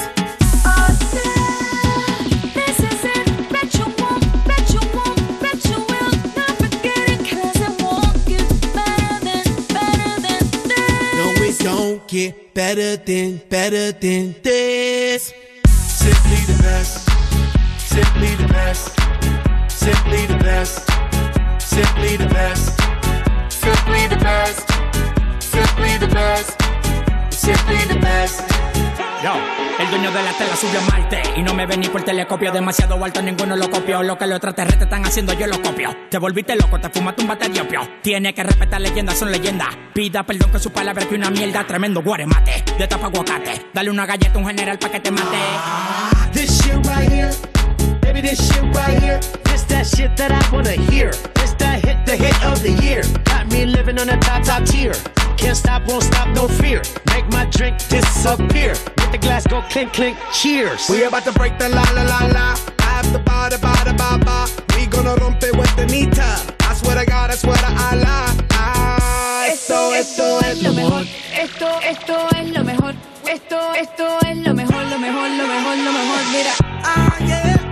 Don't 3.26 3.50
bet 3.50 3.74
you 3.74 3.86
won't, 3.98 4.46
bet 5.42 5.66
you 5.66 5.78
will, 5.78 6.12
not 6.36 6.58
forget 6.58 7.10
it, 7.10 7.20
cause 7.30 7.62
I 7.62 7.64
won't 7.84 8.26
get 8.28 8.44
better 12.54 12.98
than, 12.98 13.38
better 13.50 13.92
than 13.92 14.36
this. 14.44 15.34
Simply 15.66 16.54
the 16.54 16.62
best. 16.62 17.13
Simply 17.94 18.36
the 18.38 18.48
best. 18.52 18.90
Simply 19.68 20.26
the 20.26 20.38
best. 20.44 20.90
Simply 21.60 22.18
the 22.18 22.26
best. 22.26 22.82
Simply 23.50 24.08
the 24.08 24.18
best. 24.18 24.68
Simply 25.40 25.98
the 26.00 26.08
best. 26.08 26.62
Simply 27.30 27.78
the 27.86 28.00
best. 28.00 28.42
Yo, 29.24 29.32
el 29.80 29.90
dueño 29.92 30.12
de 30.12 30.24
la 30.24 30.34
tela 30.34 30.56
subió 30.56 30.80
a 30.80 30.84
Marte 30.90 31.22
y 31.38 31.44
no 31.44 31.54
me 31.54 31.68
ven 31.68 31.82
ni 31.82 31.88
por 31.88 32.02
telescopio. 32.02 32.52
Demasiado 32.52 33.02
alto, 33.06 33.22
ninguno 33.22 33.56
lo 33.56 33.70
copió. 33.70 34.02
Lo 34.02 34.18
que 34.18 34.26
los 34.26 34.38
extraterrestres 34.38 34.86
están 34.86 35.06
haciendo, 35.06 35.34
yo 35.34 35.46
lo 35.46 35.62
copio. 35.62 35.96
Te 36.10 36.18
volviste 36.18 36.56
loco, 36.56 36.80
te 36.80 36.90
fumaste 36.90 37.22
un 37.22 37.28
bate 37.28 37.48
de 37.50 37.62
opio. 37.62 37.88
Tiene 38.02 38.34
que 38.34 38.42
respetar 38.42 38.82
leyendas, 38.82 39.20
son 39.20 39.32
leyendas. 39.32 39.70
Pida 39.94 40.24
perdón 40.24 40.52
que 40.52 40.58
su 40.58 40.72
palabra 40.72 41.06
que 41.08 41.14
una 41.14 41.30
mierda. 41.30 41.64
Tremendo 41.68 42.02
guaremate, 42.02 42.64
de 42.76 42.88
tapa 42.88 43.06
aguacate. 43.06 43.68
Dale 43.72 43.92
una 43.92 44.08
galleta 44.08 44.34
a 44.34 44.38
un 44.40 44.48
general 44.48 44.80
pa' 44.80 44.90
que 44.90 45.00
te 45.00 45.12
mate. 45.12 45.38
This 46.34 46.60
shit 46.60 46.84
right 46.88 47.08
here, 47.08 47.30
baby, 48.02 48.22
this 48.22 48.40
shit 48.48 48.64
right 48.76 49.02
here. 49.02 49.20
This 49.46 49.64
that 49.64 49.86
shit 49.88 50.16
that 50.18 50.32
I 50.32 50.42
wanna 50.54 50.72
hear. 50.72 51.12
This 51.36 51.54
that 51.60 51.84
hit, 51.86 52.06
the 52.06 52.16
hit 52.16 52.36
of 52.46 52.62
the 52.62 52.72
year. 52.84 53.04
Got 53.26 53.52
me 53.52 53.66
living 53.66 54.00
on 54.00 54.10
a 54.10 54.18
top, 54.20 54.44
top 54.44 54.66
tier. 54.66 54.94
Can't 55.38 55.58
stop, 55.58 55.86
won't 55.88 56.04
stop, 56.04 56.30
no 56.30 56.48
fear. 56.48 56.82
Make 57.14 57.28
my 57.32 57.46
drink 57.46 57.78
disappear. 57.90 58.74
Let 58.98 59.12
the 59.12 59.18
glass 59.18 59.46
go 59.48 59.62
clink, 59.70 59.94
clink, 59.94 60.18
cheers. 60.32 60.90
We 60.90 61.04
about 61.04 61.24
to 61.26 61.32
break 61.34 61.58
the 61.60 61.70
la 61.70 61.84
la 61.94 62.04
la 62.04 62.20
la. 62.28 62.48
After 62.80 63.20
ba 63.20 63.50
da 63.50 63.58
ba 63.58 63.74
da 63.86 63.94
ba 63.94 64.18
ba. 64.24 64.48
We 64.76 64.86
gonna 64.86 65.16
rompe 65.16 65.52
with 65.58 65.76
the 65.76 65.86
nita. 65.86 66.30
I 66.62 66.74
swear 66.76 66.96
to 67.00 67.06
God, 67.06 67.32
I 67.32 67.36
swear 67.36 67.58
to 67.58 67.72
Allah. 67.88 68.36
Ah, 68.52 69.48
esto, 69.48 69.92
esto 69.94 70.40
es 70.40 70.64
lo 70.64 70.74
mejor. 70.74 71.04
Esto, 71.34 71.68
esto 71.82 72.16
es 72.38 72.50
lo 72.56 72.64
mejor. 72.64 72.94
Esto, 73.28 73.74
esto 73.74 74.20
es 74.28 74.38
lo 74.38 74.54
mejor, 74.54 74.84
lo 74.86 75.00
mejor, 75.00 75.30
lo 75.30 75.48
mejor, 75.48 75.78
lo 75.78 75.92
mejor. 75.92 76.22
Mira. 76.32 76.54
Ah, 76.84 77.18
yeah. 77.20 77.63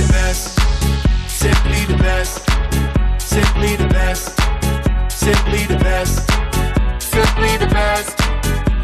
The 0.00 0.06
best, 0.14 0.58
simply 1.28 1.84
the 1.84 2.02
best, 2.02 2.40
simply 3.18 3.76
the 3.76 3.86
best, 3.88 4.32
simply 5.10 5.66
the 5.66 5.76
best, 5.76 6.30
simply 6.98 7.58
the 7.58 7.66
best, 7.66 8.18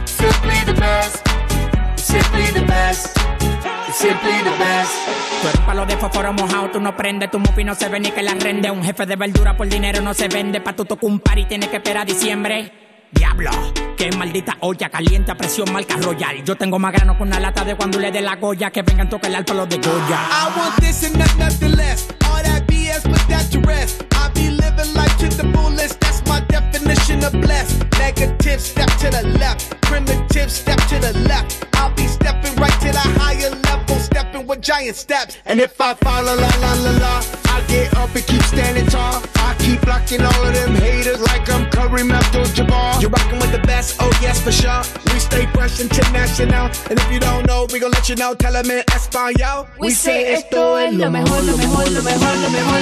simply 0.04 0.58
the 0.66 0.74
best, 0.74 1.24
simply 1.96 2.50
the 2.52 2.66
best, 2.66 3.18
simply 3.94 4.42
the 4.42 4.56
best. 4.58 4.92
Tú 5.40 5.48
eres 5.48 5.60
palo 5.60 5.86
de 5.86 5.96
fósforo 5.96 6.34
mojado, 6.34 6.70
tú 6.70 6.80
no 6.80 6.94
prendes, 6.94 7.30
tu 7.30 7.38
mufi 7.38 7.64
no 7.64 7.74
se 7.74 7.88
ve 7.88 7.98
ni 7.98 8.10
que 8.10 8.22
la 8.22 8.34
rende. 8.34 8.70
Un 8.70 8.84
jefe 8.84 9.06
de 9.06 9.16
verdura 9.16 9.56
por 9.56 9.68
dinero 9.68 10.02
no 10.02 10.12
se 10.12 10.28
vende, 10.28 10.60
pa' 10.60 10.74
tu 10.74 10.84
tocar 10.84 11.08
un 11.08 11.20
par 11.20 11.38
y 11.38 11.46
tienes 11.46 11.70
que 11.70 11.76
esperar 11.76 12.02
a 12.02 12.04
diciembre. 12.04 12.85
Diablo, 13.12 13.50
qué 13.96 14.10
maldita 14.12 14.56
olla 14.60 14.88
caliente 14.90 15.30
a 15.30 15.36
presión 15.36 15.72
marca 15.72 15.96
royal. 15.96 16.42
Yo 16.44 16.56
tengo 16.56 16.78
más 16.78 16.92
grano 16.92 17.16
con 17.16 17.28
una 17.28 17.40
lata 17.40 17.64
de 17.64 17.76
cuando 17.76 17.98
le 17.98 18.10
dé 18.10 18.20
la 18.20 18.36
goya 18.36 18.70
que 18.70 18.82
vengan 18.82 19.08
tocar 19.08 19.30
el 19.32 19.44
palo 19.44 19.66
de 19.66 19.76
Goya. 19.76 20.28
I 20.30 20.58
want 20.58 20.76
this 20.80 21.04
and 21.04 21.16
not 21.16 21.34
nothing 21.38 21.76
less. 21.76 22.08
All 22.24 22.42
that 22.42 22.66
BS, 22.96 23.10
put 23.10 23.28
that 23.28 23.50
to 23.52 23.60
rest. 23.60 24.04
I 24.12 24.30
be 24.30 24.50
living 24.50 24.94
life 24.94 25.16
to 25.18 25.28
the 25.28 25.50
fullest. 25.52 26.00
That's 26.00 26.24
my 26.26 26.40
definition 26.40 27.24
of 27.24 27.32
blessed. 27.32 27.84
Negative, 27.98 28.60
step 28.60 28.88
to 28.98 29.10
the 29.10 29.36
left. 29.38 29.80
Primitive, 29.82 30.50
step 30.50 30.78
to 30.88 30.98
the 30.98 31.12
left. 31.28 31.66
I'll 31.74 31.94
be 31.94 32.06
stepping 32.06 32.54
right 32.56 32.80
to 32.80 32.92
the 32.92 33.06
higher 33.20 33.50
level, 33.50 33.96
stepping 33.98 34.46
with 34.46 34.60
giant 34.60 34.96
steps. 34.96 35.38
And 35.46 35.60
if 35.60 35.80
I 35.80 35.94
fall, 35.94 36.24
la 36.24 36.34
la 36.34 36.50
la 36.60 36.72
la 36.74 36.90
la, 36.98 37.24
I 37.46 37.64
get 37.68 37.94
up 37.96 38.14
and 38.14 38.26
keep 38.26 38.42
standing 38.42 38.86
tall. 38.86 39.22
I 39.36 39.54
keep 39.58 39.80
blocking 39.82 40.22
all 40.22 40.46
of 40.46 40.54
them 40.54 40.74
haters 40.74 41.20
like 41.20 41.48
I'm 41.48 41.66
Kareem 41.70 42.12
Abdul-Jabbar. 42.12 43.00
You're 43.00 43.10
rocking 43.10 43.38
with 43.38 43.52
the 43.52 43.60
best, 43.66 43.96
oh 44.00 44.10
yes 44.20 44.40
for 44.40 44.52
sure. 44.52 44.82
We 45.12 45.20
stay 45.20 45.46
fresh 45.46 45.80
international, 45.80 46.66
and 46.90 46.98
if 46.98 47.12
you 47.12 47.20
don't 47.20 47.46
know, 47.46 47.66
we 47.72 47.78
gon' 47.78 47.90
let 47.90 48.08
you 48.08 48.16
know. 48.16 48.34
Tell 48.34 48.52
them 48.52 48.70
in 48.70 48.82
Espanol. 48.92 49.68
We 49.78 49.90
say 49.90 50.34
esto 50.34 50.76
es 50.76 50.94
lo 50.94 51.10
mejor, 51.10 51.42
lo 51.42 51.56
mejor, 51.56 51.90
lo 51.90 52.02
mejor, 52.02 52.36
lo 52.42 52.50
mejor, 52.50 52.80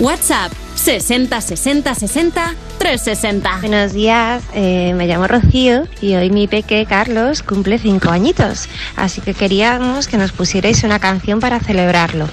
WhatsApp 0.00 0.50
60 0.74 1.40
60 1.40 1.94
60 1.94 2.54
360. 2.78 3.58
Buenos 3.60 3.92
días, 3.92 4.42
eh, 4.54 4.92
me 4.94 5.06
llamo 5.06 5.28
Rocío 5.28 5.86
y 6.00 6.16
hoy 6.16 6.30
mi 6.30 6.48
peque 6.48 6.84
Carlos 6.84 7.44
cumple 7.44 7.78
cinco 7.78 8.10
añitos, 8.10 8.68
así 8.96 9.20
que 9.20 9.34
queríamos 9.34 10.08
que 10.08 10.18
nos 10.18 10.32
pusierais 10.32 10.82
una 10.82 10.98
canción 10.98 11.38
para 11.38 11.60
celebrarlo. 11.60 12.28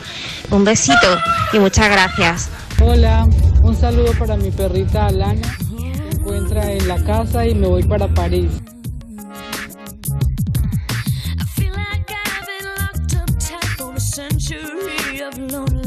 Un 0.49 0.65
besito 0.65 1.19
y 1.53 1.59
muchas 1.59 1.91
gracias. 1.91 2.49
Hola, 2.81 3.27
un 3.61 3.75
saludo 3.75 4.13
para 4.17 4.35
mi 4.37 4.49
perrita 4.49 5.05
Alana. 5.05 5.55
Se 5.59 6.17
encuentra 6.17 6.71
en 6.71 6.87
la 6.87 7.03
casa 7.03 7.45
y 7.45 7.53
me 7.53 7.67
voy 7.67 7.83
para 7.83 8.07
París. 8.07 8.49
Of 15.29 15.37
lonely 15.51 15.78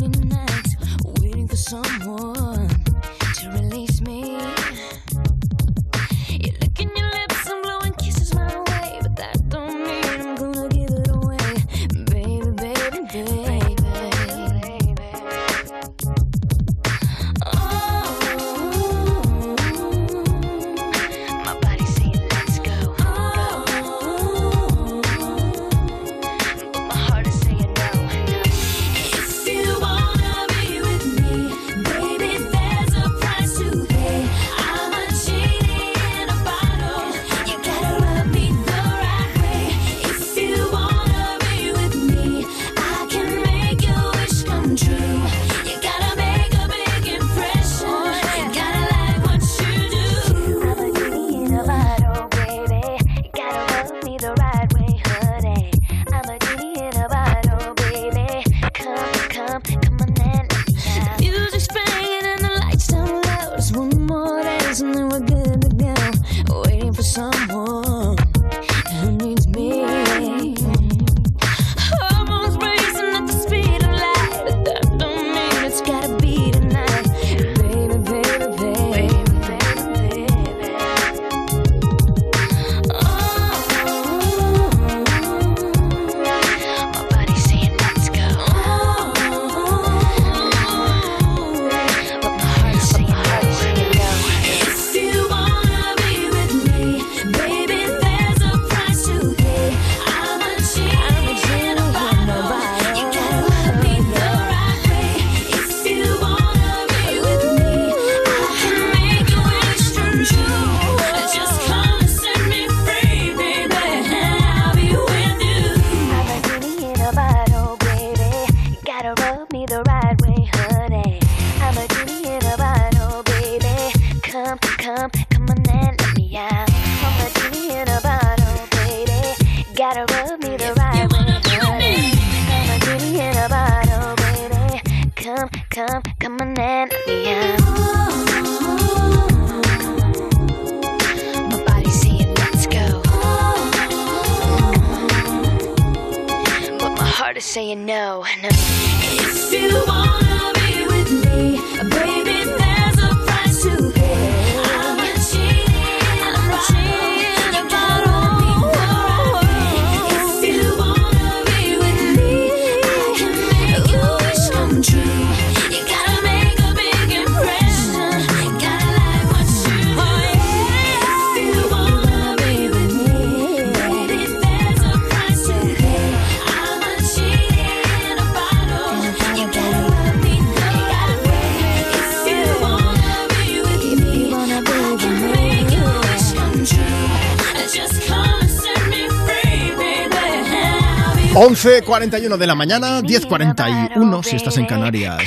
11.41 191.62 192.36
de 192.38 192.46
la 192.48 192.56
mañana, 192.56 193.00
10.41 193.02 194.24
si 194.24 194.34
estás 194.34 194.56
en 194.56 194.66
Canarias. 194.66 195.22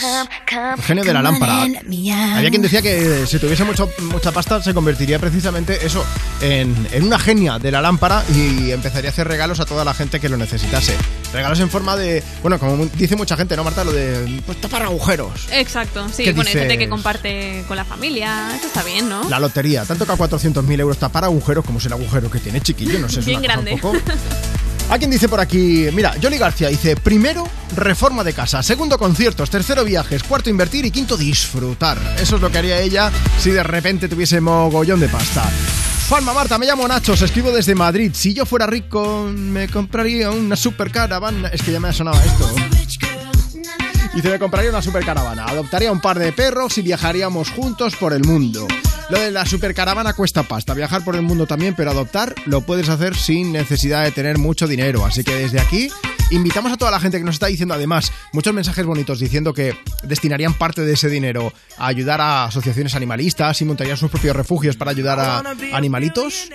El 0.77 0.83
genio 0.83 1.03
de 1.05 1.13
la 1.13 1.21
lámpara. 1.21 1.61
Había 1.61 2.49
quien 2.49 2.61
decía 2.61 2.81
que 2.81 3.25
si 3.25 3.39
tuviese 3.39 3.63
mucho, 3.63 3.89
mucha 4.11 4.33
pasta 4.33 4.61
se 4.61 4.73
convertiría 4.73 5.17
precisamente 5.17 5.85
eso 5.85 6.03
en, 6.41 6.75
en 6.91 7.03
una 7.03 7.19
genia 7.19 7.57
de 7.57 7.71
la 7.71 7.81
lámpara 7.81 8.21
y 8.35 8.71
empezaría 8.71 9.09
a 9.09 9.13
hacer 9.13 9.29
regalos 9.29 9.61
a 9.61 9.65
toda 9.65 9.85
la 9.85 9.93
gente 9.93 10.19
que 10.19 10.27
lo 10.27 10.35
necesitase. 10.35 10.93
Regalos 11.31 11.59
en 11.61 11.69
forma 11.69 11.95
de, 11.95 12.21
bueno, 12.41 12.59
como 12.59 12.85
dice 12.85 13.15
mucha 13.15 13.37
gente, 13.37 13.55
¿no, 13.55 13.63
Marta? 13.63 13.85
Lo 13.85 13.93
de 13.93 14.41
pues, 14.45 14.59
tapar 14.59 14.83
agujeros. 14.83 15.47
Exacto, 15.51 16.07
sí. 16.09 16.25
¿Qué 16.25 16.33
Bueno, 16.33 16.49
hay 16.49 16.53
gente 16.53 16.65
dices? 16.73 16.79
que 16.79 16.89
comparte 16.89 17.63
con 17.67 17.77
la 17.77 17.85
familia. 17.85 18.51
Esto 18.53 18.67
está 18.67 18.83
bien, 18.83 19.07
¿no? 19.07 19.29
La 19.29 19.39
lotería. 19.39 19.85
Tanto 19.85 20.05
que 20.05 20.11
a 20.11 20.17
400.000 20.17 20.79
euros 20.81 20.97
tapar 20.97 21.23
agujeros 21.23 21.63
como 21.63 21.79
es 21.79 21.85
el 21.85 21.93
agujero 21.93 22.29
que 22.29 22.39
tiene 22.39 22.59
chiquillo, 22.59 22.99
no 22.99 23.07
sé, 23.07 23.21
es 23.21 23.25
Bien 23.25 23.39
una 23.39 23.55
cosa 23.55 23.61
grande. 23.61 23.73
un 23.73 23.79
poco... 23.79 23.97
¿A 24.89 24.99
quién 24.99 25.09
dice 25.09 25.27
por 25.27 25.39
aquí? 25.39 25.87
Mira, 25.93 26.13
Jolly 26.21 26.37
García 26.37 26.69
dice, 26.69 26.95
primero, 26.95 27.47
reforma 27.75 28.23
de 28.23 28.33
casa, 28.33 28.61
segundo, 28.61 28.99
conciertos, 28.99 29.49
tercero, 29.49 29.83
viajes, 29.83 30.23
cuarto, 30.23 30.49
invertir 30.49 30.85
y 30.85 30.91
quinto, 30.91 31.17
disfrutar. 31.17 31.97
Eso 32.19 32.35
es 32.35 32.41
lo 32.41 32.51
que 32.51 32.59
haría 32.59 32.79
ella 32.79 33.11
si 33.39 33.49
de 33.49 33.63
repente 33.63 34.07
tuviese 34.07 34.39
mogollón 34.39 34.99
de 34.99 35.09
pasta. 35.09 35.43
Juanma 36.07 36.33
Marta, 36.33 36.59
me 36.59 36.67
llamo 36.67 36.87
Nacho, 36.87 37.13
os 37.13 37.21
escribo 37.23 37.51
desde 37.51 37.73
Madrid. 37.73 38.11
Si 38.13 38.35
yo 38.35 38.45
fuera 38.45 38.67
rico, 38.67 39.27
me 39.35 39.67
compraría 39.67 40.29
una 40.29 40.55
super 40.55 40.91
caravana. 40.91 41.49
Es 41.49 41.63
que 41.63 41.71
ya 41.71 41.79
me 41.79 41.87
ha 41.87 41.93
sonado 41.93 42.21
esto. 42.21 42.55
Dice, 44.13 44.29
me 44.29 44.39
compraría 44.39 44.69
una 44.69 44.83
supercaravana, 44.83 45.45
adoptaría 45.45 45.91
un 45.91 45.99
par 45.99 46.19
de 46.19 46.31
perros 46.31 46.77
y 46.77 46.83
viajaríamos 46.83 47.49
juntos 47.49 47.95
por 47.95 48.13
el 48.13 48.23
mundo. 48.23 48.67
Lo 49.09 49.19
de 49.19 49.29
la 49.29 49.45
supercaravana 49.45 50.13
cuesta 50.13 50.41
pasta, 50.43 50.73
viajar 50.73 51.03
por 51.03 51.15
el 51.15 51.21
mundo 51.21 51.45
también, 51.45 51.75
pero 51.75 51.91
adoptar 51.91 52.33
lo 52.47 52.61
puedes 52.61 52.89
hacer 52.89 53.15
sin 53.15 53.51
necesidad 53.51 54.03
de 54.03 54.11
tener 54.11 54.39
mucho 54.39 54.67
dinero. 54.67 55.05
Así 55.05 55.23
que 55.23 55.35
desde 55.35 55.59
aquí 55.59 55.89
invitamos 56.31 56.71
a 56.71 56.77
toda 56.77 56.89
la 56.89 56.99
gente 56.99 57.19
que 57.19 57.23
nos 57.23 57.35
está 57.35 57.45
diciendo 57.45 57.75
además 57.75 58.11
muchos 58.33 58.53
mensajes 58.53 58.83
bonitos 58.83 59.19
diciendo 59.19 59.53
que 59.53 59.77
destinarían 60.03 60.55
parte 60.55 60.81
de 60.81 60.93
ese 60.93 61.07
dinero 61.07 61.53
a 61.77 61.85
ayudar 61.85 62.19
a 62.19 62.45
asociaciones 62.45 62.95
animalistas 62.95 63.61
y 63.61 63.65
montarían 63.65 63.97
sus 63.97 64.09
propios 64.09 64.35
refugios 64.35 64.75
para 64.75 64.89
ayudar 64.89 65.19
a 65.19 65.43
animalitos. 65.73 66.49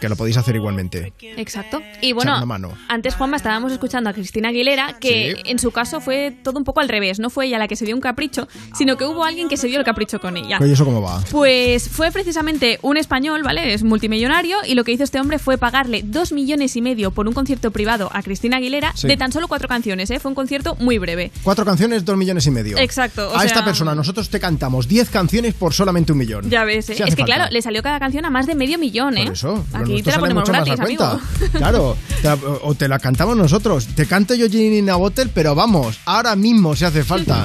Que 0.00 0.08
lo 0.08 0.16
podéis 0.16 0.36
hacer 0.36 0.56
igualmente. 0.56 1.12
Exacto. 1.36 1.80
Y 2.00 2.12
bueno, 2.12 2.44
mano. 2.46 2.72
antes 2.88 3.14
Juanma 3.14 3.36
estábamos 3.36 3.72
escuchando 3.72 4.10
a 4.10 4.12
Cristina 4.12 4.48
Aguilera, 4.48 4.96
que 5.00 5.34
Sí. 5.36 5.42
en 5.50 5.58
su 5.58 5.70
caso 5.70 6.00
fue 6.00 6.34
todo 6.42 6.58
un 6.58 6.64
poco 6.64 6.80
al 6.80 6.88
revés. 6.88 7.18
No 7.20 7.30
fue 7.30 7.46
ella 7.46 7.58
la 7.58 7.68
que 7.68 7.76
se 7.76 7.84
dio 7.84 7.94
un 7.94 8.00
capricho, 8.00 8.48
sino 8.76 8.96
que 8.96 9.04
hubo 9.04 9.24
alguien 9.24 9.48
que 9.48 9.56
se 9.56 9.66
dio 9.68 9.78
el 9.78 9.84
capricho 9.84 10.18
con 10.20 10.36
ella. 10.36 10.58
Oye, 10.60 10.72
¿eso 10.72 10.84
cómo 10.84 11.02
va? 11.02 11.22
Pues 11.30 11.88
fue 11.88 12.10
precisamente 12.10 12.78
un 12.82 12.96
español, 12.96 13.42
¿vale? 13.42 13.74
Es 13.74 13.82
multimillonario 13.84 14.56
y 14.66 14.74
lo 14.74 14.84
que 14.84 14.92
hizo 14.92 15.04
este 15.04 15.20
hombre 15.20 15.38
fue 15.38 15.58
pagarle 15.58 16.02
dos 16.04 16.32
millones 16.32 16.76
y 16.76 16.82
medio 16.82 17.10
por 17.10 17.28
un 17.28 17.34
concierto 17.34 17.70
privado 17.70 18.08
a 18.12 18.22
Cristina 18.22 18.56
Aguilera 18.56 18.92
Sí. 18.94 19.06
de 19.06 19.16
tan 19.16 19.32
solo 19.32 19.48
cuatro 19.48 19.68
canciones, 19.68 20.10
¿eh? 20.10 20.18
Fue 20.18 20.30
un 20.30 20.34
concierto 20.34 20.74
muy 20.76 20.98
breve. 20.98 21.30
Cuatro 21.42 21.64
canciones, 21.64 22.04
dos 22.04 22.16
millones 22.16 22.46
y 22.46 22.50
medio. 22.50 22.78
Exacto, 22.78 23.28
o 23.30 23.34
a 23.34 23.40
sea- 23.40 23.46
esta 23.46 23.64
persona, 23.64 23.94
nosotros 23.94 24.30
te 24.30 24.40
cantamos 24.40 24.88
diez 24.88 25.10
canciones 25.10 25.54
por 25.54 25.74
solamente 25.74 26.12
un 26.12 26.18
millón. 26.18 26.48
Ya 26.50 26.64
ves, 26.64 26.88
¿eh? 26.90 26.94
Si 26.94 27.02
es 27.02 27.10
que 27.10 27.22
falta. 27.22 27.24
claro, 27.24 27.52
le 27.52 27.62
salió 27.62 27.82
cada 27.82 27.98
canción 27.98 28.24
a 28.24 28.30
más 28.30 28.46
de 28.46 28.54
medio 28.54 28.78
millón, 28.78 29.16
¿eh? 29.18 29.24
Por 29.24 29.32
eso, 29.34 29.64
Aquí 29.92 30.02
te 30.02 30.10
la 30.10 30.18
ponemos 30.18 30.42
mucho 30.42 30.52
más 30.52 30.64
gratis, 30.64 30.80
a 30.80 30.84
amigo. 30.84 31.20
cuenta. 31.38 31.58
Claro, 31.58 31.96
te 32.22 32.28
la- 32.28 32.38
o 32.62 32.74
te 32.74 32.88
la 32.88 32.98
cantamos 32.98 33.36
nosotros. 33.36 33.86
Te 33.94 34.06
canto 34.06 34.34
yo 34.34 34.48
Ginny 34.48 34.82
Bottle, 34.90 35.30
pero 35.32 35.54
vamos, 35.54 35.98
ahora 36.04 36.36
mismo 36.36 36.74
si 36.76 36.84
hace 36.84 37.04
falta. 37.04 37.44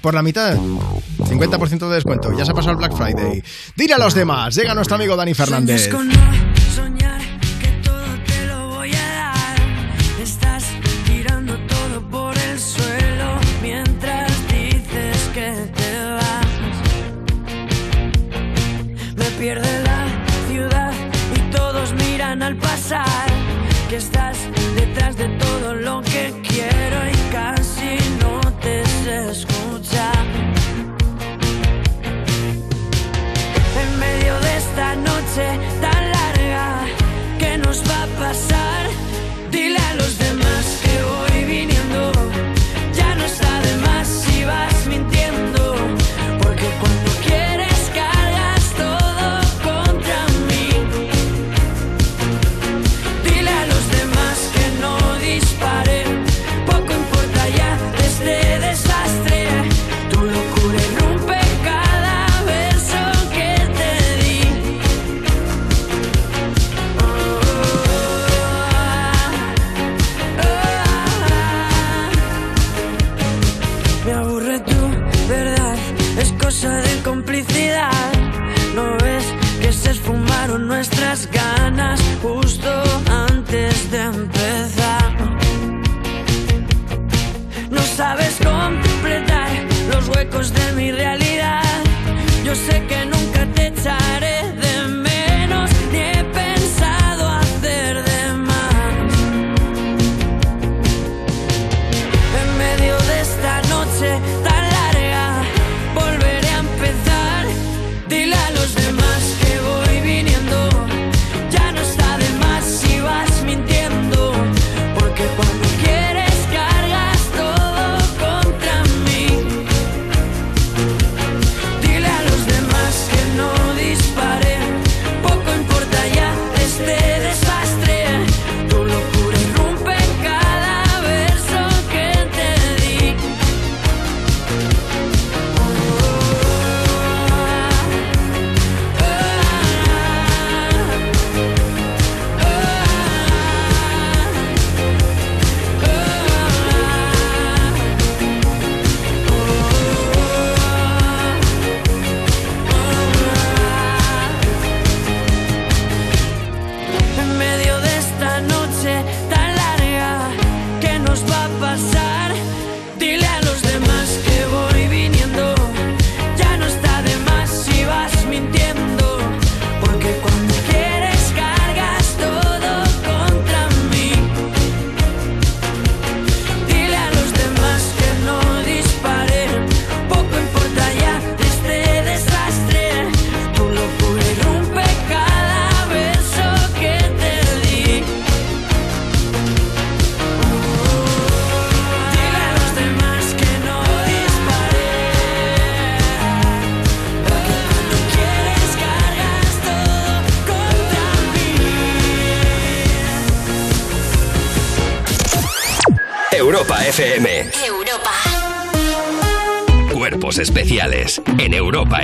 Por 0.00 0.14
la 0.14 0.22
mitad, 0.22 0.56
50% 0.56 1.88
de 1.88 1.94
descuento. 1.94 2.32
Ya 2.36 2.44
se 2.44 2.52
ha 2.52 2.54
pasado 2.54 2.72
el 2.72 2.76
Black 2.78 2.94
Friday. 2.96 3.42
Dile 3.76 3.94
a 3.94 3.98
los 3.98 4.14
demás, 4.14 4.54
llega 4.54 4.74
nuestro 4.74 4.96
amigo 4.96 5.14
Dani 5.16 5.34
Fernández. 5.34 5.90
Sueñas 6.74 7.20
Que 23.90 23.96
estás 23.96 24.38
detrás 24.76 25.16
de 25.16 25.26
todo 25.30 25.74
lo 25.74 26.00
que 26.02 26.32
quiero 26.46 26.98
y 27.08 27.32
casi 27.32 27.98
no 28.20 28.40
te 28.62 28.86
sé 28.86 29.30
escuchar. 29.32 30.26
en 33.82 33.98
medio 33.98 34.38
de 34.38 34.56
esta 34.58 34.94
noche 34.94 35.58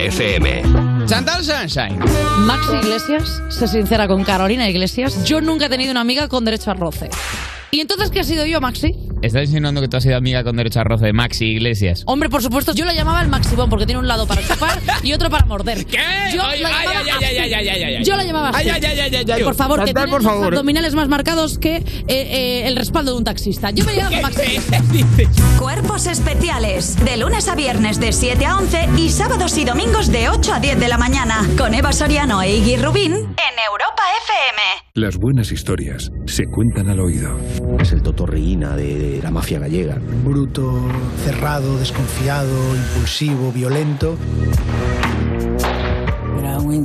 FM. 0.06 0.62
Chantal 1.06 1.42
Sunshine. 1.44 1.98
Max 2.46 2.68
Iglesias 2.80 3.42
se 3.48 3.66
sincera 3.66 4.06
con 4.06 4.22
Carolina 4.22 4.68
Iglesias. 4.68 5.24
Yo 5.24 5.40
nunca 5.40 5.66
he 5.66 5.68
tenido 5.68 5.90
una 5.90 6.00
amiga 6.00 6.28
con 6.28 6.44
derecho 6.44 6.70
a 6.70 6.74
roce. 6.74 7.10
¿Y 7.72 7.80
entonces 7.80 8.10
qué 8.10 8.20
ha 8.20 8.24
sido 8.24 8.46
yo, 8.46 8.60
Maxi? 8.60 8.94
¿Estás 9.22 9.44
insinuando 9.44 9.80
que 9.80 9.88
tú 9.88 9.96
has 9.96 10.02
sido 10.04 10.16
amiga 10.16 10.44
con 10.44 10.56
derecho 10.56 10.78
a 10.78 10.84
roce 10.84 11.06
de 11.06 11.12
Maxi 11.12 11.46
Iglesias? 11.46 12.04
Hombre, 12.06 12.28
por 12.30 12.40
supuesto, 12.40 12.72
yo 12.72 12.84
la 12.84 12.92
llamaba 12.94 13.20
el 13.20 13.28
Maxibón 13.28 13.68
porque 13.68 13.84
tiene 13.86 13.98
un 13.98 14.06
lado 14.06 14.26
para 14.26 14.46
chupar 14.46 14.78
y 15.02 15.12
otro 15.12 15.28
para 15.28 15.44
morder. 15.46 15.84
¿Qué? 15.84 15.98
Yo 16.32 16.42
Ay, 16.42 16.60
la 16.60 16.68
ay, 16.68 16.86
llamaba 16.86 17.00
ay, 17.20 17.36
ay, 17.38 17.54
ay, 17.68 17.68
ay. 17.96 18.04
Yo 18.04 18.16
la 18.16 18.24
llamaba 18.24 18.50
así. 18.50 18.68
Ay, 18.70 18.80
ay, 18.84 19.00
ay, 19.00 19.14
ay, 19.16 19.26
ay. 19.32 19.42
Por 19.42 19.54
favor, 19.56 19.80
que 19.84 19.92
tiene 19.92 20.08
por 20.08 20.22
los 20.22 20.30
favor. 20.32 20.46
abdominales 20.46 20.94
más 20.94 21.08
marcados 21.08 21.58
que 21.58 21.76
eh, 21.76 21.84
eh, 22.08 22.62
el 22.68 22.76
respaldo 22.76 23.12
de 23.12 23.18
un 23.18 23.24
taxista. 23.24 23.70
Yo 23.72 23.84
me 23.84 23.96
llamo 23.96 24.22
Maxi. 24.22 24.60
Cuerpos 25.86 26.06
especiales. 26.08 26.96
De 27.04 27.16
lunes 27.16 27.46
a 27.46 27.54
viernes 27.54 28.00
de 28.00 28.10
7 28.10 28.44
a 28.44 28.56
11 28.56 28.88
y 28.96 29.08
sábados 29.08 29.56
y 29.56 29.64
domingos 29.64 30.10
de 30.10 30.28
8 30.28 30.54
a 30.54 30.58
10 30.58 30.80
de 30.80 30.88
la 30.88 30.98
mañana. 30.98 31.46
Con 31.56 31.74
Eva 31.74 31.92
Soriano 31.92 32.42
e 32.42 32.56
Iggy 32.56 32.76
Rubín 32.76 33.12
en 33.12 33.22
Europa 33.70 34.02
FM. 34.24 34.62
Las 34.94 35.16
buenas 35.16 35.52
historias 35.52 36.10
se 36.26 36.46
cuentan 36.46 36.88
al 36.88 36.98
oído. 36.98 37.38
Es 37.78 37.92
el 37.92 38.02
totorriina 38.02 38.74
de 38.74 39.20
la 39.22 39.30
mafia 39.30 39.60
gallega. 39.60 39.98
Bruto, 40.24 40.88
cerrado, 41.24 41.78
desconfiado, 41.78 42.74
impulsivo, 42.74 43.52
violento 43.52 44.16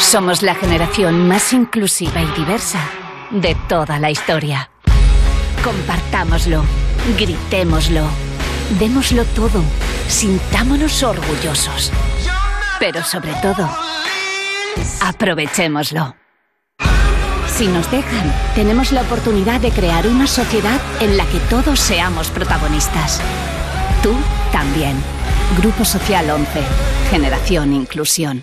Somos 0.00 0.42
la 0.42 0.54
generación 0.54 1.28
más 1.28 1.52
inclusiva 1.52 2.20
y 2.22 2.26
diversa 2.32 2.80
de 3.30 3.54
toda 3.68 4.00
la 4.00 4.10
historia. 4.10 4.70
Compartámoslo, 5.62 6.64
gritémoslo, 7.16 8.02
démoslo 8.80 9.24
todo, 9.26 9.62
sintámonos 10.08 11.02
orgullosos. 11.04 11.92
Pero 12.80 13.04
sobre 13.04 13.34
todo, 13.34 13.68
aprovechémoslo. 15.02 16.16
Si 17.46 17.68
nos 17.68 17.88
dejan, 17.90 18.34
tenemos 18.54 18.90
la 18.90 19.02
oportunidad 19.02 19.60
de 19.60 19.70
crear 19.70 20.08
una 20.08 20.26
sociedad 20.26 20.80
en 21.00 21.16
la 21.16 21.26
que 21.26 21.38
todos 21.50 21.78
seamos 21.78 22.30
protagonistas. 22.30 23.20
Tú 24.02 24.16
también. 24.50 24.96
Grupo 25.58 25.84
Social 25.84 26.30
11. 26.30 26.62
Generación 27.10 27.74
Inclusión. 27.74 28.42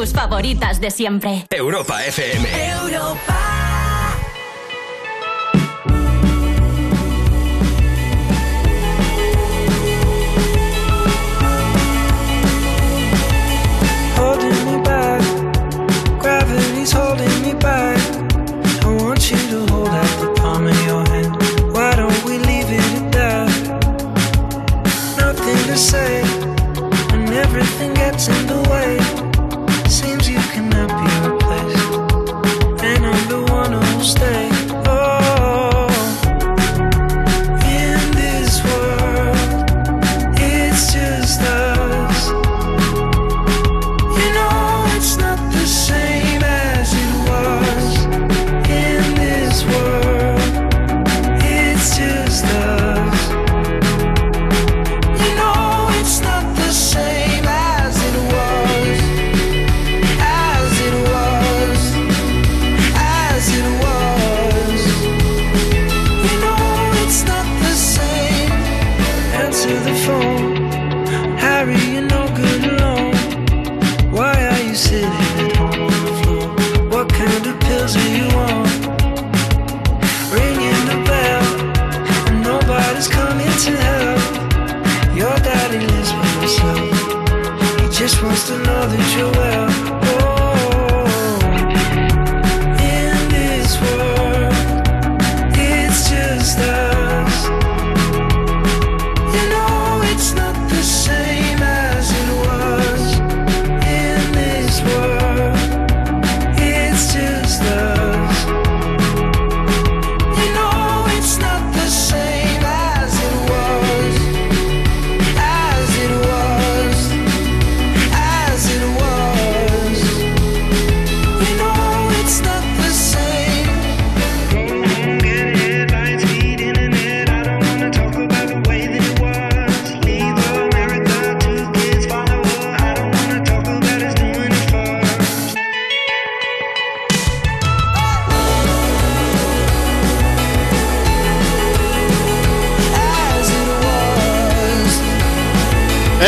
tus 0.00 0.14
favoritas 0.14 0.80
de 0.80 0.90
siempre. 0.90 1.46
Europa 1.50 2.02
FM. 2.06 2.48
Europa 2.70 3.39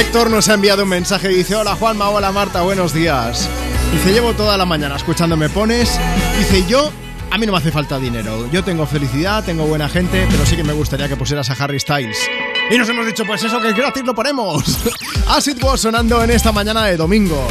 Héctor 0.03 0.31
nos 0.31 0.49
ha 0.49 0.55
enviado 0.55 0.83
un 0.83 0.89
mensaje 0.89 1.31
y 1.31 1.37
dice, 1.37 1.55
hola 1.55 1.77
Juanma, 1.77 2.11
hola 2.11 2.33
Marta, 2.33 2.62
buenos 2.62 2.93
días. 2.93 3.49
Dice, 3.93 4.12
llevo 4.12 4.35
toda 4.35 4.57
la 4.57 4.66
mañana 4.66 4.97
escuchando 4.97 5.37
Me 5.37 5.49
Pones. 5.49 5.97
Dice, 6.37 6.66
yo, 6.66 6.91
a 7.31 7.39
mí 7.39 7.47
no 7.47 7.53
me 7.53 7.59
hace 7.59 7.70
falta 7.70 8.01
dinero. 8.01 8.51
Yo 8.51 8.65
tengo 8.65 8.85
felicidad, 8.85 9.45
tengo 9.45 9.65
buena 9.65 9.89
gente, 9.89 10.27
pero 10.29 10.45
sí 10.45 10.57
que 10.57 10.65
me 10.65 10.73
gustaría 10.73 11.09
que 11.09 11.15
pusieras 11.15 11.49
a 11.51 11.53
Harry 11.53 11.79
Styles. 11.79 12.19
Y 12.69 12.79
nos 12.79 12.89
hemos 12.89 13.07
dicho, 13.07 13.24
pues 13.24 13.45
eso 13.45 13.61
que 13.61 13.73
gratis 13.73 14.03
lo 14.03 14.12
ponemos. 14.12 14.65
Acid 15.29 15.62
Was 15.62 15.83
sonando 15.83 16.23
en 16.24 16.33
esta 16.33 16.51
mañana 16.51 16.85
de 16.87 16.97
domingo. 16.97 17.47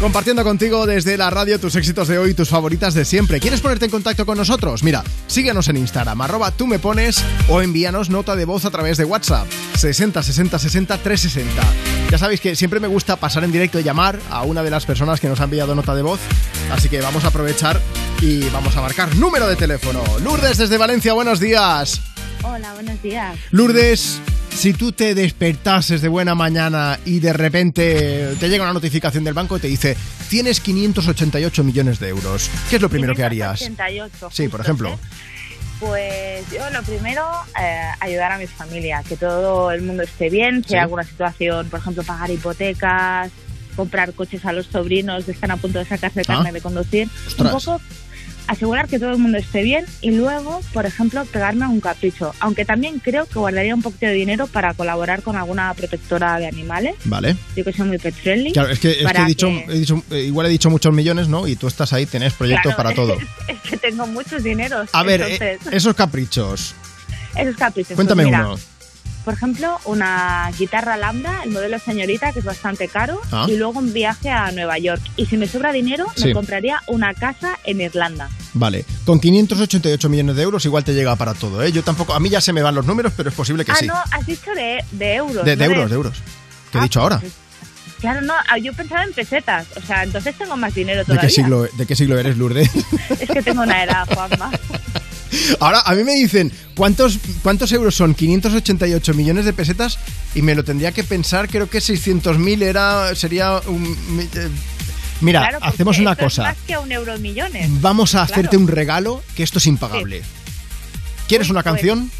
Compartiendo 0.00 0.44
contigo 0.44 0.84
desde 0.86 1.16
la 1.16 1.30
radio 1.30 1.58
tus 1.58 1.74
éxitos 1.74 2.06
de 2.06 2.18
hoy 2.18 2.34
tus 2.34 2.50
favoritas 2.50 2.92
de 2.92 3.06
siempre. 3.06 3.40
¿Quieres 3.40 3.62
ponerte 3.62 3.86
en 3.86 3.90
contacto 3.90 4.26
con 4.26 4.36
nosotros? 4.36 4.82
Mira, 4.82 5.02
síguenos 5.26 5.68
en 5.68 5.78
Instagram, 5.78 6.20
arroba 6.20 6.50
tú 6.50 6.66
me 6.66 6.78
pones 6.78 7.24
o 7.48 7.62
envíanos 7.62 8.10
nota 8.10 8.36
de 8.36 8.44
voz 8.44 8.66
a 8.66 8.70
través 8.70 8.98
de 8.98 9.04
WhatsApp. 9.06 9.46
60 9.74 10.22
60 10.22 10.58
60 10.58 10.98
360. 10.98 11.62
Ya 12.10 12.18
sabéis 12.18 12.40
que 12.40 12.54
siempre 12.54 12.78
me 12.78 12.88
gusta 12.88 13.16
pasar 13.16 13.42
en 13.44 13.52
directo 13.52 13.80
y 13.80 13.84
llamar 13.84 14.20
a 14.30 14.42
una 14.42 14.62
de 14.62 14.70
las 14.70 14.84
personas 14.84 15.18
que 15.18 15.28
nos 15.28 15.40
ha 15.40 15.44
enviado 15.44 15.74
nota 15.74 15.94
de 15.94 16.02
voz. 16.02 16.20
Así 16.70 16.90
que 16.90 17.00
vamos 17.00 17.24
a 17.24 17.28
aprovechar 17.28 17.80
y 18.20 18.48
vamos 18.50 18.76
a 18.76 18.82
marcar 18.82 19.16
número 19.16 19.48
de 19.48 19.56
teléfono. 19.56 20.04
Lourdes 20.22 20.58
desde 20.58 20.76
Valencia, 20.76 21.14
buenos 21.14 21.40
días. 21.40 22.02
Hola, 22.42 22.72
buenos 22.74 23.02
días. 23.02 23.36
Lourdes, 23.50 24.20
si 24.50 24.72
tú 24.72 24.92
te 24.92 25.14
despertases 25.14 26.00
de 26.00 26.08
buena 26.08 26.34
mañana 26.34 26.98
y 27.04 27.18
de 27.20 27.32
repente 27.32 28.34
te 28.38 28.48
llega 28.48 28.64
una 28.64 28.72
notificación 28.72 29.24
del 29.24 29.34
banco 29.34 29.56
y 29.56 29.60
te 29.60 29.68
dice 29.68 29.96
tienes 30.28 30.60
588 30.60 31.64
millones 31.64 31.98
de 32.00 32.08
euros, 32.08 32.50
¿qué 32.70 32.76
es 32.76 32.82
lo 32.82 32.88
primero 32.88 33.14
que 33.14 33.24
harías? 33.24 33.62
88, 33.62 34.30
Sí, 34.32 34.48
por 34.48 34.60
justo, 34.60 34.62
ejemplo. 34.62 34.90
¿eh? 34.90 34.98
Pues 35.80 36.44
yo 36.50 36.68
lo 36.70 36.82
primero, 36.84 37.22
eh, 37.60 37.82
ayudar 38.00 38.32
a 38.32 38.38
mi 38.38 38.46
familia, 38.46 39.02
que 39.06 39.16
todo 39.16 39.70
el 39.70 39.82
mundo 39.82 40.04
esté 40.04 40.30
bien, 40.30 40.62
si 40.62 40.70
Sí. 40.70 40.74
hay 40.76 40.80
alguna 40.82 41.04
situación, 41.04 41.68
por 41.68 41.80
ejemplo, 41.80 42.02
pagar 42.02 42.30
hipotecas, 42.30 43.30
comprar 43.76 44.14
coches 44.14 44.42
a 44.46 44.52
los 44.52 44.66
sobrinos 44.66 45.24
que 45.26 45.32
están 45.32 45.50
a 45.50 45.58
punto 45.58 45.78
de 45.78 45.84
sacarse 45.84 46.20
Ah. 46.22 46.24
carne 46.26 46.52
de 46.52 46.62
conducir, 46.62 47.08
Ostras. 47.26 47.52
un 47.52 47.58
poco 47.60 47.80
asegurar 48.46 48.88
que 48.88 48.98
todo 48.98 49.10
el 49.12 49.18
mundo 49.18 49.38
esté 49.38 49.62
bien 49.62 49.84
y 50.00 50.10
luego, 50.12 50.60
por 50.72 50.86
ejemplo, 50.86 51.24
pegarme 51.24 51.64
a 51.64 51.68
un 51.68 51.80
capricho, 51.80 52.32
aunque 52.40 52.64
también 52.64 52.98
creo 53.00 53.26
que 53.26 53.38
guardaría 53.38 53.74
un 53.74 53.82
poquito 53.82 54.06
de 54.06 54.12
dinero 54.12 54.46
para 54.46 54.72
colaborar 54.74 55.22
con 55.22 55.36
alguna 55.36 55.72
protectora 55.74 56.38
de 56.38 56.46
animales, 56.46 56.94
Vale. 57.04 57.36
yo 57.56 57.64
que 57.64 57.72
soy 57.72 57.86
muy 57.86 57.98
pet 57.98 58.14
friendly. 58.14 58.52
Claro, 58.52 58.68
es 58.70 58.78
que, 58.78 58.90
es 58.92 58.96
que 58.98 59.04
para 59.04 59.22
he 59.22 59.26
dicho, 59.26 59.48
que- 59.48 59.64
he 59.72 59.78
dicho- 59.78 60.02
eh, 60.10 60.20
igual 60.22 60.46
he 60.46 60.50
dicho 60.50 60.70
muchos 60.70 60.92
millones, 60.94 61.28
¿no? 61.28 61.46
Y 61.48 61.56
tú 61.56 61.66
estás 61.66 61.92
ahí, 61.92 62.06
tenés 62.06 62.32
proyectos 62.34 62.74
Claro, 62.74 62.76
para 62.76 62.94
todo. 62.94 63.16
Es 63.48 63.60
que 63.68 63.76
tengo 63.76 64.06
muchos 64.06 64.42
dineros. 64.42 64.88
A 64.92 65.02
ver, 65.02 65.20
entonces, 65.22 65.58
eh, 65.66 65.76
esos 65.76 65.94
caprichos. 65.94 66.74
esos 67.36 67.56
caprichos. 67.56 67.94
Cuéntame 67.94 68.22
pues 68.24 68.32
mira, 68.34 68.48
uno. 68.48 68.58
Por 69.26 69.34
ejemplo, 69.34 69.76
una 69.86 70.48
guitarra 70.56 70.96
Lambda, 70.96 71.42
el 71.42 71.50
modelo 71.50 71.80
señorita, 71.80 72.32
que 72.32 72.38
es 72.38 72.44
bastante 72.44 72.86
caro, 72.86 73.20
Ah. 73.32 73.46
y 73.48 73.56
luego 73.56 73.80
un 73.80 73.92
viaje 73.92 74.30
a 74.30 74.52
Nueva 74.52 74.78
York. 74.78 75.02
Y 75.16 75.26
si 75.26 75.36
me 75.36 75.48
sobra 75.48 75.72
dinero, 75.72 76.06
Sí. 76.14 76.26
me 76.26 76.32
compraría 76.32 76.80
una 76.86 77.12
casa 77.12 77.58
en 77.64 77.80
Irlanda. 77.80 78.28
Vale, 78.54 78.84
con 79.04 79.18
588 79.18 80.08
millones 80.08 80.36
de 80.36 80.42
euros 80.42 80.64
igual 80.64 80.84
te 80.84 80.94
llega 80.94 81.16
para 81.16 81.34
todo, 81.34 81.60
¿eh? 81.64 81.72
Yo 81.72 81.82
tampoco, 81.82 82.14
a 82.14 82.20
mí 82.20 82.30
ya 82.30 82.40
se 82.40 82.52
me 82.52 82.62
van 82.62 82.76
los 82.76 82.86
números, 82.86 83.12
pero 83.16 83.28
es 83.30 83.34
posible 83.34 83.64
que 83.64 83.72
ah, 83.72 83.76
sí. 83.80 83.86
no, 83.88 83.94
has 83.96 84.24
dicho 84.24 84.52
de, 84.54 84.84
de 84.92 85.14
euros. 85.16 85.44
de, 85.44 85.56
de 85.56 85.66
no 85.68 85.74
euros, 85.74 85.90
de 85.90 85.96
euros. 85.96 86.22
¿Qué 86.70 86.78
he 86.78 86.82
dicho 86.82 87.00
ahora? 87.00 87.20
Claro, 88.00 88.20
no, 88.20 88.34
ah, 88.48 88.58
yo 88.58 88.72
pensaba 88.74 89.02
en 89.02 89.12
pesetas. 89.12 89.66
O 89.76 89.80
sea, 89.84 90.04
entonces 90.04 90.36
tengo 90.38 90.56
más 90.56 90.72
dinero 90.72 91.00
¿De 91.00 91.04
todavía. 91.06 91.28
qué, 91.28 91.34
siglo, 91.34 91.66
¿De 91.76 91.84
qué 91.84 91.96
siglo 91.96 92.16
eres, 92.16 92.36
Lourdes? 92.36 92.70
Es 93.20 93.28
que 93.28 93.42
tengo 93.42 93.62
una 93.62 93.82
edad, 93.82 94.06
Juanma. 94.14 94.52
Ahora, 95.60 95.80
a 95.80 95.94
mí 95.94 96.04
me 96.04 96.14
dicen, 96.14 96.52
¿cuántos, 96.74 97.18
¿cuántos 97.42 97.72
euros 97.72 97.94
son? 97.94 98.14
588 98.14 99.14
millones 99.14 99.44
de 99.44 99.52
pesetas 99.52 99.98
y 100.34 100.42
me 100.42 100.54
lo 100.54 100.64
tendría 100.64 100.92
que 100.92 101.04
pensar, 101.04 101.48
creo 101.48 101.68
que 101.68 101.78
600.000 101.78 102.62
era, 102.62 103.14
sería 103.14 103.60
un... 103.66 104.28
eh, 104.34 104.48
Mira, 105.20 105.40
Claro, 105.40 105.58
porque 105.60 105.74
hacemos 105.74 105.98
una 105.98 106.14
cosa. 106.14 106.42
más 106.42 106.56
que 106.66 106.76
un 106.76 106.92
euro 106.92 107.18
millones. 107.18 107.68
Vamos 107.80 108.14
a 108.14 108.18
Claro. 108.26 108.32
hacerte 108.32 108.56
un 108.58 108.68
regalo 108.68 109.22
que 109.34 109.42
esto 109.42 109.58
es 109.58 109.66
impagable. 109.66 110.22
¿Quieres 111.26 111.48
Uy, 111.48 111.52
una 111.52 111.62
pues, 111.62 111.72
canción? 111.74 112.10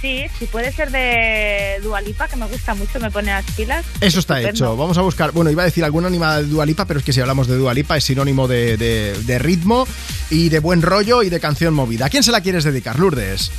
Sí, 0.00 0.24
si 0.38 0.46
puede 0.46 0.72
ser 0.72 0.90
de 0.90 1.78
Dualipa, 1.82 2.26
que 2.26 2.36
me 2.36 2.46
gusta 2.46 2.74
mucho, 2.74 2.98
me 3.00 3.10
pone 3.10 3.30
las 3.32 3.44
pilas. 3.52 3.84
Eso 4.00 4.20
está 4.20 4.38
Estupendo. 4.40 4.64
hecho. 4.66 4.76
Vamos 4.76 4.96
a 4.96 5.02
buscar. 5.02 5.32
Bueno, 5.32 5.50
iba 5.50 5.62
a 5.62 5.66
decir 5.66 5.84
alguna 5.84 6.06
animada 6.08 6.38
de 6.40 6.48
Dualipa, 6.48 6.86
pero 6.86 7.00
es 7.00 7.04
que 7.04 7.12
si 7.12 7.20
hablamos 7.20 7.46
de 7.48 7.56
Dualipa 7.56 7.96
es 7.98 8.04
sinónimo 8.04 8.48
de, 8.48 8.76
de- 8.78 9.14
de 9.24 9.38
ritmo 9.38 9.86
y 10.30 10.48
de 10.48 10.58
buen 10.58 10.80
rollo 10.80 11.22
y 11.22 11.28
de 11.28 11.38
canción 11.38 11.74
movida. 11.74 12.06
¿A 12.06 12.08
quién 12.08 12.22
se 12.22 12.32
la 12.32 12.40
quieres 12.40 12.64
dedicar, 12.64 12.98
Lourdes? 12.98 13.50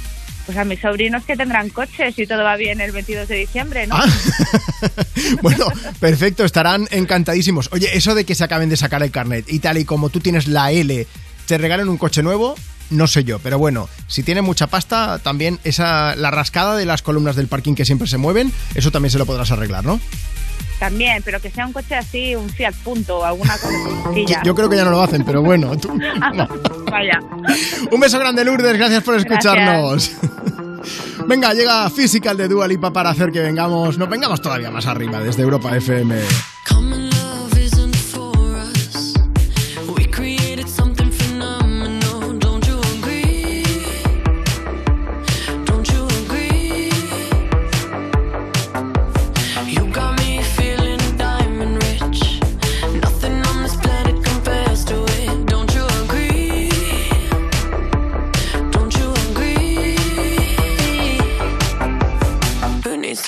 Pues 0.47 0.57
a 0.57 0.65
mis 0.65 0.79
sobrinos 0.79 1.23
que 1.25 1.37
tendrán 1.37 1.69
coches 1.69 2.17
y 2.17 2.25
todo 2.25 2.43
va 2.43 2.55
bien 2.57 2.81
el 2.81 2.91
22 2.91 3.27
de 3.27 3.35
diciembre, 3.35 3.85
¿no? 3.85 3.95
Ah. 3.97 4.05
Bueno, 5.43 5.67
perfecto, 5.99 6.43
estarán 6.43 6.87
encantadísimos. 6.91 7.69
Oye, 7.71 7.89
eso 7.95 8.15
de 8.15 8.25
que 8.25 8.33
se 8.35 8.43
acaben 8.43 8.69
de 8.69 8.77
sacar 8.77 9.03
el 9.03 9.11
carnet 9.11 9.45
y 9.47 9.59
tal 9.59 9.77
y 9.77 9.85
como 9.85 10.09
tú 10.09 10.19
tienes 10.19 10.47
la 10.47 10.71
L, 10.71 11.05
te 11.45 11.57
regalen 11.59 11.87
un 11.89 11.97
coche 11.97 12.23
nuevo, 12.23 12.55
no 12.91 13.07
sé 13.07 13.23
yo, 13.23 13.39
pero 13.39 13.57
bueno, 13.57 13.89
si 14.07 14.21
tiene 14.23 14.41
mucha 14.41 14.67
pasta, 14.67 15.19
también 15.19 15.59
esa 15.63 16.15
la 16.15 16.29
rascada 16.31 16.75
de 16.77 16.85
las 16.85 17.01
columnas 17.01 17.35
del 17.35 17.47
parking 17.47 17.73
que 17.73 17.85
siempre 17.85 18.07
se 18.07 18.17
mueven, 18.17 18.51
eso 18.75 18.91
también 18.91 19.11
se 19.11 19.17
lo 19.17 19.25
podrás 19.25 19.51
arreglar, 19.51 19.83
¿no? 19.83 19.99
También, 20.79 21.21
pero 21.23 21.39
que 21.39 21.51
sea 21.51 21.67
un 21.67 21.73
coche 21.73 21.93
así, 21.95 22.35
un 22.35 22.49
Fiat 22.49 22.73
Punto 22.83 23.19
o 23.19 23.23
alguna 23.25 23.55
cosilla. 23.57 24.41
Yo 24.45 24.55
creo 24.55 24.67
que 24.67 24.75
ya 24.77 24.83
no 24.83 24.89
lo 24.91 25.01
hacen, 25.03 25.23
pero 25.23 25.41
bueno, 25.43 25.77
tú- 25.77 25.89
Vaya. 26.91 27.19
Un 27.91 27.99
beso 27.99 28.17
grande, 28.17 28.43
Lourdes. 28.43 28.77
Gracias 28.77 29.03
por 29.03 29.15
escucharnos. 29.15 30.11
Venga, 31.27 31.53
llega 31.53 31.87
Physical 31.91 32.35
de 32.35 32.47
Dua 32.47 32.67
Lipa 32.67 32.91
para 32.91 33.11
hacer 33.11 33.31
que 33.31 33.39
vengamos, 33.41 33.99
nos 33.99 34.09
vengamos 34.09 34.41
todavía 34.41 34.71
más 34.71 34.87
arriba 34.87 35.19
desde 35.19 35.43
Europa 35.43 35.75
FM. 35.77 36.15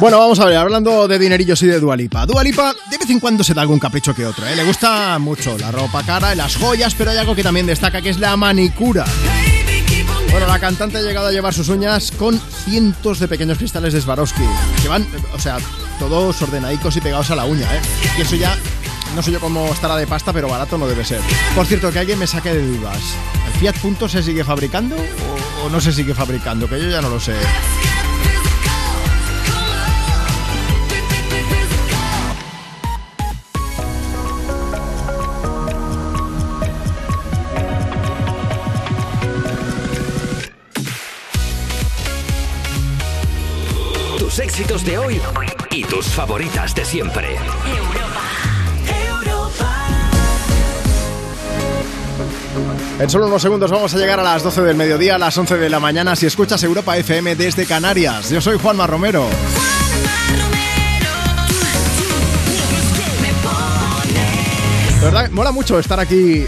Bueno, 0.00 0.18
vamos 0.18 0.40
a 0.40 0.46
ver, 0.46 0.56
hablando 0.56 1.06
de 1.06 1.18
dinerillos 1.18 1.60
y 1.62 1.66
de 1.66 1.78
Dualipa. 1.78 2.24
Dualipa 2.24 2.72
de 2.90 2.96
vez 2.96 3.10
en 3.10 3.20
cuando 3.20 3.44
se 3.44 3.52
da 3.52 3.60
algún 3.60 3.78
capricho 3.78 4.14
que 4.14 4.24
otro, 4.24 4.46
¿eh? 4.46 4.56
Le 4.56 4.64
gusta 4.64 5.18
mucho 5.18 5.58
la 5.58 5.70
ropa 5.70 6.02
cara 6.02 6.32
y 6.32 6.38
las 6.38 6.56
joyas, 6.56 6.94
pero 6.94 7.10
hay 7.10 7.18
algo 7.18 7.34
que 7.34 7.42
también 7.42 7.66
destaca, 7.66 8.00
que 8.00 8.08
es 8.08 8.18
la 8.18 8.34
manicura. 8.34 9.04
Bueno, 10.30 10.46
la 10.46 10.58
cantante 10.58 10.96
ha 10.96 11.02
llegado 11.02 11.26
a 11.26 11.32
llevar 11.32 11.52
sus 11.52 11.68
uñas 11.68 12.12
con 12.12 12.40
cientos 12.64 13.18
de 13.18 13.28
pequeños 13.28 13.58
cristales 13.58 13.92
de 13.92 14.00
Swarovski, 14.00 14.42
que 14.80 14.88
van, 14.88 15.06
o 15.34 15.38
sea, 15.38 15.58
todos 15.98 16.40
ordenadicos 16.40 16.96
y 16.96 17.02
pegados 17.02 17.30
a 17.30 17.36
la 17.36 17.44
uña, 17.44 17.66
¿eh? 17.76 17.80
Y 18.16 18.22
eso 18.22 18.36
ya, 18.36 18.56
no 19.14 19.22
sé 19.22 19.32
yo 19.32 19.38
cómo 19.38 19.66
estará 19.70 19.96
de 19.96 20.06
pasta, 20.06 20.32
pero 20.32 20.48
barato 20.48 20.78
no 20.78 20.86
debe 20.86 21.04
ser. 21.04 21.20
Por 21.54 21.66
cierto, 21.66 21.92
que 21.92 21.98
alguien 21.98 22.18
me 22.18 22.26
saque 22.26 22.54
de 22.54 22.66
dudas. 22.66 23.00
¿El 23.52 23.60
Fiat 23.60 23.76
Punto 23.76 24.08
se 24.08 24.22
sigue 24.22 24.44
fabricando 24.44 24.96
o, 24.96 25.66
o 25.66 25.68
no 25.68 25.78
se 25.78 25.92
sigue 25.92 26.14
fabricando? 26.14 26.66
Que 26.68 26.80
yo 26.80 26.88
ya 26.88 27.02
no 27.02 27.10
lo 27.10 27.20
sé. 27.20 27.34
Éxitos 44.60 44.84
de 44.84 44.98
hoy 44.98 45.20
y 45.70 45.84
tus 45.84 46.06
favoritas 46.06 46.74
de 46.74 46.84
siempre. 46.84 47.34
En 52.98 53.08
solo 53.08 53.28
unos 53.28 53.40
segundos 53.40 53.70
vamos 53.70 53.94
a 53.94 53.96
llegar 53.96 54.20
a 54.20 54.22
las 54.22 54.42
12 54.42 54.60
del 54.60 54.76
mediodía, 54.76 55.14
a 55.14 55.18
las 55.18 55.38
11 55.38 55.56
de 55.56 55.70
la 55.70 55.80
mañana, 55.80 56.14
si 56.14 56.26
escuchas 56.26 56.62
Europa 56.62 56.94
FM 56.98 57.36
desde 57.36 57.64
Canarias. 57.64 58.28
Yo 58.28 58.42
soy 58.42 58.58
Juanma 58.58 58.86
Romero. 58.86 59.24
Verdad, 65.00 65.30
mola 65.30 65.52
mucho 65.52 65.78
estar 65.78 65.98
aquí 65.98 66.44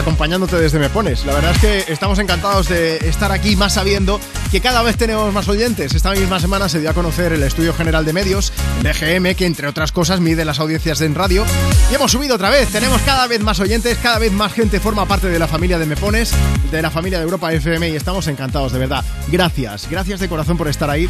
acompañándote 0.00 0.56
desde 0.56 0.78
Me 0.78 0.88
Pones. 0.88 1.24
La 1.24 1.34
verdad 1.34 1.52
es 1.52 1.58
que 1.58 1.92
estamos 1.92 2.18
encantados 2.18 2.68
de 2.68 2.96
estar 3.08 3.30
aquí 3.32 3.54
más 3.54 3.74
sabiendo 3.74 4.18
que 4.50 4.60
cada 4.60 4.82
vez 4.82 4.96
tenemos 4.96 5.32
más 5.32 5.48
oyentes. 5.48 5.94
Esta 5.94 6.12
misma 6.12 6.40
semana 6.40 6.68
se 6.68 6.80
dio 6.80 6.90
a 6.90 6.94
conocer 6.94 7.32
el 7.32 7.42
Estudio 7.42 7.74
General 7.74 8.04
de 8.04 8.12
Medios, 8.12 8.52
el 8.80 8.86
EGM, 8.86 9.34
que 9.34 9.46
entre 9.46 9.68
otras 9.68 9.92
cosas 9.92 10.20
mide 10.20 10.44
las 10.44 10.58
audiencias 10.58 11.00
en 11.02 11.14
radio. 11.14 11.44
Y 11.90 11.94
hemos 11.94 12.12
subido 12.12 12.34
otra 12.34 12.50
vez. 12.50 12.68
Tenemos 12.70 13.00
cada 13.02 13.26
vez 13.26 13.40
más 13.40 13.60
oyentes, 13.60 13.98
cada 13.98 14.18
vez 14.18 14.32
más 14.32 14.52
gente 14.52 14.80
forma 14.80 15.06
parte 15.06 15.28
de 15.28 15.38
la 15.38 15.46
familia 15.46 15.78
de 15.78 15.86
Me 15.86 15.96
Pones, 15.96 16.32
de 16.70 16.82
la 16.82 16.90
familia 16.90 17.18
de 17.18 17.24
Europa 17.24 17.52
FM 17.52 17.90
y 17.90 17.96
estamos 17.96 18.26
encantados, 18.26 18.72
de 18.72 18.78
verdad. 18.78 19.04
Gracias, 19.28 19.86
gracias 19.90 20.20
de 20.20 20.28
corazón 20.28 20.56
por 20.56 20.68
estar 20.68 20.88
ahí. 20.88 21.08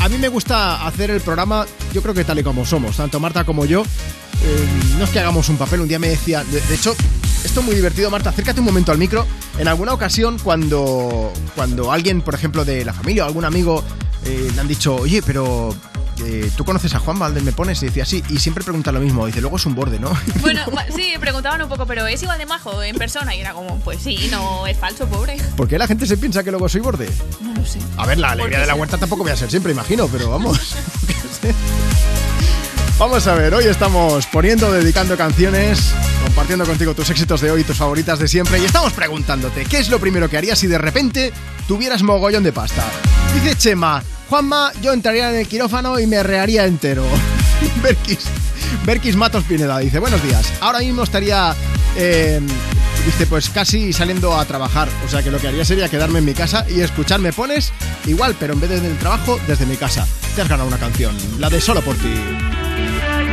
A 0.00 0.08
mí 0.08 0.18
me 0.18 0.28
gusta 0.28 0.86
hacer 0.86 1.10
el 1.10 1.20
programa, 1.20 1.66
yo 1.92 2.02
creo 2.02 2.14
que 2.14 2.24
tal 2.24 2.38
y 2.38 2.42
como 2.42 2.64
somos, 2.64 2.96
tanto 2.96 3.20
Marta 3.20 3.44
como 3.44 3.66
yo. 3.66 3.84
Eh, 4.42 4.68
no 4.98 5.04
es 5.04 5.10
que 5.10 5.20
hagamos 5.20 5.48
un 5.48 5.56
papel, 5.56 5.80
un 5.80 5.88
día 5.88 5.98
me 5.98 6.08
decía, 6.08 6.44
de, 6.44 6.60
de 6.60 6.74
hecho, 6.74 6.94
esto 7.44 7.60
es 7.60 7.66
muy 7.66 7.74
divertido, 7.74 8.10
Marta, 8.10 8.30
acércate 8.30 8.60
un 8.60 8.66
momento 8.66 8.92
al 8.92 8.98
micro. 8.98 9.26
En 9.58 9.68
alguna 9.68 9.92
ocasión, 9.92 10.38
cuando, 10.38 11.32
cuando 11.54 11.92
alguien, 11.92 12.22
por 12.22 12.34
ejemplo, 12.34 12.64
de 12.64 12.84
la 12.84 12.92
familia 12.92 13.24
o 13.24 13.26
algún 13.26 13.44
amigo 13.44 13.82
eh, 14.24 14.50
le 14.54 14.60
han 14.60 14.68
dicho, 14.68 14.96
oye, 14.96 15.22
pero 15.22 15.74
eh, 16.24 16.50
tú 16.56 16.64
conoces 16.64 16.94
a 16.94 16.98
Juan 16.98 17.18
Valdés, 17.18 17.42
me 17.42 17.52
pones, 17.52 17.82
y 17.82 17.86
decía 17.86 18.04
sí, 18.04 18.22
y 18.28 18.38
siempre 18.38 18.62
pregunta 18.62 18.92
lo 18.92 19.00
mismo, 19.00 19.26
dice, 19.26 19.40
luego 19.40 19.56
es 19.56 19.66
un 19.66 19.74
borde, 19.74 19.98
¿no? 19.98 20.10
Bueno, 20.40 20.64
sí, 20.94 21.14
preguntaban 21.18 21.62
un 21.62 21.68
poco, 21.68 21.86
pero 21.86 22.06
¿es 22.06 22.22
igual 22.22 22.38
de 22.38 22.46
majo 22.46 22.82
en 22.82 22.96
persona? 22.96 23.34
Y 23.34 23.40
era 23.40 23.54
como, 23.54 23.78
pues 23.80 24.02
sí, 24.02 24.28
no, 24.30 24.66
es 24.66 24.76
falso, 24.76 25.06
pobre. 25.06 25.38
¿Por 25.56 25.68
qué 25.68 25.78
la 25.78 25.86
gente 25.86 26.06
se 26.06 26.16
piensa 26.16 26.44
que 26.44 26.50
luego 26.50 26.68
soy 26.68 26.80
borde? 26.82 27.08
No 27.40 27.54
lo 27.54 27.66
sé. 27.66 27.78
A 27.96 28.06
ver, 28.06 28.18
la 28.18 28.32
alegría 28.32 28.60
de 28.60 28.66
la 28.66 28.74
huerta 28.74 28.98
tampoco 28.98 29.22
voy 29.22 29.32
a 29.32 29.36
ser 29.36 29.50
siempre, 29.50 29.72
imagino, 29.72 30.06
pero 30.08 30.30
vamos. 30.30 30.58
Vamos 33.00 33.26
a 33.26 33.34
ver, 33.34 33.54
hoy 33.54 33.64
estamos 33.64 34.26
poniendo, 34.26 34.70
dedicando 34.70 35.16
canciones, 35.16 35.94
compartiendo 36.22 36.66
contigo 36.66 36.92
tus 36.92 37.08
éxitos 37.08 37.40
de 37.40 37.50
hoy, 37.50 37.64
tus 37.64 37.78
favoritas 37.78 38.18
de 38.18 38.28
siempre, 38.28 38.58
y 38.58 38.66
estamos 38.66 38.92
preguntándote, 38.92 39.64
¿qué 39.64 39.78
es 39.78 39.88
lo 39.88 39.98
primero 39.98 40.28
que 40.28 40.36
harías 40.36 40.58
si 40.58 40.66
de 40.66 40.76
repente 40.76 41.32
tuvieras 41.66 42.02
mogollón 42.02 42.42
de 42.42 42.52
pasta? 42.52 42.84
Dice 43.32 43.56
Chema, 43.56 44.02
Juanma, 44.28 44.70
yo 44.82 44.92
entraría 44.92 45.30
en 45.30 45.36
el 45.36 45.48
quirófano 45.48 45.98
y 45.98 46.06
me 46.06 46.22
rearía 46.22 46.66
entero. 46.66 47.06
Berkis, 47.82 48.26
Berkis 48.84 49.16
Matos 49.16 49.44
Pineda 49.44 49.78
dice, 49.78 49.98
buenos 49.98 50.22
días, 50.22 50.52
ahora 50.60 50.80
mismo 50.80 51.02
estaría... 51.04 51.54
eh, 51.96 52.38
Dice, 53.06 53.26
pues 53.26 53.48
casi 53.48 53.94
saliendo 53.94 54.38
a 54.38 54.44
trabajar. 54.44 54.86
O 55.06 55.08
sea 55.08 55.22
que 55.22 55.30
lo 55.30 55.38
que 55.38 55.48
haría 55.48 55.64
sería 55.64 55.88
quedarme 55.88 56.18
en 56.18 56.26
mi 56.26 56.34
casa 56.34 56.66
y 56.68 56.82
escucharme 56.82 57.32
pones 57.32 57.72
igual, 58.06 58.36
pero 58.38 58.52
en 58.52 58.60
vez 58.60 58.68
de 58.68 58.76
en 58.76 58.84
el 58.84 58.98
trabajo, 58.98 59.40
desde 59.48 59.64
mi 59.64 59.78
casa. 59.78 60.06
Te 60.36 60.42
has 60.42 60.48
ganado 60.50 60.68
una 60.68 60.76
canción, 60.76 61.16
la 61.38 61.48
de 61.48 61.62
Solo 61.62 61.80
por 61.80 61.96
ti. 61.96 62.12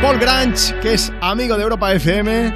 Paul 0.02 0.18
Granch, 0.18 0.72
que 0.80 0.94
es 0.94 1.12
amigo 1.20 1.56
de 1.56 1.64
Europa 1.64 1.92
FM, 1.92 2.52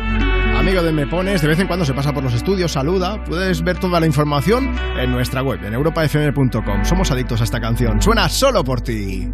amigo 0.56 0.82
de 0.82 0.92
Me 0.92 1.08
Pones, 1.08 1.42
de 1.42 1.48
vez 1.48 1.58
en 1.58 1.66
cuando 1.66 1.84
se 1.84 1.92
pasa 1.92 2.12
por 2.12 2.22
los 2.22 2.32
estudios, 2.34 2.70
saluda. 2.70 3.22
Puedes 3.24 3.62
ver 3.64 3.78
toda 3.78 3.98
la 3.98 4.06
información 4.06 4.72
en 4.96 5.10
nuestra 5.10 5.42
web, 5.42 5.64
en 5.64 5.74
europafm.com. 5.74 6.84
Somos 6.84 7.10
adictos 7.10 7.40
a 7.40 7.44
esta 7.44 7.60
canción. 7.60 8.00
Suena 8.00 8.28
Solo 8.28 8.62
por 8.62 8.80
ti. 8.80 9.28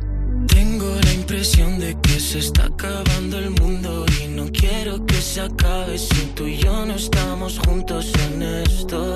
Tengo 0.46 0.96
la 1.04 1.12
impresión 1.12 1.78
de 1.78 1.96
que 2.00 2.18
se 2.18 2.38
está 2.38 2.66
acabando 2.66 3.38
el 3.38 3.50
mundo 3.50 4.06
y 4.24 4.28
no 4.28 4.46
quiero 4.46 5.04
que 5.04 5.16
se 5.16 5.42
acabe 5.42 5.98
si 5.98 6.32
tú 6.34 6.46
y 6.46 6.56
yo 6.56 6.86
no 6.86 6.94
estamos 6.94 7.58
juntos 7.58 8.10
en 8.30 8.42
esto. 8.42 9.12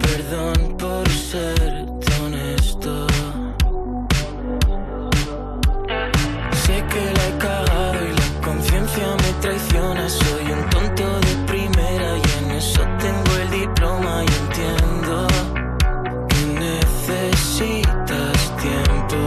Perdón 0.00 0.76
por 0.76 1.08
ser 1.08 1.86
tan 2.04 2.22
honesto. 2.24 3.06
Conciencia 9.44 9.80
me 9.84 10.08
traiciona. 10.08 10.08
Soy 10.08 10.52
un 10.52 10.70
tonto 10.70 11.20
de 11.20 11.34
primera 11.46 12.16
y 12.18 12.44
en 12.44 12.50
eso 12.52 12.80
tengo 12.98 13.36
el 13.42 13.50
diploma 13.50 14.24
y 14.24 14.28
entiendo 14.42 15.26
que 16.28 16.40
necesitas 16.60 18.36
tiempo. 18.62 19.18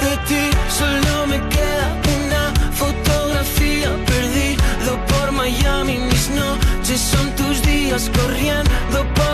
De 0.00 0.16
ti 0.28 0.50
solo 0.68 1.26
me 1.26 1.40
queda 1.48 2.00
una 2.24 2.52
fotografía 2.72 3.90
perdido 4.06 4.92
por 5.08 5.32
Miami. 5.32 5.98
Mis 5.98 6.30
noches 6.30 7.00
son 7.00 7.34
tus 7.36 7.62
días 7.62 8.10
corriendo 8.16 8.98
por 9.14 9.33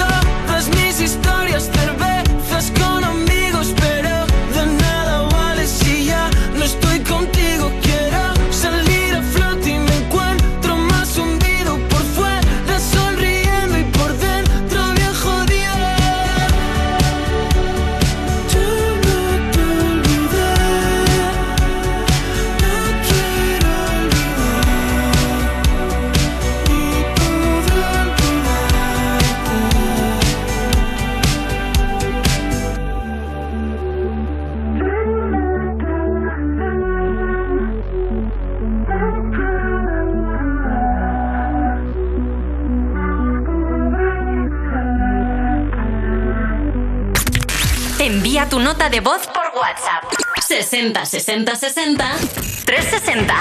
de 48.91 48.99
voz 48.99 49.25
por 49.27 49.45
WhatsApp. 49.57 50.03
60 50.45 51.05
60 51.05 51.55
60 51.55 52.05
360. 52.65 53.33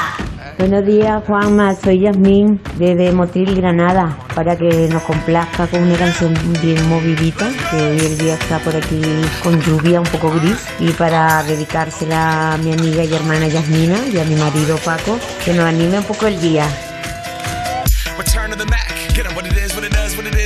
Buenos 0.58 0.86
días, 0.86 1.24
Juanma. 1.26 1.74
Soy 1.74 2.02
Yasmín 2.02 2.60
desde 2.76 3.10
Motril, 3.10 3.56
Granada, 3.56 4.16
para 4.34 4.56
que 4.56 4.88
nos 4.88 5.02
complazca 5.02 5.66
con 5.66 5.82
una 5.82 5.96
canción 5.96 6.34
bien 6.62 6.88
movidita, 6.88 7.48
que 7.70 7.76
hoy 7.76 7.98
el 7.98 8.18
día 8.18 8.34
está 8.34 8.60
por 8.60 8.76
aquí 8.76 9.02
con 9.42 9.60
lluvia 9.60 10.00
un 10.00 10.06
poco 10.06 10.30
gris, 10.30 10.68
y 10.78 10.92
para 10.92 11.42
dedicársela 11.42 12.52
a 12.52 12.56
mi 12.58 12.72
amiga 12.72 13.02
y 13.02 13.12
hermana 13.12 13.48
Yasmina 13.48 14.06
y 14.06 14.18
a 14.18 14.24
mi 14.24 14.36
marido 14.36 14.76
Paco, 14.84 15.18
que 15.44 15.52
nos 15.52 15.64
anime 15.64 15.98
un 15.98 16.04
poco 16.04 16.28
el 16.28 16.40
día. 16.40 16.64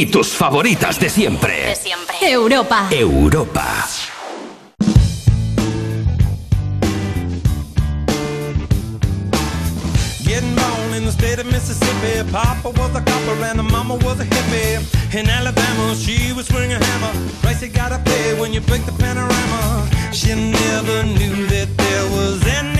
Y 0.00 0.06
tus 0.06 0.28
favoritas 0.28 0.98
de 0.98 1.10
siempre. 1.10 1.66
De 1.66 1.74
siempre. 1.76 2.16
Europa. 2.22 2.88
Europa. 2.90 3.86
Getting 10.24 10.54
born 10.54 10.94
in 10.96 11.04
the 11.04 11.12
state 11.12 11.38
of 11.38 11.46
Mississippi. 11.52 12.24
Papa 12.32 12.70
was 12.70 12.94
a 12.96 13.02
copper 13.02 13.44
and 13.44 13.58
the 13.58 13.62
mama 13.62 13.96
was 13.96 14.20
a 14.20 14.24
hippie. 14.24 14.80
In 15.14 15.28
Alabama, 15.28 15.94
she 15.94 16.32
was 16.32 16.46
swing 16.46 16.72
a 16.72 16.82
hammer. 16.82 17.12
Price 17.42 17.60
you 17.60 17.68
gotta 17.68 17.98
pay 17.98 18.40
when 18.40 18.54
you 18.54 18.62
break 18.62 18.86
the 18.86 18.92
panorama. 18.92 19.86
She 20.12 20.34
never 20.34 21.02
knew 21.02 21.46
that 21.48 21.68
there 21.76 22.06
was 22.16 22.40
anything 22.46 22.79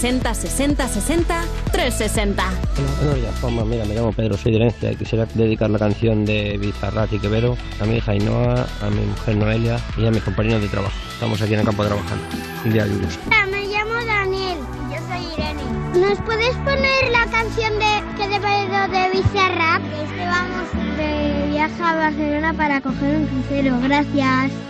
60 0.00 0.32
60 0.32 0.88
60 0.88 1.44
360. 1.72 2.42
Hola, 2.42 2.90
buenos 2.96 3.14
días, 3.16 3.34
Juanma. 3.38 3.64
Mira, 3.66 3.84
me 3.84 3.94
llamo 3.94 4.12
Pedro, 4.14 4.34
soy 4.38 4.52
de 4.52 4.56
Herencia 4.56 4.92
y 4.92 4.96
quisiera 4.96 5.26
dedicar 5.34 5.68
la 5.68 5.78
canción 5.78 6.24
de 6.24 6.56
Bizarrat 6.56 7.12
y 7.12 7.18
Quevedo 7.18 7.54
a 7.80 7.84
mi 7.84 7.98
hija 7.98 8.12
Ainhoa, 8.12 8.66
a 8.80 8.88
mi 8.88 9.04
mujer 9.04 9.36
Noelia 9.36 9.78
y 9.98 10.06
a 10.06 10.10
mis 10.10 10.22
compañeros 10.22 10.62
de 10.62 10.68
trabajo. 10.68 10.94
Estamos 11.12 11.42
aquí 11.42 11.52
en 11.52 11.60
el 11.60 11.66
campo 11.66 11.84
trabajando. 11.84 12.24
Un 12.64 12.72
día 12.72 12.86
lluvioso. 12.86 13.20
Hola, 13.26 13.46
me 13.50 13.66
llamo 13.66 13.92
Daniel. 14.06 14.58
Yo 14.90 14.96
soy 15.06 15.34
Irene. 15.34 16.08
¿Nos 16.08 16.18
puedes 16.22 16.56
poner 16.56 17.10
la 17.12 17.26
canción 17.26 17.78
de 17.78 18.02
que 18.16 18.26
te 18.26 18.40
pedido 18.40 18.88
de 18.88 19.10
Bizarrap? 19.20 19.82
Es 19.84 20.10
que 20.12 20.24
vamos 20.24 20.96
de 20.96 21.48
viaje 21.50 21.82
a 21.82 21.94
Barcelona 21.94 22.54
para 22.54 22.80
coger 22.80 23.16
un 23.16 23.26
crucero. 23.26 23.78
Gracias. 23.82 24.69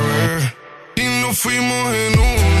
Fuimos 1.41 1.95
en 1.95 2.19
una, 2.19 2.60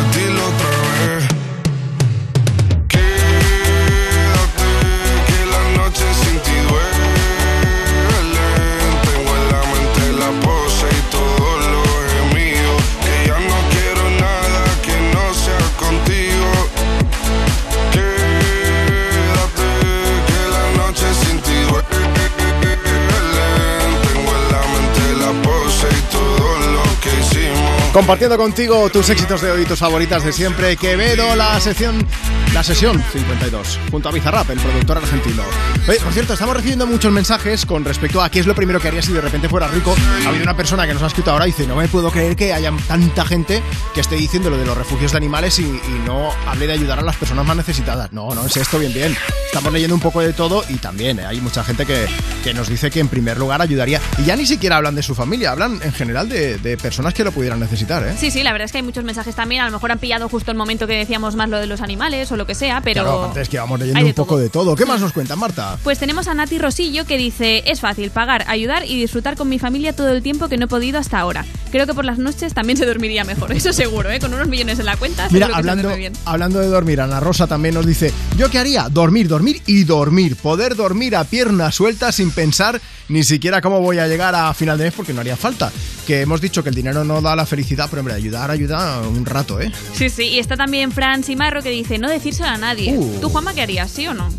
Compartiendo 27.93 28.37
contigo 28.37 28.89
tus 28.89 29.09
éxitos 29.09 29.41
de 29.41 29.51
hoy, 29.51 29.65
tus 29.65 29.79
favoritas 29.79 30.23
de 30.23 30.31
siempre. 30.31 30.77
Quevedo, 30.77 31.35
la 31.35 31.59
sección, 31.59 32.07
la 32.53 32.63
sesión 32.63 33.03
52, 33.11 33.79
junto 33.91 34.07
a 34.07 34.13
Bizarrap, 34.13 34.49
el 34.49 34.59
productor 34.59 34.99
argentino. 34.99 35.43
Oye, 35.89 35.99
por 35.99 36.13
cierto, 36.13 36.31
estamos 36.31 36.55
recibiendo 36.55 36.87
muchos 36.87 37.11
mensajes 37.11 37.65
con 37.65 37.83
respecto 37.83 38.21
a 38.21 38.29
qué 38.29 38.39
es 38.39 38.45
lo 38.45 38.55
primero 38.55 38.79
que 38.79 38.87
harías 38.87 39.03
si 39.03 39.11
de 39.11 39.19
repente 39.19 39.49
fuera 39.49 39.67
rico. 39.67 39.93
Ha 40.25 40.29
habido 40.29 40.43
una 40.43 40.55
persona 40.55 40.87
que 40.87 40.93
nos 40.93 41.03
ha 41.03 41.07
escrito 41.07 41.31
ahora 41.31 41.47
y 41.47 41.51
dice, 41.51 41.67
no 41.67 41.75
me 41.75 41.89
puedo 41.89 42.11
creer 42.11 42.37
que 42.37 42.53
haya 42.53 42.71
tanta 42.87 43.25
gente 43.25 43.61
que 43.93 43.99
esté 43.99 44.15
diciendo 44.15 44.49
lo 44.49 44.57
de 44.57 44.65
los 44.65 44.77
refugios 44.77 45.11
de 45.11 45.17
animales 45.17 45.59
y, 45.59 45.63
y 45.63 46.01
no 46.05 46.29
hable 46.47 46.67
de 46.67 46.73
ayudar 46.73 46.99
a 46.99 47.01
las 47.01 47.17
personas 47.17 47.45
más 47.45 47.57
necesitadas. 47.57 48.13
No, 48.13 48.33
no 48.33 48.45
es 48.45 48.55
esto 48.55 48.79
bien, 48.79 48.93
bien. 48.93 49.17
Estamos 49.47 49.73
leyendo 49.73 49.95
un 49.95 50.01
poco 50.01 50.21
de 50.21 50.31
todo 50.31 50.63
y 50.69 50.75
también 50.75 51.19
eh, 51.19 51.25
hay 51.25 51.41
mucha 51.41 51.61
gente 51.61 51.85
que, 51.85 52.07
que 52.41 52.53
nos 52.53 52.69
dice 52.69 52.89
que 52.89 53.01
en 53.01 53.09
primer 53.09 53.37
lugar 53.37 53.61
ayudaría. 53.61 53.99
Y 54.17 54.23
ya 54.23 54.37
ni 54.37 54.45
siquiera 54.45 54.77
hablan 54.77 54.95
de 54.95 55.03
su 55.03 55.13
familia, 55.13 55.51
hablan 55.51 55.81
en 55.83 55.91
general 55.91 56.29
de, 56.29 56.57
de 56.57 56.77
personas 56.77 57.13
que 57.13 57.25
lo 57.25 57.33
pudieran 57.33 57.59
necesitar, 57.59 57.80
¿eh? 57.89 58.15
Sí, 58.17 58.31
sí, 58.31 58.43
la 58.43 58.51
verdad 58.51 58.65
es 58.65 58.71
que 58.71 58.79
hay 58.79 58.83
muchos 58.83 59.03
mensajes 59.03 59.35
también. 59.35 59.61
A 59.61 59.65
lo 59.65 59.71
mejor 59.71 59.91
han 59.91 59.99
pillado 59.99 60.29
justo 60.29 60.51
el 60.51 60.57
momento 60.57 60.87
que 60.87 60.93
decíamos 60.93 61.35
más 61.35 61.49
lo 61.49 61.59
de 61.59 61.67
los 61.67 61.81
animales 61.81 62.31
o 62.31 62.37
lo 62.37 62.45
que 62.45 62.55
sea, 62.55 62.81
pero. 62.81 63.03
Claro, 63.03 63.23
aparte 63.23 63.41
es 63.41 63.49
que 63.49 63.57
vamos 63.57 63.79
leyendo 63.79 64.05
un 64.05 64.13
poco 64.13 64.37
de 64.37 64.49
todo. 64.49 64.75
¿Qué 64.75 64.85
más 64.85 65.01
nos 65.01 65.13
cuentan, 65.13 65.39
Marta? 65.39 65.77
Pues 65.83 65.99
tenemos 65.99 66.27
a 66.27 66.33
Nati 66.33 66.57
Rosillo 66.57 67.05
que 67.05 67.17
dice: 67.17 67.63
Es 67.65 67.79
fácil 67.79 68.11
pagar, 68.11 68.45
ayudar 68.47 68.85
y 68.85 68.99
disfrutar 68.99 69.35
con 69.35 69.49
mi 69.49 69.59
familia 69.59 69.93
todo 69.93 70.09
el 70.09 70.21
tiempo 70.21 70.47
que 70.47 70.57
no 70.57 70.65
he 70.65 70.67
podido 70.67 70.99
hasta 70.99 71.19
ahora. 71.19 71.45
Creo 71.71 71.85
que 71.85 71.93
por 71.93 72.05
las 72.05 72.17
noches 72.17 72.53
también 72.53 72.77
se 72.77 72.85
dormiría 72.85 73.23
mejor, 73.23 73.51
eso 73.55 73.73
seguro, 73.73 74.09
¿eh? 74.11 74.19
Con 74.19 74.33
unos 74.33 74.47
millones 74.47 74.79
en 74.79 74.85
la 74.85 74.97
cuenta. 74.97 75.27
Mira, 75.31 75.47
que 75.47 75.53
se 75.53 75.57
hablando, 75.57 75.83
duerme 75.83 75.99
bien. 75.99 76.13
hablando 76.25 76.59
de 76.59 76.67
dormir, 76.67 77.01
Ana 77.01 77.19
Rosa 77.19 77.47
también 77.47 77.75
nos 77.75 77.85
dice, 77.85 78.13
¿yo 78.37 78.49
qué 78.49 78.59
haría? 78.59 78.89
Dormir, 78.89 79.27
dormir 79.27 79.61
y 79.65 79.83
dormir. 79.83 80.35
Poder 80.35 80.75
dormir 80.75 81.15
a 81.15 81.23
pierna 81.23 81.71
suelta 81.71 82.11
sin 82.11 82.31
pensar 82.31 82.81
ni 83.11 83.23
siquiera 83.23 83.61
cómo 83.61 83.81
voy 83.81 83.99
a 83.99 84.07
llegar 84.07 84.33
a 84.35 84.53
final 84.53 84.77
de 84.77 84.85
mes 84.85 84.93
porque 84.93 85.13
no 85.13 85.19
haría 85.19 85.35
falta. 85.35 85.71
Que 86.07 86.21
hemos 86.21 86.41
dicho 86.41 86.63
que 86.63 86.69
el 86.69 86.75
dinero 86.75 87.03
no 87.03 87.21
da 87.21 87.35
la 87.35 87.45
felicidad, 87.45 87.70
pero 87.75 88.01
hombre, 88.01 88.13
ayudar, 88.13 88.51
ayuda 88.51 89.01
un 89.01 89.25
rato, 89.25 89.59
¿eh? 89.59 89.71
Sí, 89.93 90.09
sí, 90.09 90.23
y 90.23 90.39
está 90.39 90.57
también 90.57 90.91
Fran 90.91 91.23
Simarro 91.23 91.61
que 91.61 91.69
dice: 91.69 91.97
No 91.97 92.09
decírselo 92.09 92.49
a 92.49 92.57
nadie. 92.57 92.93
Uh. 92.97 93.19
¿Tú, 93.19 93.29
Juanma, 93.29 93.53
qué 93.53 93.61
harías? 93.61 93.89
¿Sí 93.91 94.07
o 94.07 94.13
no? 94.13 94.29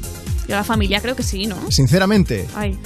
Yo 0.49 0.55
a 0.55 0.59
la 0.59 0.65
familia 0.65 1.01
creo 1.01 1.17
que 1.17 1.23
sí, 1.23 1.47
¿no? 1.47 1.71
Sinceramente, 1.71 2.47
Ay. 2.55 2.77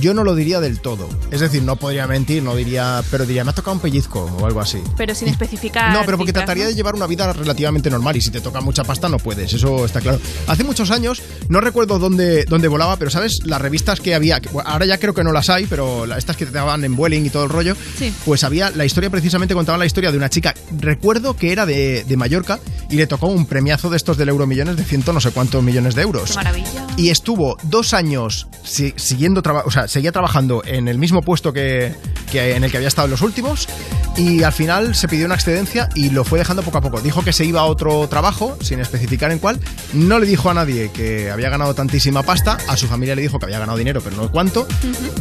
Yo 0.00 0.14
no 0.14 0.24
lo 0.24 0.34
diría 0.34 0.60
del 0.60 0.80
todo. 0.80 1.08
Es 1.30 1.40
decir, 1.40 1.62
no 1.62 1.76
podría 1.76 2.06
mentir, 2.06 2.42
no 2.42 2.54
diría, 2.56 3.02
pero 3.10 3.26
diría, 3.26 3.44
me 3.44 3.50
ha 3.50 3.54
tocado 3.54 3.74
un 3.74 3.80
pellizco 3.80 4.24
o 4.40 4.46
algo 4.46 4.60
así. 4.60 4.78
Pero 4.96 5.14
sin 5.14 5.28
especificar. 5.28 5.92
No, 5.92 6.00
pero 6.04 6.16
porque 6.18 6.30
cifras, 6.30 6.44
trataría 6.44 6.64
¿no? 6.64 6.70
de 6.70 6.76
llevar 6.76 6.94
una 6.94 7.06
vida 7.06 7.32
relativamente 7.32 7.90
normal 7.90 8.16
y 8.16 8.20
si 8.20 8.30
te 8.30 8.40
toca 8.40 8.60
mucha 8.60 8.84
pasta 8.84 9.08
no 9.08 9.18
puedes, 9.18 9.52
eso 9.52 9.84
está 9.84 10.00
claro. 10.00 10.18
Hace 10.46 10.64
muchos 10.64 10.90
años, 10.90 11.22
no 11.48 11.60
recuerdo 11.60 11.98
dónde, 11.98 12.44
dónde 12.44 12.68
volaba, 12.68 12.96
pero 12.96 13.10
¿sabes? 13.10 13.40
Las 13.44 13.60
revistas 13.60 14.00
que 14.00 14.14
había, 14.14 14.40
ahora 14.64 14.86
ya 14.86 14.98
creo 14.98 15.14
que 15.14 15.24
no 15.24 15.32
las 15.32 15.50
hay, 15.50 15.66
pero 15.66 16.04
estas 16.16 16.36
que 16.36 16.46
te 16.46 16.52
daban 16.52 16.84
en 16.84 16.96
Vueling 16.96 17.26
y 17.26 17.30
todo 17.30 17.44
el 17.44 17.50
rollo, 17.50 17.76
Sí. 17.98 18.12
pues 18.24 18.44
había, 18.44 18.70
la 18.70 18.84
historia 18.84 19.10
precisamente 19.10 19.54
contaba 19.54 19.78
la 19.78 19.86
historia 19.86 20.10
de 20.10 20.16
una 20.18 20.28
chica, 20.30 20.54
recuerdo 20.78 21.36
que 21.36 21.52
era 21.52 21.66
de, 21.66 22.04
de 22.04 22.16
Mallorca 22.16 22.58
y 22.90 22.96
le 22.96 23.06
tocó 23.06 23.26
un 23.26 23.46
premiazo 23.46 23.90
de 23.90 23.96
estos 23.96 24.16
del 24.16 24.28
Euromillones 24.28 24.76
de 24.76 24.84
ciento 24.84 25.12
no 25.12 25.20
sé 25.20 25.30
cuántos 25.30 25.62
millones 25.62 25.94
de 25.94 26.02
euros. 26.02 26.30
Qué 26.30 26.34
maravilla. 26.36 26.86
Y 26.96 27.10
estuvo 27.10 27.56
dos 27.64 27.94
años 27.94 28.46
si- 28.62 28.94
siguiendo 28.96 29.42
traba- 29.42 29.62
o 29.66 29.70
sea, 29.74 29.88
seguía 29.88 30.12
trabajando 30.12 30.62
en 30.64 30.88
el 30.88 30.98
mismo 30.98 31.22
puesto 31.22 31.52
que, 31.52 31.94
que, 32.30 32.56
en 32.56 32.64
el 32.64 32.70
que 32.70 32.78
había 32.78 32.88
estado 32.88 33.06
en 33.06 33.12
los 33.12 33.22
últimos 33.22 33.68
y 34.16 34.42
al 34.44 34.52
final 34.52 34.94
se 34.94 35.08
pidió 35.08 35.26
una 35.26 35.34
excedencia 35.34 35.88
y 35.94 36.10
lo 36.10 36.24
fue 36.24 36.38
dejando 36.38 36.62
poco 36.62 36.78
a 36.78 36.80
poco. 36.80 37.00
Dijo 37.00 37.24
que 37.24 37.32
se 37.32 37.44
iba 37.44 37.60
a 37.60 37.64
otro 37.64 38.06
trabajo, 38.08 38.56
sin 38.60 38.80
especificar 38.80 39.32
en 39.32 39.38
cuál. 39.38 39.58
No 39.92 40.18
le 40.18 40.26
dijo 40.26 40.50
a 40.50 40.54
nadie 40.54 40.90
que 40.92 41.30
había 41.30 41.50
ganado 41.50 41.74
tantísima 41.74 42.22
pasta. 42.22 42.58
A 42.68 42.76
su 42.76 42.86
familia 42.86 43.16
le 43.16 43.22
dijo 43.22 43.38
que 43.38 43.46
había 43.46 43.58
ganado 43.58 43.76
dinero, 43.76 44.00
pero 44.02 44.16
no 44.16 44.30
cuánto. 44.30 44.66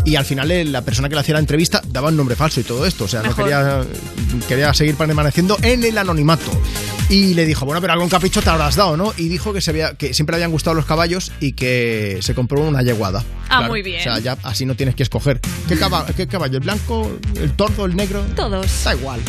Y 0.06 0.16
al 0.16 0.26
final 0.26 0.52
eh, 0.52 0.66
la 0.66 0.82
persona 0.82 1.10
que 1.10 1.16
le 1.16 1.22
hacía 1.22 1.34
la 1.34 1.40
entrevista 1.40 1.82
daba 1.88 2.10
un 2.10 2.18
nombre 2.18 2.36
falso 2.36 2.60
y 2.60 2.64
todo 2.64 2.86
esto. 2.86 3.06
O 3.06 3.08
sea, 3.08 3.24
no 3.24 3.36
quería, 3.36 3.82
quería 4.48 4.74
seguir 4.74 4.96
permaneciendo 4.96 5.58
en 5.62 5.84
el 5.84 5.98
anonimato. 5.98 6.52
Y 7.14 7.36
le 7.36 7.46
dijo, 7.46 7.64
bueno, 7.66 7.80
pero 7.80 7.94
algún 7.94 8.10
capricho 8.10 8.42
te 8.42 8.50
habrás 8.50 8.76
dado, 8.76 8.98
¿no? 8.98 9.14
Y 9.18 9.28
dijo 9.28 9.54
que, 9.54 9.62
se 9.62 9.70
había, 9.70 9.94
que 9.94 10.16
siempre 10.16 10.34
le 10.34 10.38
habían 10.38 10.52
gustado 10.52 10.74
los 10.74 10.86
caballos 10.88 11.32
y 11.40 11.52
que 11.52 12.18
se 12.22 12.34
compró 12.34 12.62
una 12.62 12.82
yeguada. 12.82 13.24
Ah, 13.50 13.62
muy 13.68 13.84
bien. 13.84 14.00
O 14.00 14.04
sea, 14.04 14.18
ya 14.18 14.36
así 14.42 14.66
no 14.66 14.74
tienes 14.76 14.96
que 14.96 15.04
escoger. 15.04 15.40
¿Qué, 15.68 15.78
caba- 15.78 16.08
qué 16.18 16.26
caballo? 16.26 16.58
¿El 16.58 16.64
blanco? 16.64 17.12
¿El 17.36 17.52
tordo? 17.56 17.86
¿El 17.86 17.96
negro? 17.96 18.24
Todos. 18.36 18.84
Da 18.84 18.96
igual. 18.96 19.20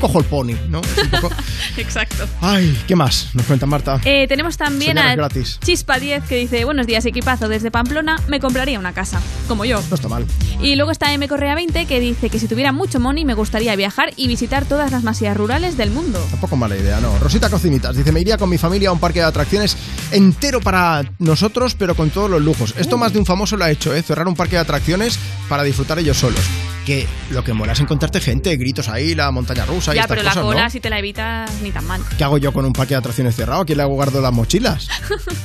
Cojo 0.00 0.18
el 0.18 0.24
pony, 0.24 0.54
¿no? 0.68 0.80
Es 0.80 1.04
un 1.04 1.10
poco- 1.10 1.30
Exacto. 1.76 2.26
Ay, 2.40 2.76
¿qué 2.86 2.96
más? 2.96 3.28
Nos 3.34 3.46
cuenta 3.46 3.66
Marta. 3.66 4.00
Eh, 4.04 4.26
tenemos 4.28 4.56
también 4.56 4.98
a 4.98 5.14
gratis. 5.14 5.58
Chispa 5.64 5.98
10 5.98 6.24
que 6.24 6.36
dice, 6.36 6.64
buenos 6.64 6.86
días 6.86 7.04
equipazo, 7.06 7.48
desde 7.48 7.70
Pamplona 7.70 8.20
me 8.28 8.40
compraría 8.40 8.78
una 8.78 8.92
casa, 8.92 9.20
como 9.48 9.64
yo. 9.64 9.80
No 9.88 9.94
está 9.94 10.08
mal. 10.08 10.24
Y 10.60 10.76
luego 10.76 10.90
está 10.90 11.12
M 11.12 11.26
Correa 11.28 11.54
20 11.54 11.86
que 11.86 12.00
dice 12.00 12.30
que 12.30 12.38
si 12.38 12.48
tuviera 12.48 12.72
mucho 12.72 13.00
money 13.00 13.24
me 13.24 13.34
gustaría 13.34 13.74
viajar 13.76 14.12
y 14.16 14.28
visitar 14.28 14.64
todas 14.64 14.90
las 14.92 15.02
masías 15.02 15.36
rurales 15.36 15.76
del 15.76 15.90
mundo. 15.90 16.24
Tampoco 16.30 16.56
mala 16.56 16.76
idea, 16.76 17.00
no. 17.00 17.18
Rosita 17.18 17.50
Cocinitas 17.50 17.96
dice, 17.96 18.12
me 18.12 18.20
iría 18.20 18.38
con 18.38 18.48
mi 18.50 18.58
familia 18.58 18.88
a 18.90 18.92
un 18.92 18.98
parque 18.98 19.20
de 19.20 19.26
atracciones 19.26 19.76
entero 20.10 20.60
para 20.60 21.04
nosotros, 21.18 21.74
pero 21.74 21.94
con 21.94 22.10
todos 22.10 22.30
los 22.30 22.42
lujos. 22.42 22.74
Esto 22.78 22.96
más 22.98 23.12
de 23.12 23.18
un 23.18 23.26
famoso 23.26 23.56
lo 23.56 23.64
ha 23.64 23.70
hecho, 23.70 23.94
¿eh? 23.94 24.02
Cerrar 24.02 24.26
un 24.28 24.34
parque 24.36 24.56
de 24.56 24.62
atracciones 24.62 25.18
para 25.48 25.62
disfrutar 25.62 25.98
ellos 25.98 26.18
solos. 26.18 26.40
Que 26.86 27.06
lo 27.30 27.44
que 27.44 27.52
mola 27.52 27.72
es 27.74 27.80
encontrarte 27.80 28.20
gente, 28.20 28.56
gritos 28.56 28.88
ahí, 28.88 29.14
la 29.14 29.30
montaña 29.30 29.64
rusa 29.64 29.92
y 29.92 29.96
ya, 29.96 30.02
estas 30.02 30.16
pero 30.16 30.22
la 30.24 30.30
cosas, 30.30 30.44
cola 30.44 30.64
¿no? 30.64 30.70
si 30.70 30.80
te 30.80 30.90
la 30.90 30.98
evitas 30.98 31.50
ni 31.62 31.70
tan 31.70 31.86
mal. 31.86 32.02
¿Qué 32.18 32.24
hago 32.24 32.38
yo 32.38 32.52
con 32.52 32.64
un 32.64 32.72
parque 32.72 32.94
de 32.94 32.98
atracciones 32.98 33.36
cerrado? 33.36 33.60
¿A 33.62 33.64
quién 33.64 33.76
le 33.76 33.84
hago 33.84 33.94
guardo 33.94 34.20
las 34.20 34.32
mochilas? 34.32 34.88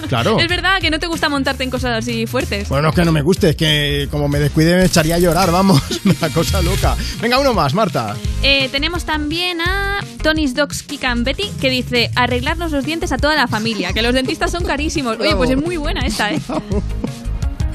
Claro. 0.07 0.39
Es 0.39 0.47
verdad 0.47 0.79
que 0.79 0.89
no 0.89 0.99
te 0.99 1.07
gusta 1.07 1.27
montarte 1.27 1.65
en 1.65 1.69
cosas 1.69 1.97
así 1.97 2.25
fuertes. 2.27 2.69
Bueno, 2.69 2.83
no 2.83 2.89
es 2.89 2.95
que 2.95 3.03
no 3.03 3.11
me 3.11 3.21
guste, 3.21 3.49
es 3.49 3.55
que 3.57 4.07
como 4.09 4.29
me 4.29 4.39
descuide 4.39 4.77
me 4.77 4.85
echaría 4.85 5.15
a 5.15 5.19
llorar, 5.19 5.51
vamos. 5.51 5.81
Una 6.05 6.29
cosa 6.29 6.61
loca. 6.61 6.95
Venga, 7.21 7.37
uno 7.39 7.53
más, 7.53 7.73
Marta. 7.73 8.15
Eh, 8.41 8.69
tenemos 8.71 9.03
también 9.03 9.59
a 9.59 9.99
Tony's 10.23 10.53
Dogs 10.55 10.83
Kick 10.83 11.03
and 11.03 11.25
Betty 11.25 11.49
que 11.59 11.69
dice 11.69 12.09
arreglarnos 12.15 12.71
los 12.71 12.85
dientes 12.85 13.11
a 13.11 13.17
toda 13.17 13.35
la 13.35 13.47
familia, 13.47 13.91
que 13.91 14.01
los 14.01 14.13
dentistas 14.13 14.49
son 14.51 14.63
carísimos. 14.63 15.17
Oye, 15.19 15.35
pues 15.35 15.49
es 15.49 15.57
muy 15.57 15.75
buena 15.75 16.05
esta, 16.05 16.31
¿eh? 16.31 16.39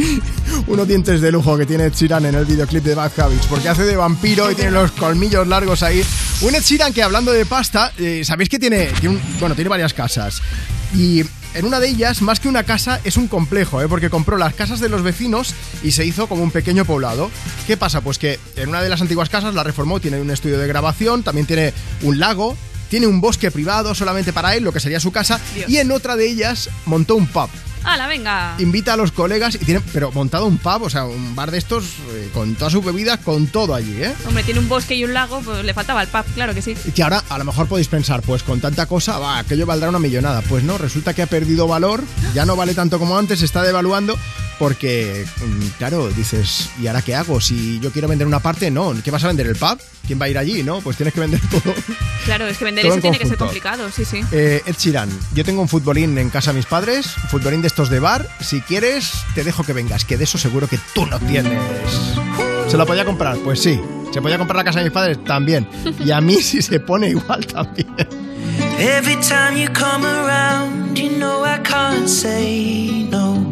Unos 0.66 0.86
dientes 0.88 1.20
de 1.20 1.32
lujo 1.32 1.56
que 1.56 1.66
tiene 1.66 1.84
Ed 1.86 1.92
Sheeran 1.94 2.26
en 2.26 2.34
el 2.34 2.44
videoclip 2.44 2.84
de 2.84 2.94
Bad 2.94 3.12
Habits, 3.18 3.46
porque 3.46 3.68
hace 3.68 3.82
de 3.84 3.96
vampiro 3.96 4.50
y 4.50 4.54
tiene 4.54 4.70
los 4.70 4.92
colmillos 4.92 5.46
largos 5.46 5.82
ahí. 5.82 6.04
Un 6.42 6.54
Ed 6.54 6.62
Sheeran 6.62 6.92
que 6.92 7.02
hablando 7.02 7.32
de 7.32 7.46
pasta, 7.46 7.92
eh, 7.98 8.22
sabéis 8.24 8.48
que 8.48 8.58
tiene, 8.58 8.86
tiene 9.00 9.16
un- 9.16 9.22
bueno, 9.40 9.54
tiene 9.54 9.68
varias 9.68 9.94
casas. 9.94 10.40
Y 10.94 11.20
en 11.54 11.64
una 11.64 11.80
de 11.80 11.88
ellas, 11.88 12.22
más 12.22 12.40
que 12.40 12.48
una 12.48 12.64
casa, 12.64 13.00
es 13.04 13.16
un 13.16 13.28
complejo, 13.28 13.80
¿eh? 13.82 13.88
porque 13.88 14.10
compró 14.10 14.36
las 14.38 14.54
casas 14.54 14.80
de 14.80 14.88
los 14.88 15.02
vecinos 15.02 15.54
y 15.82 15.92
se 15.92 16.04
hizo 16.04 16.26
como 16.26 16.42
un 16.42 16.50
pequeño 16.50 16.84
poblado. 16.84 17.30
¿Qué 17.66 17.76
pasa? 17.76 18.00
Pues 18.00 18.18
que 18.18 18.38
en 18.56 18.68
una 18.68 18.82
de 18.82 18.88
las 18.88 19.00
antiguas 19.00 19.28
casas 19.28 19.54
la 19.54 19.62
reformó, 19.64 20.00
tiene 20.00 20.20
un 20.20 20.30
estudio 20.30 20.58
de 20.58 20.66
grabación, 20.66 21.22
también 21.22 21.46
tiene 21.46 21.72
un 22.02 22.18
lago, 22.18 22.56
tiene 22.90 23.06
un 23.06 23.20
bosque 23.20 23.50
privado 23.50 23.94
solamente 23.94 24.32
para 24.32 24.54
él, 24.54 24.64
lo 24.64 24.72
que 24.72 24.80
sería 24.80 25.00
su 25.00 25.12
casa, 25.12 25.40
Dios. 25.54 25.70
y 25.70 25.78
en 25.78 25.90
otra 25.92 26.16
de 26.16 26.28
ellas 26.28 26.68
montó 26.84 27.14
un 27.16 27.26
pub 27.26 27.48
¡Hala, 27.84 28.06
venga! 28.06 28.56
invita 28.58 28.94
a 28.94 28.96
los 28.96 29.12
colegas 29.12 29.54
y 29.56 29.58
tiene, 29.58 29.80
pero 29.92 30.12
montado 30.12 30.46
un 30.46 30.58
pub, 30.58 30.82
o 30.82 30.90
sea, 30.90 31.04
un 31.04 31.34
bar 31.34 31.50
de 31.50 31.58
estos 31.58 31.84
eh, 32.12 32.30
con 32.32 32.54
todas 32.54 32.72
sus 32.72 32.84
bebidas, 32.84 33.18
con 33.20 33.46
todo 33.48 33.74
allí, 33.74 34.02
¿eh? 34.02 34.14
Hombre, 34.26 34.42
tiene 34.44 34.60
un 34.60 34.68
bosque 34.68 34.94
y 34.94 35.04
un 35.04 35.14
lago, 35.14 35.40
pues 35.40 35.64
le 35.64 35.74
faltaba 35.74 36.02
el 36.02 36.08
pub, 36.08 36.24
claro 36.34 36.54
que 36.54 36.62
sí. 36.62 36.76
Y 36.84 36.92
que 36.92 37.02
ahora 37.02 37.22
a 37.28 37.38
lo 37.38 37.44
mejor 37.44 37.66
podéis 37.66 37.88
pensar, 37.88 38.22
pues 38.22 38.42
con 38.42 38.60
tanta 38.60 38.86
cosa, 38.86 39.18
va, 39.18 39.38
aquello 39.38 39.66
valdrá 39.66 39.88
una 39.88 39.98
millonada. 39.98 40.42
Pues 40.42 40.64
no, 40.64 40.78
resulta 40.78 41.14
que 41.14 41.22
ha 41.22 41.26
perdido 41.26 41.66
valor, 41.66 42.02
ya 42.34 42.46
no 42.46 42.56
vale 42.56 42.74
tanto 42.74 42.98
como 42.98 43.18
antes, 43.18 43.40
se 43.40 43.44
está 43.44 43.62
devaluando, 43.62 44.16
porque, 44.62 45.26
mm, 45.44 45.66
claro, 45.76 46.08
dices, 46.10 46.70
¿y 46.80 46.86
ahora 46.86 47.02
qué 47.02 47.16
hago? 47.16 47.40
Si 47.40 47.80
yo 47.80 47.90
quiero 47.90 48.06
vender 48.06 48.28
una 48.28 48.38
parte, 48.38 48.70
no, 48.70 48.94
¿qué 49.02 49.10
vas 49.10 49.24
a 49.24 49.26
vender? 49.26 49.48
¿El 49.48 49.56
pub? 49.56 49.76
¿Quién 50.06 50.20
va 50.20 50.26
a 50.26 50.28
ir 50.28 50.38
allí? 50.38 50.62
No, 50.62 50.80
pues 50.80 50.96
tienes 50.96 51.12
que 51.12 51.18
vender 51.18 51.40
todo. 51.50 51.74
Claro, 52.26 52.46
es 52.46 52.58
que 52.58 52.66
vender 52.66 52.84
Todo 52.84 52.92
eso 52.92 52.98
en 52.98 53.02
tiene 53.02 53.18
que 53.18 53.26
ser 53.26 53.38
complicado, 53.38 53.90
sí, 53.90 54.04
sí. 54.04 54.20
Eh, 54.30 54.62
Ed 54.64 54.76
Sheeran, 54.78 55.08
yo 55.34 55.44
tengo 55.44 55.62
un 55.62 55.68
futbolín 55.68 56.16
en 56.16 56.30
casa 56.30 56.52
de 56.52 56.58
mis 56.58 56.66
padres, 56.66 57.16
un 57.24 57.28
futbolín 57.28 57.60
de 57.60 57.66
estos 57.66 57.90
de 57.90 57.98
bar. 57.98 58.28
Si 58.40 58.60
quieres, 58.60 59.10
te 59.34 59.42
dejo 59.42 59.64
que 59.64 59.72
vengas, 59.72 60.04
que 60.04 60.16
de 60.16 60.22
eso 60.22 60.38
seguro 60.38 60.68
que 60.68 60.78
tú 60.94 61.06
no 61.06 61.18
tienes. 61.18 61.60
¿Se 62.68 62.76
lo 62.76 62.86
podía 62.86 63.04
comprar? 63.04 63.38
Pues 63.38 63.60
sí. 63.60 63.80
¿Se 64.14 64.22
podía 64.22 64.38
comprar 64.38 64.58
la 64.58 64.64
casa 64.64 64.78
de 64.78 64.84
mis 64.84 64.92
padres? 64.92 65.24
También. 65.24 65.66
Y 65.98 66.12
a 66.12 66.20
mí 66.20 66.36
si 66.40 66.62
se 66.62 66.78
pone 66.78 67.08
igual 67.08 67.44
también. 67.46 67.88
Every 68.78 69.16
time 69.16 69.60
you 69.60 69.68
come 69.72 70.06
around, 70.06 70.96
you 70.96 71.10
know 71.18 71.44
I 71.44 71.58
can't 71.64 72.06
say 72.06 73.08
no. 73.10 73.51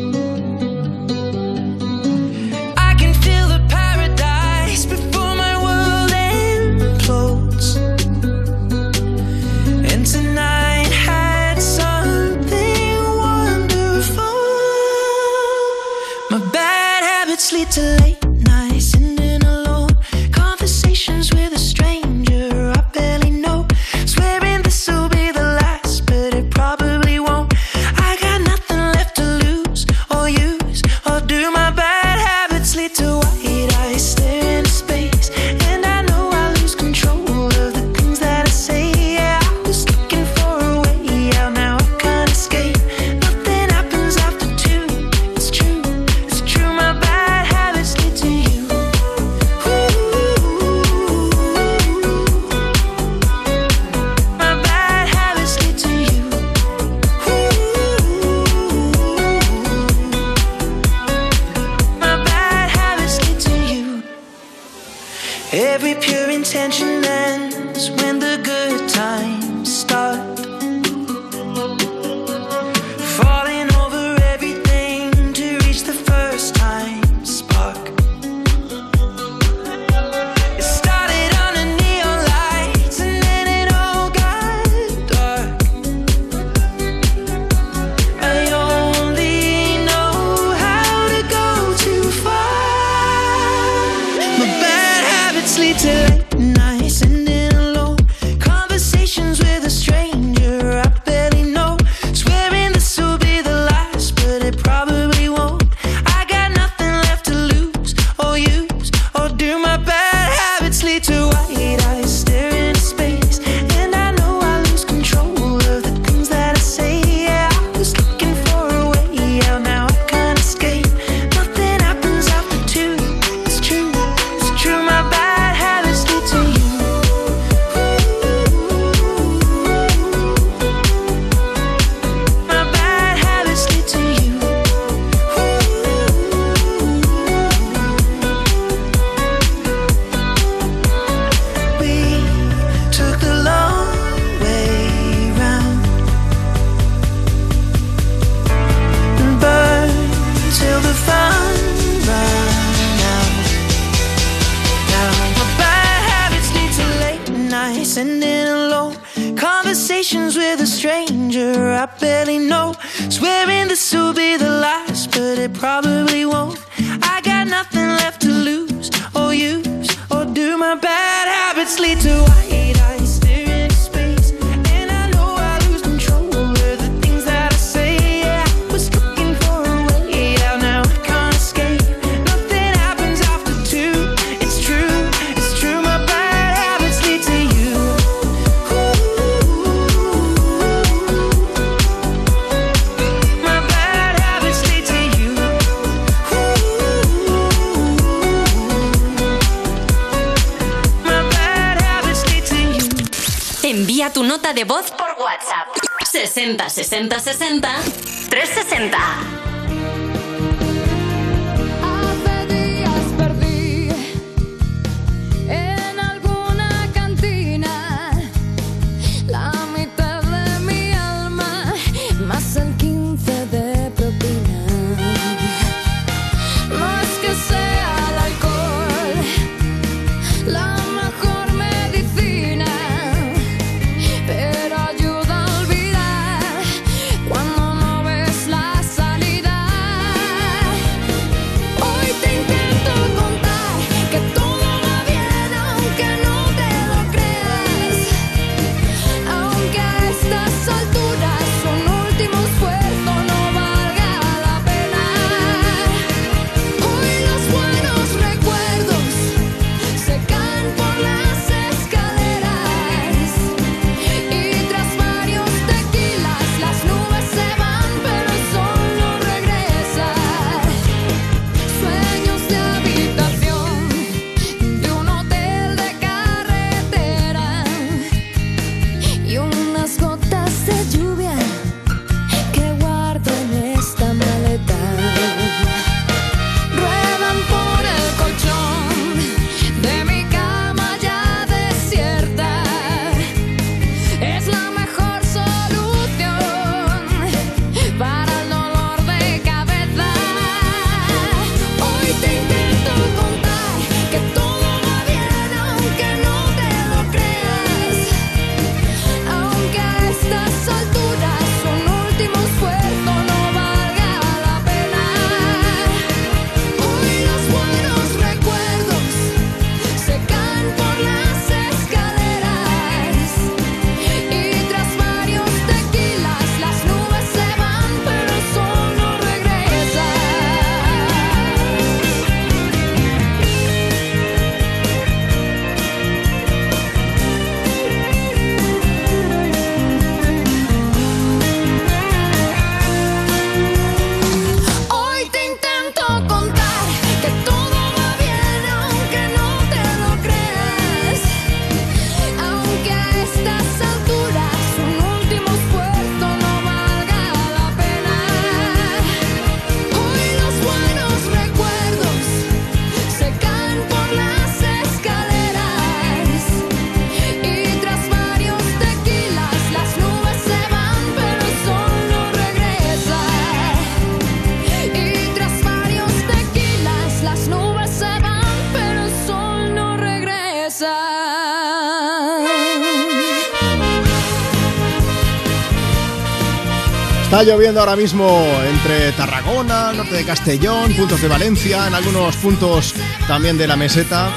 Está 387.41 387.53
lloviendo 387.53 387.79
ahora 387.79 387.95
mismo 387.95 388.39
entre 388.69 389.11
Tarragona, 389.13 389.91
norte 389.93 390.13
de 390.13 390.23
Castellón, 390.23 390.93
puntos 390.93 391.19
de 391.23 391.27
Valencia, 391.27 391.87
en 391.87 391.95
algunos 391.95 392.35
puntos 392.35 392.93
también 393.27 393.57
de 393.57 393.65
la 393.65 393.75
meseta. 393.75 394.29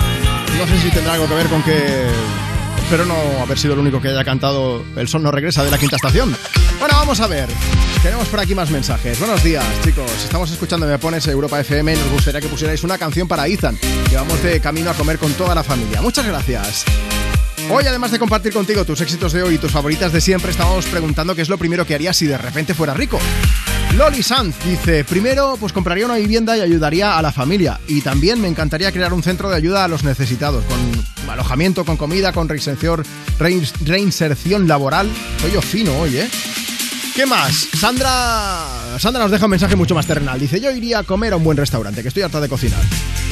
No 0.56 0.66
sé 0.66 0.80
si 0.80 0.90
tendrá 0.90 1.12
algo 1.12 1.28
que 1.28 1.34
ver 1.34 1.46
con 1.48 1.62
que... 1.62 2.06
Espero 2.78 3.04
no 3.04 3.14
haber 3.42 3.58
sido 3.58 3.74
el 3.74 3.80
único 3.80 4.00
que 4.00 4.08
haya 4.08 4.24
cantado 4.24 4.82
El 4.96 5.06
sol 5.06 5.22
no 5.22 5.30
regresa 5.30 5.62
de 5.62 5.70
la 5.70 5.76
quinta 5.76 5.96
estación. 5.96 6.34
Bueno, 6.78 6.94
vamos 6.96 7.20
a 7.20 7.26
ver. 7.26 7.50
Tenemos 8.02 8.26
por 8.28 8.40
aquí 8.40 8.54
más 8.54 8.70
mensajes. 8.70 9.18
Buenos 9.18 9.44
días, 9.44 9.66
chicos. 9.84 10.10
Estamos 10.24 10.50
escuchando 10.50 10.86
Me 10.86 10.98
Pones 10.98 11.26
Europa 11.26 11.60
FM. 11.60 11.94
Nos 11.94 12.10
gustaría 12.10 12.40
que 12.40 12.48
pusierais 12.48 12.82
una 12.84 12.96
canción 12.96 13.28
para 13.28 13.46
Ethan. 13.46 13.76
Que 14.08 14.16
vamos 14.16 14.42
de 14.42 14.60
camino 14.60 14.88
a 14.88 14.94
comer 14.94 15.18
con 15.18 15.30
toda 15.34 15.54
la 15.54 15.62
familia. 15.62 16.00
Muchas 16.00 16.26
gracias. 16.26 16.86
Hoy, 17.70 17.84
además 17.86 18.10
de 18.12 18.18
compartir 18.18 18.52
contigo 18.52 18.84
tus 18.84 19.00
éxitos 19.00 19.32
de 19.32 19.42
hoy 19.42 19.54
y 19.54 19.58
tus 19.58 19.72
favoritas 19.72 20.12
de 20.12 20.20
siempre, 20.20 20.50
estamos 20.50 20.84
preguntando 20.86 21.34
qué 21.34 21.42
es 21.42 21.48
lo 21.48 21.58
primero 21.58 21.86
que 21.86 21.94
harías 21.94 22.16
si 22.16 22.26
de 22.26 22.38
repente 22.38 22.74
fuera 22.74 22.94
rico. 22.94 23.18
Loli 23.96 24.22
Sanz 24.22 24.54
dice, 24.64 25.04
primero 25.04 25.56
pues 25.58 25.72
compraría 25.72 26.04
una 26.04 26.16
vivienda 26.16 26.56
y 26.56 26.60
ayudaría 26.60 27.16
a 27.18 27.22
la 27.22 27.32
familia. 27.32 27.80
Y 27.88 28.00
también 28.02 28.40
me 28.40 28.48
encantaría 28.48 28.92
crear 28.92 29.12
un 29.12 29.22
centro 29.22 29.48
de 29.48 29.56
ayuda 29.56 29.84
a 29.84 29.88
los 29.88 30.04
necesitados, 30.04 30.64
con 30.66 31.30
alojamiento, 31.30 31.84
con 31.84 31.96
comida, 31.96 32.32
con 32.32 32.48
reinserción, 32.48 33.02
rein- 33.38 33.70
reinserción 33.84 34.68
laboral. 34.68 35.10
Soy 35.40 35.52
yo 35.52 35.62
fino 35.62 35.96
hoy, 35.98 36.18
¿eh? 36.18 36.28
¿Qué 37.16 37.26
más? 37.26 37.68
Sandra 37.78 38.66
Sandra 38.98 39.22
nos 39.22 39.30
deja 39.30 39.44
un 39.46 39.50
mensaje 39.52 39.74
mucho 39.76 39.94
más 39.94 40.06
terrenal. 40.06 40.38
Dice, 40.38 40.60
yo 40.60 40.70
iría 40.70 40.98
a 41.00 41.02
comer 41.04 41.32
a 41.32 41.36
un 41.36 41.44
buen 41.44 41.56
restaurante, 41.56 42.02
que 42.02 42.08
estoy 42.08 42.24
harta 42.24 42.40
de 42.40 42.48
cocinar. 42.48 42.82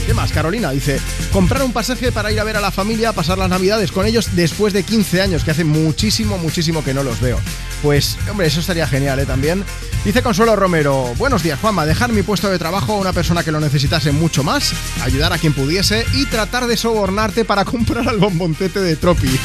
¿Qué 0.07 0.15
más? 0.15 0.33
Carolina 0.33 0.71
dice, 0.73 1.01
comprar 1.33 1.63
un 1.63 1.73
pasaje 1.73 2.11
para 2.11 2.33
ir 2.33 2.41
a 2.41 2.45
ver 2.45 2.57
a 2.57 2.61
la 2.61 2.71
familia, 2.71 3.13
pasar 3.13 3.39
las 3.39 3.49
navidades 3.49 3.93
con 3.93 4.07
ellos 4.07 4.31
después 4.35 4.73
de 4.73 4.83
15 4.83 5.23
años, 5.23 5.45
que 5.45 5.53
hace 5.53 5.65
muchísimo, 5.65 6.39
muchísimo 6.39 6.83
que 6.83 6.95
no 6.95 7.03
los 7.03 7.21
veo. 7.21 7.39
Pues, 7.83 8.19
hombre, 8.31 8.47
eso 8.47 8.61
estaría 8.61 8.87
genial, 8.87 9.21
¿eh? 9.21 9.27
También. 9.27 9.65
Dice 10.05 10.23
Consuelo 10.23 10.57
Romero, 10.57 11.15
buenos 11.17 11.45
días, 11.45 11.61
Juanma, 11.61 11.87
dejar 11.87 12.13
mi 12.13 12.23
puesto 12.23 12.51
de 12.51 12.59
trabajo 12.59 12.95
a 12.95 12.99
una 12.99 13.13
persona 13.13 13.45
que 13.45 13.53
lo 13.53 13.61
necesitase 13.61 14.11
mucho 14.11 14.43
más, 14.43 14.73
ayudar 15.03 15.33
a 15.33 15.39
quien 15.39 15.53
pudiese 15.53 16.05
y 16.15 16.27
tratar 16.27 16.67
de 16.67 16.77
sobornarte 16.77 17.45
para 17.45 17.65
comprar 17.67 18.09
al 18.09 18.19
bombontete 18.19 18.81
de 18.81 18.97
Tropi. 18.97 19.39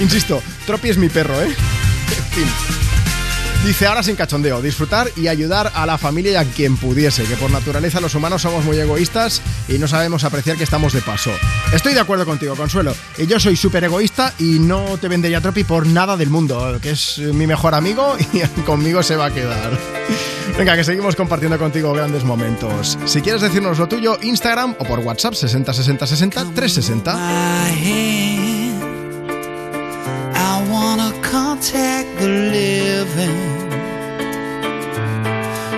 Insisto, 0.00 0.42
Tropi 0.66 0.90
es 0.90 0.98
mi 0.98 1.08
perro, 1.08 1.40
¿eh? 1.40 1.48
fin. 2.32 2.46
Dice 3.64 3.86
ahora 3.86 4.02
sin 4.02 4.16
cachondeo, 4.16 4.62
disfrutar 4.62 5.10
y 5.16 5.28
ayudar 5.28 5.72
a 5.74 5.84
la 5.84 5.98
familia 5.98 6.32
y 6.32 6.36
a 6.36 6.44
quien 6.44 6.76
pudiese, 6.76 7.24
que 7.24 7.36
por 7.36 7.50
naturaleza 7.50 8.00
los 8.00 8.14
humanos 8.14 8.42
somos 8.42 8.64
muy 8.64 8.78
egoístas 8.78 9.42
y 9.68 9.78
no 9.78 9.86
sabemos 9.86 10.24
apreciar 10.24 10.56
que 10.56 10.64
estamos 10.64 10.92
de 10.92 11.02
paso. 11.02 11.30
Estoy 11.72 11.94
de 11.94 12.00
acuerdo 12.00 12.24
contigo, 12.24 12.56
Consuelo. 12.56 12.94
Yo 13.26 13.38
soy 13.38 13.56
súper 13.56 13.84
egoísta 13.84 14.32
y 14.38 14.58
no 14.58 14.96
te 14.98 15.08
vendería 15.08 15.40
Tropi 15.40 15.64
por 15.64 15.86
nada 15.86 16.16
del 16.16 16.30
mundo, 16.30 16.78
que 16.80 16.90
es 16.90 17.18
mi 17.18 17.46
mejor 17.46 17.74
amigo 17.74 18.16
y 18.32 18.60
conmigo 18.62 19.02
se 19.02 19.16
va 19.16 19.26
a 19.26 19.30
quedar. 19.30 19.78
Venga, 20.56 20.74
que 20.74 20.84
seguimos 20.84 21.14
compartiendo 21.14 21.58
contigo 21.58 21.92
grandes 21.92 22.24
momentos. 22.24 22.98
Si 23.04 23.20
quieres 23.20 23.42
decirnos 23.42 23.78
lo 23.78 23.86
tuyo, 23.86 24.18
Instagram 24.22 24.74
o 24.78 24.84
por 24.84 25.00
WhatsApp 25.00 25.34
60 25.34 25.72
60 25.72 26.06
60 26.06 26.44
360. 26.54 27.14
I 30.34 30.70
wanna 30.70 31.12
contact 31.22 32.08
the 32.18 32.26
living. 32.26 33.68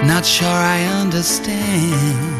Not 0.07 0.25
sure 0.25 0.49
I 0.49 0.87
understand 1.03 2.40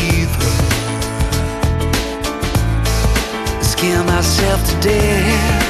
myself 4.21 4.63
to 4.69 4.75
death. 4.81 5.63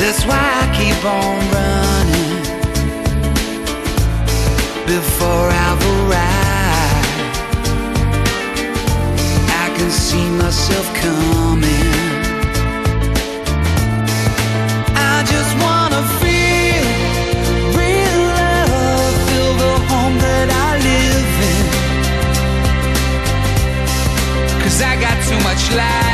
That's 0.00 0.24
why 0.24 0.44
I 0.62 0.66
keep 0.78 1.00
on 1.04 1.36
running. 1.56 2.36
Before 4.86 5.48
I've 5.64 5.82
arrived. 5.94 7.08
I 9.62 9.66
can 9.76 9.90
see 9.90 10.26
myself 10.30 10.86
coming. 10.94 12.13
Much 25.54 25.70
life 25.76 26.13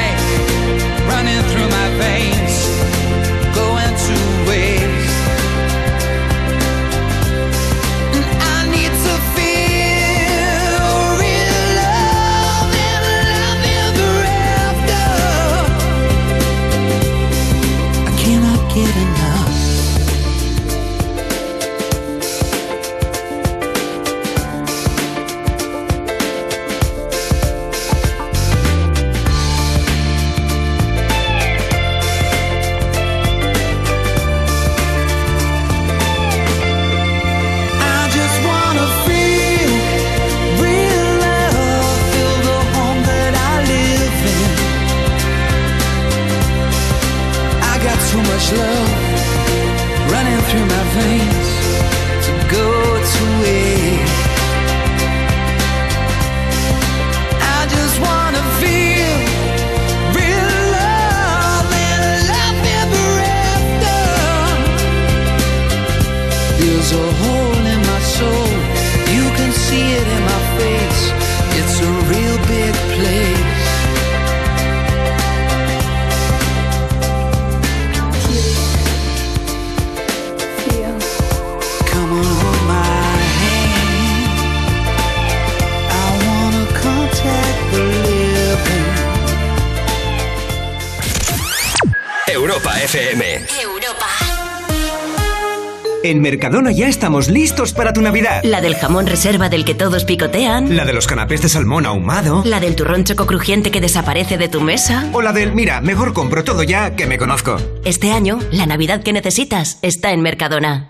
Mercadona 96.31 96.70
ya 96.70 96.86
estamos 96.86 97.28
listos 97.28 97.73
para 97.73 97.92
tu 97.92 98.00
Navidad. 98.00 98.42
La 98.44 98.60
del 98.60 98.76
jamón 98.76 99.09
reserva 99.09 99.49
del 99.49 99.65
que 99.65 99.75
todos 99.75 100.05
picotean. 100.05 100.76
La 100.76 100.84
de 100.84 100.92
los 100.92 101.09
canapés 101.09 101.42
de 101.42 101.49
salmón 101.49 101.86
ahumado. 101.86 102.42
La 102.44 102.60
del 102.60 102.76
turrón 102.76 103.02
choco 103.02 103.26
crujiente 103.26 103.73
que 103.73 103.81
desaparece 103.81 104.39
de 104.39 104.49
tu 104.49 104.60
mesa. 104.60 105.10
O 105.12 105.23
la 105.23 105.33
del, 105.33 105.52
mira, 105.52 105.81
mejor 105.81 106.12
compro 106.12 106.44
todo 106.44 106.62
ya 106.62 106.94
que 106.94 107.09
me 107.09 107.18
conozco. 107.18 107.57
Este 107.84 108.12
año, 108.12 108.39
la 108.52 108.67
Navidad 108.67 109.02
que 109.02 109.12
necesitas 109.12 109.81
está 109.83 110.12
en 110.12 110.20
Mercadona. 110.20 110.90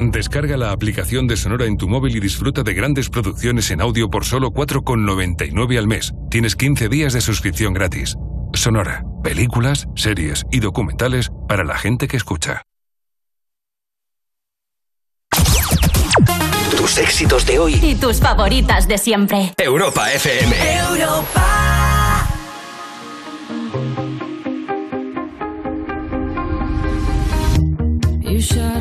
Descarga 0.00 0.56
la 0.56 0.70
aplicación 0.70 1.26
de 1.26 1.36
Sonora 1.36 1.66
en 1.66 1.76
tu 1.76 1.88
móvil 1.88 2.16
y 2.16 2.20
disfruta 2.20 2.62
de 2.62 2.72
grandes 2.72 3.08
producciones 3.10 3.70
en 3.70 3.80
audio 3.80 4.08
por 4.08 4.24
solo 4.24 4.50
4,99 4.50 5.78
al 5.78 5.88
mes. 5.88 6.12
Tienes 6.30 6.54
15 6.54 6.88
días 6.88 7.12
de 7.12 7.20
suscripción 7.20 7.74
gratis. 7.74 8.16
Sonora, 8.54 9.04
películas, 9.22 9.88
series 9.96 10.44
y 10.52 10.60
documentales 10.60 11.30
para 11.48 11.64
la 11.64 11.76
gente 11.76 12.06
que 12.06 12.16
escucha. 12.16 12.62
tus 16.76 16.98
éxitos 16.98 17.44
de 17.44 17.58
hoy. 17.58 17.74
Y 17.82 17.94
tus 17.96 18.20
favoritas 18.20 18.86
de 18.86 18.98
siempre. 18.98 19.52
Europa 19.58 20.12
FM. 20.12 20.56
You 28.38 28.77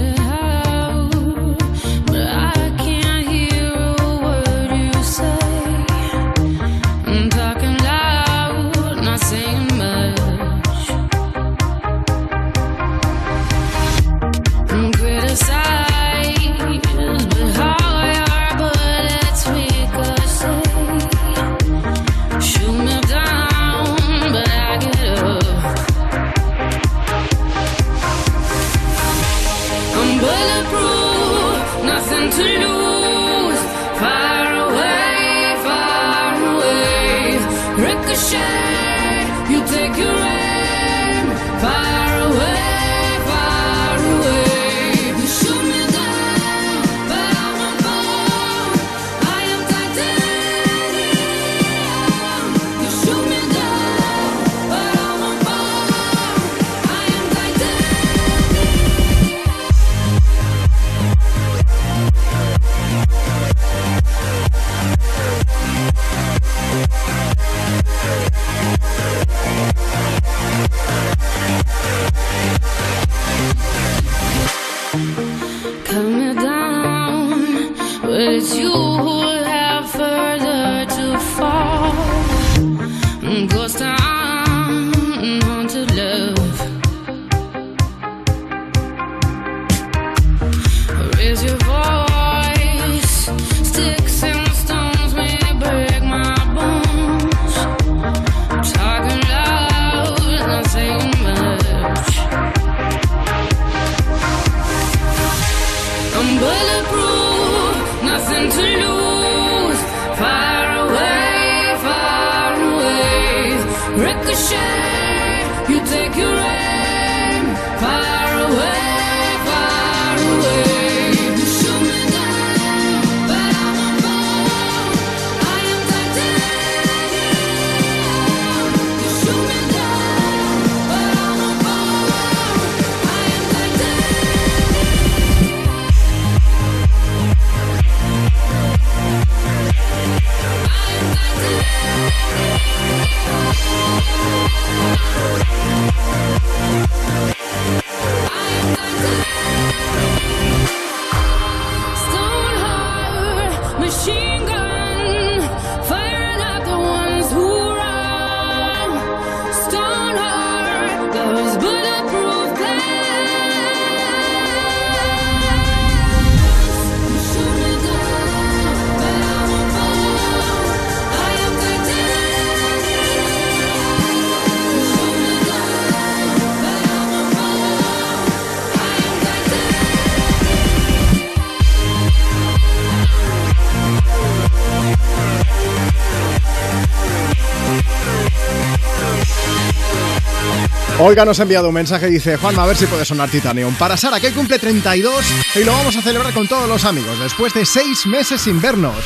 Olga 191.07 191.23
nos 191.23 191.39
ha 191.39 191.43
enviado 191.43 191.69
un 191.69 191.73
mensaje 191.73 192.09
y 192.09 192.11
dice, 192.11 192.35
Juanma, 192.35 192.63
a 192.63 192.65
ver 192.65 192.75
si 192.75 192.85
puede 192.85 193.05
sonar 193.05 193.29
Titanium. 193.29 193.73
Para 193.75 193.95
Sara, 193.95 194.19
que 194.19 194.33
cumple 194.33 194.59
32 194.59 195.25
y 195.55 195.63
lo 195.63 195.71
vamos 195.71 195.95
a 195.95 196.01
celebrar 196.01 196.33
con 196.33 196.49
todos 196.49 196.67
los 196.67 196.83
amigos, 196.83 197.17
después 197.17 197.53
de 197.53 197.65
seis 197.65 198.05
meses 198.05 198.41
sin 198.41 198.59
vernos. 198.59 198.97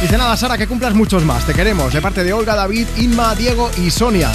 Dice 0.00 0.16
nada, 0.16 0.36
Sara, 0.36 0.56
que 0.56 0.68
cumplas 0.68 0.94
muchos 0.94 1.24
más. 1.24 1.44
Te 1.44 1.54
queremos, 1.54 1.92
de 1.92 2.00
parte 2.00 2.22
de 2.22 2.32
Olga, 2.32 2.54
David, 2.54 2.86
Inma, 2.98 3.34
Diego 3.34 3.68
y 3.84 3.90
Sonia. 3.90 4.30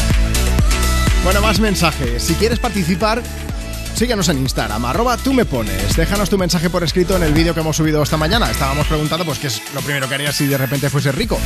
Bueno, 1.24 1.40
más 1.40 1.62
mensajes. 1.62 2.22
Si 2.22 2.34
quieres 2.34 2.60
participar, 2.60 3.24
síguenos 3.96 4.28
en 4.28 4.40
Instagram, 4.40 4.84
arroba 4.84 5.16
tú 5.16 5.32
me 5.32 5.46
pones. 5.46 5.96
Déjanos 5.96 6.30
tu 6.30 6.38
mensaje 6.38 6.70
por 6.70 6.84
escrito 6.84 7.16
en 7.16 7.24
el 7.24 7.32
vídeo 7.32 7.54
que 7.54 7.62
hemos 7.62 7.78
subido 7.78 8.04
esta 8.04 8.18
mañana. 8.18 8.52
Estábamos 8.52 8.88
preguntando, 8.88 9.24
pues, 9.24 9.40
qué 9.40 9.48
es 9.48 9.62
lo 9.74 9.80
primero 9.80 10.10
que 10.10 10.16
harías 10.16 10.36
si 10.36 10.48
de 10.48 10.58
repente 10.58 10.90
fuese 10.90 11.14
rico. 11.14 11.40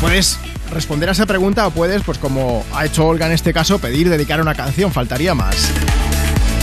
Puedes 0.00 0.38
responder 0.70 1.08
a 1.08 1.12
esa 1.12 1.26
pregunta 1.26 1.66
o 1.66 1.70
puedes, 1.70 2.02
pues 2.02 2.18
como 2.18 2.64
ha 2.74 2.86
hecho 2.86 3.06
Olga 3.06 3.26
en 3.26 3.32
este 3.32 3.52
caso, 3.52 3.78
pedir 3.78 4.08
dedicar 4.08 4.40
una 4.40 4.54
canción, 4.54 4.92
faltaría 4.92 5.34
más. 5.34 5.70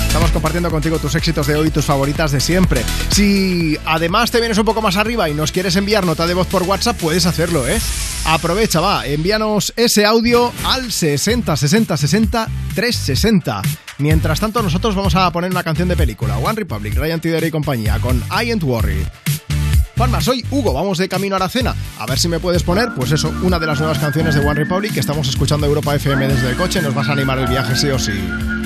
Estamos 0.08 0.32
compartiendo 0.32 0.72
contigo 0.72 0.98
tus 0.98 1.14
éxitos 1.16 1.45
de 1.45 1.56
hoy 1.56 1.69
tus 1.69 1.86
favoritas 1.86 2.32
de 2.32 2.40
siempre. 2.40 2.84
Si 3.10 3.77
además 3.86 4.32
te 4.32 4.40
vienes 4.40 4.58
un 4.58 4.66
poco 4.66 4.82
más 4.82 4.95
arriba 4.95 5.30
y 5.30 5.34
nos 5.34 5.52
quieres 5.52 5.76
enviar 5.76 6.06
nota 6.06 6.26
de 6.26 6.34
voz 6.34 6.48
por 6.48 6.64
WhatsApp, 6.64 6.98
puedes 6.98 7.26
hacerlo, 7.26 7.68
¿eh? 7.68 7.80
Aprovecha, 8.26 8.80
va, 8.80 9.06
envíanos 9.06 9.74
ese 9.76 10.06
audio 10.06 10.52
al 10.66 10.92
60 10.92 11.56
60 11.56 11.98
60 11.98 12.48
360. 12.74 13.61
Mientras 14.00 14.40
tanto, 14.40 14.64
nosotros 14.64 14.95
vamos 14.95 15.16
a 15.16 15.32
poner 15.32 15.52
una 15.52 15.64
canción 15.64 15.88
de 15.88 15.95
película, 15.95 16.38
One 16.38 16.56
Republic, 16.56 16.95
Ryan 16.95 17.19
Tidera 17.19 17.45
y 17.45 17.52
compañía, 17.52 18.00
con 18.00 18.18
I 18.32 18.50
Ain't 18.52 18.64
Worried. 18.64 19.06
Juanma, 19.98 20.22
soy 20.22 20.45
Hugo, 20.51 20.74
vamos 20.74 21.00
de 21.00 21.09
camino 21.09 21.35
a 21.35 21.40
la 21.40 21.50
cena. 21.50 21.76
A 21.98 22.06
ver 22.06 22.19
si 22.19 22.27
me 22.27 22.40
puedes 22.40 22.61
poner, 22.61 22.90
pues 22.95 23.11
eso, 23.11 23.34
una 23.42 23.58
de 23.58 23.66
las 23.66 23.80
nuevas 23.80 23.98
canciones 23.98 24.35
de 24.35 24.42
One 24.42 24.53
Republic 24.53 24.93
que 24.93 25.00
estamos 25.00 25.27
escuchando 25.27 25.66
Europa 25.66 25.95
FM 25.95 26.27
desde 26.27 26.51
el 26.51 26.56
coche. 26.56 26.82
Nos 26.82 26.93
vas 26.93 27.09
a 27.09 27.14
animar 27.14 27.40
el 27.40 27.48
viaje 27.48 27.76
sí 27.76 27.90
o 27.90 27.98
sí. 27.98 28.57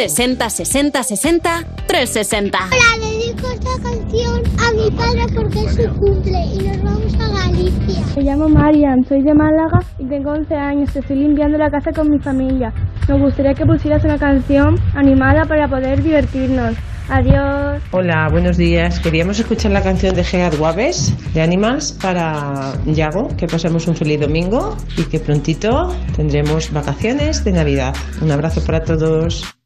60 0.00 0.48
60 0.48 1.02
60 1.02 1.64
360. 1.86 2.58
Hola, 2.58 3.06
dedico 3.06 3.50
esta 3.52 3.82
canción 3.82 4.42
a 4.58 4.72
mi 4.72 4.90
padre 4.96 5.26
porque 5.34 5.58
es 5.66 5.74
su 5.74 5.94
cumple 5.98 6.38
y 6.54 6.58
nos 6.66 6.82
vamos 6.82 7.14
a 7.16 7.28
Galicia. 7.28 8.02
Me 8.16 8.22
llamo 8.22 8.48
Marian, 8.48 9.04
soy 9.06 9.20
de 9.20 9.34
Málaga 9.34 9.80
y 9.98 10.08
tengo 10.08 10.30
11 10.30 10.54
años. 10.54 10.96
Estoy 10.96 11.16
limpiando 11.16 11.58
la 11.58 11.70
casa 11.70 11.92
con 11.92 12.08
mi 12.08 12.18
familia. 12.18 12.72
Nos 13.10 13.20
gustaría 13.20 13.52
que 13.52 13.66
pusieras 13.66 14.02
una 14.02 14.16
canción 14.16 14.76
animada 14.94 15.44
para 15.44 15.68
poder 15.68 16.02
divertirnos. 16.02 16.76
Adiós. 17.10 17.82
Hola, 17.90 18.28
buenos 18.30 18.56
días. 18.56 19.00
Queríamos 19.00 19.38
escuchar 19.38 19.72
la 19.72 19.82
canción 19.82 20.14
de 20.14 20.24
Gead 20.24 20.58
Waves 20.58 21.12
de 21.34 21.42
Animals 21.42 21.92
para 22.00 22.72
Yago. 22.86 23.28
Que 23.36 23.46
pasemos 23.46 23.86
un 23.86 23.96
feliz 23.96 24.18
domingo 24.18 24.78
y 24.96 25.02
que 25.02 25.20
prontito 25.20 25.94
tendremos 26.16 26.72
vacaciones 26.72 27.44
de 27.44 27.52
Navidad. 27.52 27.94
Un 28.22 28.30
abrazo 28.30 28.64
para 28.64 28.82
todos. 28.82 29.59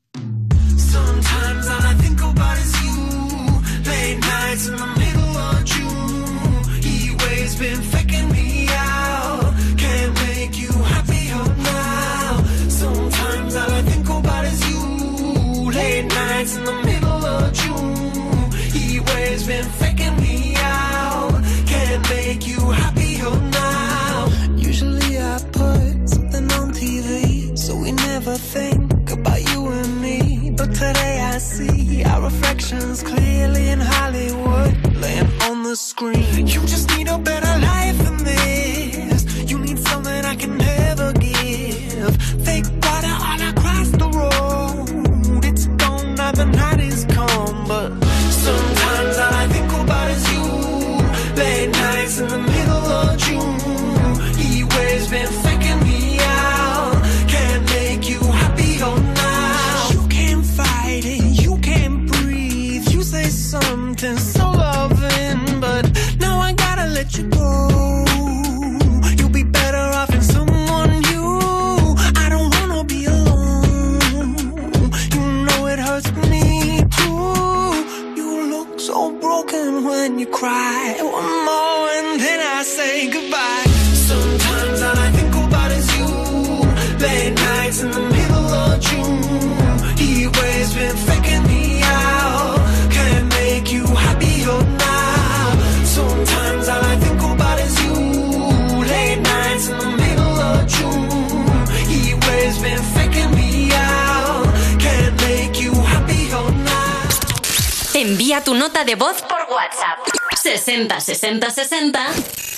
De 108.83 108.97
voz 108.97 109.23
por 109.23 109.39
WhatsApp 109.55 110.01
60 110.43 110.99
60 110.99 111.51
60 111.51 112.01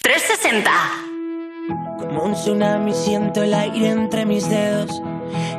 360. 0.02 0.70
Como 1.98 2.22
un 2.22 2.32
tsunami 2.32 2.94
siento 2.94 3.42
el 3.42 3.52
aire 3.52 3.90
entre 3.90 4.24
mis 4.24 4.48
dedos. 4.48 5.02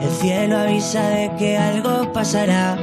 El 0.02 0.10
cielo 0.10 0.58
avisa 0.58 1.10
de 1.10 1.32
que 1.38 1.58
algo 1.58 2.12
pasará. 2.12 2.76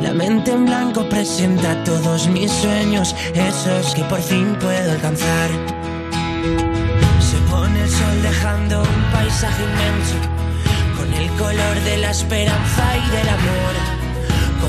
La 0.00 0.12
mente 0.12 0.52
en 0.52 0.66
blanco 0.66 1.08
presenta 1.08 1.82
todos 1.82 2.28
mis 2.28 2.52
sueños, 2.52 3.16
esos 3.34 3.94
que 3.94 4.04
por 4.04 4.22
fin 4.22 4.56
puedo 4.60 4.92
alcanzar. 4.92 5.50
Se 7.18 7.38
pone 7.50 7.82
el 7.82 7.90
sol 7.90 8.22
dejando 8.22 8.82
un 8.82 9.12
paisaje 9.12 9.64
inmenso, 9.64 10.16
con 10.96 11.12
el 11.12 11.28
color 11.32 11.80
de 11.80 11.96
la 11.96 12.10
esperanza 12.10 12.96
y 12.96 13.10
del 13.10 13.28
amor. 13.28 13.93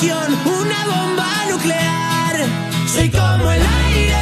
una 0.00 0.86
bomba 0.86 1.28
nuclear. 1.50 2.36
Soy 2.86 3.08
como 3.10 3.50
el 3.50 3.60
aire 3.60 4.14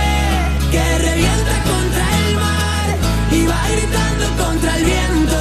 que 0.70 0.98
revienta 0.98 1.62
contra 1.64 2.18
el 2.18 2.34
mar 2.34 2.96
y 3.30 3.44
va 3.44 3.68
gritando 3.70 4.42
contra 4.42 4.76
el 4.78 4.84
viento, 4.84 5.36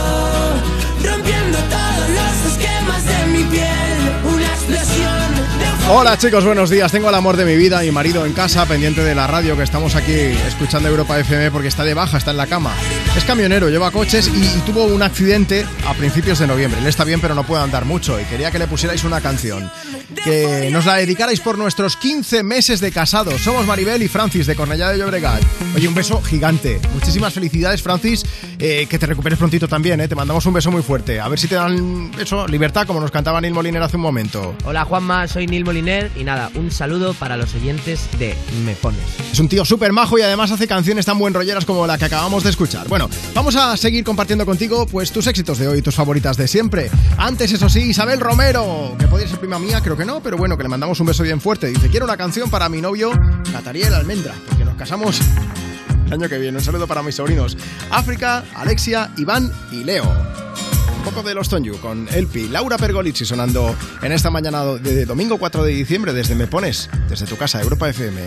rompiendo 1.03 1.57
todos 1.57 2.09
los 2.09 2.51
esquemas 2.51 3.05
de 3.05 3.25
mi 3.27 3.43
piel. 3.45 4.33
Una 4.33 4.45
explosión 4.45 5.35
de 5.59 5.65
Hola 5.93 6.17
chicos, 6.17 6.43
buenos 6.43 6.69
días. 6.69 6.91
Tengo 6.91 7.07
el 7.07 7.15
amor 7.15 7.37
de 7.37 7.45
mi 7.45 7.55
vida, 7.55 7.79
mi 7.79 7.91
marido 7.91 8.25
en 8.25 8.33
casa, 8.33 8.65
pendiente 8.65 9.03
de 9.03 9.15
la 9.15 9.27
radio 9.27 9.55
que 9.55 9.63
estamos 9.63 9.95
aquí 9.95 10.11
escuchando 10.13 10.89
Europa 10.89 11.17
FM 11.17 11.49
porque 11.51 11.69
está 11.69 11.85
de 11.85 11.93
baja, 11.93 12.17
está 12.17 12.31
en 12.31 12.37
la 12.37 12.47
cama. 12.47 12.73
Es 13.15 13.23
camionero, 13.23 13.69
lleva 13.69 13.89
coches 13.91 14.27
y, 14.27 14.43
y 14.43 14.61
tuvo 14.65 14.83
un 14.83 15.01
accidente 15.01 15.65
a 15.87 15.93
principios 15.93 16.39
de 16.39 16.47
noviembre. 16.47 16.81
Él 16.81 16.87
está 16.87 17.05
bien 17.05 17.21
pero 17.21 17.35
no 17.35 17.45
puede 17.45 17.63
andar 17.63 17.85
mucho 17.85 18.19
y 18.19 18.25
quería 18.25 18.51
que 18.51 18.59
le 18.59 18.67
pusierais 18.67 19.05
una 19.05 19.21
canción. 19.21 19.71
Que 20.25 20.71
nos 20.71 20.87
la 20.87 20.95
dedicarais 20.95 21.39
por 21.39 21.55
nuestros 21.55 21.95
15 21.97 22.41
meses 22.41 22.79
de 22.79 22.91
casados. 22.91 23.41
Somos 23.41 23.67
Maribel 23.67 24.01
y 24.01 24.07
Francis 24.07 24.47
de 24.47 24.55
Cornellá 24.55 24.89
de 24.89 24.97
Llobregat. 24.97 25.43
Oye, 25.75 25.87
un 25.87 25.93
beso 25.93 26.19
gigante. 26.19 26.81
Muchísimas 26.95 27.31
felicidades 27.31 27.83
Francis. 27.83 28.25
Eh, 28.57 28.87
que 28.89 28.97
te 28.97 29.05
recuperes 29.05 29.37
prontito 29.37 29.67
también, 29.67 29.99
¿eh? 30.01 30.07
Te 30.07 30.15
mandamos 30.15 30.45
un 30.45 30.53
beso 30.53 30.71
muy 30.71 30.81
fuerte. 30.81 31.19
A 31.19 31.27
ver 31.27 31.37
si 31.37 31.47
te 31.47 31.55
dan 31.55 32.11
eso, 32.19 32.47
libertad 32.47 32.87
como 32.87 32.99
nos 32.99 33.11
cantaba 33.11 33.41
Neil 33.41 33.53
Moliner 33.53 33.83
hace 33.83 33.97
un 33.97 34.03
momento. 34.03 34.55
Hola 34.63 34.85
Juanma, 34.85 35.27
soy 35.27 35.45
Neil 35.45 35.65
Moliner 35.65 36.09
y 36.15 36.23
nada, 36.23 36.49
un 36.55 36.71
saludo 36.71 37.13
para 37.13 37.37
los 37.37 37.53
oyentes 37.53 38.07
de 38.17 38.35
Me 38.63 38.73
Pones. 38.75 39.01
Es 39.31 39.39
un 39.39 39.49
tío 39.49 39.65
súper 39.65 39.91
majo 39.91 40.17
y 40.17 40.21
además 40.21 40.51
hace 40.51 40.67
canciones 40.67 41.05
tan 41.05 41.19
buen 41.19 41.33
rolleras 41.33 41.65
como 41.65 41.85
la 41.85 41.97
que 41.97 42.05
acabamos 42.05 42.43
de 42.43 42.49
escuchar. 42.49 42.87
Bueno, 42.87 43.09
vamos 43.33 43.55
a 43.55 43.75
seguir 43.77 44.03
compartiendo 44.03 44.45
contigo 44.45 44.87
pues 44.87 45.11
tus 45.11 45.27
éxitos 45.27 45.57
de 45.57 45.67
hoy, 45.67 45.81
tus 45.81 45.95
favoritas 45.95 46.37
de 46.37 46.47
siempre. 46.47 46.89
Antes, 47.17 47.51
eso 47.51 47.69
sí, 47.69 47.81
Isabel 47.81 48.19
Romero, 48.19 48.95
que 48.97 49.07
podría 49.07 49.27
ser 49.27 49.39
prima 49.39 49.59
mía, 49.59 49.81
creo 49.81 49.97
que 49.97 50.05
no, 50.05 50.14
pero 50.21 50.37
bueno, 50.37 50.57
que 50.57 50.63
le 50.63 50.69
mandamos 50.69 50.99
un 50.99 51.07
beso 51.07 51.23
bien 51.23 51.41
fuerte. 51.41 51.67
Dice, 51.67 51.89
quiero 51.89 52.05
una 52.05 52.17
canción 52.17 52.49
para 52.49 52.69
mi 52.69 52.81
novio 52.81 53.11
Catariel 53.51 53.93
Almendra, 53.93 54.33
porque 54.47 54.65
nos 54.65 54.75
casamos 54.75 55.19
el 56.05 56.13
año 56.13 56.29
que 56.29 56.37
viene. 56.37 56.57
Un 56.57 56.63
saludo 56.63 56.87
para 56.87 57.01
mis 57.03 57.15
sobrinos 57.15 57.57
África, 57.91 58.43
Alexia, 58.55 59.11
Iván 59.17 59.51
y 59.71 59.83
Leo. 59.83 60.05
Un 60.05 61.03
poco 61.03 61.21
de 61.21 61.33
los 61.33 61.49
Tonyu 61.49 61.77
con 61.79 62.07
Elpi, 62.09 62.47
Laura 62.47 62.77
Pergolizzi 62.77 63.25
sonando 63.25 63.75
en 64.01 64.11
esta 64.11 64.31
mañana 64.31 64.63
de 64.65 65.05
domingo 65.05 65.37
4 65.37 65.63
de 65.63 65.71
diciembre 65.71 66.13
desde 66.13 66.35
Me 66.35 66.47
Pones, 66.47 66.89
desde 67.07 67.25
tu 67.25 67.37
casa, 67.37 67.61
Europa 67.61 67.89
FM. 67.89 68.21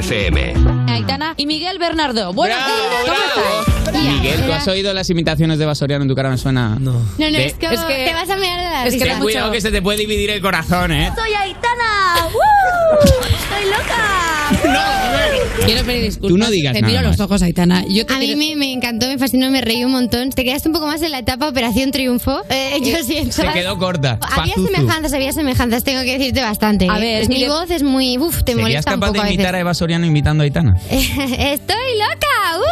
FM. 0.00 0.54
Aitana 0.88 1.34
y 1.36 1.44
Miguel 1.44 1.78
Bernardo. 1.78 2.32
Buenos 2.32 2.56
días, 2.56 2.78
¿cómo 3.04 3.92
estáis? 3.92 4.02
Miguel, 4.14 4.40
¿tú 4.46 4.52
has 4.52 4.66
oído 4.66 4.94
las 4.94 5.10
imitaciones 5.10 5.58
de 5.58 5.66
Basoriano 5.66 6.02
en 6.04 6.08
tu 6.08 6.14
cara? 6.14 6.30
Me 6.30 6.38
suena. 6.38 6.78
No. 6.80 6.92
No, 6.92 7.00
no, 7.18 7.26
De- 7.26 7.44
es 7.46 7.52
como 7.54 7.86
te 7.86 8.12
vas 8.14 8.30
a 8.30 8.36
mirar 8.36 8.56
de 8.58 8.64
la 8.70 8.86
Es 8.86 8.94
que 8.94 9.00
ten 9.04 9.18
cuidado 9.20 9.52
que 9.52 9.60
se 9.60 9.70
te 9.70 9.82
puede 9.82 9.98
dividir 9.98 10.30
el 10.30 10.40
corazón, 10.40 10.90
¿eh? 10.92 11.10
¡Soy 11.14 11.34
Aitana! 11.34 12.28
¡Woo! 12.32 12.98
¡Estoy 13.28 13.70
loca! 13.70 14.06
Quiero 15.66 15.84
pedir 15.84 16.04
disculpas. 16.04 16.30
Tú 16.30 16.38
no 16.38 16.50
digas 16.50 16.72
Te 16.72 16.80
nada 16.80 16.92
miro 16.92 17.08
más. 17.08 17.18
los 17.18 17.24
ojos, 17.26 17.42
Aitana. 17.42 17.84
Yo 17.88 18.06
te 18.06 18.14
a 18.14 18.18
mí 18.18 18.34
me, 18.36 18.56
me 18.56 18.72
encantó, 18.72 18.99
me 19.10 19.18
fascinó, 19.18 19.50
me 19.50 19.60
reí 19.60 19.84
un 19.84 19.90
montón. 19.92 20.30
Te 20.30 20.44
quedaste 20.44 20.68
un 20.68 20.72
poco 20.72 20.86
más 20.86 21.02
en 21.02 21.10
la 21.10 21.18
etapa 21.18 21.48
Operación 21.48 21.90
Triunfo. 21.90 22.40
Eh, 22.48 22.78
yo 22.82 23.02
siento. 23.02 23.32
Se 23.32 23.46
quedó 23.52 23.76
corta. 23.78 24.18
Había 24.20 24.54
Pazuzu. 24.54 24.72
semejanzas, 24.72 25.12
había 25.12 25.32
semejanzas, 25.32 25.84
tengo 25.84 26.02
que 26.02 26.18
decirte 26.18 26.40
bastante. 26.40 26.86
A 26.88 26.98
ver, 26.98 27.22
es 27.22 27.28
mi 27.28 27.44
voz 27.46 27.70
es 27.70 27.82
muy. 27.82 28.18
Uf, 28.18 28.42
te 28.44 28.52
¿Serías 28.52 28.60
molesta 28.62 28.94
un 28.94 29.00
capaz 29.00 29.12
poco 29.12 29.22
de 29.22 29.28
a 29.28 29.32
imitar 29.32 29.48
a 29.48 29.52
veces. 29.52 29.60
Eva 29.62 29.74
Soriano 29.74 30.06
imitando 30.06 30.42
a 30.42 30.44
Aitana? 30.44 30.76
¡Estoy 30.90 31.76
loca! 31.98 32.58
¡Uh! 32.58 32.64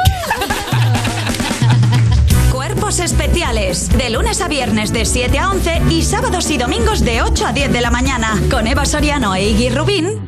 Cuerpos 2.52 2.98
especiales. 3.00 3.88
De 3.96 4.10
lunes 4.10 4.40
a 4.40 4.48
viernes 4.48 4.92
de 4.92 5.04
7 5.04 5.38
a 5.38 5.50
11 5.50 5.82
y 5.90 6.02
sábados 6.02 6.50
y 6.50 6.58
domingos 6.58 7.00
de 7.04 7.22
8 7.22 7.46
a 7.46 7.52
10 7.52 7.72
de 7.72 7.80
la 7.80 7.90
mañana. 7.90 8.38
Con 8.50 8.66
Eva 8.66 8.84
Soriano 8.84 9.34
e 9.34 9.48
Iggy 9.50 9.70
Rubín 9.70 10.27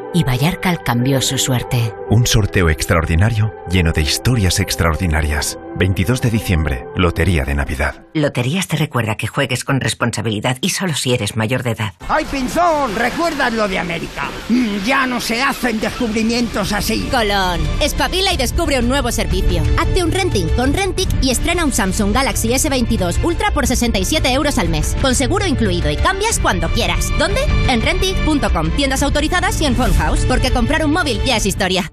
Y 0.13 0.23
Vallarcal 0.23 0.83
cambió 0.83 1.21
su 1.21 1.37
suerte. 1.37 1.93
Un 2.09 2.27
sorteo 2.27 2.69
extraordinario 2.69 3.53
lleno 3.69 3.91
de 3.91 4.01
historias 4.01 4.59
extraordinarias. 4.59 5.57
22 5.77 6.21
de 6.21 6.29
diciembre, 6.29 6.85
Lotería 6.95 7.45
de 7.45 7.55
Navidad. 7.55 8.05
Loterías 8.13 8.67
te 8.67 8.75
recuerda 8.75 9.15
que 9.15 9.27
juegues 9.27 9.63
con 9.63 9.79
responsabilidad 9.79 10.57
y 10.59 10.69
solo 10.69 10.93
si 10.93 11.13
eres 11.13 11.37
mayor 11.37 11.63
de 11.63 11.71
edad. 11.71 11.93
¡Ay, 12.09 12.25
Pinzón! 12.29 12.93
¿Recuerdas 12.95 13.53
lo 13.53 13.67
de 13.69 13.79
América? 13.79 14.29
Mm, 14.49 14.83
ya 14.85 15.07
no 15.07 15.21
se 15.21 15.41
hacen 15.41 15.79
descubrimientos 15.79 16.73
así. 16.73 17.07
Colón, 17.09 17.61
espabila 17.81 18.33
y 18.33 18.37
descubre 18.37 18.79
un 18.79 18.89
nuevo 18.89 19.11
servicio. 19.11 19.63
Hazte 19.79 20.03
un 20.03 20.11
renting 20.11 20.47
con 20.57 20.73
Rentic 20.73 21.09
y 21.21 21.31
estrena 21.31 21.63
un 21.63 21.71
Samsung 21.71 22.13
Galaxy 22.13 22.49
S22 22.49 23.23
Ultra 23.23 23.51
por 23.51 23.65
67 23.65 24.33
euros 24.33 24.57
al 24.57 24.67
mes, 24.67 24.95
con 25.01 25.15
seguro 25.15 25.47
incluido 25.47 25.89
y 25.89 25.95
cambias 25.95 26.39
cuando 26.39 26.67
quieras. 26.69 27.07
¿Dónde? 27.17 27.41
En 27.69 27.81
Rentic.com, 27.81 28.71
tiendas 28.75 29.03
autorizadas 29.03 29.59
y 29.61 29.65
en 29.65 29.75
Phone 29.75 29.93
House, 30.01 30.25
porque 30.27 30.51
comprar 30.51 30.83
un 30.83 30.91
móvil 30.91 31.21
ya 31.23 31.37
es 31.37 31.45
historia. 31.45 31.91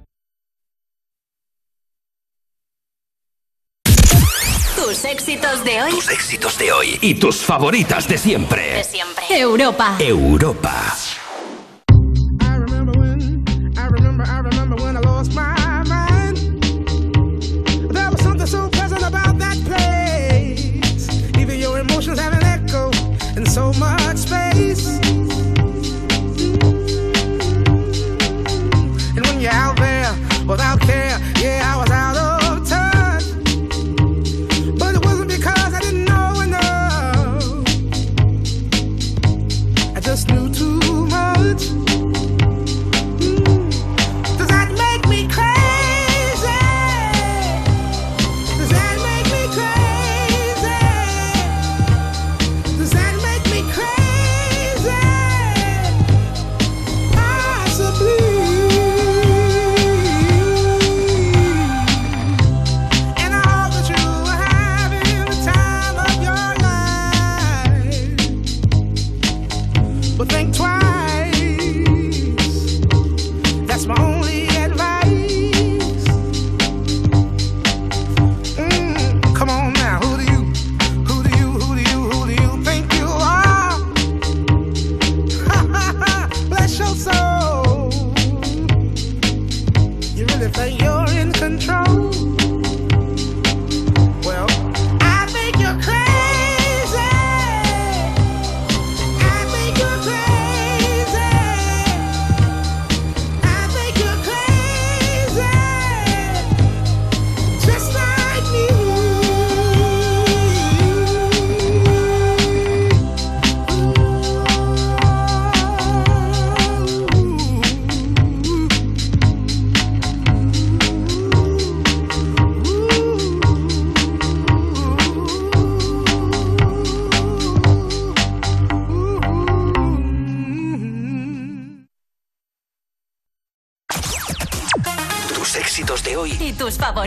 Tus 4.77 5.05
éxitos 5.05 5.65
de 5.65 5.83
hoy. 5.83 5.91
Tus 5.91 6.09
éxitos 6.09 6.59
de 6.59 6.73
hoy 6.73 6.99
y 7.03 7.15
tus 7.15 7.37
favoritas 7.37 8.09
de 8.09 8.17
siempre. 8.17 8.75
De 8.75 8.85
siempre. 8.85 9.25
Europa. 9.29 9.97
Europa. 9.99 10.97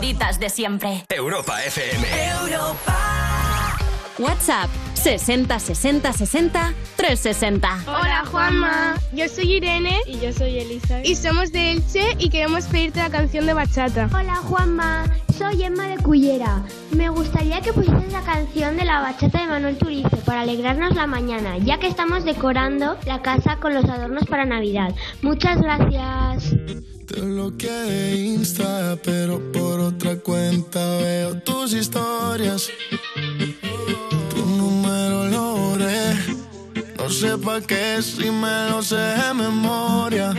Favoritas 0.02 0.40
de 0.40 0.50
siempre. 0.50 1.04
Europa 1.08 1.62
FM. 1.64 2.06
WhatsApp 4.18 4.68
60 4.94 5.58
60 5.58 6.12
60 6.12 6.74
360. 6.96 7.84
Hola 7.86 8.24
Juanma, 8.26 8.94
yo 9.12 9.28
soy 9.28 9.54
Irene 9.54 10.00
y 10.06 10.18
yo 10.18 10.32
soy 10.32 10.58
Elisa 10.58 11.02
y 11.04 11.14
somos 11.14 11.52
de 11.52 11.72
Elche 11.72 12.16
y 12.18 12.30
queremos 12.30 12.66
pedirte 12.66 13.00
la 13.00 13.10
canción 13.10 13.46
de 13.46 13.54
bachata. 13.54 14.08
Hola 14.12 14.36
Juanma, 14.36 15.04
soy 15.42 15.64
Emma 15.64 15.88
de 15.88 15.96
Cullera. 15.96 16.62
Me 16.92 17.08
gustaría 17.08 17.60
que 17.60 17.72
pusieras 17.72 18.12
la 18.12 18.22
canción 18.22 18.76
de 18.76 18.84
la 18.84 19.00
bachata 19.00 19.40
de 19.40 19.48
Manuel 19.48 19.76
Turizo 19.76 20.16
para 20.24 20.42
alegrarnos 20.42 20.94
la 20.94 21.08
mañana, 21.08 21.58
ya 21.58 21.80
que 21.80 21.88
estamos 21.88 22.24
decorando 22.24 22.96
la 23.06 23.22
casa 23.22 23.56
con 23.56 23.74
los 23.74 23.84
adornos 23.86 24.24
para 24.26 24.44
Navidad. 24.44 24.94
Muchas 25.20 25.60
gracias. 25.60 26.54
Te 27.08 27.20
bloqueé 27.20 27.72
de 27.72 28.16
Insta, 28.18 28.96
pero 29.02 29.40
por 29.50 29.80
otra 29.80 30.16
cuenta 30.16 30.98
veo 30.98 31.34
tus 31.40 31.72
historias. 31.72 32.70
Tu 34.30 34.46
número 34.46 35.26
lo 35.26 35.56
borré. 35.56 36.14
No 36.98 37.10
sé 37.10 37.36
pa' 37.36 37.60
qué 37.62 38.00
si 38.00 38.30
me 38.30 38.70
lo 38.70 38.80
sé 38.80 38.94
de 38.94 39.34
memoria. 39.34 40.34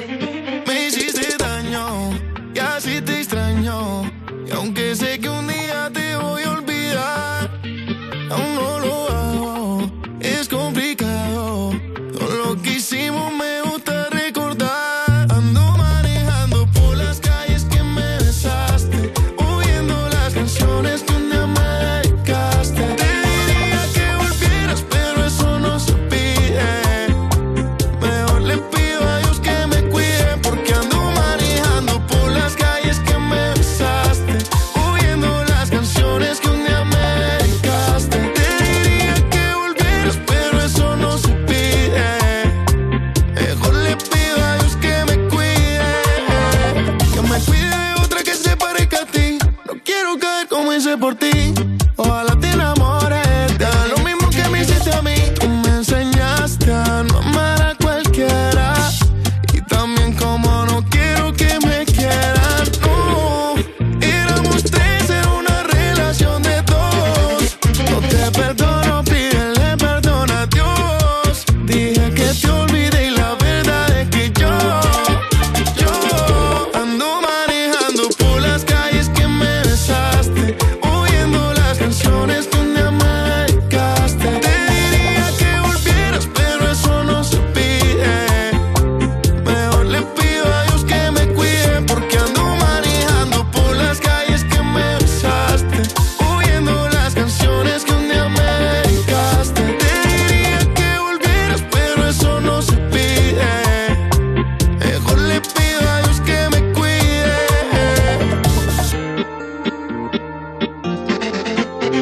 Aunque 4.64 4.96
sé 4.96 5.20
que 5.20 5.33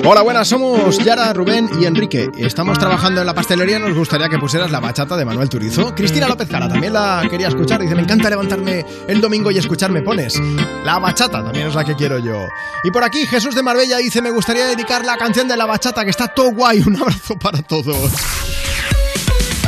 Hola, 0.04 0.24
buenas, 0.24 0.48
somos 0.48 0.98
Yara, 0.98 1.32
Rubén 1.32 1.70
y 1.80 1.86
Enrique. 1.86 2.32
Estamos 2.36 2.80
trabajando 2.80 3.22
en 3.22 3.28
la 3.28 3.36
pastelería 3.36 3.78
nos 3.78 3.94
gustaría 3.94 4.30
que 4.30 4.40
pusieras 4.40 4.72
la 4.72 4.80
bachata 4.80 5.16
de 5.16 5.26
Manuel 5.26 5.48
Turizo. 5.48 5.94
Cristina 5.94 6.28
López 6.28 6.50
Cara 6.50 6.68
también 6.68 6.94
la 6.94 7.24
quería 7.30 7.50
escuchar. 7.50 7.80
Dice, 7.80 7.94
me 7.94 8.02
encanta 8.02 8.28
levantarme 8.28 8.84
el 9.08 9.22
domingo 9.22 9.52
y 9.52 9.60
escucharme 9.60 10.02
pones. 10.02 10.42
La 10.84 10.98
bachata 10.98 11.44
también 11.44 11.68
es 11.68 11.76
la 11.76 11.86
que 11.86 11.96
quiero 11.96 12.18
yo. 12.18 12.48
Y 12.84 12.90
por 12.90 13.04
aquí 13.04 13.28
Jesús 13.28 13.54
de 13.54 13.62
Marbella 13.62 13.98
dice, 13.98 14.24
me 14.24 14.32
gustaría 14.32 14.66
dedicar 14.66 15.06
la 15.06 15.18
canción 15.18 15.48
de 15.48 15.56
la 15.56 15.68
bachata 15.68 16.04
que 16.04 16.10
está 16.10 16.28
todo 16.30 16.52
guay. 16.52 16.82
Un 16.86 17.00
abrazo 17.00 17.38
para 17.38 17.62
todos. 17.62 18.12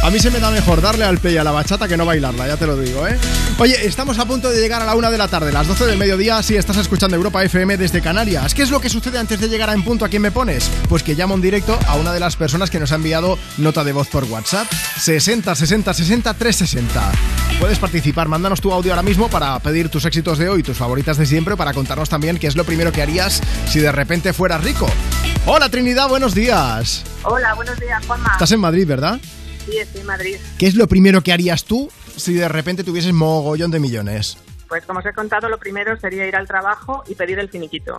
A 0.04 0.10
mí 0.10 0.20
se 0.20 0.30
me 0.32 0.42
da 0.42 0.52
mejor 0.52 0.82
darle 0.82 1.06
al 1.06 1.18
play 1.18 1.38
a 1.38 1.46
la 1.46 1.52
bachata 1.52 1.88
que 1.88 1.96
no 1.96 2.06
bailarla, 2.06 2.46
ya 2.46 2.58
te 2.58 2.68
lo 2.68 2.76
digo, 2.76 3.08
¿eh? 3.08 3.18
Oye, 3.58 3.88
estamos 3.88 4.20
a 4.20 4.26
punto 4.26 4.50
de 4.50 4.60
llegar 4.60 4.82
a 4.82 4.86
la 4.86 4.96
una 4.96 5.10
de 5.10 5.18
la 5.18 5.30
tarde, 5.30 5.54
las 5.54 5.66
12 5.66 5.86
del 5.86 5.98
mediodía, 5.98 6.44
si 6.44 6.58
estás 6.58 6.76
escuchando 6.76 7.16
Europa 7.16 7.42
FM 7.42 7.78
desde 7.78 8.02
Canarias. 8.02 8.54
¿Qué 8.54 8.64
es 8.64 8.70
lo 8.70 8.82
que 8.82 8.90
sucede 8.90 9.18
antes 9.18 9.40
de 9.40 9.48
llegar 9.48 9.70
a 9.70 9.74
En 9.74 9.82
Punto 9.82 10.04
a 10.04 10.10
quién 10.10 10.22
me 10.22 10.30
pones? 10.30 10.70
Pues 10.90 11.04
que 11.04 11.16
llamo 11.16 11.36
en 11.36 11.42
directo 11.42 11.80
a 11.88 11.96
una 11.96 12.12
de 12.12 12.20
las 12.20 12.36
personas 12.36 12.70
que 12.70 12.82
nos 12.82 12.92
ha 12.92 12.96
enviado 12.96 13.40
nota 13.58 13.86
de 13.86 13.94
voz 13.94 14.10
por 14.10 14.26
WhatsApp. 14.26 14.68
60 15.00 15.56
60 15.56 15.94
60 15.94 16.34
360. 16.34 17.12
Puedes 17.62 17.80
participar, 17.80 18.28
mándanos 18.28 18.60
tu 18.60 18.74
audio 18.74 18.92
ahora 18.92 19.04
mismo 19.04 19.30
para 19.30 19.58
pedir 19.60 19.88
tus 19.88 20.04
éxitos 20.04 20.38
de 20.38 20.50
hoy, 20.50 20.64
tus 20.64 20.76
favoritas 20.76 21.16
de 21.16 21.26
siempre, 21.26 21.56
para 21.56 21.74
contarnos 21.74 22.10
también 22.10 22.40
qué 22.40 22.48
es 22.48 22.58
lo 22.58 22.66
primero 22.66 22.92
que 22.92 23.02
harías 23.02 23.42
si 23.70 23.80
de 23.80 23.94
repente 23.94 24.34
fueras 24.34 24.62
rico. 24.66 24.90
Hola 25.46 25.70
Trinidad, 25.70 26.10
buenos 26.10 26.36
días. 26.36 27.06
Hola, 27.24 27.54
buenos 27.54 27.80
días, 27.80 28.06
Juanma. 28.06 28.32
Estás 28.34 28.52
en 28.52 28.60
Madrid, 28.60 28.86
¿verdad? 28.86 29.18
Sí, 29.66 29.78
estoy 29.78 30.02
en 30.02 30.08
Madrid. 30.08 30.36
¿Qué 30.58 30.68
es 30.68 30.76
lo 30.76 30.88
primero 30.88 31.22
que 31.22 31.32
harías 31.32 31.64
tú 31.64 31.90
si 32.16 32.34
de 32.34 32.48
repente 32.50 32.84
tuvieses 32.84 33.14
mogollón 33.14 33.72
de 33.72 33.80
millones? 33.80 34.38
Pues 34.68 34.86
como 34.86 35.00
os 35.00 35.06
he 35.06 35.14
contado, 35.14 35.50
lo 35.50 35.58
primero 35.58 35.98
sería 36.00 36.28
ir 36.28 36.36
al 36.36 36.48
trabajo 36.48 37.04
y 37.08 37.16
pedir 37.16 37.40
el 37.40 37.50
finiquito. 37.50 37.98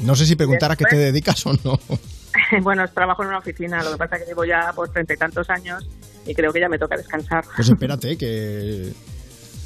No 0.00 0.14
sé 0.14 0.26
si 0.26 0.36
preguntar 0.36 0.70
a 0.70 0.76
qué 0.76 0.84
te 0.84 0.96
dedicas 0.96 1.44
o 1.46 1.52
no. 1.64 1.80
bueno, 2.62 2.86
trabajo 2.88 3.22
en 3.22 3.28
una 3.28 3.38
oficina, 3.38 3.82
lo 3.82 3.92
que 3.92 3.96
pasa 3.96 4.16
es 4.16 4.22
que 4.22 4.28
llevo 4.28 4.44
ya 4.44 4.72
por 4.74 4.88
treinta 4.90 5.14
y 5.14 5.16
tantos 5.16 5.50
años 5.50 5.88
y 6.26 6.34
creo 6.34 6.52
que 6.52 6.60
ya 6.60 6.68
me 6.68 6.78
toca 6.78 6.96
descansar. 6.96 7.44
Pues 7.56 7.68
espérate, 7.68 8.16
que. 8.16 8.92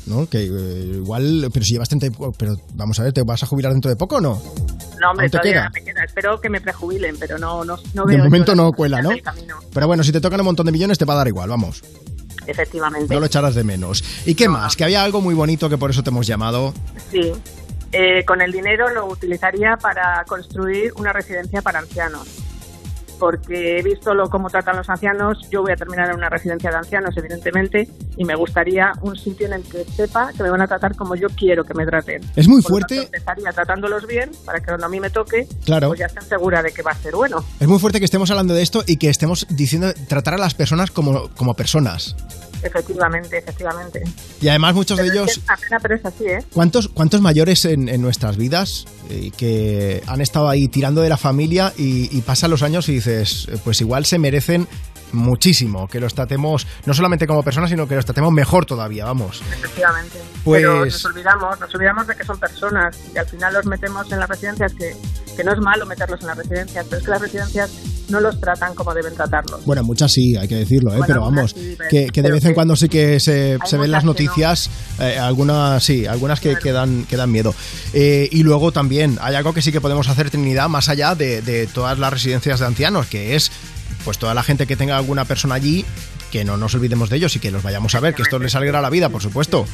¿No? 0.06 0.28
Que 0.28 0.42
eh, 0.44 0.92
igual. 0.96 1.48
Pero 1.52 1.64
si 1.64 1.72
llevas 1.72 1.88
30. 1.88 2.06
y- 2.08 2.10
Pero 2.36 2.56
vamos 2.74 3.00
a 3.00 3.04
ver, 3.04 3.12
¿te 3.12 3.22
vas 3.22 3.42
a 3.42 3.46
jubilar 3.46 3.72
dentro 3.72 3.88
de 3.90 3.96
poco 3.96 4.16
o 4.16 4.20
no? 4.20 4.40
No, 5.00 5.10
hombre, 5.10 5.24
¿Aún 5.24 5.30
te 5.30 5.30
todavía 5.30 5.52
queda? 5.52 5.70
me 5.74 5.82
queda. 5.84 6.04
Espero 6.04 6.40
que 6.40 6.48
me 6.50 6.60
prejubilen, 6.60 7.16
pero 7.18 7.38
no, 7.38 7.64
no, 7.64 7.78
no 7.94 8.04
de 8.04 8.14
veo 8.16 8.24
momento 8.24 8.52
yo 8.52 8.56
no 8.56 8.72
cuela, 8.72 9.00
¿no? 9.02 9.10
Pero 9.72 9.86
bueno, 9.86 10.04
si 10.04 10.12
te 10.12 10.20
tocan 10.20 10.40
un 10.40 10.46
montón 10.46 10.66
de 10.66 10.72
millones, 10.72 10.98
te 10.98 11.04
va 11.04 11.14
a 11.14 11.16
dar 11.18 11.28
igual, 11.28 11.48
vamos. 11.48 11.82
Efectivamente. 12.46 13.12
No 13.14 13.20
lo 13.20 13.26
echarás 13.26 13.54
de 13.54 13.64
menos. 13.64 14.04
¿Y 14.26 14.34
qué 14.34 14.48
más? 14.48 14.76
Que 14.76 14.84
había 14.84 15.02
algo 15.02 15.20
muy 15.20 15.34
bonito 15.34 15.68
que 15.70 15.78
por 15.78 15.90
eso 15.90 16.02
te 16.02 16.10
hemos 16.10 16.26
llamado. 16.26 16.74
Sí. 17.10 17.32
Eh, 17.92 18.24
con 18.26 18.42
el 18.42 18.52
dinero 18.52 18.90
lo 18.90 19.06
utilizaría 19.06 19.76
para 19.80 20.24
construir 20.26 20.92
una 20.96 21.12
residencia 21.12 21.62
para 21.62 21.78
ancianos. 21.78 22.26
Porque 23.24 23.78
he 23.78 23.82
visto 23.82 24.12
lo, 24.12 24.28
cómo 24.28 24.50
tratan 24.50 24.76
los 24.76 24.90
ancianos. 24.90 25.38
Yo 25.50 25.62
voy 25.62 25.72
a 25.72 25.76
terminar 25.76 26.10
en 26.10 26.16
una 26.16 26.28
residencia 26.28 26.68
de 26.70 26.76
ancianos, 26.76 27.16
evidentemente, 27.16 27.88
y 28.18 28.24
me 28.26 28.34
gustaría 28.36 28.92
un 29.00 29.16
sitio 29.16 29.46
en 29.46 29.54
el 29.54 29.62
que 29.62 29.82
sepa 29.84 30.30
que 30.36 30.42
me 30.42 30.50
van 30.50 30.60
a 30.60 30.66
tratar 30.66 30.94
como 30.94 31.14
yo 31.16 31.28
quiero 31.30 31.64
que 31.64 31.72
me 31.72 31.86
traten. 31.86 32.20
Es 32.36 32.46
muy 32.48 32.60
Por 32.60 32.72
fuerte. 32.72 32.96
tanto, 32.96 33.16
empezaría 33.16 33.50
tratándolos 33.52 34.06
bien 34.06 34.30
para 34.44 34.60
que 34.60 34.66
cuando 34.66 34.84
a 34.84 34.88
mí 34.90 35.00
me 35.00 35.08
toque, 35.08 35.48
Claro. 35.64 35.88
pues 35.88 36.00
ya 36.00 36.06
estén 36.06 36.22
segura 36.24 36.62
de 36.62 36.70
que 36.72 36.82
va 36.82 36.90
a 36.90 36.96
ser 36.96 37.14
bueno. 37.16 37.42
Es 37.58 37.66
muy 37.66 37.78
fuerte 37.78 37.98
que 37.98 38.04
estemos 38.04 38.30
hablando 38.30 38.52
de 38.52 38.60
esto 38.60 38.84
y 38.86 38.98
que 38.98 39.08
estemos 39.08 39.46
diciendo 39.48 39.94
tratar 40.06 40.34
a 40.34 40.38
las 40.38 40.52
personas 40.52 40.90
como, 40.90 41.30
como 41.34 41.54
personas. 41.54 42.14
Efectivamente, 42.64 43.38
efectivamente. 43.38 44.02
Y 44.40 44.48
además 44.48 44.74
muchos 44.74 44.96
de 44.96 45.04
Pero 45.04 45.14
ellos... 45.14 45.36
es 45.36 45.42
pero 45.82 45.94
es 45.94 46.04
así, 46.04 46.24
¿eh? 46.24 46.42
¿Cuántos, 46.52 46.88
¿Cuántos 46.88 47.20
mayores 47.20 47.64
en, 47.66 47.88
en 47.88 48.00
nuestras 48.00 48.36
vidas 48.36 48.86
eh, 49.10 49.30
que 49.36 50.02
han 50.06 50.20
estado 50.20 50.48
ahí 50.48 50.68
tirando 50.68 51.02
de 51.02 51.10
la 51.10 51.18
familia 51.18 51.72
y, 51.76 52.08
y 52.16 52.20
pasan 52.22 52.50
los 52.50 52.62
años 52.62 52.88
y 52.88 52.94
dices, 52.94 53.46
eh, 53.50 53.58
pues 53.62 53.80
igual 53.82 54.06
se 54.06 54.18
merecen 54.18 54.66
muchísimo 55.14 55.86
que 55.88 56.00
los 56.00 56.14
tratemos 56.14 56.66
no 56.86 56.94
solamente 56.94 57.26
como 57.26 57.42
personas, 57.42 57.70
sino 57.70 57.86
que 57.88 57.94
los 57.96 58.04
tratemos 58.04 58.32
mejor 58.32 58.66
todavía, 58.66 59.04
vamos. 59.04 59.42
Efectivamente. 59.52 60.18
Pues- 60.44 60.62
Pero 60.62 60.84
nos 60.84 61.04
olvidamos, 61.04 61.60
nos 61.60 61.74
olvidamos 61.74 62.06
de 62.06 62.16
que 62.16 62.24
son 62.24 62.38
personas 62.38 62.98
y 63.14 63.18
al 63.18 63.26
final 63.26 63.54
los 63.54 63.66
metemos 63.66 64.10
en 64.12 64.20
las 64.20 64.28
residencias, 64.28 64.72
que, 64.74 64.94
que 65.36 65.44
no 65.44 65.52
es 65.52 65.58
malo 65.58 65.86
meterlos 65.86 66.20
en 66.20 66.26
las 66.28 66.38
residencias, 66.38 66.84
pero 66.88 66.98
es 66.98 67.04
que 67.04 67.10
las 67.10 67.20
residencias 67.20 67.70
no 68.10 68.20
los 68.20 68.38
tratan 68.38 68.74
como 68.74 68.92
deben 68.92 69.14
tratarlos. 69.14 69.64
Bueno, 69.64 69.82
muchas 69.82 70.12
sí, 70.12 70.36
hay 70.36 70.46
que 70.46 70.56
decirlo, 70.56 70.90
¿eh? 70.92 70.98
Bueno, 70.98 71.06
pero 71.06 71.20
vamos, 71.22 71.52
algunas 71.54 71.70
sí, 71.70 71.74
pero- 71.78 71.88
que, 71.90 72.06
que 72.12 72.22
de 72.22 72.30
vez 72.32 72.44
en 72.44 72.50
que 72.50 72.54
cuando 72.54 72.76
sí 72.76 72.88
que 72.90 73.18
se, 73.18 73.58
se 73.64 73.78
ven 73.78 73.90
las 73.90 74.04
no. 74.04 74.10
noticias, 74.10 74.68
eh, 75.00 75.18
algunas 75.18 75.82
sí, 75.82 76.06
algunas 76.06 76.38
que, 76.40 76.56
que 76.56 76.72
dan, 76.72 77.04
que 77.06 77.16
dan 77.16 77.30
miedo. 77.32 77.54
Eh, 77.94 78.28
y 78.30 78.42
luego 78.42 78.72
también 78.72 79.18
hay 79.22 79.34
algo 79.36 79.54
que 79.54 79.62
sí 79.62 79.72
que 79.72 79.80
podemos 79.80 80.08
hacer, 80.08 80.30
Trinidad, 80.30 80.68
más 80.68 80.88
allá 80.90 81.14
de, 81.14 81.40
de 81.40 81.66
todas 81.66 81.98
las 81.98 82.12
residencias 82.12 82.60
de 82.60 82.66
ancianos, 82.66 83.06
que 83.06 83.36
es 83.36 83.50
pues 84.04 84.18
toda 84.18 84.34
la 84.34 84.42
gente 84.42 84.66
que 84.66 84.76
tenga 84.76 84.96
alguna 84.96 85.24
persona 85.24 85.54
allí, 85.54 85.84
que 86.30 86.44
no 86.44 86.56
nos 86.56 86.74
olvidemos 86.74 87.08
de 87.10 87.16
ellos 87.16 87.34
y 87.36 87.40
que 87.40 87.50
los 87.50 87.62
vayamos 87.62 87.94
a 87.94 88.00
ver, 88.00 88.14
que 88.14 88.22
esto 88.22 88.38
les 88.38 88.54
alegra 88.54 88.80
la 88.80 88.90
vida, 88.90 89.08
por 89.08 89.22
supuesto. 89.22 89.66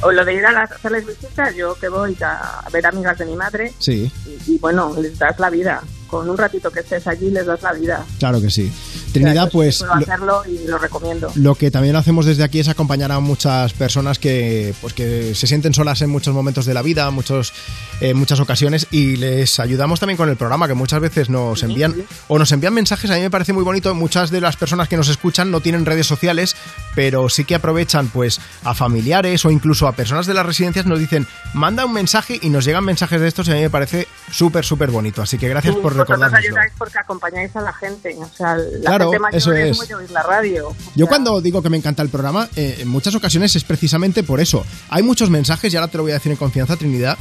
O 0.00 0.10
lo 0.10 0.24
de 0.24 0.34
ir 0.34 0.44
a 0.44 0.50
las- 0.52 0.72
hacerles 0.72 1.06
visitas, 1.06 1.54
yo 1.54 1.74
que 1.76 1.88
voy 1.88 2.16
a 2.22 2.64
ver 2.72 2.84
amigas 2.86 3.16
de 3.18 3.24
mi 3.26 3.36
madre 3.36 3.72
Sí, 3.78 4.10
y, 4.46 4.52
y 4.54 4.58
bueno, 4.58 4.94
les 5.00 5.16
das 5.18 5.38
la 5.38 5.48
vida. 5.48 5.80
Con 6.12 6.28
un 6.28 6.36
ratito 6.36 6.70
que 6.70 6.80
estés 6.80 7.06
allí 7.06 7.30
les 7.30 7.46
das 7.46 7.62
la 7.62 7.72
vida. 7.72 8.04
claro 8.18 8.38
que 8.38 8.50
sí. 8.50 8.70
Trinidad, 9.14 9.48
pues... 9.50 9.78
Puedo 9.78 9.94
lo- 9.94 10.00
hacerlo 10.02 10.42
y 10.46 10.66
lo 10.68 10.76
recomiendo. 10.76 11.32
Lo 11.36 11.54
que 11.54 11.70
también 11.70 11.96
hacemos 11.96 12.26
desde 12.26 12.44
aquí 12.44 12.60
es 12.60 12.68
acompañar 12.68 13.10
a 13.12 13.18
muchas 13.20 13.72
personas 13.72 14.18
que, 14.18 14.74
pues 14.82 14.92
que 14.92 15.34
se 15.34 15.46
sienten 15.46 15.72
solas 15.72 16.02
en 16.02 16.10
muchos 16.10 16.34
momentos 16.34 16.66
de 16.66 16.74
la 16.74 16.82
vida, 16.82 17.10
muchos, 17.10 17.54
en 18.02 18.14
muchas 18.18 18.40
ocasiones, 18.40 18.86
y 18.90 19.16
les 19.16 19.58
ayudamos 19.58 20.00
también 20.00 20.18
con 20.18 20.28
el 20.28 20.36
programa, 20.36 20.68
que 20.68 20.74
muchas 20.74 21.00
veces 21.00 21.30
nos 21.30 21.62
envían 21.62 21.94
o 22.28 22.38
nos 22.38 22.52
envían 22.52 22.74
mensajes. 22.74 23.10
A 23.10 23.14
mí 23.14 23.20
me 23.22 23.30
parece 23.30 23.54
muy 23.54 23.64
bonito. 23.64 23.94
Muchas 23.94 24.30
de 24.30 24.42
las 24.42 24.56
personas 24.56 24.88
que 24.88 24.98
nos 24.98 25.08
escuchan 25.08 25.50
no 25.50 25.60
tienen 25.60 25.86
redes 25.86 26.06
sociales, 26.06 26.56
pero 26.94 27.30
sí 27.30 27.44
que 27.46 27.54
aprovechan 27.54 28.08
pues 28.08 28.38
a 28.64 28.74
familiares 28.74 29.44
o 29.46 29.50
incluso 29.50 29.88
a 29.88 29.92
personas 29.92 30.26
de 30.26 30.34
las 30.34 30.44
residencias. 30.44 30.84
Nos 30.84 30.98
dicen, 30.98 31.26
manda 31.54 31.86
un 31.86 31.94
mensaje 31.94 32.38
y 32.42 32.50
nos 32.50 32.66
llegan 32.66 32.84
mensajes 32.84 33.18
de 33.18 33.28
estos 33.28 33.48
y 33.48 33.52
a 33.52 33.54
mí 33.54 33.60
me 33.62 33.70
parece 33.70 34.08
súper, 34.30 34.64
súper 34.66 34.90
bonito. 34.90 35.22
Así 35.22 35.38
que 35.38 35.48
gracias 35.48 35.74
por 35.76 35.94
vosotros 36.06 36.32
ayudáis 36.34 36.72
porque 36.78 36.98
acompañáis 36.98 37.54
a 37.56 37.60
la 37.60 37.72
gente. 37.72 38.16
O 38.18 38.28
sea, 38.36 38.56
la 38.56 38.80
Claro, 38.90 39.10
gente 39.10 39.18
mayor 39.20 39.38
eso 39.38 39.52
es 40.00 40.10
la 40.10 40.22
radio. 40.22 40.74
Yo 40.94 41.06
cuando 41.06 41.40
digo 41.40 41.62
que 41.62 41.70
me 41.70 41.76
encanta 41.76 42.02
el 42.02 42.08
programa, 42.08 42.48
eh, 42.56 42.76
en 42.80 42.88
muchas 42.88 43.14
ocasiones 43.14 43.54
es 43.56 43.64
precisamente 43.64 44.22
por 44.22 44.40
eso. 44.40 44.64
Hay 44.90 45.02
muchos 45.02 45.30
mensajes, 45.30 45.72
y 45.72 45.76
ahora 45.76 45.88
te 45.88 45.96
lo 45.96 46.02
voy 46.02 46.12
a 46.12 46.14
decir 46.16 46.32
en 46.32 46.36
confianza, 46.38 46.76
Trinidad, 46.76 47.16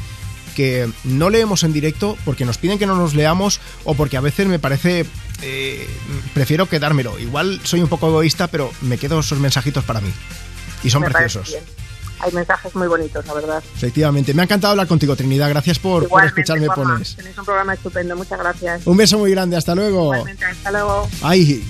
que 0.56 0.90
no 1.06 1.30
leemos 1.30 1.64
en 1.64 1.72
directo 1.74 2.18
porque 2.26 2.44
nos 2.46 2.58
piden 2.58 2.78
que 2.78 2.86
no 2.86 2.96
los 2.96 3.14
leamos 3.16 3.62
o 3.86 3.94
porque 3.94 4.18
a 4.18 4.22
veces 4.22 4.48
me 4.48 4.60
parece... 4.60 5.06
eh, 5.42 5.88
prefiero 6.34 6.68
quedármelo. 6.68 7.18
Igual 7.20 7.62
soy 7.64 7.82
un 7.82 7.88
poco 7.88 8.08
egoísta, 8.10 8.48
pero 8.48 8.72
me 8.82 8.98
quedo 8.98 9.20
esos 9.22 9.40
mensajitos 9.40 9.84
para 9.86 10.02
mí. 10.02 10.12
Y 10.84 10.90
son 10.90 11.04
Me 11.04 11.10
preciosos. 11.10 11.56
Hay 12.22 12.32
mensajes 12.32 12.76
muy 12.76 12.88
bonitos, 12.88 13.26
la 13.26 13.34
verdad. 13.34 13.64
Efectivamente. 13.76 14.34
Me 14.34 14.42
ha 14.42 14.46
encantado 14.46 14.72
hablar 14.72 14.88
contigo, 14.88 15.16
Trinidad. 15.16 15.50
Gracias 15.50 15.80
por, 15.80 16.08
escucharme 16.26 16.68
Juanma, 16.68 16.94
pones. 16.94 17.16
Tenéis 17.16 17.38
un 17.38 17.46
programa 17.46 17.74
estupendo. 17.74 18.16
Muchas 18.16 18.40
gracias. 18.40 18.86
Un 18.86 18.98
beso 18.98 19.18
muy 19.18 19.32
grande. 19.32 19.58
Hasta 19.58 19.76
luego. 19.76 20.14
Igualmente, 20.14 20.46
hasta 20.46 20.72
luego. 20.72 21.10
Ay, 21.22 21.64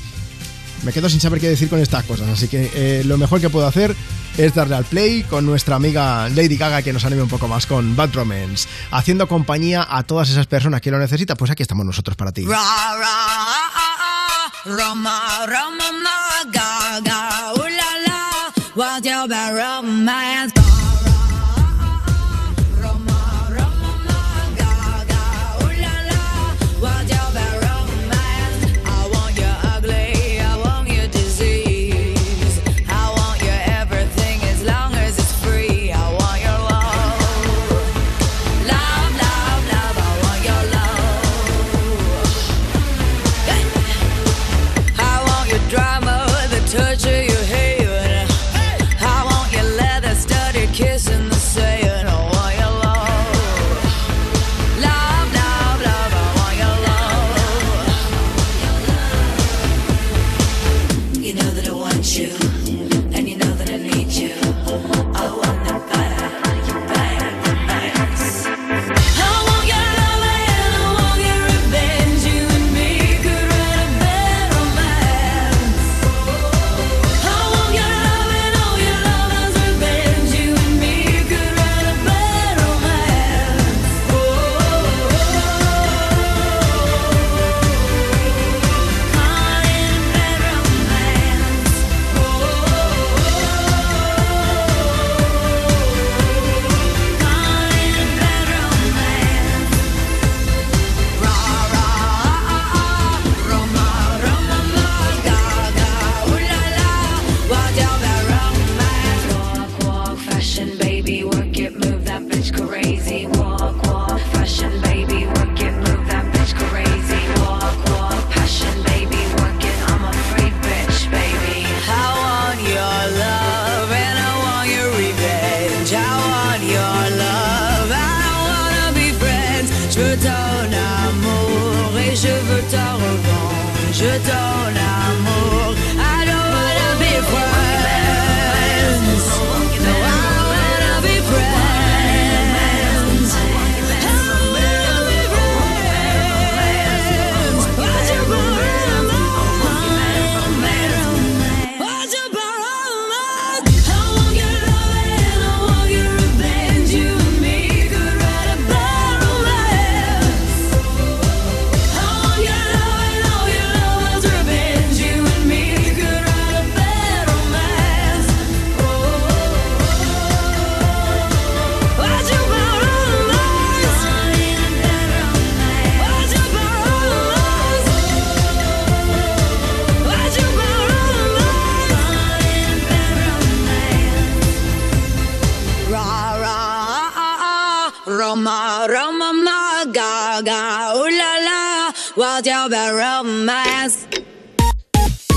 me 0.83 0.91
quedo 0.91 1.09
sin 1.09 1.19
saber 1.19 1.39
qué 1.39 1.47
decir 1.47 1.69
con 1.69 1.79
estas 1.79 2.03
cosas, 2.05 2.27
así 2.29 2.47
que 2.47 2.71
eh, 2.73 3.03
lo 3.05 3.17
mejor 3.17 3.39
que 3.39 3.49
puedo 3.51 3.67
hacer 3.67 3.95
es 4.37 4.55
darle 4.55 4.75
al 4.75 4.85
play 4.85 5.21
con 5.23 5.45
nuestra 5.45 5.75
amiga 5.75 6.27
Lady 6.29 6.57
Gaga 6.57 6.81
que 6.81 6.91
nos 6.91 7.05
anime 7.05 7.21
un 7.21 7.29
poco 7.29 7.47
más 7.47 7.67
con 7.67 7.95
Bad 7.95 8.13
Romance, 8.13 8.67
haciendo 8.89 9.27
compañía 9.27 9.85
a 9.87 10.01
todas 10.03 10.31
esas 10.31 10.47
personas 10.47 10.81
que 10.81 10.89
lo 10.89 10.97
necesitan, 10.97 11.37
pues 11.37 11.51
aquí 11.51 11.61
estamos 11.61 11.85
nosotros 11.85 12.17
para 12.17 12.31
ti. 12.31 12.45
Ra, 12.45 12.55
ra, 12.55 13.05
ah, 13.05 13.71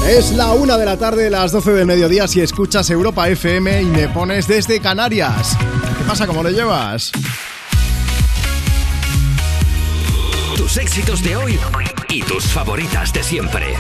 Es 0.07 0.33
la 0.33 0.53
una 0.53 0.79
de 0.79 0.87
la 0.87 0.97
tarde, 0.97 1.29
las 1.29 1.53
12 1.53 1.73
del 1.73 1.87
mediodía, 1.87 2.27
si 2.29 2.41
escuchas 2.41 2.89
Europa 2.91 3.29
FM 3.29 3.83
y 3.83 3.85
me 3.87 4.09
pones 4.09 4.47
desde 4.47 4.81
Canarias. 4.81 5.57
¿Qué 5.99 6.05
pasa? 6.05 6.27
¿Cómo 6.27 6.43
lo 6.43 6.51
llevas? 6.51 7.13
Tus 10.57 10.77
éxitos 10.77 11.23
de 11.23 11.37
hoy 11.37 11.59
y 12.09 12.23
tus 12.23 12.45
favoritas 12.45 13.13
de 13.13 13.23
siempre. 13.23 13.75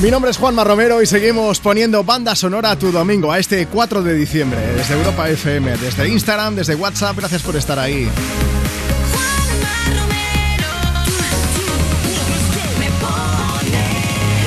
Mi 0.00 0.12
nombre 0.12 0.30
es 0.30 0.36
Juanma 0.36 0.62
Romero 0.62 1.02
y 1.02 1.06
seguimos 1.06 1.58
poniendo 1.58 2.04
banda 2.04 2.36
sonora 2.36 2.70
a 2.70 2.78
tu 2.78 2.92
domingo, 2.92 3.32
a 3.32 3.40
este 3.40 3.66
4 3.66 4.02
de 4.02 4.14
diciembre, 4.14 4.60
desde 4.76 4.94
Europa 4.94 5.28
FM, 5.28 5.76
desde 5.76 6.08
Instagram, 6.08 6.54
desde 6.54 6.76
WhatsApp. 6.76 7.16
Gracias 7.16 7.42
por 7.42 7.56
estar 7.56 7.80
ahí. 7.80 8.08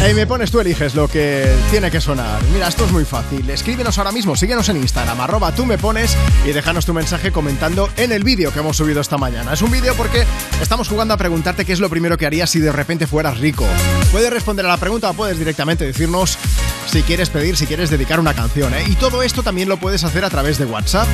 Y 0.09 0.13
me 0.15 0.25
pones, 0.25 0.49
tú 0.49 0.59
eliges 0.59 0.95
lo 0.95 1.07
que 1.07 1.55
tiene 1.69 1.91
que 1.91 2.01
sonar. 2.01 2.41
Mira, 2.51 2.67
esto 2.67 2.85
es 2.85 2.91
muy 2.91 3.05
fácil. 3.05 3.47
Escríbenos 3.49 3.97
ahora 3.99 4.11
mismo, 4.11 4.35
síguenos 4.35 4.67
en 4.69 4.77
Instagram, 4.77 5.21
arroba 5.21 5.53
tú 5.53 5.65
me 5.65 5.77
pones 5.77 6.17
y 6.43 6.51
déjanos 6.51 6.85
tu 6.85 6.93
mensaje 6.93 7.31
comentando 7.31 7.87
en 7.97 8.11
el 8.11 8.23
vídeo 8.23 8.51
que 8.51 8.59
hemos 8.59 8.77
subido 8.77 8.99
esta 8.99 9.17
mañana. 9.17 9.53
Es 9.53 9.61
un 9.61 9.69
vídeo 9.69 9.93
porque 9.95 10.25
estamos 10.59 10.89
jugando 10.89 11.13
a 11.13 11.17
preguntarte 11.17 11.65
qué 11.65 11.73
es 11.73 11.79
lo 11.79 11.89
primero 11.89 12.17
que 12.17 12.25
harías 12.25 12.49
si 12.49 12.59
de 12.59 12.71
repente 12.71 13.05
fueras 13.05 13.39
rico. 13.39 13.65
Puedes 14.11 14.33
responder 14.33 14.65
a 14.65 14.69
la 14.69 14.77
pregunta 14.77 15.09
o 15.09 15.13
puedes 15.13 15.37
directamente 15.37 15.85
decirnos 15.85 16.37
si 16.87 17.03
quieres 17.03 17.29
pedir, 17.29 17.55
si 17.57 17.65
quieres 17.65 17.89
dedicar 17.89 18.19
una 18.19 18.33
canción. 18.33 18.73
¿eh? 18.73 18.83
Y 18.87 18.95
todo 18.95 19.23
esto 19.23 19.43
también 19.43 19.69
lo 19.69 19.77
puedes 19.77 20.03
hacer 20.03 20.25
a 20.25 20.29
través 20.29 20.57
de 20.57 20.65
WhatsApp. 20.65 21.07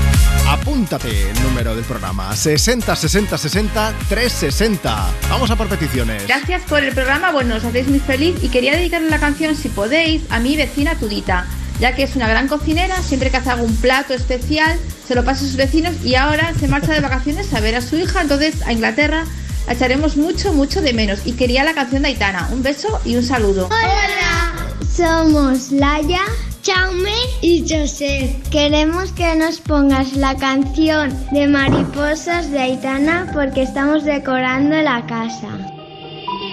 Apúntate 0.47 1.29
el 1.29 1.43
número 1.43 1.75
del 1.75 1.85
programa: 1.85 2.35
60 2.35 2.95
60 2.95 3.37
60 3.37 3.93
360. 4.09 5.07
Vamos 5.29 5.51
a 5.51 5.55
por 5.55 5.67
peticiones. 5.67 6.27
Gracias 6.27 6.63
por 6.63 6.83
el 6.83 6.93
programa, 6.93 7.31
bueno, 7.31 7.55
os 7.55 7.65
hacéis 7.65 7.87
muy 7.87 7.99
feliz 7.99 8.35
y 8.41 8.49
quería 8.49 8.75
dedicarle 8.75 9.09
la 9.09 9.19
canción, 9.19 9.55
si 9.55 9.69
podéis, 9.69 10.23
a 10.29 10.39
mi 10.39 10.55
vecina 10.55 10.95
Tudita, 10.95 11.47
ya 11.79 11.95
que 11.95 12.03
es 12.03 12.15
una 12.15 12.27
gran 12.27 12.47
cocinera, 12.47 13.01
siempre 13.01 13.31
que 13.31 13.37
hace 13.37 13.49
algún 13.49 13.75
plato 13.77 14.13
especial, 14.13 14.79
se 15.07 15.15
lo 15.15 15.23
pasa 15.23 15.43
a 15.43 15.47
sus 15.47 15.55
vecinos 15.55 15.95
y 16.03 16.15
ahora 16.15 16.53
se 16.59 16.67
marcha 16.67 16.93
de 16.93 16.99
vacaciones 16.99 17.53
a 17.53 17.59
ver 17.59 17.75
a 17.75 17.81
su 17.81 17.97
hija, 17.97 18.21
entonces 18.21 18.61
a 18.65 18.73
Inglaterra 18.73 19.25
la 19.67 19.73
echaremos 19.73 20.17
mucho, 20.17 20.53
mucho 20.53 20.81
de 20.81 20.93
menos. 20.93 21.19
Y 21.25 21.33
quería 21.33 21.63
la 21.63 21.73
canción 21.73 22.01
de 22.01 22.09
Aitana. 22.09 22.47
Un 22.51 22.63
beso 22.63 23.01
y 23.03 23.17
un 23.17 23.23
saludo. 23.23 23.67
Hola, 23.67 24.66
somos 24.95 25.71
Laia, 25.71 26.21
Chaume 26.61 27.13
y 27.41 27.61
Joseph. 27.67 28.31
Queremos 28.49 29.11
que 29.11 29.35
nos 29.35 29.59
pongas 29.59 30.15
la 30.15 30.35
canción 30.35 31.13
de 31.31 31.47
Mariposas 31.47 32.51
de 32.51 32.59
Aitana 32.59 33.29
porque 33.33 33.63
estamos 33.63 34.03
decorando 34.03 34.75
la 34.81 35.05
casa. 35.05 35.49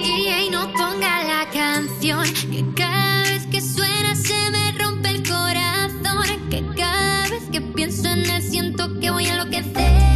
Y 0.03 0.51
no 0.51 0.71
ponga 0.73 1.25
la 1.25 1.49
canción 1.53 2.25
que 2.51 2.65
cada 2.77 3.23
vez 3.23 3.47
que 3.47 3.61
suena 3.61 4.15
se 4.15 4.51
me 4.51 4.73
rompe 4.79 5.11
el 5.11 5.23
corazón. 5.23 6.49
Que 6.51 6.65
cada 6.77 7.29
vez 7.29 7.43
que 7.51 7.61
pienso 7.61 8.09
en 8.09 8.29
él 8.31 8.43
siento 8.43 8.99
que 9.01 9.11
voy 9.11 9.27
a 9.27 9.33
enloquecer. 9.35 10.14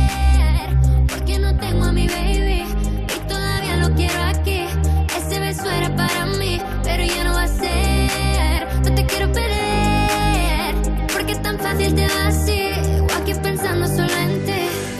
Fácil 11.78 11.94
te 11.94 12.06
va 12.08 12.26
así. 12.26 12.72
O 13.00 13.06
aquí 13.16 13.34
pensando 13.34 13.86
solo 13.86 14.12
en 14.12 14.44
ti. 14.44 14.52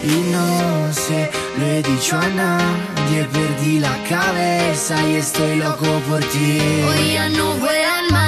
Y 0.05 0.33
no 0.33 0.93
sé, 0.93 1.31
lo 1.59 1.67
he 1.67 1.83
dicho 1.83 2.17
a 2.17 2.29
nadie, 2.29 3.25
perdí 3.33 3.81
la 3.81 3.97
cabeza 4.09 4.95
y 5.09 5.17
estoy 5.17 5.57
loco 5.57 5.87
por 6.09 6.21
ti. 6.21 6.61
Hoy 6.89 7.13
ya 7.15 7.29
no 7.31 7.53
vuelan 7.55 8.07
mariposas, 8.13 8.28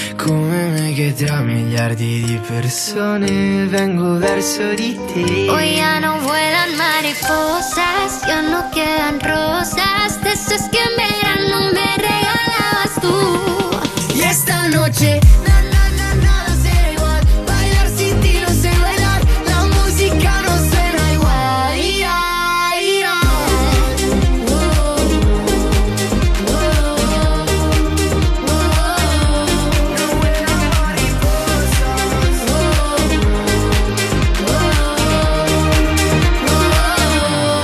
Come 0.23 0.69
me 0.69 0.93
che 0.93 1.13
tra 1.13 1.41
miliardi 1.41 2.23
di 2.23 2.39
persone 2.47 3.65
vengo 3.65 4.19
verso 4.19 4.73
di 4.75 4.95
te. 5.11 5.49
Hoy 5.49 5.77
ya 5.77 5.99
no 5.99 6.19
vuelan 6.21 6.75
mariposas, 6.77 8.21
ya 8.27 8.41
no 8.41 8.69
quedan 8.69 9.19
rosas, 9.19 10.21
de 10.21 10.31
esas 10.31 10.69
que 10.69 10.77
en 10.77 10.95
verano 10.95 11.71
me 11.73 11.97
regalabas 11.97 12.93
tú. 13.01 14.15
Y 14.15 14.21
esta 14.21 14.67
noche, 14.67 15.19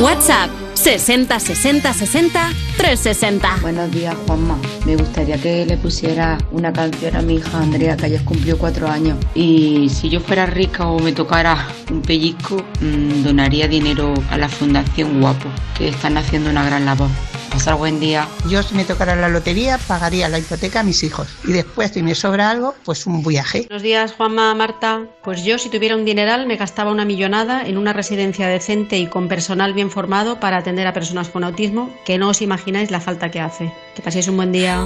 WhatsApp 0.08 0.50
60 0.74 1.38
60 1.38 1.94
60 1.94 2.50
360. 2.78 3.58
Buenos 3.62 3.92
días, 3.92 4.16
Juanma. 4.26 4.58
Me 4.86 4.96
gustaría 4.96 5.38
que 5.38 5.66
le 5.66 5.76
pusiera 5.76 6.38
una 6.52 6.72
canción 6.72 7.18
a 7.18 7.22
mi 7.22 7.36
hija 7.36 7.60
Andrea, 7.60 7.98
que 7.98 8.06
ayer 8.06 8.24
cumplió 8.24 8.58
cuatro 8.58 8.88
años. 8.88 9.18
Y 9.36 9.90
si 9.90 10.08
yo 10.08 10.22
fuera 10.22 10.46
rica 10.46 10.88
o 10.88 10.98
me 11.00 11.12
tocara 11.12 11.68
un 11.92 12.02
pellizco, 12.02 12.64
mm, 12.80 13.24
donaría 13.24 13.68
dinero 13.68 14.14
a 14.30 14.38
la 14.38 14.48
Fundación 14.48 15.20
Guapo, 15.20 15.50
que 15.78 15.90
están 15.90 16.18
haciendo 16.18 16.52
una 16.52 16.64
gran 16.64 16.86
labor. 16.86 17.10
Pasar 17.52 17.76
buen 17.76 18.00
día. 18.00 18.28
Yo 18.50 18.62
si 18.62 18.76
me 18.76 18.84
tocara 18.84 19.16
la 19.16 19.30
lotería 19.30 19.78
pagaría 19.88 20.30
la 20.30 20.40
hipoteca 20.40 20.82
a 20.82 20.84
mis 20.84 21.04
hijos 21.04 21.28
y 21.44 21.54
después 21.54 21.92
si 21.92 22.04
me 22.04 22.16
sobra 22.16 22.50
algo 22.50 22.76
pues 22.84 23.06
un 23.08 23.24
viaje. 23.24 23.66
Buenos 23.70 23.84
días, 23.84 24.14
Juanma, 24.14 24.54
Marta. 24.54 25.06
Pues 25.24 25.44
yo, 25.44 25.58
si 25.58 25.70
tuviera 25.70 25.96
un 25.96 26.06
dineral, 26.06 26.46
me 26.46 26.58
gastaba 26.58 26.92
una 26.92 27.06
millonada 27.06 27.64
en 27.66 27.78
una 27.78 27.94
residencia 27.94 28.48
decente 28.48 28.98
y 28.98 29.08
con 29.08 29.28
personal 29.28 29.74
bien 29.74 29.92
formado 29.92 30.40
para 30.40 30.58
atender 30.58 30.88
a 30.88 30.94
personas 30.94 31.30
con 31.30 31.44
autismo, 31.44 31.90
que 32.06 32.18
no 32.18 32.30
os 32.30 32.42
imagináis 32.42 32.92
la 32.92 33.02
falta 33.02 33.32
que 33.32 33.40
hace. 33.40 33.74
Que 33.96 34.02
paséis 34.02 34.28
un 34.28 34.38
buen 34.38 34.52
día. 34.52 34.86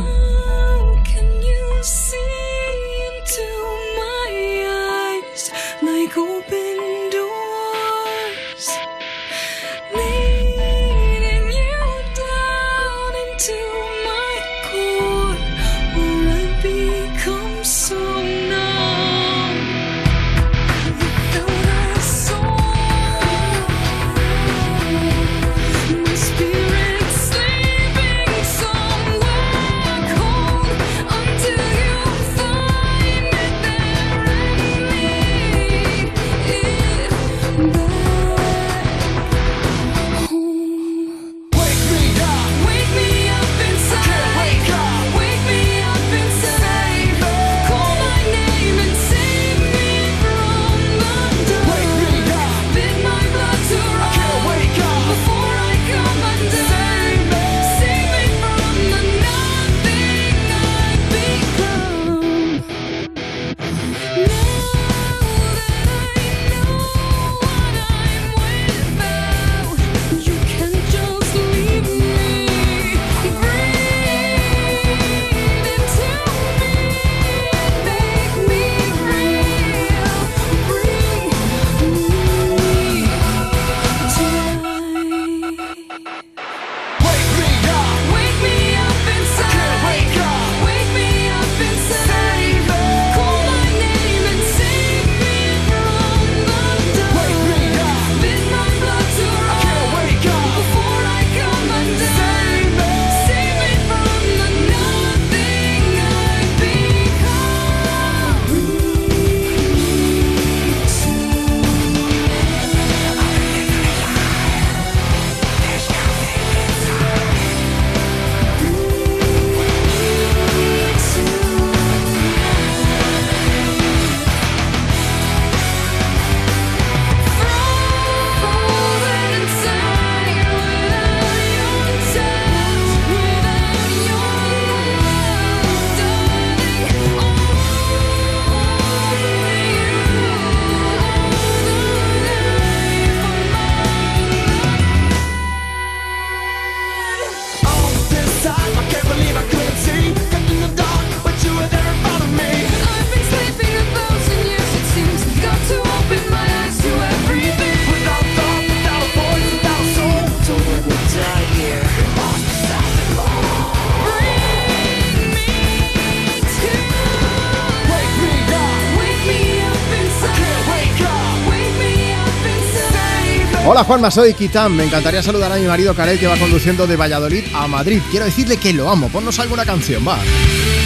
Hola 173.82 173.88
Juanma, 173.88 174.12
soy 174.12 174.36
Kitam. 174.36 174.74
Me 174.74 174.84
encantaría 174.84 175.24
saludar 175.24 175.52
a 175.52 175.56
mi 175.56 175.66
marido 175.66 175.96
Karel 175.96 176.20
que 176.20 176.28
va 176.28 176.38
conduciendo 176.38 176.86
de 176.86 176.96
Valladolid 176.96 177.46
a 177.52 177.68
Madrid. 177.68 178.00
Quiero 178.12 178.28
decirle 178.28 178.58
que 178.58 178.74
lo 178.74 178.88
amo. 178.88 179.10
Ponnos 179.10 179.40
alguna 179.40 179.66
canción, 179.66 180.08
va. 180.08 180.20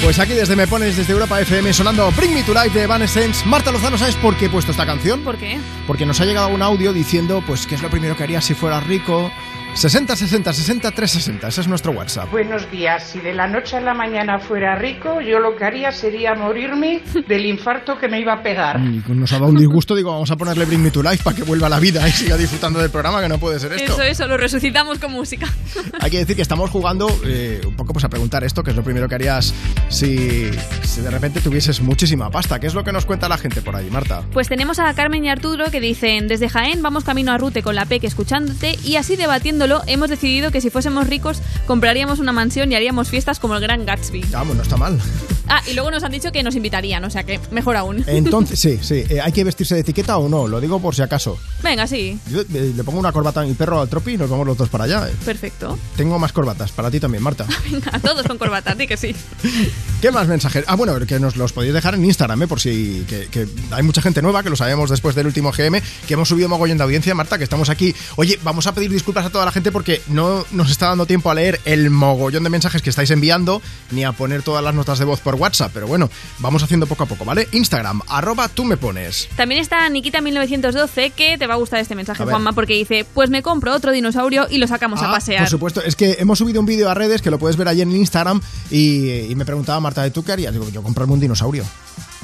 Pues 0.01 0.17
aquí 0.17 0.32
desde 0.32 0.56
Me 0.56 0.65
Pones, 0.65 0.95
desde 0.95 1.11
Europa 1.11 1.41
FM, 1.41 1.74
sonando 1.74 2.09
Bring 2.14 2.33
Me 2.33 2.43
to 2.43 2.53
Life 2.53 2.69
de 2.69 2.83
Evanescence. 2.85 3.45
Marta 3.45 3.74
Lozano, 3.74 3.98
¿sabes 3.98 4.15
por 4.15 4.38
qué 4.38 4.45
he 4.45 4.49
puesto 4.49 4.72
esta 4.72 4.85
canción? 4.85 5.19
¿Por 5.25 5.35
qué? 5.35 5.59
Porque 5.85 6.06
nos 6.06 6.22
ha 6.22 6.25
llegado 6.25 6.48
un 6.48 6.61
audio 6.61 6.93
diciendo, 6.93 7.43
pues, 7.45 7.67
qué 7.67 7.75
es 7.75 7.82
lo 7.82 7.90
primero 7.90 8.15
que 8.15 8.24
haría 8.24 8.40
si 8.40 8.53
fuera 8.53 8.80
rico. 8.80 9.30
60 9.75 10.15
60 10.15 10.53
60 10.53 10.91
360, 10.91 11.47
ese 11.49 11.61
es 11.61 11.67
nuestro 11.67 11.91
WhatsApp. 11.91 12.31
Buenos 12.31 12.71
días. 12.71 13.03
Si 13.11 13.19
de 13.19 13.33
la 13.33 13.45
noche 13.45 13.75
a 13.75 13.81
la 13.81 13.93
mañana 13.93 14.39
fuera 14.39 14.73
rico, 14.75 15.19
yo 15.19 15.39
lo 15.39 15.57
que 15.57 15.65
haría 15.65 15.91
sería 15.91 16.33
morirme 16.33 17.03
del 17.27 17.45
infarto 17.45 17.97
que 17.97 18.07
me 18.07 18.21
iba 18.21 18.31
a 18.31 18.41
pegar. 18.41 18.79
Y 18.79 19.03
nos 19.09 19.33
ha 19.33 19.35
dado 19.35 19.49
un 19.49 19.57
disgusto, 19.57 19.93
digo, 19.93 20.11
vamos 20.11 20.31
a 20.31 20.37
ponerle 20.37 20.63
Bring 20.63 20.81
Me 20.81 20.91
to 20.91 21.03
Life 21.03 21.23
para 21.25 21.35
que 21.35 21.43
vuelva 21.43 21.67
a 21.67 21.69
la 21.69 21.79
vida 21.79 22.07
y 22.07 22.11
siga 22.11 22.37
disfrutando 22.37 22.79
del 22.79 22.89
programa, 22.89 23.21
que 23.21 23.27
no 23.27 23.37
puede 23.37 23.59
ser 23.59 23.73
esto. 23.73 23.91
Eso, 23.91 24.01
eso, 24.01 24.27
lo 24.27 24.37
resucitamos 24.37 24.97
con 24.97 25.11
música. 25.11 25.45
Hay 25.99 26.09
que 26.09 26.19
decir 26.19 26.37
que 26.37 26.41
estamos 26.41 26.69
jugando 26.69 27.09
eh, 27.25 27.59
un 27.65 27.75
poco 27.75 27.91
pues 27.91 28.05
a 28.05 28.09
preguntar 28.09 28.45
esto, 28.45 28.63
que 28.63 28.69
es 28.69 28.77
lo 28.77 28.83
primero 28.83 29.09
que 29.09 29.15
harías 29.15 29.53
si, 29.89 30.51
si 30.83 31.01
de 31.01 31.11
repente 31.11 31.41
tuvieses 31.41 31.81
muchísima 31.81 32.29
pasta. 32.29 32.59
¿Qué 32.61 32.67
es 32.67 32.73
lo 32.73 32.85
que 32.85 32.93
nos 32.93 33.05
cuenta 33.05 33.27
la 33.27 33.37
gente 33.37 33.61
por 33.61 33.75
ahí, 33.75 33.89
Marta? 33.91 34.23
Pues 34.31 34.47
tenemos 34.47 34.79
a 34.79 34.93
Carmen 34.93 35.25
y 35.25 35.29
Arturo 35.29 35.65
que 35.69 35.81
dicen, 35.81 36.29
desde 36.29 36.47
Jaén 36.47 36.81
vamos 36.81 37.03
camino 37.03 37.33
a 37.33 37.37
Rute 37.37 37.61
con 37.61 37.75
la 37.75 37.85
PEC 37.85 38.05
escuchándote 38.05 38.77
y 38.81 38.95
así 38.95 39.17
debatiéndolo 39.65 39.81
hemos 39.87 40.09
decidido 40.09 40.51
que 40.51 40.61
si 40.61 40.69
fuésemos 40.69 41.07
ricos 41.07 41.41
compraríamos 41.65 42.19
una 42.19 42.31
mansión 42.31 42.71
y 42.71 42.75
haríamos 42.75 43.09
fiestas 43.09 43.39
como 43.39 43.55
el 43.55 43.61
Gran 43.61 43.85
Gatsby. 43.85 44.25
Vamos, 44.31 44.55
no 44.55 44.63
está 44.63 44.77
mal. 44.77 44.99
Ah, 45.47 45.61
y 45.69 45.73
luego 45.73 45.91
nos 45.91 46.03
han 46.03 46.11
dicho 46.11 46.31
que 46.31 46.41
nos 46.41 46.55
invitarían, 46.55 47.03
o 47.03 47.09
sea 47.09 47.23
que 47.23 47.39
mejor 47.51 47.75
aún. 47.75 48.03
Entonces, 48.07 48.59
sí, 48.59 48.79
sí. 48.81 49.03
eh, 49.09 49.21
¿Hay 49.21 49.31
que 49.31 49.43
vestirse 49.43 49.75
de 49.75 49.81
etiqueta 49.81 50.17
o 50.17 50.27
no? 50.27 50.47
Lo 50.47 50.59
digo 50.59 50.79
por 50.79 50.95
si 50.95 51.01
acaso. 51.03 51.37
Venga, 51.61 51.85
sí, 51.87 52.19
Yo 52.31 52.41
eh, 52.41 52.73
le 52.75 52.83
pongo 52.83 52.99
una 52.99 53.11
corbata 53.11 53.41
a 53.41 53.43
mi 53.43 53.53
perro 53.53 53.81
al 53.81 53.89
tropi 53.89 54.13
y 54.13 54.17
nos 54.17 54.29
vamos 54.29 54.47
los 54.47 54.57
dos 54.57 54.69
para 54.69 54.85
allá. 54.85 55.07
eh. 55.07 55.13
perfecto. 55.23 55.77
Tengo 55.95 56.17
más 56.17 56.31
corbatas, 56.31 56.71
para 56.71 56.89
ti 56.89 56.99
también, 56.99 57.23
Marta. 57.23 57.45
Venga, 57.71 57.99
todos 57.99 58.25
con 58.25 58.37
corbata, 58.37 58.73
di 58.73 58.87
que 58.87 58.97
sí. 58.97 59.15
¿Qué 60.01 60.11
más 60.11 60.27
mensajes? 60.27 60.63
Ah, 60.67 60.75
bueno, 60.75 60.97
que 61.05 61.19
nos 61.19 61.35
los 61.35 61.53
podéis 61.53 61.73
dejar 61.73 61.93
en 61.95 62.05
Instagram, 62.05 62.41
¿eh? 62.43 62.47
por 62.47 62.59
si 62.59 63.05
que, 63.07 63.27
que 63.27 63.47
hay 63.71 63.83
mucha 63.83 64.01
gente 64.01 64.21
nueva, 64.21 64.41
que 64.43 64.49
lo 64.49 64.55
sabemos 64.55 64.89
después 64.89 65.15
del 65.15 65.27
último 65.27 65.51
GM, 65.51 65.79
que 66.07 66.13
hemos 66.13 66.29
subido 66.29 66.49
mogollón 66.49 66.77
de 66.77 66.83
audiencia, 66.83 67.13
Marta, 67.13 67.37
que 67.37 67.43
estamos 67.43 67.69
aquí. 67.69 67.93
Oye, 68.15 68.39
vamos 68.43 68.65
a 68.67 68.73
pedir 68.73 68.91
disculpas 68.91 69.25
a 69.25 69.29
toda 69.29 69.45
la 69.45 69.51
gente 69.56 69.72
porque 69.72 70.01
no 70.08 70.45
nos 70.51 70.69
está 70.69 70.90
dando 70.90 71.06
tiempo 71.06 71.32
a 71.32 71.34
leer 71.34 71.61
el 71.66 71.90
mogollón 71.90 72.43
de 72.43 72.50
mensajes 72.50 72.82
que 72.82 72.90
estáis 72.90 73.09
enviando, 73.09 73.61
ni 73.92 74.03
a 74.03 74.11
poner 74.11 74.43
todas 74.43 74.61
las 74.61 74.75
notas 74.75 75.00
de 75.00 75.06
voz 75.06 75.22
por 75.22 75.35
WhatsApp, 75.35 75.72
pero 75.74 75.88
bueno, 75.88 76.09
vamos 76.40 76.61
haciendo 76.61 76.88
poco 76.88 77.03
a 77.03 77.06
poco, 77.06 77.24
¿vale? 77.24 77.48
Instagram, 77.53 78.01
arroba 78.08 78.50
tú 78.50 78.66
me 78.66 78.75
pones. 78.75 79.30
También 79.38 79.61
está 79.61 79.90
Nikita1912 79.90 81.14
que 81.14 81.38
te 81.38 81.48
va 81.48 81.53
a 81.53 81.58
gustar 81.58 81.80
este 81.80 81.95
mensaje. 81.95 82.24
Juanma, 82.24 82.51
porque 82.51 82.74
dice, 82.74 83.06
pues 83.14 83.30
me 83.30 83.42
compro 83.42 83.74
otro 83.74 83.92
dinosaurio 83.93 84.45
y 84.50 84.58
lo 84.58 84.67
sacamos 84.67 85.01
a 85.01 85.08
Ah, 85.08 85.11
pasear. 85.11 85.40
Por 85.43 85.50
supuesto, 85.50 85.82
es 85.82 85.95
que 85.95 86.17
hemos 86.19 86.38
subido 86.38 86.59
un 86.59 86.66
vídeo 86.66 86.90
a 86.90 86.93
redes 86.93 87.22
que 87.22 87.32
lo 87.32 87.40
puedes 87.40 87.56
ver 87.56 87.69
allí 87.69 87.82
en 87.82 87.95
Instagram 87.95 88.42
y, 88.69 89.22
y 89.32 89.35
me 89.35 89.45
preguntaba 89.45 89.80
Marta, 89.80 90.03
¿de 90.03 90.11
qué 90.11 90.32
harías? 90.32 90.51
Digo, 90.51 90.67
yo 90.69 90.84
comprarme 90.84 91.14
un 91.14 91.19
dinosaurio. 91.22 91.64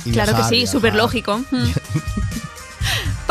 Y 0.06 0.12
Claro 0.12 0.36
que 0.36 0.44
sí, 0.44 0.68
súper 0.68 0.96
lógico. 0.96 1.42
Mm. 1.52 1.72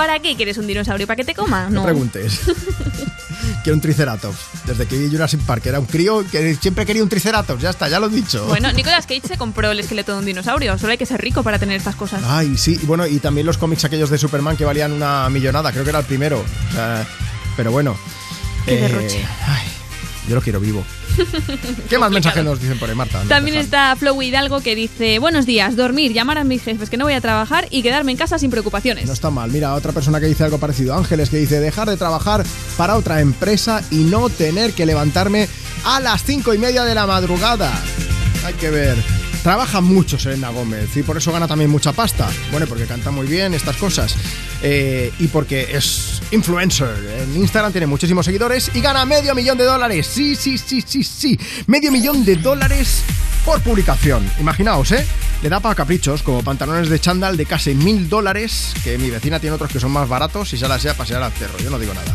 ¿Para 0.00 0.18
qué 0.18 0.34
quieres 0.34 0.56
un 0.56 0.66
dinosaurio? 0.66 1.06
¿Para 1.06 1.16
que 1.16 1.24
te 1.24 1.34
coma? 1.34 1.64
No 1.64 1.80
No. 1.80 1.84
preguntes. 1.84 2.40
Quiero 3.62 3.74
un 3.76 3.82
triceratops. 3.82 4.38
Desde 4.64 4.86
que 4.86 4.96
vi 4.96 5.10
Jurassic 5.10 5.40
Park 5.40 5.66
era 5.66 5.78
un 5.78 5.84
crío 5.84 6.24
que 6.26 6.54
siempre 6.54 6.86
quería 6.86 7.02
un 7.02 7.10
triceratops. 7.10 7.60
Ya 7.60 7.68
está, 7.68 7.86
ya 7.86 8.00
lo 8.00 8.06
he 8.06 8.08
dicho. 8.10 8.46
Bueno, 8.46 8.72
Nicolas 8.72 9.06
Cage 9.06 9.28
se 9.28 9.36
compró 9.36 9.70
el 9.72 9.78
esqueleto 9.80 10.12
de 10.14 10.20
un 10.20 10.24
dinosaurio. 10.24 10.78
Solo 10.78 10.92
hay 10.92 10.96
que 10.98 11.04
ser 11.04 11.20
rico 11.20 11.42
para 11.42 11.58
tener 11.58 11.76
estas 11.76 11.96
cosas. 11.96 12.22
Ay, 12.24 12.56
sí, 12.56 12.80
y 12.82 12.86
bueno, 12.86 13.06
y 13.06 13.18
también 13.18 13.46
los 13.46 13.58
cómics 13.58 13.84
aquellos 13.84 14.08
de 14.08 14.16
Superman 14.16 14.56
que 14.56 14.64
valían 14.64 14.92
una 14.92 15.28
millonada, 15.28 15.70
creo 15.70 15.84
que 15.84 15.90
era 15.90 15.98
el 15.98 16.06
primero. 16.06 16.42
O 16.70 16.72
sea, 16.72 17.06
pero 17.54 17.70
bueno. 17.70 17.94
Qué 18.64 18.78
eh, 18.78 18.80
derroche. 18.80 19.22
ay, 19.46 19.66
yo 20.30 20.34
lo 20.34 20.40
quiero 20.40 20.60
vivo. 20.60 20.82
¿Qué 21.88 21.98
más 21.98 22.10
mensajes 22.10 22.44
nos 22.44 22.60
dicen 22.60 22.78
por 22.78 22.88
ahí, 22.88 22.94
Marta? 22.94 23.22
También 23.28 23.56
está 23.56 23.94
Flow 23.96 24.20
Hidalgo 24.22 24.60
que 24.60 24.74
dice, 24.74 25.18
buenos 25.18 25.46
días, 25.46 25.76
dormir, 25.76 26.12
llamar 26.12 26.38
a 26.38 26.44
mis 26.44 26.62
jefes 26.62 26.90
que 26.90 26.96
no 26.96 27.04
voy 27.04 27.14
a 27.14 27.20
trabajar 27.20 27.66
y 27.70 27.82
quedarme 27.82 28.12
en 28.12 28.18
casa 28.18 28.38
sin 28.38 28.50
preocupaciones. 28.50 29.06
No 29.06 29.12
está 29.12 29.30
mal. 29.30 29.50
Mira, 29.50 29.74
otra 29.74 29.92
persona 29.92 30.20
que 30.20 30.26
dice 30.26 30.44
algo 30.44 30.58
parecido. 30.58 30.94
Ángeles, 30.94 31.30
que 31.30 31.38
dice 31.38 31.60
dejar 31.60 31.88
de 31.88 31.96
trabajar 31.96 32.44
para 32.76 32.96
otra 32.96 33.20
empresa 33.20 33.82
y 33.90 34.04
no 34.04 34.28
tener 34.28 34.72
que 34.72 34.86
levantarme 34.86 35.48
a 35.84 36.00
las 36.00 36.24
cinco 36.24 36.54
y 36.54 36.58
media 36.58 36.84
de 36.84 36.94
la 36.94 37.06
madrugada. 37.06 37.72
Hay 38.44 38.54
que 38.54 38.70
ver. 38.70 39.19
Trabaja 39.42 39.80
mucho 39.80 40.18
Selena 40.18 40.50
Gómez 40.50 40.94
y 40.96 41.02
por 41.02 41.16
eso 41.16 41.32
gana 41.32 41.48
también 41.48 41.70
mucha 41.70 41.92
pasta. 41.92 42.28
Bueno, 42.50 42.66
porque 42.66 42.84
canta 42.84 43.10
muy 43.10 43.26
bien 43.26 43.54
estas 43.54 43.76
cosas. 43.76 44.14
Eh, 44.62 45.10
y 45.18 45.28
porque 45.28 45.68
es 45.72 46.20
influencer. 46.30 46.94
En 47.22 47.36
Instagram 47.36 47.72
tiene 47.72 47.86
muchísimos 47.86 48.26
seguidores 48.26 48.70
y 48.74 48.80
gana 48.80 49.06
medio 49.06 49.34
millón 49.34 49.56
de 49.56 49.64
dólares. 49.64 50.06
Sí, 50.06 50.36
sí, 50.36 50.58
sí, 50.58 50.84
sí, 50.86 51.02
sí. 51.02 51.38
Medio 51.66 51.90
millón 51.90 52.22
de 52.24 52.36
dólares 52.36 53.02
por 53.44 53.62
publicación. 53.62 54.30
Imaginaos, 54.38 54.92
¿eh? 54.92 55.06
Le 55.42 55.48
da 55.48 55.60
para 55.60 55.74
caprichos, 55.74 56.22
como 56.22 56.42
pantalones 56.42 56.90
de 56.90 56.98
chándal 56.98 57.38
de 57.38 57.46
casi 57.46 57.74
mil 57.74 58.10
dólares, 58.10 58.74
que 58.84 58.98
mi 58.98 59.08
vecina 59.08 59.40
tiene 59.40 59.54
otros 59.54 59.72
que 59.72 59.80
son 59.80 59.90
más 59.90 60.06
baratos 60.06 60.52
y 60.52 60.58
se 60.58 60.68
las 60.68 60.82
sea 60.82 60.92
pasear 60.92 61.22
al 61.22 61.32
cerro. 61.32 61.56
Yo 61.58 61.70
no 61.70 61.78
digo 61.78 61.94
nada. 61.94 62.14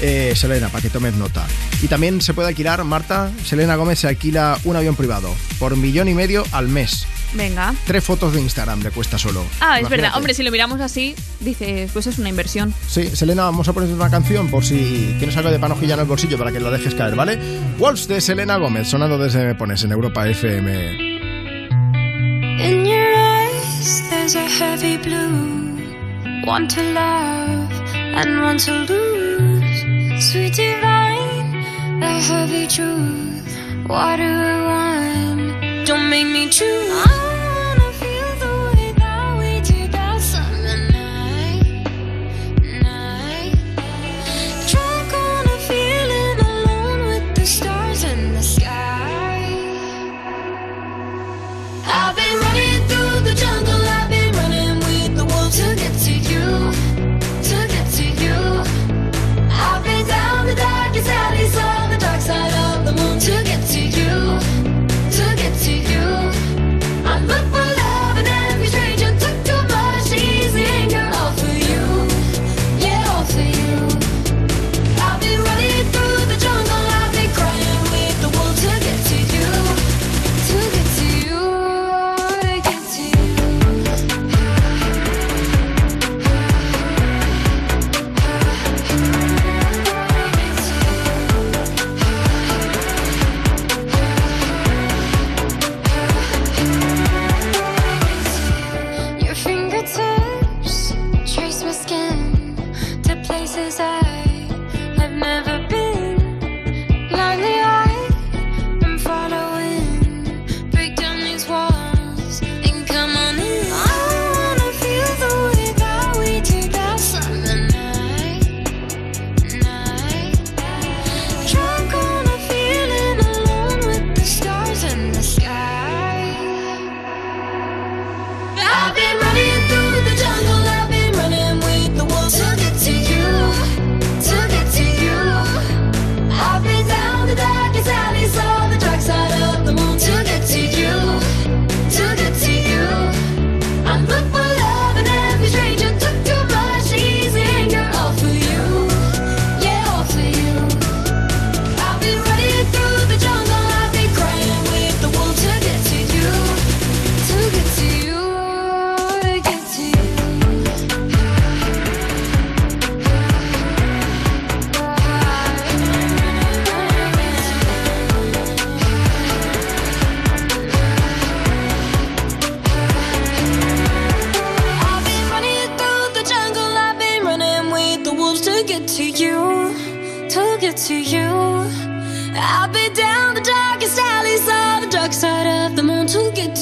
Eh, 0.00 0.32
Selena, 0.36 0.68
para 0.68 0.80
que 0.80 0.88
tomes 0.88 1.14
nota. 1.14 1.46
Y 1.82 1.88
también 1.88 2.20
se 2.20 2.32
puede 2.32 2.48
alquilar, 2.48 2.84
Marta, 2.84 3.30
Selena 3.44 3.74
Gómez 3.74 3.98
se 3.98 4.08
alquila 4.08 4.58
un 4.64 4.76
avión 4.76 4.94
privado 4.94 5.34
por 5.58 5.76
millón 5.76 6.08
y 6.08 6.14
medio 6.14 6.44
al 6.60 6.68
mes. 6.68 7.06
Venga. 7.32 7.74
Tres 7.86 8.02
fotos 8.04 8.32
de 8.32 8.40
Instagram 8.40 8.82
le 8.82 8.90
cuesta 8.90 9.16
solo. 9.18 9.40
Ah, 9.60 9.74
es 9.76 9.80
Imagínate. 9.82 9.88
verdad. 9.96 10.16
Hombre, 10.16 10.34
si 10.34 10.42
lo 10.42 10.50
miramos 10.50 10.80
así, 10.80 11.14
dices, 11.40 11.90
pues 11.92 12.06
es 12.06 12.18
una 12.18 12.28
inversión. 12.28 12.72
Sí, 12.88 13.08
Selena, 13.14 13.42
vamos 13.44 13.68
a 13.68 13.72
poner 13.72 13.88
una 13.92 14.10
canción 14.10 14.48
por 14.48 14.64
si 14.64 15.14
tienes 15.18 15.36
algo 15.36 15.50
de 15.50 15.58
panojilla 15.58 15.94
en 15.94 16.00
el 16.00 16.06
bolsillo 16.06 16.38
para 16.38 16.50
que 16.52 16.58
la 16.60 16.70
dejes 16.70 16.94
caer, 16.94 17.14
¿vale? 17.14 17.38
Wolves 17.78 18.08
de 18.08 18.20
Selena 18.20 18.56
Gómez, 18.56 18.88
sonando 18.88 19.16
desde 19.18 19.44
Me 19.46 19.54
Pones 19.54 19.82
en 19.84 19.92
Europa 19.92 20.28
FM. 20.28 21.10
In 22.62 22.84
your 22.84 23.14
eyes, 23.16 24.02
there's 24.10 24.34
a 24.36 24.46
heavy 24.48 24.96
blue. 24.98 25.78
One 26.46 26.66
to 26.68 26.82
love 26.82 27.70
and 28.14 28.42
one 28.42 28.58
to 28.58 28.72
lose. 28.92 30.22
Sweet 30.30 30.54
divine, 30.56 32.00
the 32.00 32.20
heavy 32.20 32.66
truth. 32.66 33.86
Water 33.88 34.22
or 34.24 34.64
wine, 34.66 35.29
don't 35.90 36.08
make 36.08 36.24
me 36.24 36.48
choose. 36.48 37.29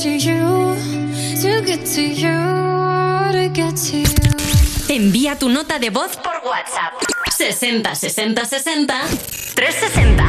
To 0.02 0.10
get 0.10 0.20
to 0.20 0.30
you, 0.30 0.76
to 1.42 1.62
get 1.66 1.84
to 1.84 2.02
you, 2.02 2.38
to 3.32 3.48
get 3.52 3.74
to 3.74 3.96
you. 3.98 4.04
Envía 4.88 5.36
tu 5.36 5.48
nota 5.48 5.78
de 5.80 5.90
voz 5.90 6.16
por 6.16 6.34
WhatsApp. 6.48 6.92
60 7.36 7.94
60 7.94 8.44
60 8.44 8.94
360. 9.56 10.24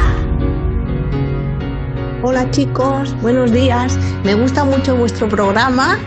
Hola 2.22 2.50
chicos, 2.50 3.14
buenos 3.20 3.52
días. 3.52 3.96
Me 4.24 4.34
gusta 4.34 4.64
mucho 4.64 4.96
vuestro 4.96 5.28
programa. 5.28 5.98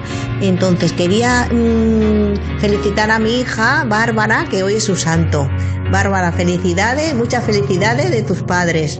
Entonces 0.42 0.92
quería 0.92 1.48
mm, 1.50 2.60
felicitar 2.60 3.12
a 3.12 3.20
mi 3.20 3.40
hija 3.40 3.86
Bárbara, 3.88 4.46
que 4.50 4.64
hoy 4.64 4.76
es 4.76 4.84
su 4.84 4.98
santo. 4.98 5.50
Bárbara, 5.90 6.34
felicidades, 6.34 7.16
muchas 7.16 7.46
felicidades 7.46 8.12
de 8.12 8.24
tus 8.24 8.44
padres. 8.44 9.00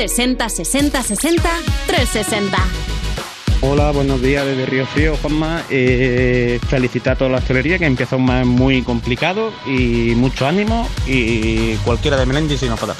60 0.00 0.48
60 0.48 1.02
60 1.02 1.50
360. 1.86 2.58
Hola, 3.60 3.90
buenos 3.90 4.22
días 4.22 4.46
desde 4.46 4.64
Río 4.64 4.86
Frío, 4.86 5.14
Juanma. 5.20 5.62
Eh, 5.68 6.58
felicitar 6.70 7.12
a 7.12 7.16
toda 7.16 7.30
la 7.32 7.36
hostelería 7.36 7.78
que 7.78 7.84
empieza 7.84 8.16
un 8.16 8.24
mes 8.24 8.46
muy 8.46 8.80
complicado 8.80 9.52
y 9.66 10.14
mucho 10.16 10.46
ánimo 10.46 10.88
y 11.06 11.74
cualquiera 11.84 12.16
de 12.16 12.24
Melendi 12.24 12.56
si 12.56 12.66
nos 12.66 12.80
pasar. 12.80 12.96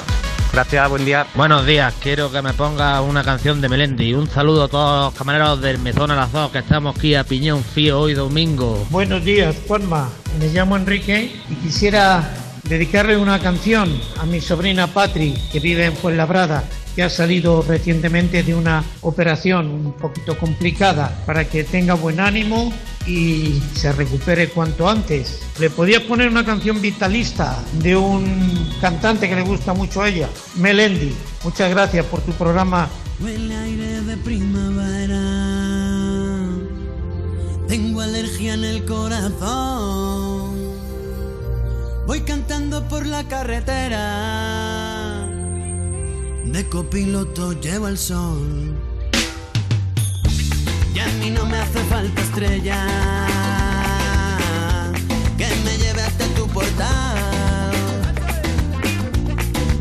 Gracias, 0.53 0.89
buen 0.91 1.03
día. 1.03 1.25
Buenos 1.33 1.65
días, 1.65 1.91
quiero 1.99 2.31
que 2.31 2.43
me 2.43 2.53
ponga 2.53 3.01
una 3.01 3.23
canción 3.23 3.61
de 3.61 3.69
Melendi. 3.69 4.13
Un 4.13 4.29
saludo 4.29 4.65
a 4.65 4.67
todos 4.67 5.05
los 5.05 5.17
camareros 5.17 5.59
del 5.59 5.79
Mesón 5.79 6.11
a 6.11 6.15
las 6.15 6.31
dos 6.31 6.51
que 6.51 6.59
estamos 6.59 6.95
aquí 6.95 7.15
a 7.15 7.23
Piñón 7.23 7.63
Fío 7.63 7.99
hoy 7.99 8.13
domingo. 8.13 8.85
Buenos 8.91 9.25
días, 9.25 9.55
Juanma. 9.67 10.07
Me 10.39 10.49
llamo 10.49 10.77
Enrique 10.77 11.35
y 11.49 11.55
quisiera 11.55 12.31
dedicarle 12.63 13.17
una 13.17 13.39
canción 13.39 13.89
a 14.19 14.25
mi 14.27 14.39
sobrina 14.39 14.85
Patri, 14.85 15.33
que 15.51 15.59
vive 15.59 15.85
en 15.85 15.93
Fuenlabrada, 15.93 16.63
que 16.95 17.03
ha 17.03 17.09
salido 17.09 17.61
recientemente 17.61 18.43
de 18.43 18.55
una 18.55 18.83
operación 19.01 19.67
un 19.67 19.93
poquito 19.93 20.37
complicada, 20.37 21.23
para 21.25 21.47
que 21.47 21.63
tenga 21.63 21.93
buen 21.93 22.19
ánimo 22.19 22.73
y 23.07 23.61
se 23.73 23.91
recupere 23.91 24.49
cuanto 24.49 24.89
antes. 24.89 25.41
Le 25.59 25.69
podía 25.69 26.07
poner 26.07 26.29
una 26.29 26.45
canción 26.45 26.81
vitalista 26.81 27.57
de 27.73 27.95
un 27.95 28.69
cantante 28.79 29.29
que 29.29 29.35
le 29.35 29.43
gusta 29.43 29.73
mucho 29.73 30.01
a 30.01 30.09
ella, 30.09 30.29
Melendi. 30.55 31.13
Muchas 31.43 31.69
gracias 31.69 32.05
por 32.05 32.21
tu 32.21 32.31
programa. 32.33 32.89
Huele 33.19 33.55
aire 33.55 34.01
de 34.01 34.17
primavera. 34.17 35.21
Tengo 37.67 38.01
alergia 38.01 38.55
en 38.55 38.63
el 38.65 38.85
corazón. 38.85 40.59
Voy 42.05 42.21
cantando 42.21 42.87
por 42.89 43.05
la 43.05 43.23
carretera. 43.27 44.90
De 46.51 46.67
copiloto 46.67 47.53
llevo 47.53 47.87
el 47.87 47.97
sol. 47.97 48.75
Y 50.93 50.99
a 50.99 51.07
mí 51.19 51.29
no 51.29 51.45
me 51.45 51.57
hace 51.57 51.79
falta 51.85 52.21
estrella. 52.21 52.85
Que 55.37 55.47
me 55.63 55.77
lleve 55.77 56.01
hasta 56.01 56.25
tu 56.35 56.47
portal. 56.47 57.71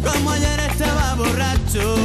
Como 0.05 0.31
ayer 0.31 0.61
estaba 0.71 1.15
borracho. 1.17 1.97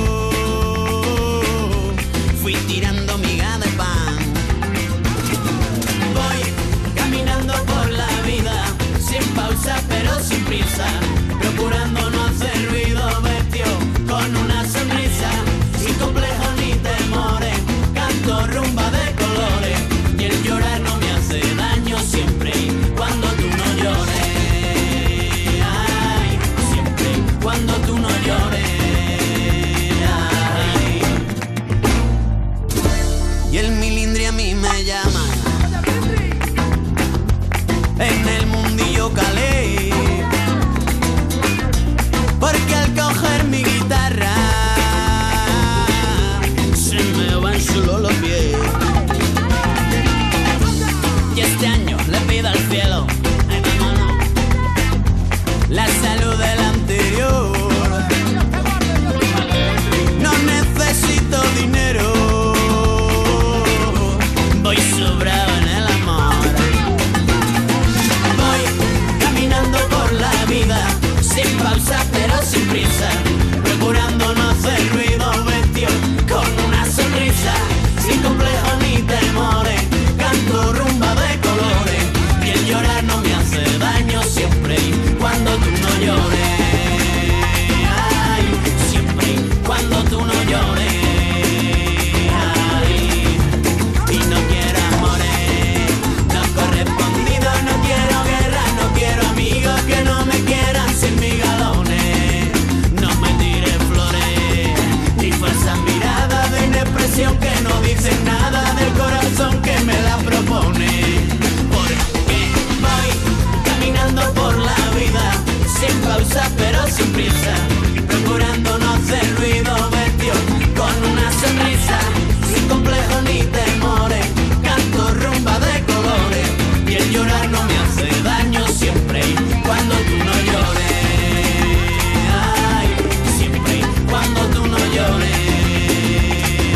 Fui 2.42 2.56
tirando 2.68 3.18
miga 3.19 3.60
de 3.60 3.68
pan. 3.77 4.18
Voy 6.14 6.94
caminando 6.95 7.53
pero 9.88 10.19
sin 10.19 10.44
prisa, 10.45 10.85
procurando 11.42 12.05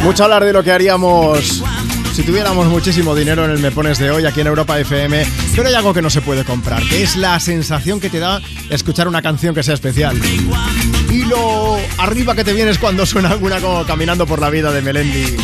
Mucho 0.09 0.23
hablar 0.23 0.43
de 0.43 0.51
lo 0.53 0.63
que 0.63 0.71
haríamos 0.71 1.61
si 2.13 2.23
tuviéramos 2.23 2.65
muchísimo 2.65 3.13
dinero 3.15 3.45
en 3.45 3.51
el 3.51 3.59
Me 3.59 3.69
Pones 3.69 3.99
de 3.99 4.09
hoy 4.09 4.25
aquí 4.25 4.41
en 4.41 4.47
Europa 4.47 4.79
FM, 4.79 5.23
pero 5.55 5.67
hay 5.67 5.75
algo 5.75 5.93
que 5.93 6.01
no 6.01 6.09
se 6.09 6.19
puede 6.21 6.43
comprar, 6.43 6.81
que 6.81 7.03
es 7.03 7.15
la 7.15 7.39
sensación 7.39 7.99
que 7.99 8.09
te 8.09 8.17
da 8.17 8.41
escuchar 8.71 9.07
una 9.07 9.21
canción 9.21 9.53
que 9.53 9.61
sea 9.61 9.75
especial. 9.75 10.19
Y 11.11 11.25
lo 11.25 11.77
arriba 11.99 12.33
que 12.33 12.43
te 12.43 12.53
vienes 12.53 12.79
cuando 12.79 13.05
suena 13.05 13.29
alguna 13.29 13.61
como 13.61 13.85
Caminando 13.85 14.25
por 14.25 14.41
la 14.41 14.49
vida 14.49 14.71
de 14.71 14.81
Melendi. 14.81 15.37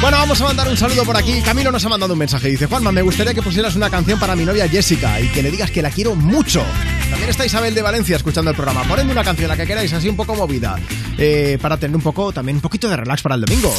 Bueno, 0.00 0.16
vamos 0.16 0.40
a 0.40 0.44
mandar 0.44 0.68
un 0.68 0.76
saludo 0.76 1.04
por 1.04 1.16
aquí. 1.16 1.42
Camilo 1.42 1.70
nos 1.70 1.84
ha 1.84 1.88
mandado 1.90 2.14
un 2.14 2.18
mensaje. 2.20 2.48
Dice, 2.48 2.66
Juanma, 2.66 2.90
me 2.92 3.02
gustaría 3.02 3.34
que 3.34 3.42
pusieras 3.42 3.76
una 3.76 3.90
canción 3.90 4.18
para 4.18 4.36
mi 4.36 4.44
novia 4.44 4.68
Jessica 4.68 5.20
y 5.20 5.28
que 5.28 5.42
le 5.42 5.50
digas 5.50 5.70
que 5.70 5.82
la 5.82 5.90
quiero 5.90 6.14
mucho. 6.14 6.64
También 7.10 7.28
está 7.28 7.44
Isabel 7.44 7.74
de 7.74 7.82
Valencia 7.82 8.16
escuchando 8.16 8.50
el 8.50 8.56
programa. 8.56 8.84
Ponedme 8.84 9.12
una 9.12 9.24
canción, 9.24 9.48
la 9.48 9.56
que 9.56 9.66
queráis, 9.66 9.92
así 9.92 10.08
un 10.08 10.16
poco 10.16 10.34
movida. 10.34 10.76
eh, 11.18 11.58
para 11.60 11.76
tener 11.76 11.96
un 11.96 12.02
poco, 12.02 12.32
también 12.32 12.56
un 12.56 12.62
poquito 12.62 12.88
de 12.88 12.96
relax 12.96 13.22
para 13.22 13.34
el 13.34 13.40
domingo. 13.40 13.74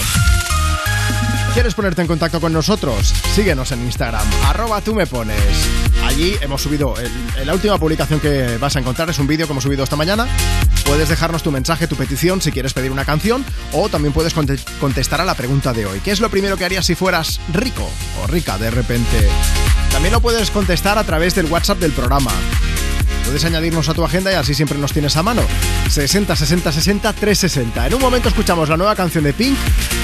¿Quieres 1.53 1.74
ponerte 1.74 2.02
en 2.02 2.08
contacto 2.08 2.40
con 2.40 2.53
nosotros? 2.53 3.14
Síguenos 3.36 3.72
en 3.74 3.82
Instagram, 3.82 4.26
arroba 4.48 4.80
tú 4.82 4.95
me 4.95 5.06
pones. 5.06 5.38
Allí 6.06 6.36
hemos 6.42 6.61
subido, 6.61 6.94
la 7.44 7.53
última 7.53 7.78
publicación 7.78 8.19
que 8.22 8.58
vas 8.58 8.76
a 8.76 8.80
encontrar 8.80 9.10
es 9.10 9.19
un 9.19 9.28
vídeo 9.28 9.45
que 9.45 9.52
hemos 9.52 9.64
subido 9.66 9.84
esta 9.84 9.98
mañana. 9.98 10.26
Puedes 10.86 11.10
dejarnos 11.10 11.44
tu 11.44 11.52
mensaje, 11.52 11.88
tu 11.88 11.95
petición, 11.98 12.42
si 12.42 12.52
quieres 12.53 12.74
pedir 12.74 12.92
una 12.92 13.03
canción, 13.03 13.44
o 13.74 13.90
también 13.90 14.14
puedes 14.14 14.34
conte- 14.34 14.60
contestar 14.80 15.19
a 15.19 15.26
la 15.26 15.36
pregunta 15.36 15.74
de 15.74 15.86
hoy. 15.86 16.00
¿Qué 16.00 16.11
es 16.11 16.22
lo 16.22 16.30
primero 16.30 16.56
que 16.56 16.64
harías 16.66 16.86
si 16.86 16.95
fueras 16.95 17.42
rico 17.52 17.90
o 18.24 18.28
rica 18.28 18.58
de 18.58 18.72
repente? 18.72 19.28
También 19.92 20.14
lo 20.14 20.22
puedes 20.22 20.52
contestar 20.52 20.98
a 20.98 21.03
través 21.03 21.36
del 21.36 21.48
WhatsApp 21.48 21.80
del 21.80 21.92
programa. 21.92 22.32
Puedes 23.25 23.45
añadirnos 23.45 23.89
a 23.89 23.93
tu 23.93 24.03
agenda 24.03 24.31
y 24.31 24.35
así 24.35 24.53
siempre 24.53 24.77
nos 24.77 24.93
tienes 24.93 25.15
a 25.17 25.23
mano. 25.23 25.41
60 25.89 26.35
60 26.35 26.72
60 26.72 27.14
360. 27.14 27.88
En 27.88 27.93
un 27.93 28.01
momento 28.01 28.30
escuchamos 28.30 28.69
la 28.69 28.77
nueva 28.77 28.95
canción 28.95 29.23
de 29.23 29.33
Pink 29.33 29.57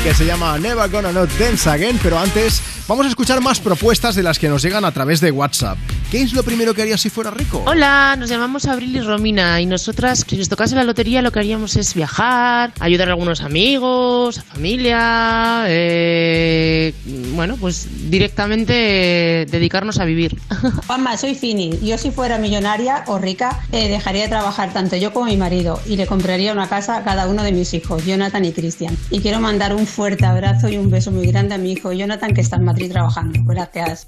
que 0.03 0.13
se 0.13 0.25
llama 0.25 0.57
Never 0.57 0.89
Gonna 0.89 1.11
Not 1.11 1.31
Dance 1.39 1.69
Again, 1.69 1.99
pero 2.03 2.19
antes 2.19 2.61
vamos 2.87 3.05
a 3.05 3.09
escuchar 3.09 3.41
más 3.41 3.59
propuestas 3.59 4.15
de 4.15 4.23
las 4.23 4.39
que 4.39 4.49
nos 4.49 4.61
llegan 4.61 4.85
a 4.85 4.91
través 4.91 5.21
de 5.21 5.31
WhatsApp. 5.31 5.77
¿Qué 6.11 6.22
es 6.22 6.34
lo 6.34 6.43
primero 6.43 6.74
que 6.74 6.84
harías 6.84 7.01
si 7.01 7.09
fuera 7.09 7.32
rico? 7.32 7.64
Hola, 7.66 8.16
nos 8.17 8.30
llamamos 8.30 8.66
Abril 8.66 8.95
y 8.95 9.01
Romina 9.01 9.59
y 9.59 9.66
nosotras, 9.66 10.24
si 10.27 10.38
nos 10.38 10.50
tocase 10.50 10.75
la 10.75 10.84
lotería, 10.84 11.22
lo 11.24 11.32
que 11.32 11.40
haríamos 11.40 11.75
es 11.77 11.95
viajar, 11.95 12.72
ayudar 12.80 13.09
a 13.09 13.11
algunos 13.11 13.42
amigos, 13.42 14.38
a 14.38 14.43
familia, 14.43 15.66
eh, 15.67 16.93
bueno, 17.34 17.58
pues 17.58 17.88
directamente 18.09 19.42
eh, 19.42 19.45
dedicarnos 19.48 20.00
a 20.00 20.06
vivir. 20.06 20.38
Juanma, 20.88 21.17
soy 21.17 21.34
Fini. 21.34 21.80
Yo 21.82 21.98
si 21.98 22.11
fuera 22.11 22.38
millonaria 22.38 23.03
o 23.08 23.17
rica, 23.17 23.59
eh, 23.72 23.90
dejaría 23.90 24.24
de 24.24 24.30
trabajar 24.30 24.74
tanto 24.74 24.95
yo 24.98 25.11
como 25.11 25.25
mi 25.25 25.38
marido 25.38 25.82
y 25.88 25.98
le 25.98 26.06
compraría 26.06 26.53
una 26.53 26.69
casa 26.69 26.98
a 26.98 27.03
cada 27.03 27.27
uno 27.27 27.43
de 27.43 27.51
mis 27.51 27.74
hijos, 27.74 28.06
Jonathan 28.06 28.45
y 28.45 28.51
Cristian. 28.51 28.95
Y 29.09 29.22
quiero 29.22 29.40
mandar 29.40 29.74
un 29.74 29.88
fuerte 29.88 30.25
abrazo 30.25 30.69
y 30.69 30.77
un 30.77 30.92
beso 30.92 31.11
muy 31.11 31.27
grande 31.27 31.56
a 31.56 31.58
mi 31.58 31.72
hijo 31.72 31.92
Jonathan 31.92 32.34
que 32.34 32.42
está 32.42 32.58
en 32.58 32.66
Madrid 32.66 32.92
trabajando. 32.92 33.40
Gracias. 33.43 34.08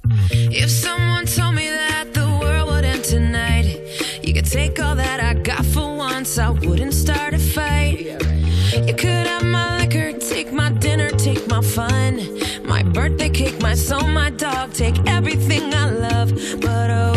If 0.51 0.69
someone 0.69 1.25
told 1.25 1.55
me 1.55 1.69
that 1.69 1.96
tonight, 3.07 3.79
you 4.21 4.33
could 4.33 4.45
take 4.45 4.81
all 4.81 4.93
that 4.93 5.21
I 5.21 5.33
got 5.33 5.65
for 5.65 5.95
once, 5.95 6.37
I 6.37 6.49
wouldn't 6.49 6.93
start 6.93 7.33
a 7.33 7.39
fight. 7.39 7.99
You 8.85 8.93
could 8.93 9.27
have 9.31 9.45
my 9.45 9.77
liquor, 9.77 10.11
take 10.11 10.51
my 10.51 10.71
dinner, 10.71 11.09
take 11.11 11.47
my 11.47 11.61
fun, 11.61 12.13
my 12.65 12.83
birthday 12.83 13.29
cake, 13.29 13.61
my 13.61 13.75
soul, 13.75 14.05
my 14.09 14.29
dog, 14.31 14.73
take 14.73 14.97
everything 15.07 15.73
I 15.73 15.89
love. 15.89 16.33
But 16.59 16.89
oh, 16.89 17.16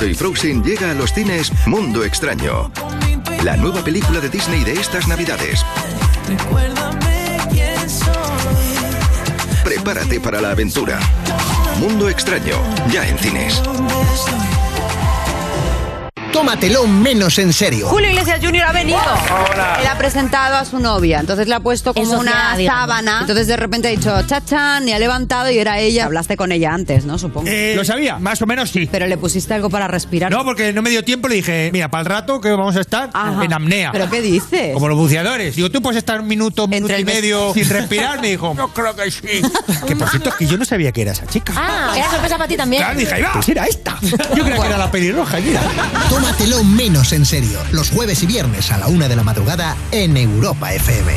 Encanto 0.00 0.06
y 0.06 0.14
Frozen 0.14 0.64
llega 0.64 0.90
a 0.92 0.94
los 0.94 1.12
cines 1.12 1.52
Mundo 1.66 2.04
Extraño. 2.04 2.70
La 3.44 3.58
nueva 3.58 3.84
película 3.84 4.20
de 4.20 4.30
Disney 4.30 4.64
de 4.64 4.72
estas 4.72 5.06
navidades. 5.08 5.62
Prepárate 9.62 10.18
para 10.20 10.40
la 10.40 10.52
aventura. 10.52 10.98
Mundo 11.78 12.08
Extraño, 12.08 12.56
ya 12.90 13.06
en 13.06 13.18
cines. 13.18 13.60
Tómatelo 16.40 16.86
menos 16.86 17.38
en 17.38 17.52
serio. 17.52 17.86
Julio 17.86 18.08
Iglesias 18.08 18.40
Jr. 18.42 18.62
ha 18.62 18.72
venido. 18.72 18.98
Hola. 18.98 19.76
Él 19.78 19.86
ha 19.86 19.98
presentado 19.98 20.56
a 20.56 20.64
su 20.64 20.78
novia, 20.78 21.20
entonces 21.20 21.46
le 21.46 21.54
ha 21.54 21.60
puesto 21.60 21.92
como 21.92 22.18
una 22.18 22.56
sábana. 22.56 23.18
Entonces 23.20 23.46
de 23.46 23.58
repente 23.58 23.88
ha 23.88 23.90
dicho 23.90 24.10
chachan 24.26 24.88
y 24.88 24.92
ha 24.92 24.98
levantado 24.98 25.50
y 25.50 25.58
era 25.58 25.80
ella. 25.80 26.06
Hablaste 26.06 26.38
con 26.38 26.50
ella 26.50 26.72
antes, 26.72 27.04
¿no? 27.04 27.18
Supongo. 27.18 27.46
Eh, 27.46 27.74
lo 27.76 27.84
sabía, 27.84 28.18
más 28.18 28.40
o 28.40 28.46
menos 28.46 28.70
sí. 28.70 28.88
Pero 28.90 29.06
le 29.06 29.18
pusiste 29.18 29.52
algo 29.52 29.68
para 29.68 29.86
respirar. 29.86 30.32
No, 30.32 30.42
porque 30.42 30.72
no 30.72 30.80
me 30.80 30.88
dio 30.88 31.04
tiempo, 31.04 31.28
le 31.28 31.34
dije, 31.34 31.68
mira, 31.74 31.90
para 31.90 32.00
el 32.00 32.06
rato 32.06 32.40
que 32.40 32.48
vamos 32.48 32.74
a 32.74 32.80
estar 32.80 33.10
Ajá. 33.12 33.44
en 33.44 33.52
apnea. 33.52 33.92
¿Pero 33.92 34.08
qué 34.08 34.22
dices? 34.22 34.72
Como 34.72 34.88
los 34.88 34.96
buceadores. 34.96 35.56
Digo, 35.56 35.70
tú 35.70 35.82
puedes 35.82 35.98
estar 35.98 36.22
un 36.22 36.26
minuto, 36.26 36.66
minuto 36.66 36.98
y 36.98 37.04
medio 37.04 37.52
sin 37.52 37.68
respirar. 37.68 38.18
Me 38.22 38.30
dijo, 38.30 38.54
no 38.56 38.72
creo 38.72 38.96
que 38.96 39.10
sí. 39.10 39.42
que 39.86 39.94
por 39.94 40.08
cierto, 40.08 40.30
es 40.30 40.36
que 40.36 40.46
yo 40.46 40.56
no 40.56 40.64
sabía 40.64 40.90
que 40.90 41.02
era 41.02 41.12
esa 41.12 41.26
chica. 41.26 41.52
Ah, 41.54 41.92
era 41.94 42.08
sorpresa 42.08 42.38
para 42.38 42.48
ti 42.48 42.56
también. 42.56 42.82
Claro, 42.82 42.98
dije, 42.98 43.12
ahí 43.12 43.22
va, 43.24 43.32
pues 43.34 43.48
era 43.50 43.66
esta. 43.66 43.89
Yo 44.36 44.44
creía 44.44 44.60
que 44.60 44.66
era 44.66 44.78
la 44.78 44.90
pelirroja, 44.90 45.38
mira. 45.40 45.60
Tómatelo 46.08 46.64
menos 46.64 47.12
en 47.12 47.24
serio. 47.26 47.58
Los 47.72 47.90
jueves 47.90 48.22
y 48.22 48.26
viernes 48.26 48.70
a 48.70 48.78
la 48.78 48.86
una 48.88 49.08
de 49.08 49.16
la 49.16 49.22
madrugada 49.22 49.76
en 49.92 50.16
Europa 50.16 50.72
FM. 50.74 51.12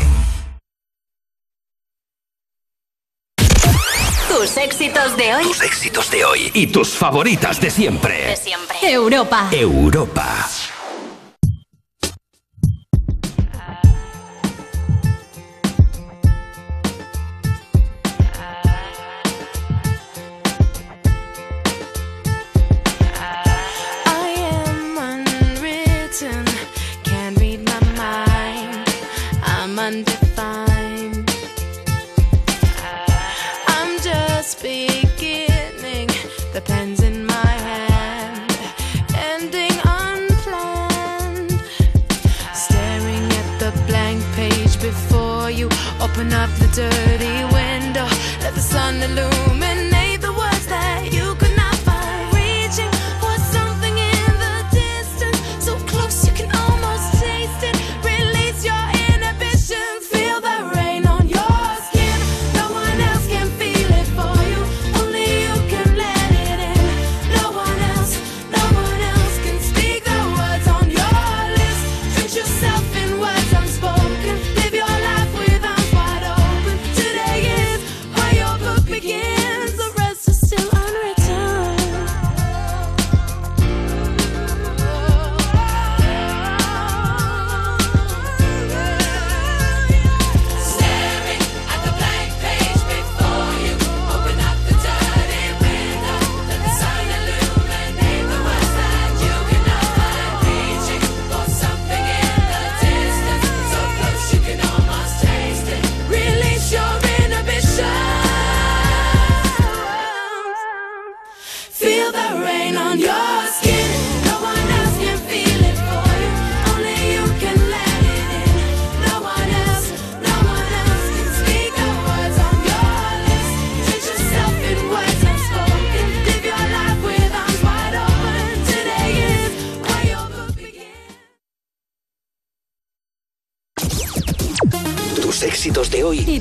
Tus 4.28 4.56
éxitos 4.58 5.16
de 5.16 5.34
hoy. 5.34 5.44
Tus 5.44 5.62
éxitos 5.62 6.10
de 6.10 6.24
hoy 6.24 6.50
y 6.52 6.66
tus 6.66 6.90
favoritas 6.90 7.60
de 7.60 7.66
De 7.68 7.70
siempre. 7.70 8.36
siempre. 8.36 8.76
Europa. 8.82 9.48
Europa. 9.50 10.43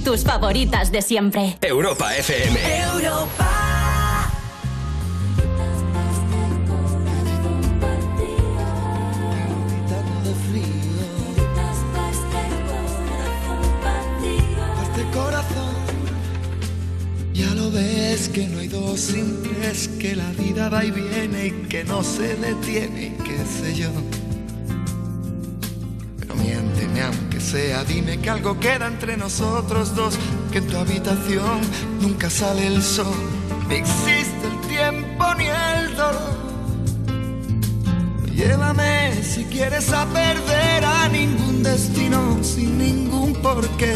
tus 0.04 0.24
favoritas 0.24 0.92
de 0.92 1.02
siempre. 1.02 1.58
Europa 1.62 2.16
FM. 2.16 2.60
Europa. 2.82 3.50
Este 17.64 17.72
ves 17.72 18.30
que 18.30 18.48
no 18.48 18.60
hay 18.60 18.68
dos 18.68 19.00
sin 19.00 19.42
tres, 19.42 19.88
que 20.00 20.16
la 20.16 20.30
vida 20.34 20.70
va 20.70 20.86
y 20.86 20.92
viene 20.92 21.48
y 21.48 21.52
que 21.68 21.84
no 21.84 22.04
se 22.04 22.36
detiene 22.36 23.16
qué 23.24 23.38
sé 23.46 23.74
yo. 23.74 23.90
Pero 26.20 26.36
miénteme 26.36 27.02
aunque 27.02 27.40
sea, 27.40 27.84
dime 27.84 28.20
que 28.20 28.30
algo 28.30 28.60
queda 28.60 28.88
entre 28.88 29.18
nosotros 29.18 29.83
nunca 32.02 32.30
sale 32.30 32.68
el 32.68 32.82
sol, 32.82 33.06
ni 33.70 33.76
existe 33.76 34.48
el 34.48 34.68
tiempo 34.68 35.24
ni 35.38 35.46
el 35.46 35.96
dolor. 35.96 36.34
Llévame 38.34 39.14
si 39.24 39.44
quieres 39.46 39.92
a 39.94 40.06
perder 40.08 40.84
a 40.84 41.08
ningún 41.10 41.62
destino 41.62 42.44
sin 42.44 42.78
ningún 42.78 43.34
porqué. 43.36 43.96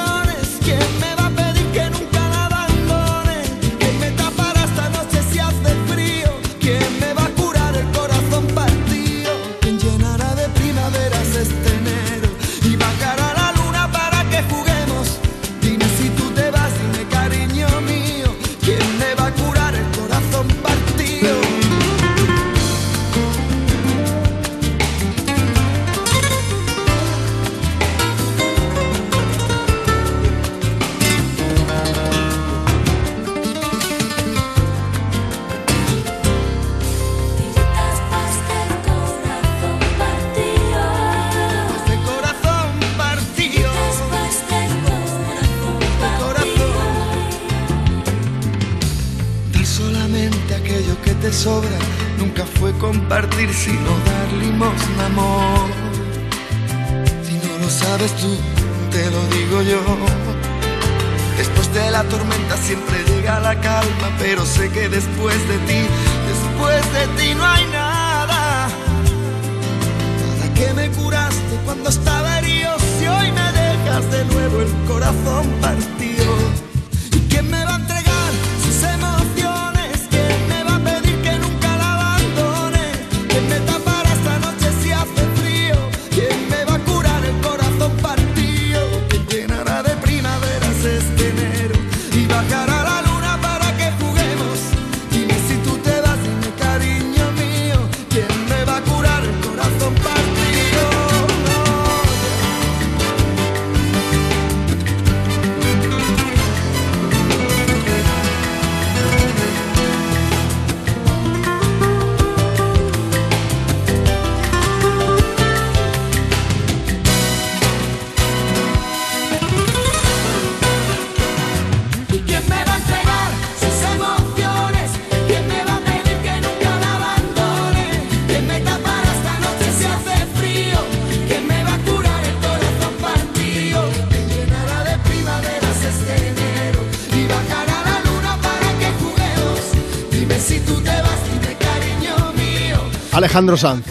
Alejandro 143.31 143.55
Sanz. 143.55 143.85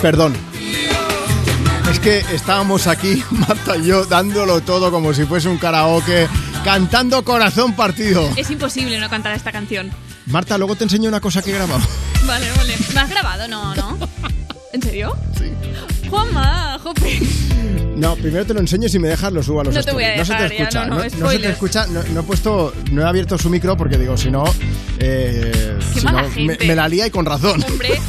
Perdón. 0.00 0.34
Es 1.90 2.00
que 2.00 2.20
estábamos 2.32 2.86
aquí, 2.86 3.22
Marta 3.30 3.76
y 3.76 3.84
yo, 3.84 4.06
dándolo 4.06 4.62
todo 4.62 4.90
como 4.90 5.12
si 5.12 5.26
fuese 5.26 5.50
un 5.50 5.58
karaoke, 5.58 6.26
cantando 6.64 7.22
corazón 7.22 7.74
partido. 7.76 8.26
Es 8.36 8.50
imposible 8.50 8.98
no 9.00 9.10
cantar 9.10 9.34
esta 9.34 9.52
canción. 9.52 9.90
Marta, 10.24 10.56
luego 10.56 10.76
te 10.76 10.84
enseño 10.84 11.10
una 11.10 11.20
cosa 11.20 11.42
que 11.42 11.50
he 11.50 11.54
grabado. 11.56 11.82
Vale, 12.24 12.46
vale. 12.56 12.74
¿Me 12.94 13.00
has 13.00 13.10
grabado? 13.10 13.48
No, 13.48 13.74
¿no? 13.74 13.98
¿En 14.72 14.80
serio? 14.80 15.14
Sí. 15.38 15.52
Juanma, 16.08 16.78
jope. 16.82 17.20
No, 17.98 18.14
primero 18.14 18.46
te 18.46 18.54
lo 18.54 18.60
enseño 18.60 18.86
y 18.86 18.88
si 18.88 18.98
me 19.00 19.08
dejas 19.08 19.32
lo 19.32 19.42
subo 19.42 19.60
a 19.60 19.64
los 19.64 19.74
No 19.74 19.82
te 19.82 19.92
voy 19.92 20.04
a 20.04 20.14
stories. 20.14 20.28
No 20.28 20.34
se 20.36 20.48
te 20.48 20.54
dejar 20.54 20.72
ya, 20.72 20.80
escucha, 20.80 20.86
no, 20.86 20.96
no, 20.96 21.30
se 21.30 21.38
te 21.38 21.50
escucha. 21.50 21.86
No, 21.88 22.20
he 22.20 22.22
puesto, 22.22 22.72
no 22.92 23.02
he 23.02 23.04
abierto 23.04 23.36
su 23.36 23.50
micro 23.50 23.76
porque 23.76 23.98
digo, 23.98 24.16
si 24.16 24.30
no, 24.30 24.44
eh, 25.00 25.76
si 25.92 26.44
me, 26.44 26.74
la 26.76 26.88
lía 26.88 27.08
y 27.08 27.10
con 27.10 27.26
razón. 27.26 27.62
Hombre, 27.64 28.00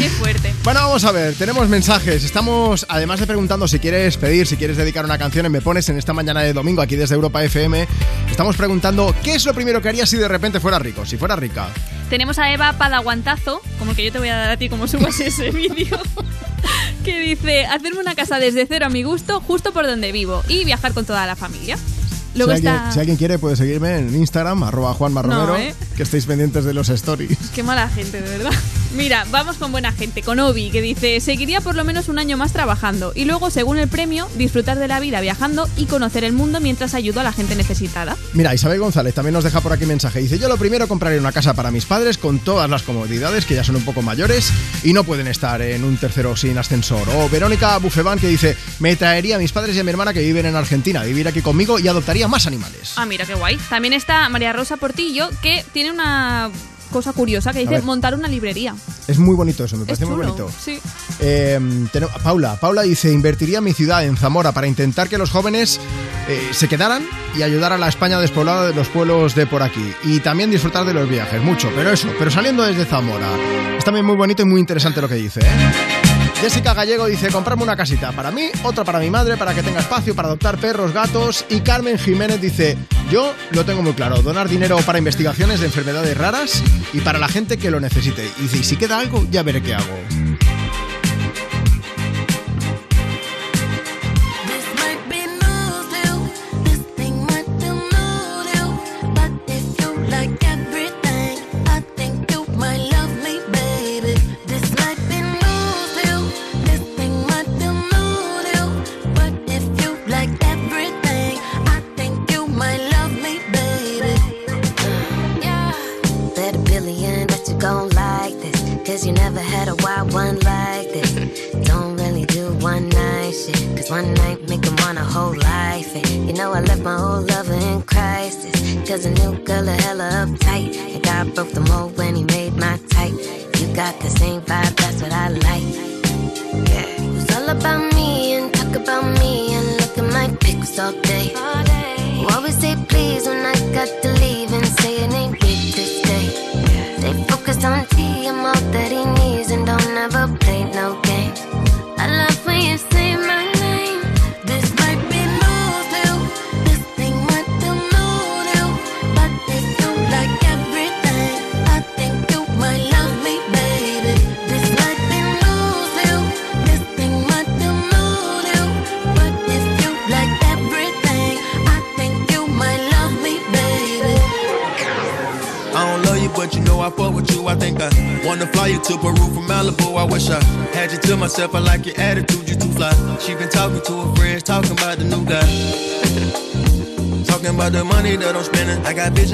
qué 0.00 0.08
fuerte. 0.08 0.54
Bueno, 0.64 0.80
vamos 0.80 1.04
a 1.04 1.12
ver, 1.12 1.34
tenemos 1.34 1.68
mensajes. 1.68 2.24
Estamos, 2.24 2.86
además 2.88 3.20
de 3.20 3.26
preguntando 3.26 3.68
si 3.68 3.78
quieres 3.78 4.16
pedir, 4.16 4.46
si 4.46 4.56
quieres 4.56 4.78
dedicar 4.78 5.04
una 5.04 5.18
canción 5.18 5.44
en 5.44 5.52
Me 5.52 5.60
Pones 5.60 5.88
en 5.90 5.98
esta 5.98 6.14
mañana 6.14 6.40
de 6.40 6.54
domingo 6.54 6.80
aquí 6.80 6.96
desde 6.96 7.14
Europa 7.14 7.44
FM, 7.44 7.86
estamos 8.30 8.56
preguntando 8.56 9.14
qué 9.22 9.34
es 9.34 9.44
lo 9.44 9.52
primero 9.52 9.82
que 9.82 9.90
harías 9.90 10.08
si 10.08 10.16
de 10.16 10.26
repente 10.26 10.58
fuera 10.58 10.78
rico, 10.78 11.04
si 11.04 11.18
fuera 11.18 11.36
rica. 11.36 11.68
Tenemos 12.08 12.38
a 12.38 12.50
Eva 12.50 12.72
Padaguantazo, 12.78 13.60
como 13.78 13.94
que 13.94 14.04
yo 14.04 14.10
te 14.10 14.18
voy 14.18 14.28
a 14.28 14.36
dar 14.36 14.50
a 14.50 14.56
ti 14.56 14.70
como 14.70 14.88
subas 14.88 15.20
ese 15.20 15.50
vídeo, 15.50 15.98
que 17.04 17.20
dice, 17.20 17.66
hacerme 17.66 18.00
una 18.00 18.14
casa 18.14 18.38
desde 18.38 18.66
cero 18.66 18.86
a 18.86 18.88
mi 18.88 19.02
gusto, 19.02 19.42
justo 19.42 19.72
por 19.72 19.86
donde 19.86 20.12
vivo, 20.12 20.42
y 20.48 20.64
viajar 20.64 20.94
con 20.94 21.04
toda 21.04 21.26
la 21.26 21.36
familia. 21.36 21.76
Si, 22.34 22.40
alguien, 22.42 22.56
está... 22.56 22.92
si 22.92 23.00
alguien 23.00 23.16
quiere 23.18 23.38
puede 23.38 23.56
seguirme 23.56 23.98
en 23.98 24.14
Instagram, 24.14 24.62
arroba 24.62 24.94
Juan 24.94 25.14
Romero, 25.14 25.56
¿eh? 25.56 25.74
que 25.96 26.04
estéis 26.04 26.24
pendientes 26.24 26.64
de 26.64 26.72
los 26.72 26.88
stories. 26.88 27.36
Qué 27.54 27.62
mala 27.62 27.88
gente, 27.88 28.22
de 28.22 28.38
verdad. 28.38 28.52
Mira, 28.94 29.24
vamos 29.30 29.56
con 29.56 29.70
buena 29.70 29.92
gente, 29.92 30.22
con 30.22 30.40
Obi, 30.40 30.70
que 30.70 30.82
dice, 30.82 31.20
seguiría 31.20 31.60
por 31.60 31.76
lo 31.76 31.84
menos 31.84 32.08
un 32.08 32.18
año 32.18 32.36
más 32.36 32.52
trabajando 32.52 33.12
y 33.14 33.24
luego, 33.24 33.50
según 33.50 33.78
el 33.78 33.88
premio, 33.88 34.28
disfrutar 34.36 34.78
de 34.78 34.88
la 34.88 34.98
vida 34.98 35.20
viajando 35.20 35.68
y 35.76 35.86
conocer 35.86 36.24
el 36.24 36.32
mundo 36.32 36.60
mientras 36.60 36.94
ayudo 36.94 37.20
a 37.20 37.22
la 37.22 37.32
gente 37.32 37.54
necesitada. 37.54 38.16
Mira, 38.32 38.52
Isabel 38.52 38.80
González 38.80 39.14
también 39.14 39.34
nos 39.34 39.44
deja 39.44 39.60
por 39.60 39.72
aquí 39.72 39.86
mensaje. 39.86 40.20
Dice, 40.20 40.38
yo 40.38 40.48
lo 40.48 40.56
primero 40.56 40.88
compraré 40.88 41.20
una 41.20 41.30
casa 41.30 41.54
para 41.54 41.70
mis 41.70 41.86
padres 41.86 42.18
con 42.18 42.40
todas 42.40 42.68
las 42.68 42.82
comodidades, 42.82 43.46
que 43.46 43.54
ya 43.54 43.62
son 43.62 43.76
un 43.76 43.84
poco 43.84 44.02
mayores 44.02 44.52
y 44.82 44.92
no 44.92 45.04
pueden 45.04 45.28
estar 45.28 45.62
en 45.62 45.84
un 45.84 45.96
tercero 45.96 46.36
sin 46.36 46.58
ascensor. 46.58 47.08
O 47.10 47.28
Verónica 47.28 47.78
Bufebán 47.78 48.18
que 48.18 48.28
dice, 48.28 48.56
me 48.80 48.96
traería 48.96 49.36
a 49.36 49.38
mis 49.38 49.52
padres 49.52 49.76
y 49.76 49.80
a 49.80 49.84
mi 49.84 49.90
hermana 49.90 50.12
que 50.12 50.20
viven 50.20 50.46
en 50.46 50.56
Argentina 50.56 51.02
a 51.02 51.04
vivir 51.04 51.28
aquí 51.28 51.42
conmigo 51.42 51.78
y 51.78 51.86
adoptaría 51.86 52.26
más 52.26 52.48
animales. 52.48 52.94
Ah, 52.96 53.06
mira, 53.06 53.24
qué 53.24 53.34
guay. 53.34 53.56
También 53.68 53.94
está 53.94 54.28
María 54.28 54.52
Rosa 54.52 54.76
Portillo, 54.76 55.30
que 55.42 55.64
tiene 55.72 55.92
una 55.92 56.50
cosa 56.90 57.12
curiosa 57.12 57.52
que 57.52 57.60
dice 57.60 57.80
montar 57.82 58.14
una 58.14 58.28
librería. 58.28 58.74
Es 59.06 59.18
muy 59.18 59.34
bonito 59.34 59.64
eso, 59.64 59.76
me 59.76 59.84
parece 59.84 60.06
muy 60.06 60.16
bonito. 60.16 60.50
Em, 61.20 61.88
Paula, 62.22 62.56
Paula 62.56 62.82
dice, 62.82 63.12
invertiría 63.12 63.60
mi 63.60 63.72
ciudad 63.72 64.04
en 64.04 64.16
Zamora 64.16 64.52
para 64.52 64.66
intentar 64.66 65.08
que 65.08 65.18
los 65.18 65.30
jóvenes 65.30 65.80
eh, 66.28 66.50
se 66.52 66.68
quedaran 66.68 67.02
y 67.36 67.42
ayudar 67.42 67.72
a 67.72 67.78
la 67.78 67.88
España 67.88 68.20
despoblada 68.20 68.66
de 68.66 68.74
los 68.74 68.88
pueblos 68.88 69.34
de 69.34 69.46
por 69.46 69.62
aquí. 69.62 69.92
Y 70.04 70.20
también 70.20 70.50
disfrutar 70.50 70.84
de 70.84 70.94
los 70.94 71.08
viajes, 71.08 71.42
mucho, 71.42 71.70
pero 71.74 71.90
eso, 71.90 72.08
pero 72.18 72.30
saliendo 72.30 72.62
desde 72.62 72.84
Zamora. 72.84 73.28
Es 73.76 73.84
también 73.84 74.04
muy 74.04 74.16
bonito 74.16 74.42
y 74.42 74.46
muy 74.46 74.60
interesante 74.60 75.00
lo 75.00 75.08
que 75.08 75.14
dice. 75.14 75.40
¿eh? 75.40 75.99
Jessica 76.40 76.72
Gallego 76.72 77.06
dice, 77.06 77.28
comprarme 77.30 77.64
una 77.64 77.76
casita 77.76 78.12
para 78.12 78.30
mí, 78.30 78.48
otra 78.62 78.82
para 78.82 78.98
mi 78.98 79.10
madre, 79.10 79.36
para 79.36 79.54
que 79.54 79.62
tenga 79.62 79.80
espacio 79.80 80.14
para 80.14 80.28
adoptar 80.28 80.56
perros, 80.56 80.94
gatos. 80.94 81.44
Y 81.50 81.60
Carmen 81.60 81.98
Jiménez 81.98 82.40
dice, 82.40 82.78
yo 83.10 83.34
lo 83.50 83.66
tengo 83.66 83.82
muy 83.82 83.92
claro, 83.92 84.22
donar 84.22 84.48
dinero 84.48 84.78
para 84.86 84.98
investigaciones 84.98 85.60
de 85.60 85.66
enfermedades 85.66 86.16
raras 86.16 86.62
y 86.94 87.02
para 87.02 87.18
la 87.18 87.28
gente 87.28 87.58
que 87.58 87.70
lo 87.70 87.78
necesite. 87.78 88.26
Y 88.38 88.48
si 88.48 88.76
queda 88.76 88.98
algo, 88.98 89.26
ya 89.30 89.42
veré 89.42 89.62
qué 89.62 89.74
hago. 89.74 90.49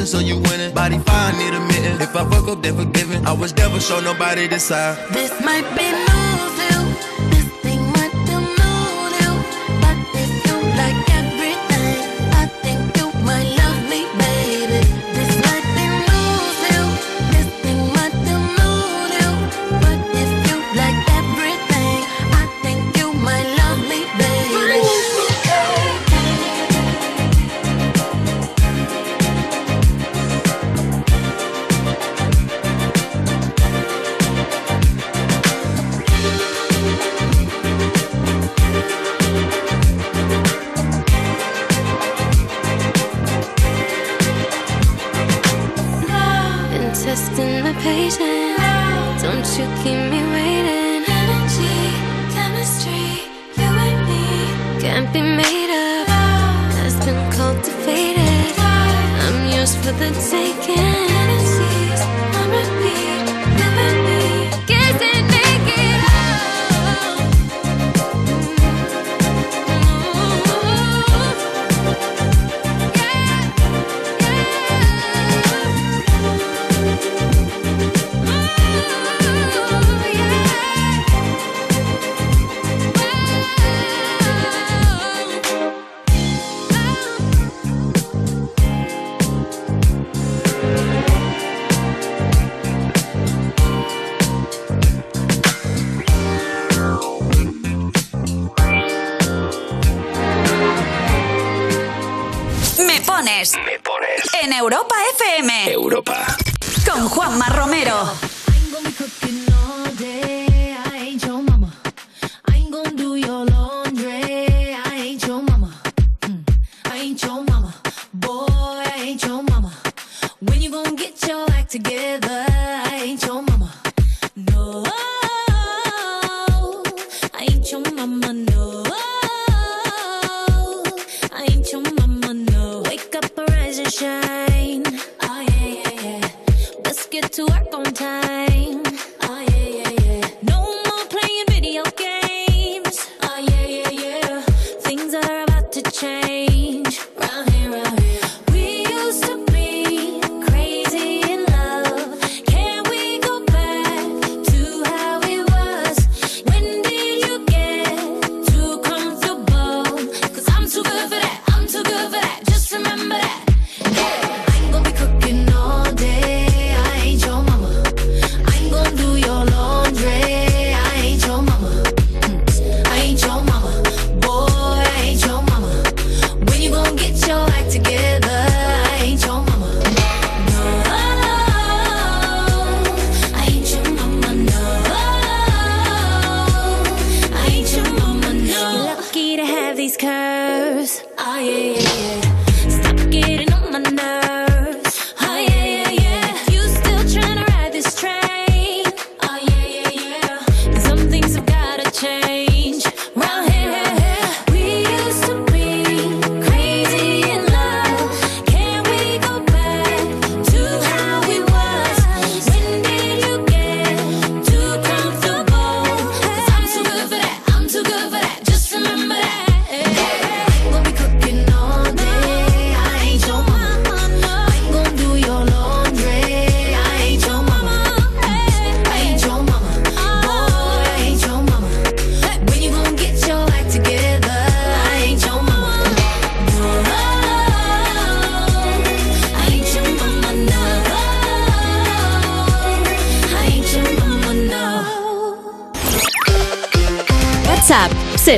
winning, 0.06 0.26
so 0.26 0.34
you 0.34 0.40
winning. 0.50 0.74
Body 0.74 0.98
fine, 0.98 1.38
need 1.38 1.54
a 1.54 1.60
mitten. 1.60 2.00
If 2.00 2.14
I 2.14 2.28
fuck 2.28 2.48
up, 2.48 2.62
then 2.62 2.76
forgiven. 2.76 3.26
I 3.26 3.32
was 3.32 3.54
never 3.56 3.80
show 3.80 4.00
nobody 4.00 4.46
this 4.46 4.64
side. 4.64 4.98
This 5.12 5.32
might 5.40 5.68
be 5.76 5.90
new. 5.90 6.25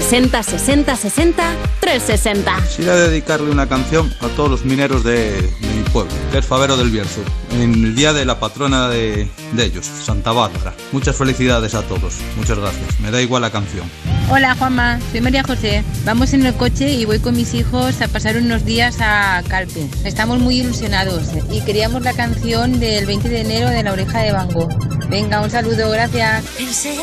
60 0.01 0.45
60 0.45 0.95
60 0.95 1.57
360. 1.81 2.57
Quisiera 2.69 2.95
dedicarle 2.95 3.51
una 3.51 3.69
canción 3.69 4.15
a 4.21 4.29
todos 4.29 4.49
los 4.49 4.65
mineros 4.65 5.03
de, 5.03 5.43
de 5.43 5.69
mi 5.77 5.83
pueblo, 5.93 6.13
que 6.31 6.39
es 6.39 6.47
Favero 6.47 6.77
del 6.77 6.91
Bierzo, 6.91 7.21
en 7.51 7.75
el 7.75 7.97
día 7.97 8.13
de 8.13 8.25
la 8.25 8.39
patrona 8.39 8.89
de, 8.89 9.29
de 9.55 9.65
ellos, 9.65 9.87
Santa 9.87 10.31
Bárbara. 10.31 10.73
Muchas 10.93 11.17
felicidades 11.17 11.75
a 11.75 11.83
todos, 11.83 12.15
muchas 12.37 12.61
gracias. 12.61 13.01
Me 13.01 13.11
da 13.11 13.21
igual 13.21 13.43
la 13.43 13.51
canción. 13.51 13.91
Hola 14.31 14.55
Juanma, 14.55 15.01
soy 15.11 15.21
María 15.21 15.43
José. 15.43 15.83
Vamos 16.05 16.33
en 16.33 16.47
el 16.47 16.55
coche 16.55 16.93
y 16.93 17.05
voy 17.05 17.19
con 17.19 17.35
mis 17.35 17.53
hijos 17.55 18.01
a 18.01 18.07
pasar 18.07 18.37
unos 18.37 18.65
días 18.65 18.99
a 19.01 19.43
Calpe. 19.49 19.89
Estamos 20.05 20.39
muy 20.39 20.61
ilusionados 20.61 21.25
y 21.51 21.61
queríamos 21.63 22.03
la 22.03 22.13
canción 22.13 22.79
del 22.79 23.05
20 23.05 23.29
de 23.29 23.41
enero 23.41 23.69
de 23.69 23.83
La 23.83 23.93
Oreja 23.93 24.21
de 24.21 24.31
Van 24.31 24.49
Gogh. 24.53 24.71
Venga, 25.09 25.41
un 25.41 25.51
saludo, 25.51 25.91
gracias. 25.91 26.45
Pensé 26.57 26.97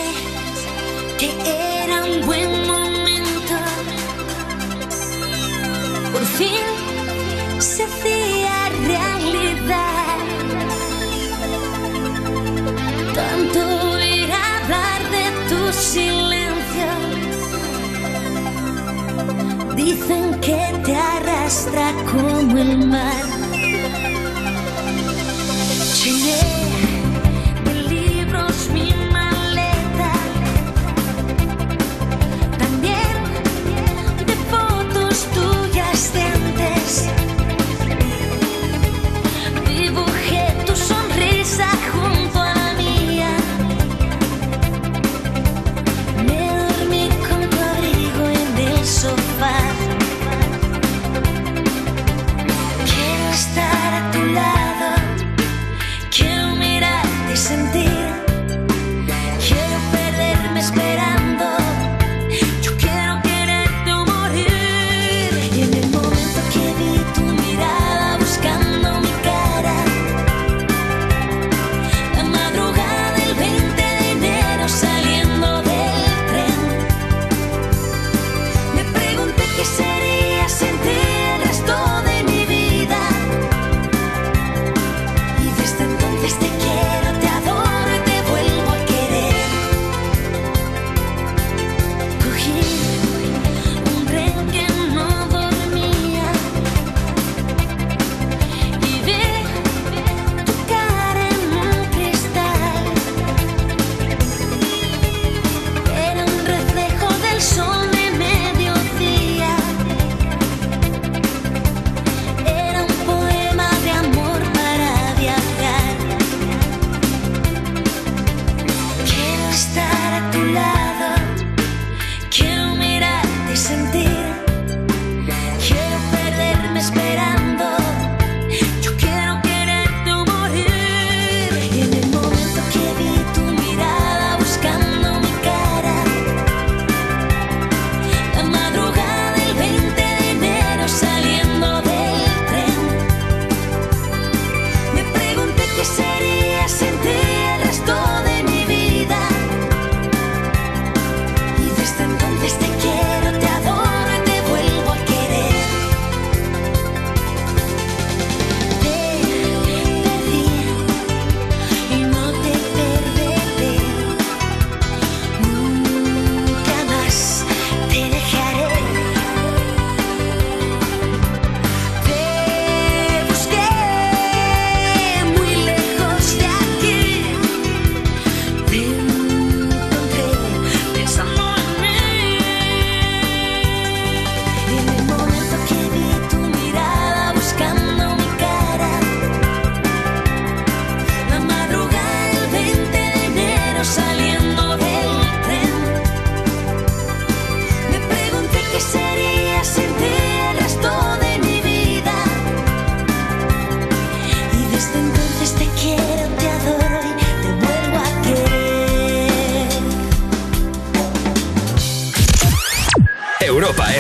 que 1.20 1.30
era 1.84 2.06
un 2.06 2.26
buen 2.26 2.50
momento. 2.66 2.85
Fin 6.38 7.62
se 7.62 7.84
hacía 7.84 8.70
realidad. 8.88 10.18
Tanto 13.14 13.60
oír 13.92 14.30
hablar 14.32 15.02
de 15.16 15.26
tu 15.50 15.74
silencio. 15.74 16.90
Dicen 19.76 20.40
que 20.42 20.62
te 20.86 20.96
arrastra 20.96 21.94
como 22.12 22.58
el 22.58 22.88
mar. 22.88 23.35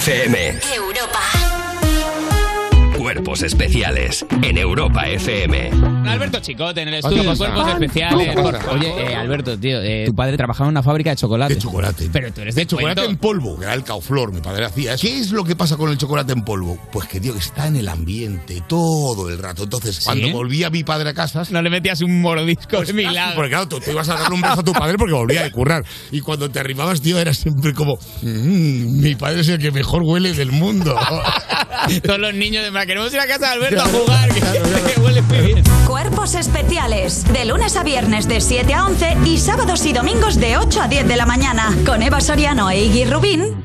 FM. 0.07 0.59
Europa. 0.75 1.19
Cuerpos 2.95 3.41
especiales 3.41 4.23
en 4.43 4.59
Europa 4.59 5.07
FM. 5.07 5.84
Alberto 6.15 6.39
Chicote 6.39 6.81
en 6.81 6.87
el 6.89 6.93
estudio 6.95 7.23
de 7.23 7.29
pasa? 7.29 7.37
Cuerpos 7.51 7.73
Especiales. 7.73 8.35
Oye, 8.71 9.11
eh, 9.11 9.15
Alberto, 9.15 9.57
tío, 9.57 9.81
eh, 9.81 10.03
tu 10.07 10.15
padre 10.15 10.37
trabajaba 10.37 10.67
en 10.67 10.71
una 10.71 10.83
fábrica 10.83 11.09
de 11.11 11.15
chocolate. 11.17 11.55
De 11.55 11.59
chocolate. 11.61 12.09
Pero 12.11 12.31
tú 12.33 12.41
eres 12.41 12.55
de, 12.55 12.61
De 12.61 12.67
chocolate 12.67 13.01
cuento. 13.01 13.11
en 13.11 13.17
polvo, 13.17 13.57
que 13.57 13.65
era 13.65 13.73
el 13.73 13.83
cauflor, 13.83 14.31
mi 14.31 14.41
padre 14.41 14.65
hacía. 14.65 14.95
¿Qué 14.97 15.19
es 15.19 15.31
lo 15.31 15.43
que 15.43 15.55
pasa 15.55 15.77
con 15.77 15.89
el 15.89 15.97
chocolate 15.97 16.31
en 16.33 16.43
polvo? 16.43 16.77
Pues 16.91 17.07
que, 17.07 17.19
tío, 17.19 17.33
que 17.33 17.39
está 17.39 17.67
en 17.67 17.75
el 17.75 17.87
ambiente 17.89 18.63
todo 18.67 19.29
el 19.29 19.37
rato. 19.37 19.63
Entonces, 19.63 20.01
cuando 20.05 20.29
volvía 20.31 20.69
mi 20.69 20.83
padre 20.83 21.09
a 21.09 21.13
casa... 21.13 21.43
No 21.49 21.61
le 21.61 21.69
metías 21.69 22.01
un 22.01 22.21
mordisco 22.21 22.77
de 22.77 22.83
Casi, 22.85 22.93
milagro. 22.93 23.35
Porque 23.35 23.49
claro, 23.49 23.67
tú 23.67 23.79
te 23.79 23.91
ibas 23.91 24.07
a 24.09 24.15
darle 24.15 24.35
un 24.35 24.41
beso 24.41 24.59
a 24.61 24.63
tu 24.63 24.73
padre 24.73 24.97
porque 24.97 25.13
volvía 25.13 25.43
de 25.43 25.51
currar. 25.51 25.83
Y 26.11 26.21
cuando 26.21 26.49
te 26.49 26.59
arribabas, 26.59 27.01
tío, 27.01 27.19
era 27.19 27.33
siempre 27.33 27.73
como... 27.73 27.97
"Mm, 28.21 29.01
mi 29.01 29.15
padre 29.15 29.41
es 29.41 29.49
el 29.49 29.59
que 29.59 29.71
mejor 29.71 30.03
huele 30.03 30.33
del 30.33 30.51
mundo. 30.51 30.95
Todos 32.03 32.19
los 32.19 32.33
niños 32.33 32.63
de 32.63 32.85
queremos 32.85 33.13
ir 33.13 33.19
a 33.19 33.27
casa 33.27 33.47
de 33.47 33.53
Alberto 33.53 33.81
a 33.81 33.85
jugar, 33.87 34.29
que. 34.33 34.39
Cuerpos 34.39 34.94
especiales. 36.75 37.23
De 37.31 37.45
lunes 37.45 37.75
a 37.77 37.83
viernes 37.83 38.27
de 38.27 38.41
7 38.41 38.73
a 38.73 38.85
11 38.85 39.17
y 39.25 39.37
sábados 39.37 39.85
y 39.85 39.93
domingos 39.93 40.37
de 40.37 40.57
8 40.57 40.81
a 40.81 40.87
10 40.87 41.07
de 41.07 41.15
la 41.15 41.25
mañana. 41.25 41.75
Con 41.85 42.01
Eva 42.01 42.19
Soriano 42.19 42.69
e 42.69 42.83
Iggy 42.83 43.05
Rubín. 43.05 43.64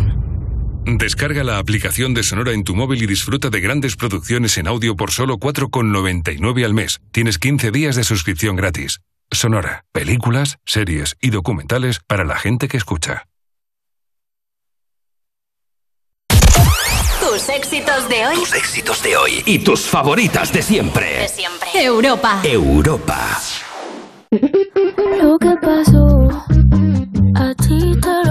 Descarga 0.85 1.43
la 1.43 1.59
aplicación 1.59 2.13
de 2.15 2.23
Sonora 2.23 2.53
en 2.53 2.63
tu 2.63 2.75
móvil 2.75 3.03
y 3.03 3.05
disfruta 3.05 3.49
de 3.49 3.61
grandes 3.61 3.95
producciones 3.95 4.57
en 4.57 4.67
audio 4.67 4.95
por 4.95 5.11
solo 5.11 5.37
4,99 5.37 6.65
al 6.65 6.73
mes. 6.73 6.99
Tienes 7.11 7.37
15 7.37 7.71
días 7.71 7.95
de 7.95 8.03
suscripción 8.03 8.55
gratis. 8.55 8.99
Sonora, 9.29 9.85
películas, 9.91 10.57
series 10.65 11.15
y 11.21 11.29
documentales 11.29 11.99
para 12.05 12.25
la 12.25 12.37
gente 12.37 12.67
que 12.67 12.77
escucha. 12.77 13.27
Tus 17.19 17.47
éxitos 17.49 18.09
de 18.09 18.25
hoy. 18.25 18.35
Tus 18.35 18.53
éxitos 18.53 19.03
de 19.03 19.15
hoy 19.15 19.43
y 19.45 19.59
tus 19.59 19.81
favoritas 19.81 20.51
de 20.51 20.63
siempre. 20.63 21.19
De 21.19 21.27
siempre. 21.27 21.69
Europa. 21.75 22.41
Europa. 22.43 23.39
Lo 24.31 25.37
que 25.37 25.55
pasó, 25.61 26.27
a 27.35 27.53
ti 27.55 27.93
te 28.01 28.29
lo 28.29 28.30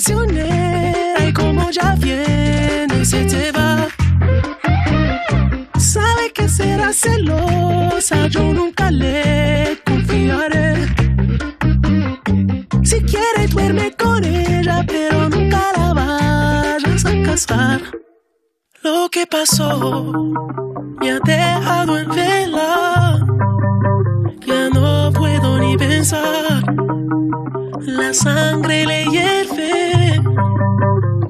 Y 0.00 1.32
como 1.32 1.70
ya 1.70 1.96
viene 1.96 3.04
se 3.04 3.24
te 3.24 3.50
va. 3.50 3.88
Sabe 5.76 6.32
que 6.32 6.48
será 6.48 6.92
celosa, 6.92 8.28
yo 8.28 8.44
nunca 8.52 8.92
le 8.92 9.76
confiaré. 9.84 10.86
Si 12.84 13.00
quiere 13.02 13.48
duerme 13.50 13.90
con 13.96 14.22
ella, 14.22 14.84
pero 14.86 15.28
nunca 15.30 15.62
la 15.76 15.92
vayas 15.92 17.04
a 17.04 17.22
casar. 17.24 17.80
Lo 18.84 19.08
que 19.10 19.26
pasó 19.26 20.12
me 21.00 21.10
ha 21.10 21.18
dejado 21.18 21.98
en 21.98 22.08
vela. 22.10 23.26
Ya 24.46 24.70
no 24.70 25.10
puedo 25.12 25.58
ni 25.58 25.76
pensar. 25.76 26.62
La 27.80 28.12
sangre 28.12 28.84
le 28.86 29.04
hierve. 29.06 30.20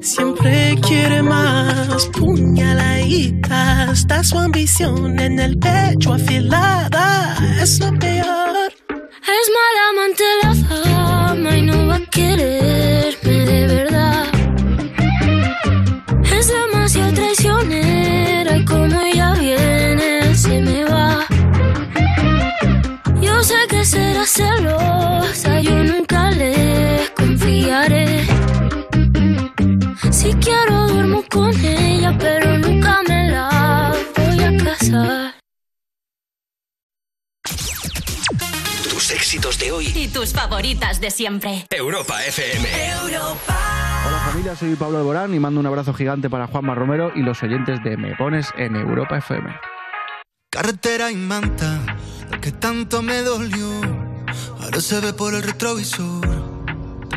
Siempre 0.01 0.75
quiere 0.81 1.21
más. 1.21 2.05
Puñaladita. 2.07 3.91
Está 3.91 4.23
su 4.23 4.37
ambición 4.37 5.19
en 5.19 5.39
el 5.39 5.57
pecho 5.59 6.13
afilada. 6.13 7.35
Es 7.61 7.79
lo 7.79 7.91
peor. 7.99 8.71
Es 8.89 9.45
mala 9.57 9.81
amante 9.91 10.23
la 10.41 10.53
fama 10.55 11.57
y 11.57 11.61
no 11.61 11.87
va 11.87 11.95
a 11.95 12.05
quererme 12.05 13.45
de 13.45 13.67
verdad. 13.67 14.25
Es 16.37 16.47
demasiado 16.47 17.13
traicionera 17.13 18.57
y 18.57 18.65
como 18.65 19.01
ella 19.01 19.33
viene 19.33 20.35
se 20.35 20.61
me 20.61 20.85
va. 20.85 21.25
Yo 23.21 23.43
sé 23.43 23.57
que 23.69 23.85
será 23.85 24.25
celosa, 24.25 25.59
yo 25.61 25.83
nunca 25.83 26.08
Si 30.11 30.33
quiero 30.33 30.87
duermo 30.87 31.23
con 31.29 31.53
ella, 31.63 32.17
pero 32.17 32.57
nunca 32.57 32.99
me 33.07 33.29
la 33.29 33.93
voy 34.17 34.39
a 34.43 34.63
casar. 34.63 35.35
Tus 38.89 39.11
éxitos 39.11 39.59
de 39.59 39.71
hoy. 39.71 39.85
Y 39.93 40.07
tus 40.07 40.33
favoritas 40.33 40.99
de 40.99 41.11
siempre. 41.11 41.67
Europa 41.69 42.25
FM. 42.25 42.67
Hola 42.95 44.17
familia, 44.25 44.55
soy 44.55 44.73
Pablo 44.73 44.97
Alborán 44.97 45.35
y 45.35 45.39
mando 45.39 45.59
un 45.59 45.67
abrazo 45.67 45.93
gigante 45.93 46.27
para 46.27 46.47
Juanma 46.47 46.73
Romero 46.73 47.11
y 47.13 47.19
los 47.21 47.43
oyentes 47.43 47.83
de 47.83 47.97
Me 47.97 48.15
Pones 48.15 48.49
en 48.57 48.77
Europa 48.77 49.19
FM. 49.19 49.47
Carretera 50.49 51.11
y 51.11 51.15
manta, 51.15 51.79
lo 52.31 52.41
que 52.41 52.51
tanto 52.51 53.03
me 53.03 53.21
dolió, 53.21 53.69
ahora 54.59 54.81
se 54.81 54.99
ve 55.01 55.13
por 55.13 55.35
el 55.35 55.43
retrovisor. 55.43 56.38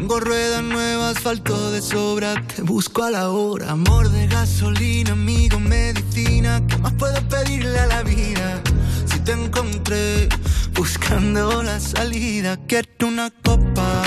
Tengo 0.02 0.18
ruedas 0.18 0.64
nuevas, 0.64 1.16
asfalto 1.16 1.70
de 1.70 1.80
sobra, 1.80 2.34
te 2.56 2.62
busco 2.62 3.04
a 3.04 3.10
la 3.12 3.30
hora. 3.30 3.70
Amor 3.70 4.08
de 4.08 4.26
gasolina, 4.26 5.12
amigo, 5.12 5.60
medicina, 5.60 6.60
¿qué 6.66 6.76
más 6.78 6.92
puedo 6.94 7.20
pedirle 7.28 7.78
a 7.78 7.86
la 7.86 8.02
vida? 8.02 8.60
Si 9.06 9.20
te 9.20 9.30
encontré 9.30 10.28
buscando 10.74 11.62
la 11.62 11.78
salida, 11.78 12.58
quiero 12.66 12.88
una 13.06 13.30
copa 13.44 14.02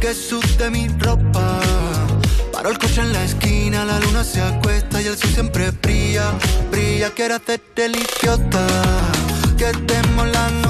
que 0.00 0.14
sude 0.14 0.70
mi 0.70 0.88
ropa. 0.88 1.60
Paro 2.50 2.70
el 2.70 2.78
coche 2.78 3.02
en 3.02 3.12
la 3.12 3.22
esquina, 3.22 3.84
la 3.84 4.00
luna 4.00 4.24
se 4.24 4.40
acuesta 4.40 5.02
y 5.02 5.06
el 5.06 5.18
sol 5.18 5.30
siempre 5.34 5.70
brilla, 5.70 6.32
brilla. 6.70 7.10
Quiero 7.10 7.34
hacerte 7.34 7.84
el 7.84 7.96
idiota, 7.96 8.66
que 9.58 9.66
demos 9.86 10.28
la 10.28 10.50
nota. 10.62 10.69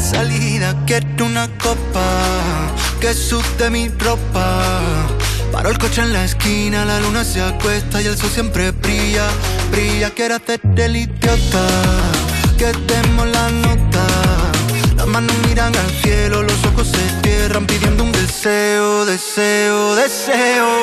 Salida, 0.00 0.74
quiero 0.86 1.26
una 1.26 1.48
copa 1.58 2.02
que 3.00 3.14
sude 3.14 3.70
mi 3.70 3.88
ropa. 3.88 4.82
Paro 5.52 5.70
el 5.70 5.78
coche 5.78 6.00
en 6.02 6.12
la 6.12 6.24
esquina, 6.24 6.84
la 6.84 7.00
luna 7.00 7.24
se 7.24 7.42
acuesta 7.42 8.00
y 8.00 8.06
el 8.06 8.16
sol 8.16 8.30
siempre 8.30 8.70
brilla, 8.70 9.28
brilla. 9.70 10.10
Quiero 10.10 10.36
hacerte 10.36 10.84
el 10.84 10.96
idiota, 10.96 11.66
que 12.56 12.72
demos 12.86 13.26
la 13.28 13.50
nota. 13.50 14.06
Las 14.96 15.06
manos 15.06 15.34
miran 15.48 15.74
al 15.76 15.90
cielo, 16.02 16.42
los 16.42 16.64
ojos 16.66 16.88
se 16.88 17.22
cierran 17.22 17.66
pidiendo 17.66 18.04
un 18.04 18.12
deseo, 18.12 19.04
deseo, 19.04 19.94
deseo. 19.96 20.82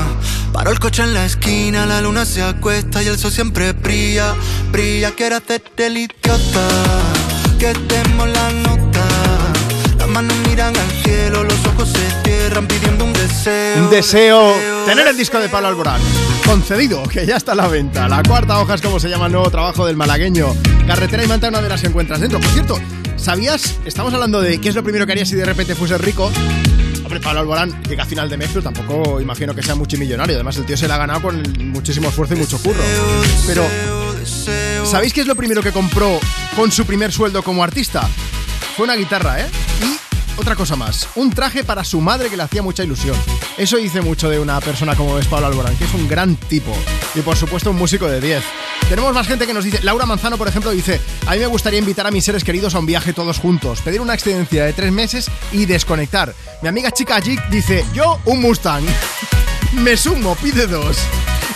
Paro 0.53 0.71
el 0.71 0.79
coche 0.79 1.03
en 1.03 1.13
la 1.13 1.25
esquina, 1.25 1.85
la 1.85 2.01
luna 2.01 2.25
se 2.25 2.41
acuesta 2.41 3.01
y 3.01 3.07
el 3.07 3.17
sol 3.17 3.31
siempre 3.31 3.71
brilla, 3.71 4.35
brilla. 4.71 5.11
Quiero 5.11 5.37
hacer 5.37 5.63
el 5.77 5.97
idiota, 5.97 6.67
que 7.57 7.73
demos 7.87 8.27
la 8.29 8.51
nota. 8.51 9.07
Las 9.97 10.09
manos 10.09 10.35
miran 10.47 10.75
al 10.75 10.91
cielo, 11.03 11.43
los 11.43 11.65
ojos 11.67 11.89
se 11.89 12.29
cierran 12.29 12.67
pidiendo 12.67 13.05
un 13.05 13.13
deseo. 13.13 13.83
Un 13.83 13.89
deseo 13.89 14.53
tener 14.85 15.07
el 15.07 15.17
disco 15.17 15.39
de 15.39 15.47
Pablo 15.47 15.69
Alborán. 15.69 16.01
Concedido, 16.45 17.03
que 17.03 17.25
ya 17.25 17.37
está 17.37 17.53
a 17.53 17.55
la 17.55 17.67
venta. 17.67 18.09
La 18.09 18.21
cuarta 18.21 18.59
hoja 18.59 18.73
es 18.73 18.81
como 18.81 18.99
se 18.99 19.09
llama 19.09 19.27
el 19.27 19.31
nuevo 19.31 19.49
trabajo 19.49 19.85
del 19.85 19.95
malagueño. 19.95 20.53
Carretera 20.85 21.23
y 21.23 21.27
manta, 21.27 21.47
una 21.47 21.61
de 21.61 21.69
las 21.69 21.83
encuentras 21.85 22.19
dentro. 22.19 22.39
Por 22.41 22.49
cierto, 22.49 22.77
¿sabías? 23.15 23.75
Estamos 23.85 24.13
hablando 24.13 24.41
de 24.41 24.59
qué 24.59 24.67
es 24.67 24.75
lo 24.75 24.83
primero 24.83 25.05
que 25.05 25.13
harías 25.13 25.29
si 25.29 25.35
de 25.35 25.45
repente 25.45 25.75
fuese 25.75 25.97
rico. 25.97 26.29
Hombre, 27.11 27.25
Pablo 27.25 27.41
Alborán 27.41 27.83
llega 27.89 28.03
a 28.03 28.05
final 28.05 28.29
de 28.29 28.37
mes, 28.37 28.51
pero 28.53 28.63
tampoco 28.63 29.19
imagino 29.19 29.53
que 29.53 29.61
sea 29.61 29.75
multimillonario. 29.75 30.35
Además, 30.35 30.55
el 30.55 30.65
tío 30.65 30.77
se 30.77 30.87
la 30.87 30.95
ha 30.95 30.97
ganado 30.97 31.21
con 31.21 31.43
muchísimo 31.69 32.07
esfuerzo 32.07 32.35
y 32.35 32.37
mucho 32.37 32.57
curro. 32.63 32.81
Pero, 33.45 33.67
¿sabéis 34.85 35.11
qué 35.11 35.19
es 35.19 35.27
lo 35.27 35.35
primero 35.35 35.61
que 35.61 35.73
compró 35.73 36.21
con 36.55 36.71
su 36.71 36.85
primer 36.85 37.11
sueldo 37.11 37.43
como 37.43 37.65
artista? 37.65 38.07
Fue 38.77 38.85
una 38.85 38.95
guitarra, 38.95 39.41
¿eh? 39.41 39.49
Y 39.81 39.99
otra 40.41 40.55
cosa 40.55 40.75
más, 40.75 41.07
un 41.15 41.29
traje 41.29 41.63
para 41.63 41.83
su 41.83 42.01
madre 42.01 42.29
que 42.29 42.35
le 42.35 42.41
hacía 42.41 42.63
mucha 42.63 42.83
ilusión. 42.83 43.15
Eso 43.57 43.77
dice 43.77 44.01
mucho 44.01 44.27
de 44.27 44.39
una 44.39 44.59
persona 44.59 44.95
como 44.95 45.19
es 45.19 45.27
Pablo 45.27 45.47
Alborán, 45.47 45.75
que 45.77 45.83
es 45.83 45.93
un 45.93 46.07
gran 46.07 46.35
tipo. 46.35 46.75
Y 47.13 47.21
por 47.21 47.37
supuesto 47.37 47.69
un 47.69 47.77
músico 47.77 48.07
de 48.07 48.19
10. 48.19 48.43
Tenemos 48.89 49.13
más 49.13 49.27
gente 49.27 49.45
que 49.45 49.53
nos 49.53 49.63
dice, 49.63 49.81
Laura 49.83 50.07
Manzano 50.07 50.39
por 50.39 50.47
ejemplo 50.47 50.71
dice, 50.71 50.99
a 51.27 51.33
mí 51.33 51.39
me 51.39 51.45
gustaría 51.45 51.77
invitar 51.77 52.07
a 52.07 52.11
mis 52.11 52.25
seres 52.25 52.43
queridos 52.43 52.73
a 52.73 52.79
un 52.79 52.87
viaje 52.87 53.13
todos 53.13 53.37
juntos, 53.37 53.81
pedir 53.81 54.01
una 54.01 54.15
excedencia 54.15 54.65
de 54.65 54.73
tres 54.73 54.91
meses 54.91 55.29
y 55.51 55.67
desconectar. 55.67 56.33
Mi 56.63 56.69
amiga 56.69 56.89
chica 56.89 57.21
Jig 57.21 57.39
dice, 57.49 57.85
yo 57.93 58.19
un 58.25 58.41
Mustang. 58.41 58.83
me 59.73 59.95
sumo, 59.95 60.35
pide 60.35 60.65
dos. 60.65 60.97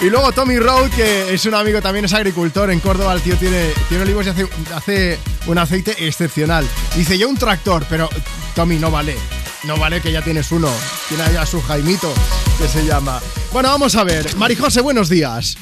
Y 0.02 0.10
luego 0.10 0.32
Tommy 0.34 0.60
Road, 0.60 0.90
que 0.92 1.34
es 1.34 1.46
un 1.46 1.54
amigo 1.56 1.82
también, 1.82 2.06
es 2.06 2.14
agricultor 2.14 2.70
en 2.70 2.80
Córdoba. 2.80 3.14
El 3.14 3.22
tío 3.22 3.38
tiene, 3.38 3.70
tiene 3.88 4.04
olivos 4.04 4.26
y 4.26 4.30
hace, 4.30 4.48
hace 4.76 5.20
un 5.48 5.58
aceite 5.58 5.96
excepcional. 6.06 6.68
Dice 6.96 7.18
yo 7.18 7.30
un 7.30 7.38
tractor, 7.38 7.86
pero 7.90 8.10
Tommy 8.56 8.78
no 8.78 8.92
vale. 8.92 9.16
No 9.64 9.78
vale 9.78 10.02
que 10.02 10.12
ya 10.12 10.22
tienes 10.22 10.52
uno. 10.52 10.70
Tiene 11.08 11.24
allá 11.24 11.46
su 11.46 11.62
Jaimito, 11.62 12.14
que 12.60 12.68
se 12.68 12.86
llama. 12.86 13.20
Bueno, 13.52 13.70
vamos 13.70 13.96
a 13.96 14.04
ver. 14.04 14.36
Marijose, 14.36 14.82
buenos 14.82 15.10
días. 15.10 15.58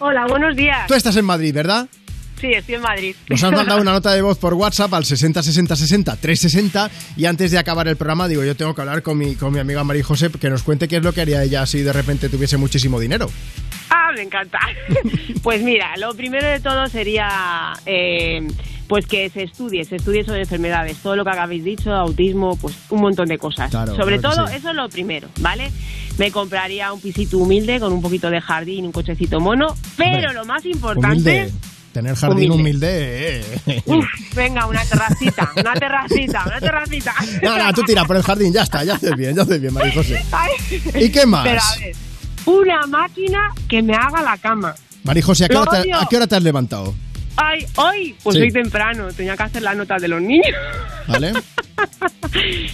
Hola, 0.00 0.26
buenos 0.28 0.54
días. 0.56 0.86
Tú 0.86 0.94
estás 0.94 1.16
en 1.16 1.24
Madrid, 1.24 1.54
¿verdad? 1.54 1.88
Sí, 2.40 2.48
estoy 2.52 2.76
en 2.76 2.82
Madrid. 2.82 3.16
Nos 3.28 3.42
has 3.42 3.52
mandado 3.52 3.80
una 3.82 3.92
nota 3.92 4.12
de 4.12 4.22
voz 4.22 4.38
por 4.38 4.54
WhatsApp 4.54 4.92
al 4.94 5.04
60 5.04 5.42
60 5.42 5.76
60 5.76 6.16
360 6.16 6.90
y 7.16 7.26
antes 7.26 7.50
de 7.50 7.58
acabar 7.58 7.88
el 7.88 7.96
programa 7.96 8.28
digo, 8.28 8.44
yo 8.44 8.56
tengo 8.56 8.74
que 8.74 8.80
hablar 8.80 9.02
con 9.02 9.18
mi, 9.18 9.34
con 9.34 9.52
mi 9.52 9.58
amiga 9.58 9.84
María 9.84 10.04
José 10.04 10.30
que 10.30 10.50
nos 10.50 10.62
cuente 10.62 10.88
qué 10.88 10.96
es 10.96 11.02
lo 11.02 11.12
que 11.12 11.22
haría 11.22 11.42
ella 11.42 11.66
si 11.66 11.82
de 11.82 11.92
repente 11.92 12.28
tuviese 12.28 12.56
muchísimo 12.56 13.00
dinero. 13.00 13.30
Ah, 13.90 14.10
me 14.14 14.22
encanta. 14.22 14.58
pues 15.42 15.62
mira, 15.62 15.96
lo 15.96 16.14
primero 16.14 16.46
de 16.46 16.60
todo 16.60 16.86
sería 16.88 17.72
eh, 17.86 18.46
pues 18.88 19.06
que 19.06 19.28
se 19.30 19.44
estudie, 19.44 19.84
se 19.84 19.96
estudie 19.96 20.24
sobre 20.24 20.40
enfermedades, 20.40 20.98
todo 20.98 21.14
lo 21.14 21.24
que 21.24 21.30
habéis 21.30 21.62
dicho, 21.64 21.92
autismo, 21.92 22.56
pues 22.56 22.74
un 22.90 23.00
montón 23.02 23.28
de 23.28 23.38
cosas. 23.38 23.70
Claro, 23.70 23.94
sobre 23.94 24.18
claro 24.18 24.34
todo, 24.34 24.46
sí. 24.48 24.56
eso 24.56 24.70
es 24.70 24.74
lo 24.74 24.88
primero, 24.88 25.28
¿vale? 25.40 25.70
Me 26.16 26.30
compraría 26.30 26.92
un 26.92 27.00
pisito 27.00 27.38
humilde 27.38 27.78
con 27.78 27.92
un 27.92 28.02
poquito 28.02 28.30
de 28.30 28.40
jardín, 28.40 28.86
un 28.86 28.92
cochecito 28.92 29.40
mono, 29.40 29.74
pero 29.96 30.16
Hombre, 30.16 30.34
lo 30.34 30.44
más 30.44 30.64
importante... 30.64 31.42
Humilde. 31.42 31.52
Tener 31.92 32.14
jardín 32.14 32.50
Humilde. 32.52 33.42
humilde. 33.66 33.76
eh. 33.76 33.82
Uf, 33.86 34.04
venga, 34.34 34.66
una 34.66 34.84
terracita, 34.84 35.50
una 35.56 35.74
terracita, 35.74 36.44
una 36.46 36.60
terracita. 36.60 37.14
No, 37.42 37.58
no, 37.58 37.72
tú 37.72 37.82
tira 37.82 38.04
por 38.04 38.16
el 38.16 38.22
jardín, 38.22 38.52
ya 38.52 38.62
está, 38.62 38.84
ya 38.84 38.94
haces 38.94 39.16
bien, 39.16 39.34
ya 39.34 39.42
haces 39.42 39.60
bien, 39.60 39.72
María 39.72 39.92
José. 39.94 40.22
¿Y 40.94 41.10
qué 41.10 41.26
más? 41.26 41.44
Pero 41.44 41.60
a 41.60 41.76
ver, 41.78 41.96
una 42.46 42.86
máquina 42.86 43.50
que 43.68 43.82
me 43.82 43.94
haga 43.94 44.22
la 44.22 44.36
cama. 44.36 44.74
María 45.02 45.22
José, 45.22 45.46
¿a 45.46 45.48
qué, 45.48 45.56
hora 45.56 45.70
te, 45.70 45.80
odio. 45.80 45.96
a 45.96 46.06
qué 46.08 46.16
hora 46.16 46.26
te 46.26 46.36
has 46.36 46.42
levantado? 46.42 46.94
Ay, 47.36 47.64
hoy, 47.76 48.14
pues 48.22 48.36
Sí. 48.36 48.42
hoy 48.42 48.50
temprano, 48.52 49.08
tenía 49.12 49.36
que 49.36 49.42
hacer 49.44 49.62
las 49.62 49.76
notas 49.76 50.02
de 50.02 50.08
los 50.08 50.20
niños. 50.20 50.46
¿Vale? 51.06 51.32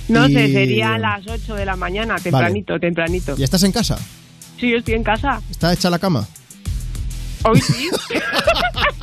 No 0.08 0.26
sé, 0.28 0.50
sería 0.52 0.94
a 0.94 0.98
las 0.98 1.26
8 1.26 1.54
de 1.54 1.66
la 1.66 1.76
mañana, 1.76 2.16
tempranito, 2.16 2.78
tempranito. 2.80 3.34
¿Y 3.36 3.42
estás 3.42 3.62
en 3.62 3.72
casa? 3.72 3.98
Sí, 4.58 4.70
yo 4.70 4.78
estoy 4.78 4.94
en 4.94 5.04
casa. 5.04 5.40
¿Está 5.50 5.72
hecha 5.74 5.90
la 5.90 5.98
cama? 5.98 6.26
Hoy 7.42 7.60
sí. 7.60 7.90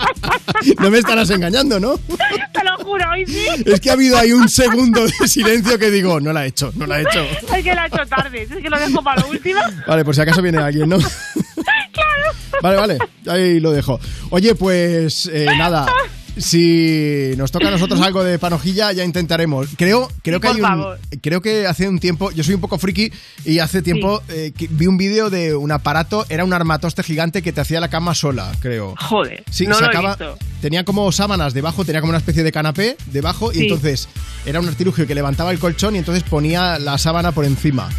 No 0.80 0.92
me 0.92 1.00
estarás 1.00 1.30
engañando, 1.30 1.80
¿no? 1.80 1.98
Te 2.54 2.64
lo 2.64 2.78
juro, 2.84 3.06
hoy 3.12 3.26
sí. 3.26 3.48
Es 3.66 3.80
que 3.80 3.90
ha 3.90 3.94
habido 3.94 4.18
ahí 4.18 4.32
un 4.32 4.50
segundo 4.50 5.06
de 5.06 5.28
silencio 5.28 5.78
que 5.80 5.90
digo, 5.92 6.20
no 6.20 6.34
la 6.34 6.46
he 6.46 6.50
hecho, 6.50 6.72
no 6.76 6.86
la 6.86 7.00
he 7.00 7.02
hecho. 7.02 7.22
Es 7.56 7.64
que 7.64 7.76
la 7.76 7.86
he 7.86 7.88
hecho 7.88 8.06
tarde, 8.08 8.44
es 8.44 8.50
que 8.50 8.70
lo 8.70 8.80
dejo 8.80 9.04
para 9.04 9.22
lo 9.22 9.28
último. 9.30 9.60
Vale, 9.88 10.06
por 10.06 10.16
si 10.16 10.22
acaso 10.22 10.42
viene 10.42 10.58
alguien, 10.60 10.90
¿no? 10.90 10.98
Vale, 12.62 12.78
vale, 12.78 12.98
ahí 13.28 13.60
lo 13.60 13.72
dejo. 13.72 14.00
Oye, 14.30 14.54
pues 14.54 15.28
eh, 15.34 15.48
nada, 15.58 15.88
si 16.38 17.32
nos 17.38 17.52
toca 17.52 17.68
a 17.68 17.72
nosotros 17.72 18.00
algo 18.04 18.24
de 18.24 18.40
panojilla, 18.40 18.92
ya 18.92 19.04
intentaremos. 19.04 19.68
Creo, 19.78 20.10
creo 20.24 20.38
Sí, 20.38 20.42
que 20.42 20.48
hay 20.48 20.56
un, 20.56 20.62
favor. 20.62 21.00
creo 21.22 21.42
que 21.42 21.68
hace 21.68 21.88
un 21.88 22.00
tiempo, 22.00 22.32
yo 22.32 22.44
soy 22.44 22.56
un 22.56 22.62
poco 22.62 22.78
friki 22.78 23.12
y 23.46 23.60
hace 23.60 23.82
tiempo 23.82 24.22
eh, 24.30 24.52
que 24.58 24.68
vi 24.70 24.88
un 24.88 24.98
vídeo 24.98 25.30
de 25.30 25.56
un 25.56 25.72
aparato, 25.72 26.26
era 26.30 26.44
un 26.44 26.54
armatoste 26.54 27.04
gigante 27.04 27.42
que 27.42 27.52
te 27.52 27.62
hacía 27.62 27.80
la 27.80 27.90
cama 27.90 28.16
sola, 28.16 28.52
creo. 28.60 28.96
Joder, 29.00 29.44
Sí, 29.50 29.68
no 29.68 29.80
lo 29.80 29.86
he 29.92 29.98
visto. 30.08 30.38
tenía 30.62 30.84
como 30.86 31.12
sábanas 31.12 31.54
debajo, 31.54 31.86
tenía 31.86 32.02
como 32.02 32.12
una 32.12 32.20
especie 32.20 32.44
de 32.44 32.52
canapé 32.52 32.98
debajo 33.08 33.52
y 33.54 33.62
entonces 33.64 34.08
era 34.46 34.60
un 34.60 34.68
artilugio 34.68 35.06
que 35.08 35.16
levantaba 35.16 35.52
el 35.52 35.60
colchón 35.60 35.96
y 35.96 36.00
entonces 36.00 36.24
ponía 36.24 36.80
la 36.80 36.98
sábana 36.98 37.32
por 37.32 37.46
encima. 37.46 37.90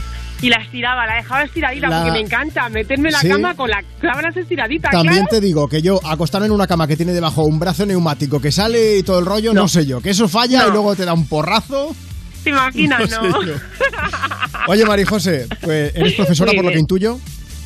Y 0.42 0.48
la 0.50 0.56
estiraba, 0.56 1.06
la 1.06 1.14
dejaba 1.14 1.42
estiradita 1.44 1.88
La- 1.88 1.98
porque 2.02 2.12
me 2.12 2.20
encanta 2.20 2.68
meterme 2.68 3.08
en 3.08 3.12
la 3.12 3.20
Sí. 3.20 3.28
cama 3.28 3.54
con 3.54 3.70
la 3.70 3.82
sábanas 4.00 4.36
estiraditas. 4.36 4.90
También 4.90 5.24
claro. 5.24 5.28
te 5.30 5.40
digo 5.40 5.68
que 5.68 5.80
yo 5.80 6.00
acostarme 6.04 6.46
en 6.48 6.52
una 6.52 6.66
cama 6.66 6.86
que 6.88 6.96
tiene 6.96 7.12
debajo 7.12 7.44
un 7.44 7.58
brazo 7.60 7.86
neumático 7.86 8.40
que 8.40 8.50
sale 8.52 8.98
y 8.98 9.02
todo 9.04 9.20
el 9.20 9.26
rollo, 9.26 9.54
no, 9.54 9.68
sé 9.68 9.86
yo, 9.86 10.00
que 10.00 10.10
eso 10.10 10.28
falla 10.28 10.62
No. 10.64 10.68
y 10.68 10.70
luego 10.72 10.96
te 10.96 11.04
da 11.04 11.12
un 11.14 11.26
porrazo. 11.28 11.94
¿Te 12.44 12.50
imaginas, 12.50 13.08
No 13.08 13.22
no? 13.28 13.42
sé. 13.42 13.52
Oye, 14.68 14.84
María 14.84 15.06
José, 15.06 15.46
pues 15.60 15.94
eres 15.94 16.14
profesora 16.14 16.50
Muy 16.50 16.56
por 16.56 16.64
lo 16.66 16.70
que 16.72 16.78
intuyo. 16.80 17.18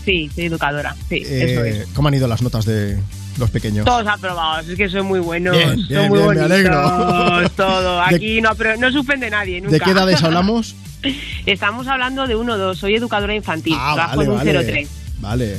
Sí, 0.04 0.30
soy 0.34 0.44
educadora, 0.44 0.94
sí, 1.08 1.16
Eh, 1.16 1.44
eso 1.52 1.64
es. 1.64 1.88
¿Cómo 1.94 2.08
han 2.08 2.14
ido 2.14 2.28
las 2.28 2.40
notas 2.42 2.64
de 2.64 2.96
los 3.38 3.50
pequeños? 3.50 3.84
Todos 3.84 4.06
aprobados, 4.06 4.68
es 4.68 4.76
que 4.76 4.88
son 4.88 5.06
muy 5.06 5.18
buenos, 5.20 5.56
Bien, 5.56 5.68
son 5.70 5.88
bien, 5.88 6.08
muy 6.08 6.18
bien, 6.18 6.28
me 6.28 6.34
bonitos, 6.36 6.50
alegro. 6.50 7.50
todo. 7.56 7.96
¿De- 8.08 8.14
Aquí 8.16 8.40
no, 8.40 8.50
apro- 8.50 8.78
no 8.78 8.92
suspende 8.92 9.28
nadie, 9.30 9.60
nunca. 9.60 9.72
¿De 9.72 9.80
qué 9.80 9.90
edades 9.90 10.22
hablamos? 10.22 10.76
Estamos 11.46 11.86
hablando 11.86 12.26
de 12.26 12.36
1-2, 12.36 12.74
soy 12.76 12.94
educadora 12.94 13.34
infantil, 13.34 13.74
Ah, 13.78 13.92
trabajo 13.94 14.16
vale, 14.18 14.24
en 14.24 14.30
un 14.32 14.38
vale. 14.38 14.64
03. 14.64 14.88
Vale. 15.20 15.56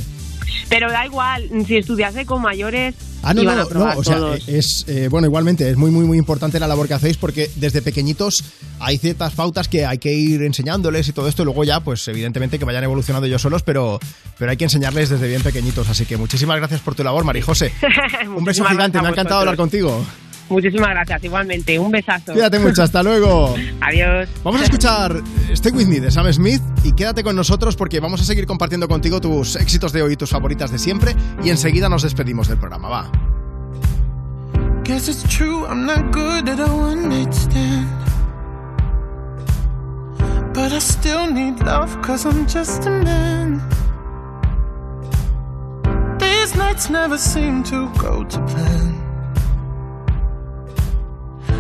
Pero 0.70 0.92
da 0.92 1.06
igual, 1.06 1.50
si 1.66 1.78
estudiase 1.78 2.26
con 2.26 2.42
mayores, 2.42 2.96
Ah, 3.24 3.34
no, 3.34 3.44
no, 3.44 3.52
a 3.52 3.56
no, 3.56 3.62
aprobar 3.64 3.98
o 3.98 4.04
sea, 4.04 4.18
es, 4.48 4.86
eh, 4.88 5.08
bueno, 5.10 5.28
igualmente, 5.28 5.70
es 5.70 5.76
muy, 5.76 5.92
muy, 5.92 6.06
muy 6.06 6.18
importante 6.18 6.60
la 6.60 6.68
labor 6.68 6.88
que 6.88 6.94
hacéis 6.94 7.18
porque 7.18 7.50
desde 7.56 7.82
pequeñitos 7.82 8.44
hay 8.80 8.98
ciertas 8.98 9.34
pautas 9.34 9.68
que 9.68 9.86
hay 9.86 9.98
que 9.98 10.14
ir 10.14 10.44
enseñándoles 10.44 11.08
y 11.08 11.14
todo 11.14 11.28
esto, 11.28 11.42
y 11.42 11.46
luego 11.46 11.64
ya, 11.64 11.80
pues 11.82 12.08
evidentemente 12.08 12.60
que 12.60 12.64
vayan 12.66 12.84
evolucionando 12.84 13.26
ellos 13.28 13.42
solos, 13.42 13.64
pero, 13.64 14.00
pero 14.38 14.52
hay 14.52 14.58
que 14.58 14.66
enseñarles 14.66 15.10
desde 15.10 15.28
bien 15.28 15.42
pequeñitos, 15.42 15.90
así 15.90 16.06
que 16.06 16.16
muchísimas 16.16 16.58
gracias 16.58 16.80
por 16.82 16.96
tu 16.96 17.04
labor, 17.04 17.24
Marijose. 17.24 17.72
Un 18.36 18.46
beso 18.46 18.64
gigante, 18.64 19.02
me 19.02 19.08
ha 19.08 19.12
encantado 19.12 19.40
hablar 19.42 19.58
contigo. 19.58 20.06
Muchísimas 20.50 20.90
gracias, 20.90 21.24
igualmente, 21.24 21.78
un 21.78 21.92
besazo. 21.92 22.34
Cuídate 22.34 22.60
mucho, 22.60 22.84
hasta 22.84 23.04
luego. 23.04 23.54
Adiós. 23.82 24.30
Vamos 24.44 24.62
a 24.62 24.64
escuchar 24.64 25.22
Stay 25.52 25.72
With 25.72 25.88
Me 25.88 26.00
de 26.00 26.12
Sam 26.12 26.32
Smith 26.32 26.62
y 26.84 26.94
quédate 26.94 27.24
con 27.24 27.36
nosotros 27.36 27.76
porque 27.76 28.00
vamos 28.00 28.22
a 28.22 28.24
seguir 28.24 28.46
compartiendo 28.46 28.88
contigo 28.88 29.20
tus 29.20 29.56
éxitos 29.56 29.92
de 29.92 30.02
hoy 30.02 30.14
y 30.14 30.16
tus 30.16 30.30
favoritas 30.30 30.72
de 30.72 30.80
siempre 30.80 31.16
y 31.44 31.50
enseguida 31.50 31.90
nos 31.90 32.04
despedimos 32.04 32.48
del 32.48 32.58
programa, 32.58 32.88
va. 32.90 33.12
Guess 34.84 35.10
it's 35.10 35.24
true, 35.24 35.66
I'm 35.68 35.86
not 35.86 36.14
good 36.14 36.48
at 36.48 36.60
a 36.62 36.74
one 36.74 37.10
night 37.10 37.34
stand. 37.34 37.88
But 40.54 40.72
I 40.72 40.80
still 40.80 41.30
need 41.30 41.60
love, 41.60 42.02
cause 42.02 42.26
I'm 42.26 42.48
just 42.48 42.88
a 42.88 42.90
man. 42.90 43.62
These 46.20 46.56
nights 46.56 46.90
never 46.90 47.18
seem 47.18 47.64
to 47.66 47.92
go 48.00 48.24
to 48.24 48.40
plan. 48.46 49.07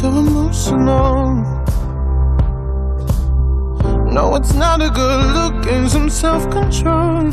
so 0.00 0.08
emotional. 0.08 1.34
No, 4.10 4.34
it's 4.36 4.54
not 4.54 4.80
a 4.80 4.88
good 4.88 5.24
look 5.36 5.66
and 5.66 5.90
some 5.90 6.08
self 6.08 6.48
control. 6.50 7.30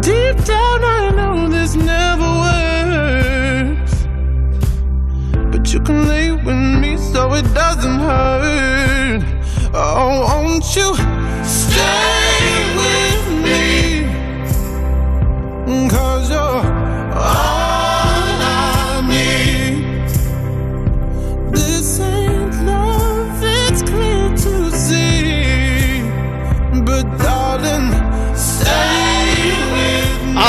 Deep 0.00 0.36
down, 0.52 0.78
I 0.98 1.10
know 1.18 1.48
this 1.50 1.74
never 1.74 2.30
works. 2.46 3.94
But 5.52 5.72
you 5.74 5.80
can 5.80 6.08
lay 6.08 6.32
with 6.32 6.62
me 6.82 6.96
so 6.96 7.34
it 7.34 7.46
doesn't 7.52 8.00
hurt. 8.08 9.22
Oh, 9.74 10.24
won't 10.26 10.64
you 10.74 10.96
stay 11.44 12.54
with 12.80 13.26
me? 13.44 13.58
Cause 15.90 16.30
you're 16.30 16.64
all. 17.14 17.63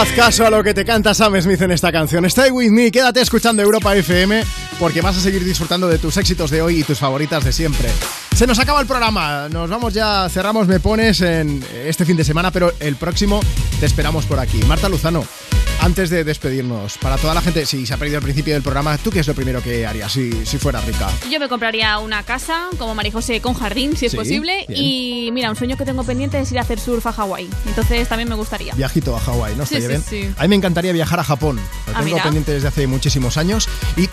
Haz 0.06 0.12
caso 0.12 0.46
a 0.46 0.52
lo 0.52 0.64
que 0.64 0.74
te 0.76 0.86
canta 0.86 1.16
Sam 1.16 1.42
Smith 1.42 1.62
en 1.62 1.72
esta 1.72 1.92
canción. 1.92 2.26
Stay 2.26 2.52
with 2.52 2.70
me, 2.70 2.92
quédate 2.92 3.22
escuchando 3.22 3.64
Europa 3.64 3.96
FM 3.96 4.44
porque 4.80 5.02
vas 5.02 5.18
a 5.18 5.20
seguir 5.20 5.44
disfrutando 5.44 5.88
de 5.88 5.98
tus 5.98 6.16
éxitos 6.18 6.52
de 6.52 6.62
hoy 6.62 6.82
y 6.82 6.84
tus 6.84 7.00
favoritas 7.00 7.44
de 7.44 7.52
siempre. 7.52 7.90
Se 8.36 8.46
nos 8.46 8.60
acaba 8.60 8.82
el 8.82 8.88
programa, 8.88 9.48
nos 9.50 9.70
vamos 9.70 9.94
ya, 9.94 10.28
cerramos 10.30 10.68
Me 10.68 10.82
Pones 10.82 11.22
en 11.22 11.64
este 11.86 12.04
fin 12.06 12.18
de 12.18 12.24
semana, 12.26 12.52
pero 12.52 12.74
el 12.82 12.98
próximo 12.98 13.40
te 13.80 13.86
esperamos 13.86 14.26
por 14.26 14.40
aquí. 14.40 14.58
Marta 14.68 14.90
Luzano, 14.90 15.24
antes 15.80 16.10
de 16.10 16.26
despedirnos, 16.26 16.98
para 16.98 17.16
toda 17.18 17.34
la 17.34 17.42
gente, 17.42 17.66
si 17.66 17.86
se 17.86 17.94
ha 17.94 17.98
perdido 17.98 18.18
el 18.18 18.24
principio 18.24 18.54
del 18.54 18.62
programa, 18.62 18.98
¿tú 18.98 19.10
qué 19.10 19.20
es 19.22 19.28
lo 19.28 19.34
primero 19.36 19.64
que 19.64 19.88
harías 19.88 20.12
si, 20.12 20.46
si 20.46 20.58
fueras 20.58 20.84
rica? 20.86 21.08
Yo 21.32 21.40
me 21.40 21.48
compraría 21.48 21.98
una 22.00 22.24
casa, 22.24 22.68
como 22.78 22.94
María 22.94 23.14
José, 23.14 23.40
con 23.40 23.54
jardín, 23.54 23.96
si 23.96 24.08
es 24.08 24.12
Sí, 24.12 24.18
posible. 24.18 24.66
bien. 24.68 24.84
Y 24.84 25.30
mira, 25.32 25.50
un 25.50 25.56
sueño 25.56 25.78
que 25.78 25.86
tengo 25.86 26.04
pendiente 26.04 26.38
es 26.38 26.52
ir 26.52 26.60
a 26.60 26.64
hacer 26.64 26.78
surf 26.80 27.06
a 27.08 27.14
Hawái. 27.14 27.50
Entonces 27.68 28.06
también 28.10 28.28
me 28.28 28.36
gustaría. 28.36 28.74
Viajito 28.74 29.16
a 29.16 29.20
Hawái, 29.22 29.56
¿no? 29.56 29.66
Sí, 29.66 29.80
sí, 29.80 29.88
bien. 29.88 30.04
sí. 30.04 30.30
A 30.38 30.42
mí 30.42 30.50
me 30.50 30.56
encantaría 30.56 30.92
viajar 30.92 31.22
a 31.22 31.24
Japón. 31.24 31.56
Lo 31.56 31.94
Ah, 31.94 32.00
tengo 32.00 32.16
mira. 32.16 32.24
pendiente 32.24 32.52
desde 32.52 32.68
hace 32.68 32.86
muchísimos 32.86 33.38
años. 33.38 33.70
Y 33.96 34.04
eh, 34.06 34.10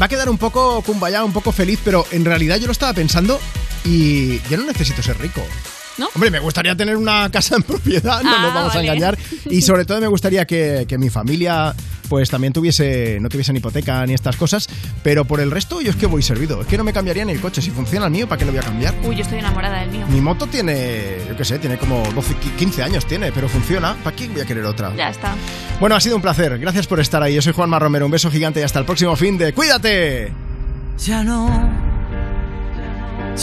va 0.00 0.06
a 0.06 0.08
quedar 0.08 0.28
un 0.28 0.38
poco 0.38 0.80
kumbaya, 0.82 1.24
un 1.24 1.32
poco 1.32 1.50
feliz, 1.50 1.80
pero 1.84 2.06
en 2.12 2.24
realidad 2.24 2.56
yo 2.58 2.66
lo 2.66 2.72
estaba 2.72 2.92
pensando 2.92 3.40
y 3.84 4.38
yo 4.48 4.56
no 4.56 4.64
necesito 4.66 5.02
ser 5.02 5.18
rico. 5.18 5.42
¿No? 5.98 6.08
Hombre, 6.14 6.30
me 6.30 6.38
gustaría 6.38 6.76
tener 6.76 6.96
una 6.96 7.28
casa 7.30 7.56
en 7.56 7.62
propiedad, 7.64 8.22
no 8.22 8.30
Ah, 8.32 8.42
nos 8.42 8.54
vamos 8.54 8.74
vale. 8.74 8.88
a 8.88 8.92
engañar. 8.92 9.18
Y 9.50 9.62
sobre 9.62 9.84
todo 9.84 10.00
me 10.00 10.06
gustaría 10.06 10.46
que, 10.46 10.84
que 10.88 10.96
mi 10.98 11.10
familia 11.10 11.74
pues 12.08 12.30
también 12.30 12.52
tuviese, 12.54 13.18
no 13.20 13.28
tuviesen 13.28 13.56
hipoteca 13.56 14.06
ni 14.06 14.14
estas 14.14 14.36
cosas, 14.36 14.66
pero 15.02 15.26
por 15.26 15.40
el 15.40 15.50
resto 15.50 15.80
yo 15.82 15.90
es 15.90 15.96
que 15.96 16.06
voy 16.06 16.22
servido. 16.22 16.62
Es 16.62 16.66
que 16.66 16.78
no 16.78 16.84
me 16.84 16.92
cambiaría 16.94 17.22
ni 17.24 17.32
el 17.32 17.40
coche. 17.40 17.60
Si 17.60 17.70
funciona 17.70 18.06
el 18.06 18.12
mío, 18.12 18.26
¿para 18.28 18.38
qué 18.38 18.44
lo 18.46 18.52
voy 18.52 18.60
a 18.60 18.62
cambiar? 18.62 18.94
Uy, 19.04 19.16
yo 19.16 19.22
estoy 19.22 19.40
enamorada 19.40 19.80
del 19.80 19.90
mío. 19.90 20.06
Mi 20.08 20.20
moto 20.22 20.46
tiene, 20.46 21.18
yo 21.28 21.36
qué 21.36 21.44
sé, 21.44 21.58
tiene 21.58 21.76
como 21.76 22.02
12, 22.14 22.34
15 22.58 22.82
años 22.82 23.04
tiene, 23.06 23.30
pero 23.32 23.46
funciona. 23.48 23.94
¿Para 24.02 24.16
qué 24.16 24.26
voy 24.28 24.40
a 24.40 24.46
querer 24.46 24.64
otra? 24.64 24.94
Ya 24.96 25.10
está. 25.10 25.34
Bueno, 25.80 25.96
ha 25.96 26.00
sido 26.00 26.16
un 26.16 26.22
placer. 26.22 26.58
Gracias 26.58 26.86
por 26.86 26.98
estar 27.00 27.22
ahí. 27.22 27.34
Yo 27.34 27.42
soy 27.42 27.52
Juanma 27.52 27.78
Romero. 27.78 28.06
Un 28.06 28.12
beso 28.12 28.30
gigante 28.30 28.60
y 28.60 28.62
hasta 28.62 28.78
el 28.78 28.86
próximo 28.86 29.14
fin 29.16 29.36
de 29.36 29.52
¡Cuídate! 29.52 30.32
Ya 31.04 31.22
no 31.24 31.87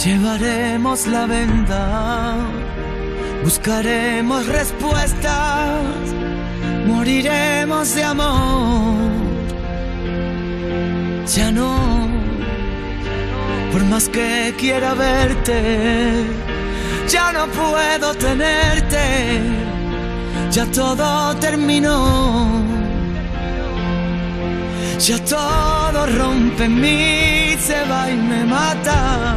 llevaremos 0.04 1.06
la 1.06 1.26
venda, 1.26 2.36
buscaremos 3.42 4.46
respuestas, 4.46 5.80
moriremos 6.86 7.94
de 7.94 8.04
amor. 8.04 9.10
Ya 11.34 11.50
no, 11.50 12.08
por 13.72 13.84
más 13.84 14.08
que 14.08 14.54
quiera 14.58 14.94
verte, 14.94 16.24
ya 17.08 17.32
no 17.32 17.46
puedo 17.46 18.14
tenerte, 18.14 19.40
ya 20.50 20.66
todo 20.66 21.34
terminó. 21.36 22.76
Ya 24.98 25.18
todo 25.18 26.06
rompe 26.06 26.64
en 26.64 26.80
mí, 26.80 27.54
se 27.60 27.84
va 27.84 28.10
y 28.10 28.16
me 28.16 28.44
mata. 28.44 29.36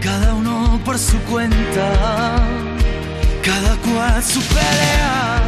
Cada 0.00 0.34
uno 0.34 0.80
por 0.84 0.96
su 0.96 1.18
cuenta, 1.22 2.36
cada 3.42 3.76
cual 3.78 4.22
su 4.22 4.40
pelea. 4.42 5.42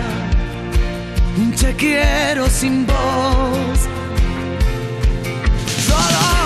Te 1.61 1.75
quiero 1.77 2.51
sin 2.51 2.87
voz. 2.87 3.79
Solo 5.87 6.44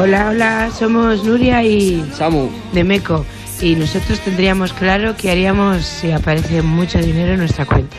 Hola, 0.00 0.28
hola, 0.28 0.70
somos 0.70 1.24
Nuria 1.24 1.64
y 1.64 2.08
Samu 2.14 2.48
de 2.72 2.84
Meco. 2.84 3.26
Y 3.60 3.74
nosotros 3.74 4.20
tendríamos 4.20 4.72
claro 4.72 5.16
que 5.16 5.30
haríamos 5.30 5.84
si 5.84 6.12
aparece 6.12 6.62
mucho 6.62 6.98
dinero 6.98 7.32
en 7.32 7.40
nuestra 7.40 7.66
cuenta. 7.66 7.96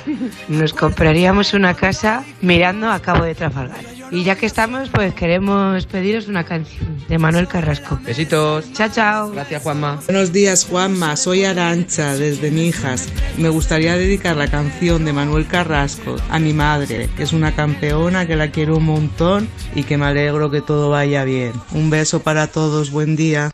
Nos 0.47 0.73
compraríamos 0.73 1.53
una 1.53 1.73
casa 1.73 2.23
mirando 2.41 2.89
a 2.89 2.99
Cabo 3.01 3.25
de 3.25 3.35
Trafalgar. 3.35 3.83
Y 4.11 4.23
ya 4.23 4.35
que 4.35 4.45
estamos, 4.45 4.89
pues 4.89 5.13
queremos 5.13 5.85
pediros 5.85 6.27
una 6.27 6.45
canción 6.45 6.97
de 7.07 7.17
Manuel 7.17 7.47
Carrasco. 7.47 7.99
Besitos. 8.05 8.71
Chao, 8.71 8.89
chao. 8.89 9.31
Gracias, 9.31 9.61
Juanma. 9.61 9.99
Buenos 10.05 10.31
días, 10.31 10.65
Juanma. 10.65 11.17
Soy 11.17 11.43
Arancha, 11.43 12.15
desde 12.15 12.51
Mijas. 12.51 13.09
Me 13.37 13.49
gustaría 13.49 13.97
dedicar 13.97 14.37
la 14.37 14.47
canción 14.47 15.03
de 15.03 15.11
Manuel 15.11 15.45
Carrasco 15.45 16.15
a 16.29 16.39
mi 16.39 16.53
madre, 16.53 17.09
que 17.17 17.23
es 17.23 17.33
una 17.33 17.53
campeona, 17.53 18.25
que 18.25 18.37
la 18.37 18.49
quiero 18.49 18.77
un 18.77 18.85
montón 18.85 19.49
y 19.75 19.83
que 19.83 19.97
me 19.97 20.05
alegro 20.05 20.49
que 20.49 20.61
todo 20.61 20.89
vaya 20.89 21.25
bien. 21.25 21.51
Un 21.73 21.89
beso 21.89 22.21
para 22.21 22.47
todos, 22.47 22.91
buen 22.91 23.15
día. 23.17 23.51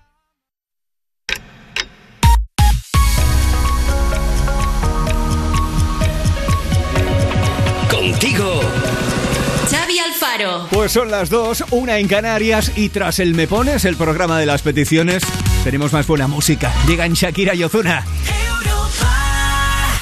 Pues 10.72 10.92
son 10.92 11.12
las 11.12 11.30
dos, 11.30 11.64
una 11.72 11.98
en 11.98 12.08
Canarias 12.08 12.72
y 12.76 12.90
tras 12.90 13.20
el 13.20 13.34
Me 13.34 13.48
Pones, 13.48 13.86
el 13.86 13.96
programa 13.96 14.40
de 14.40 14.46
las 14.46 14.62
peticiones, 14.62 15.24
tenemos 15.64 15.94
más 15.94 16.08
buena 16.08 16.28
música. 16.28 16.74
Llegan 16.88 17.14
Shakira 17.14 17.56
y 17.56 17.64
Ozuna. 17.64 18.06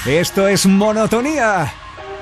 Esto 0.06 0.48
es 0.48 0.66
monotonía. 0.66 1.83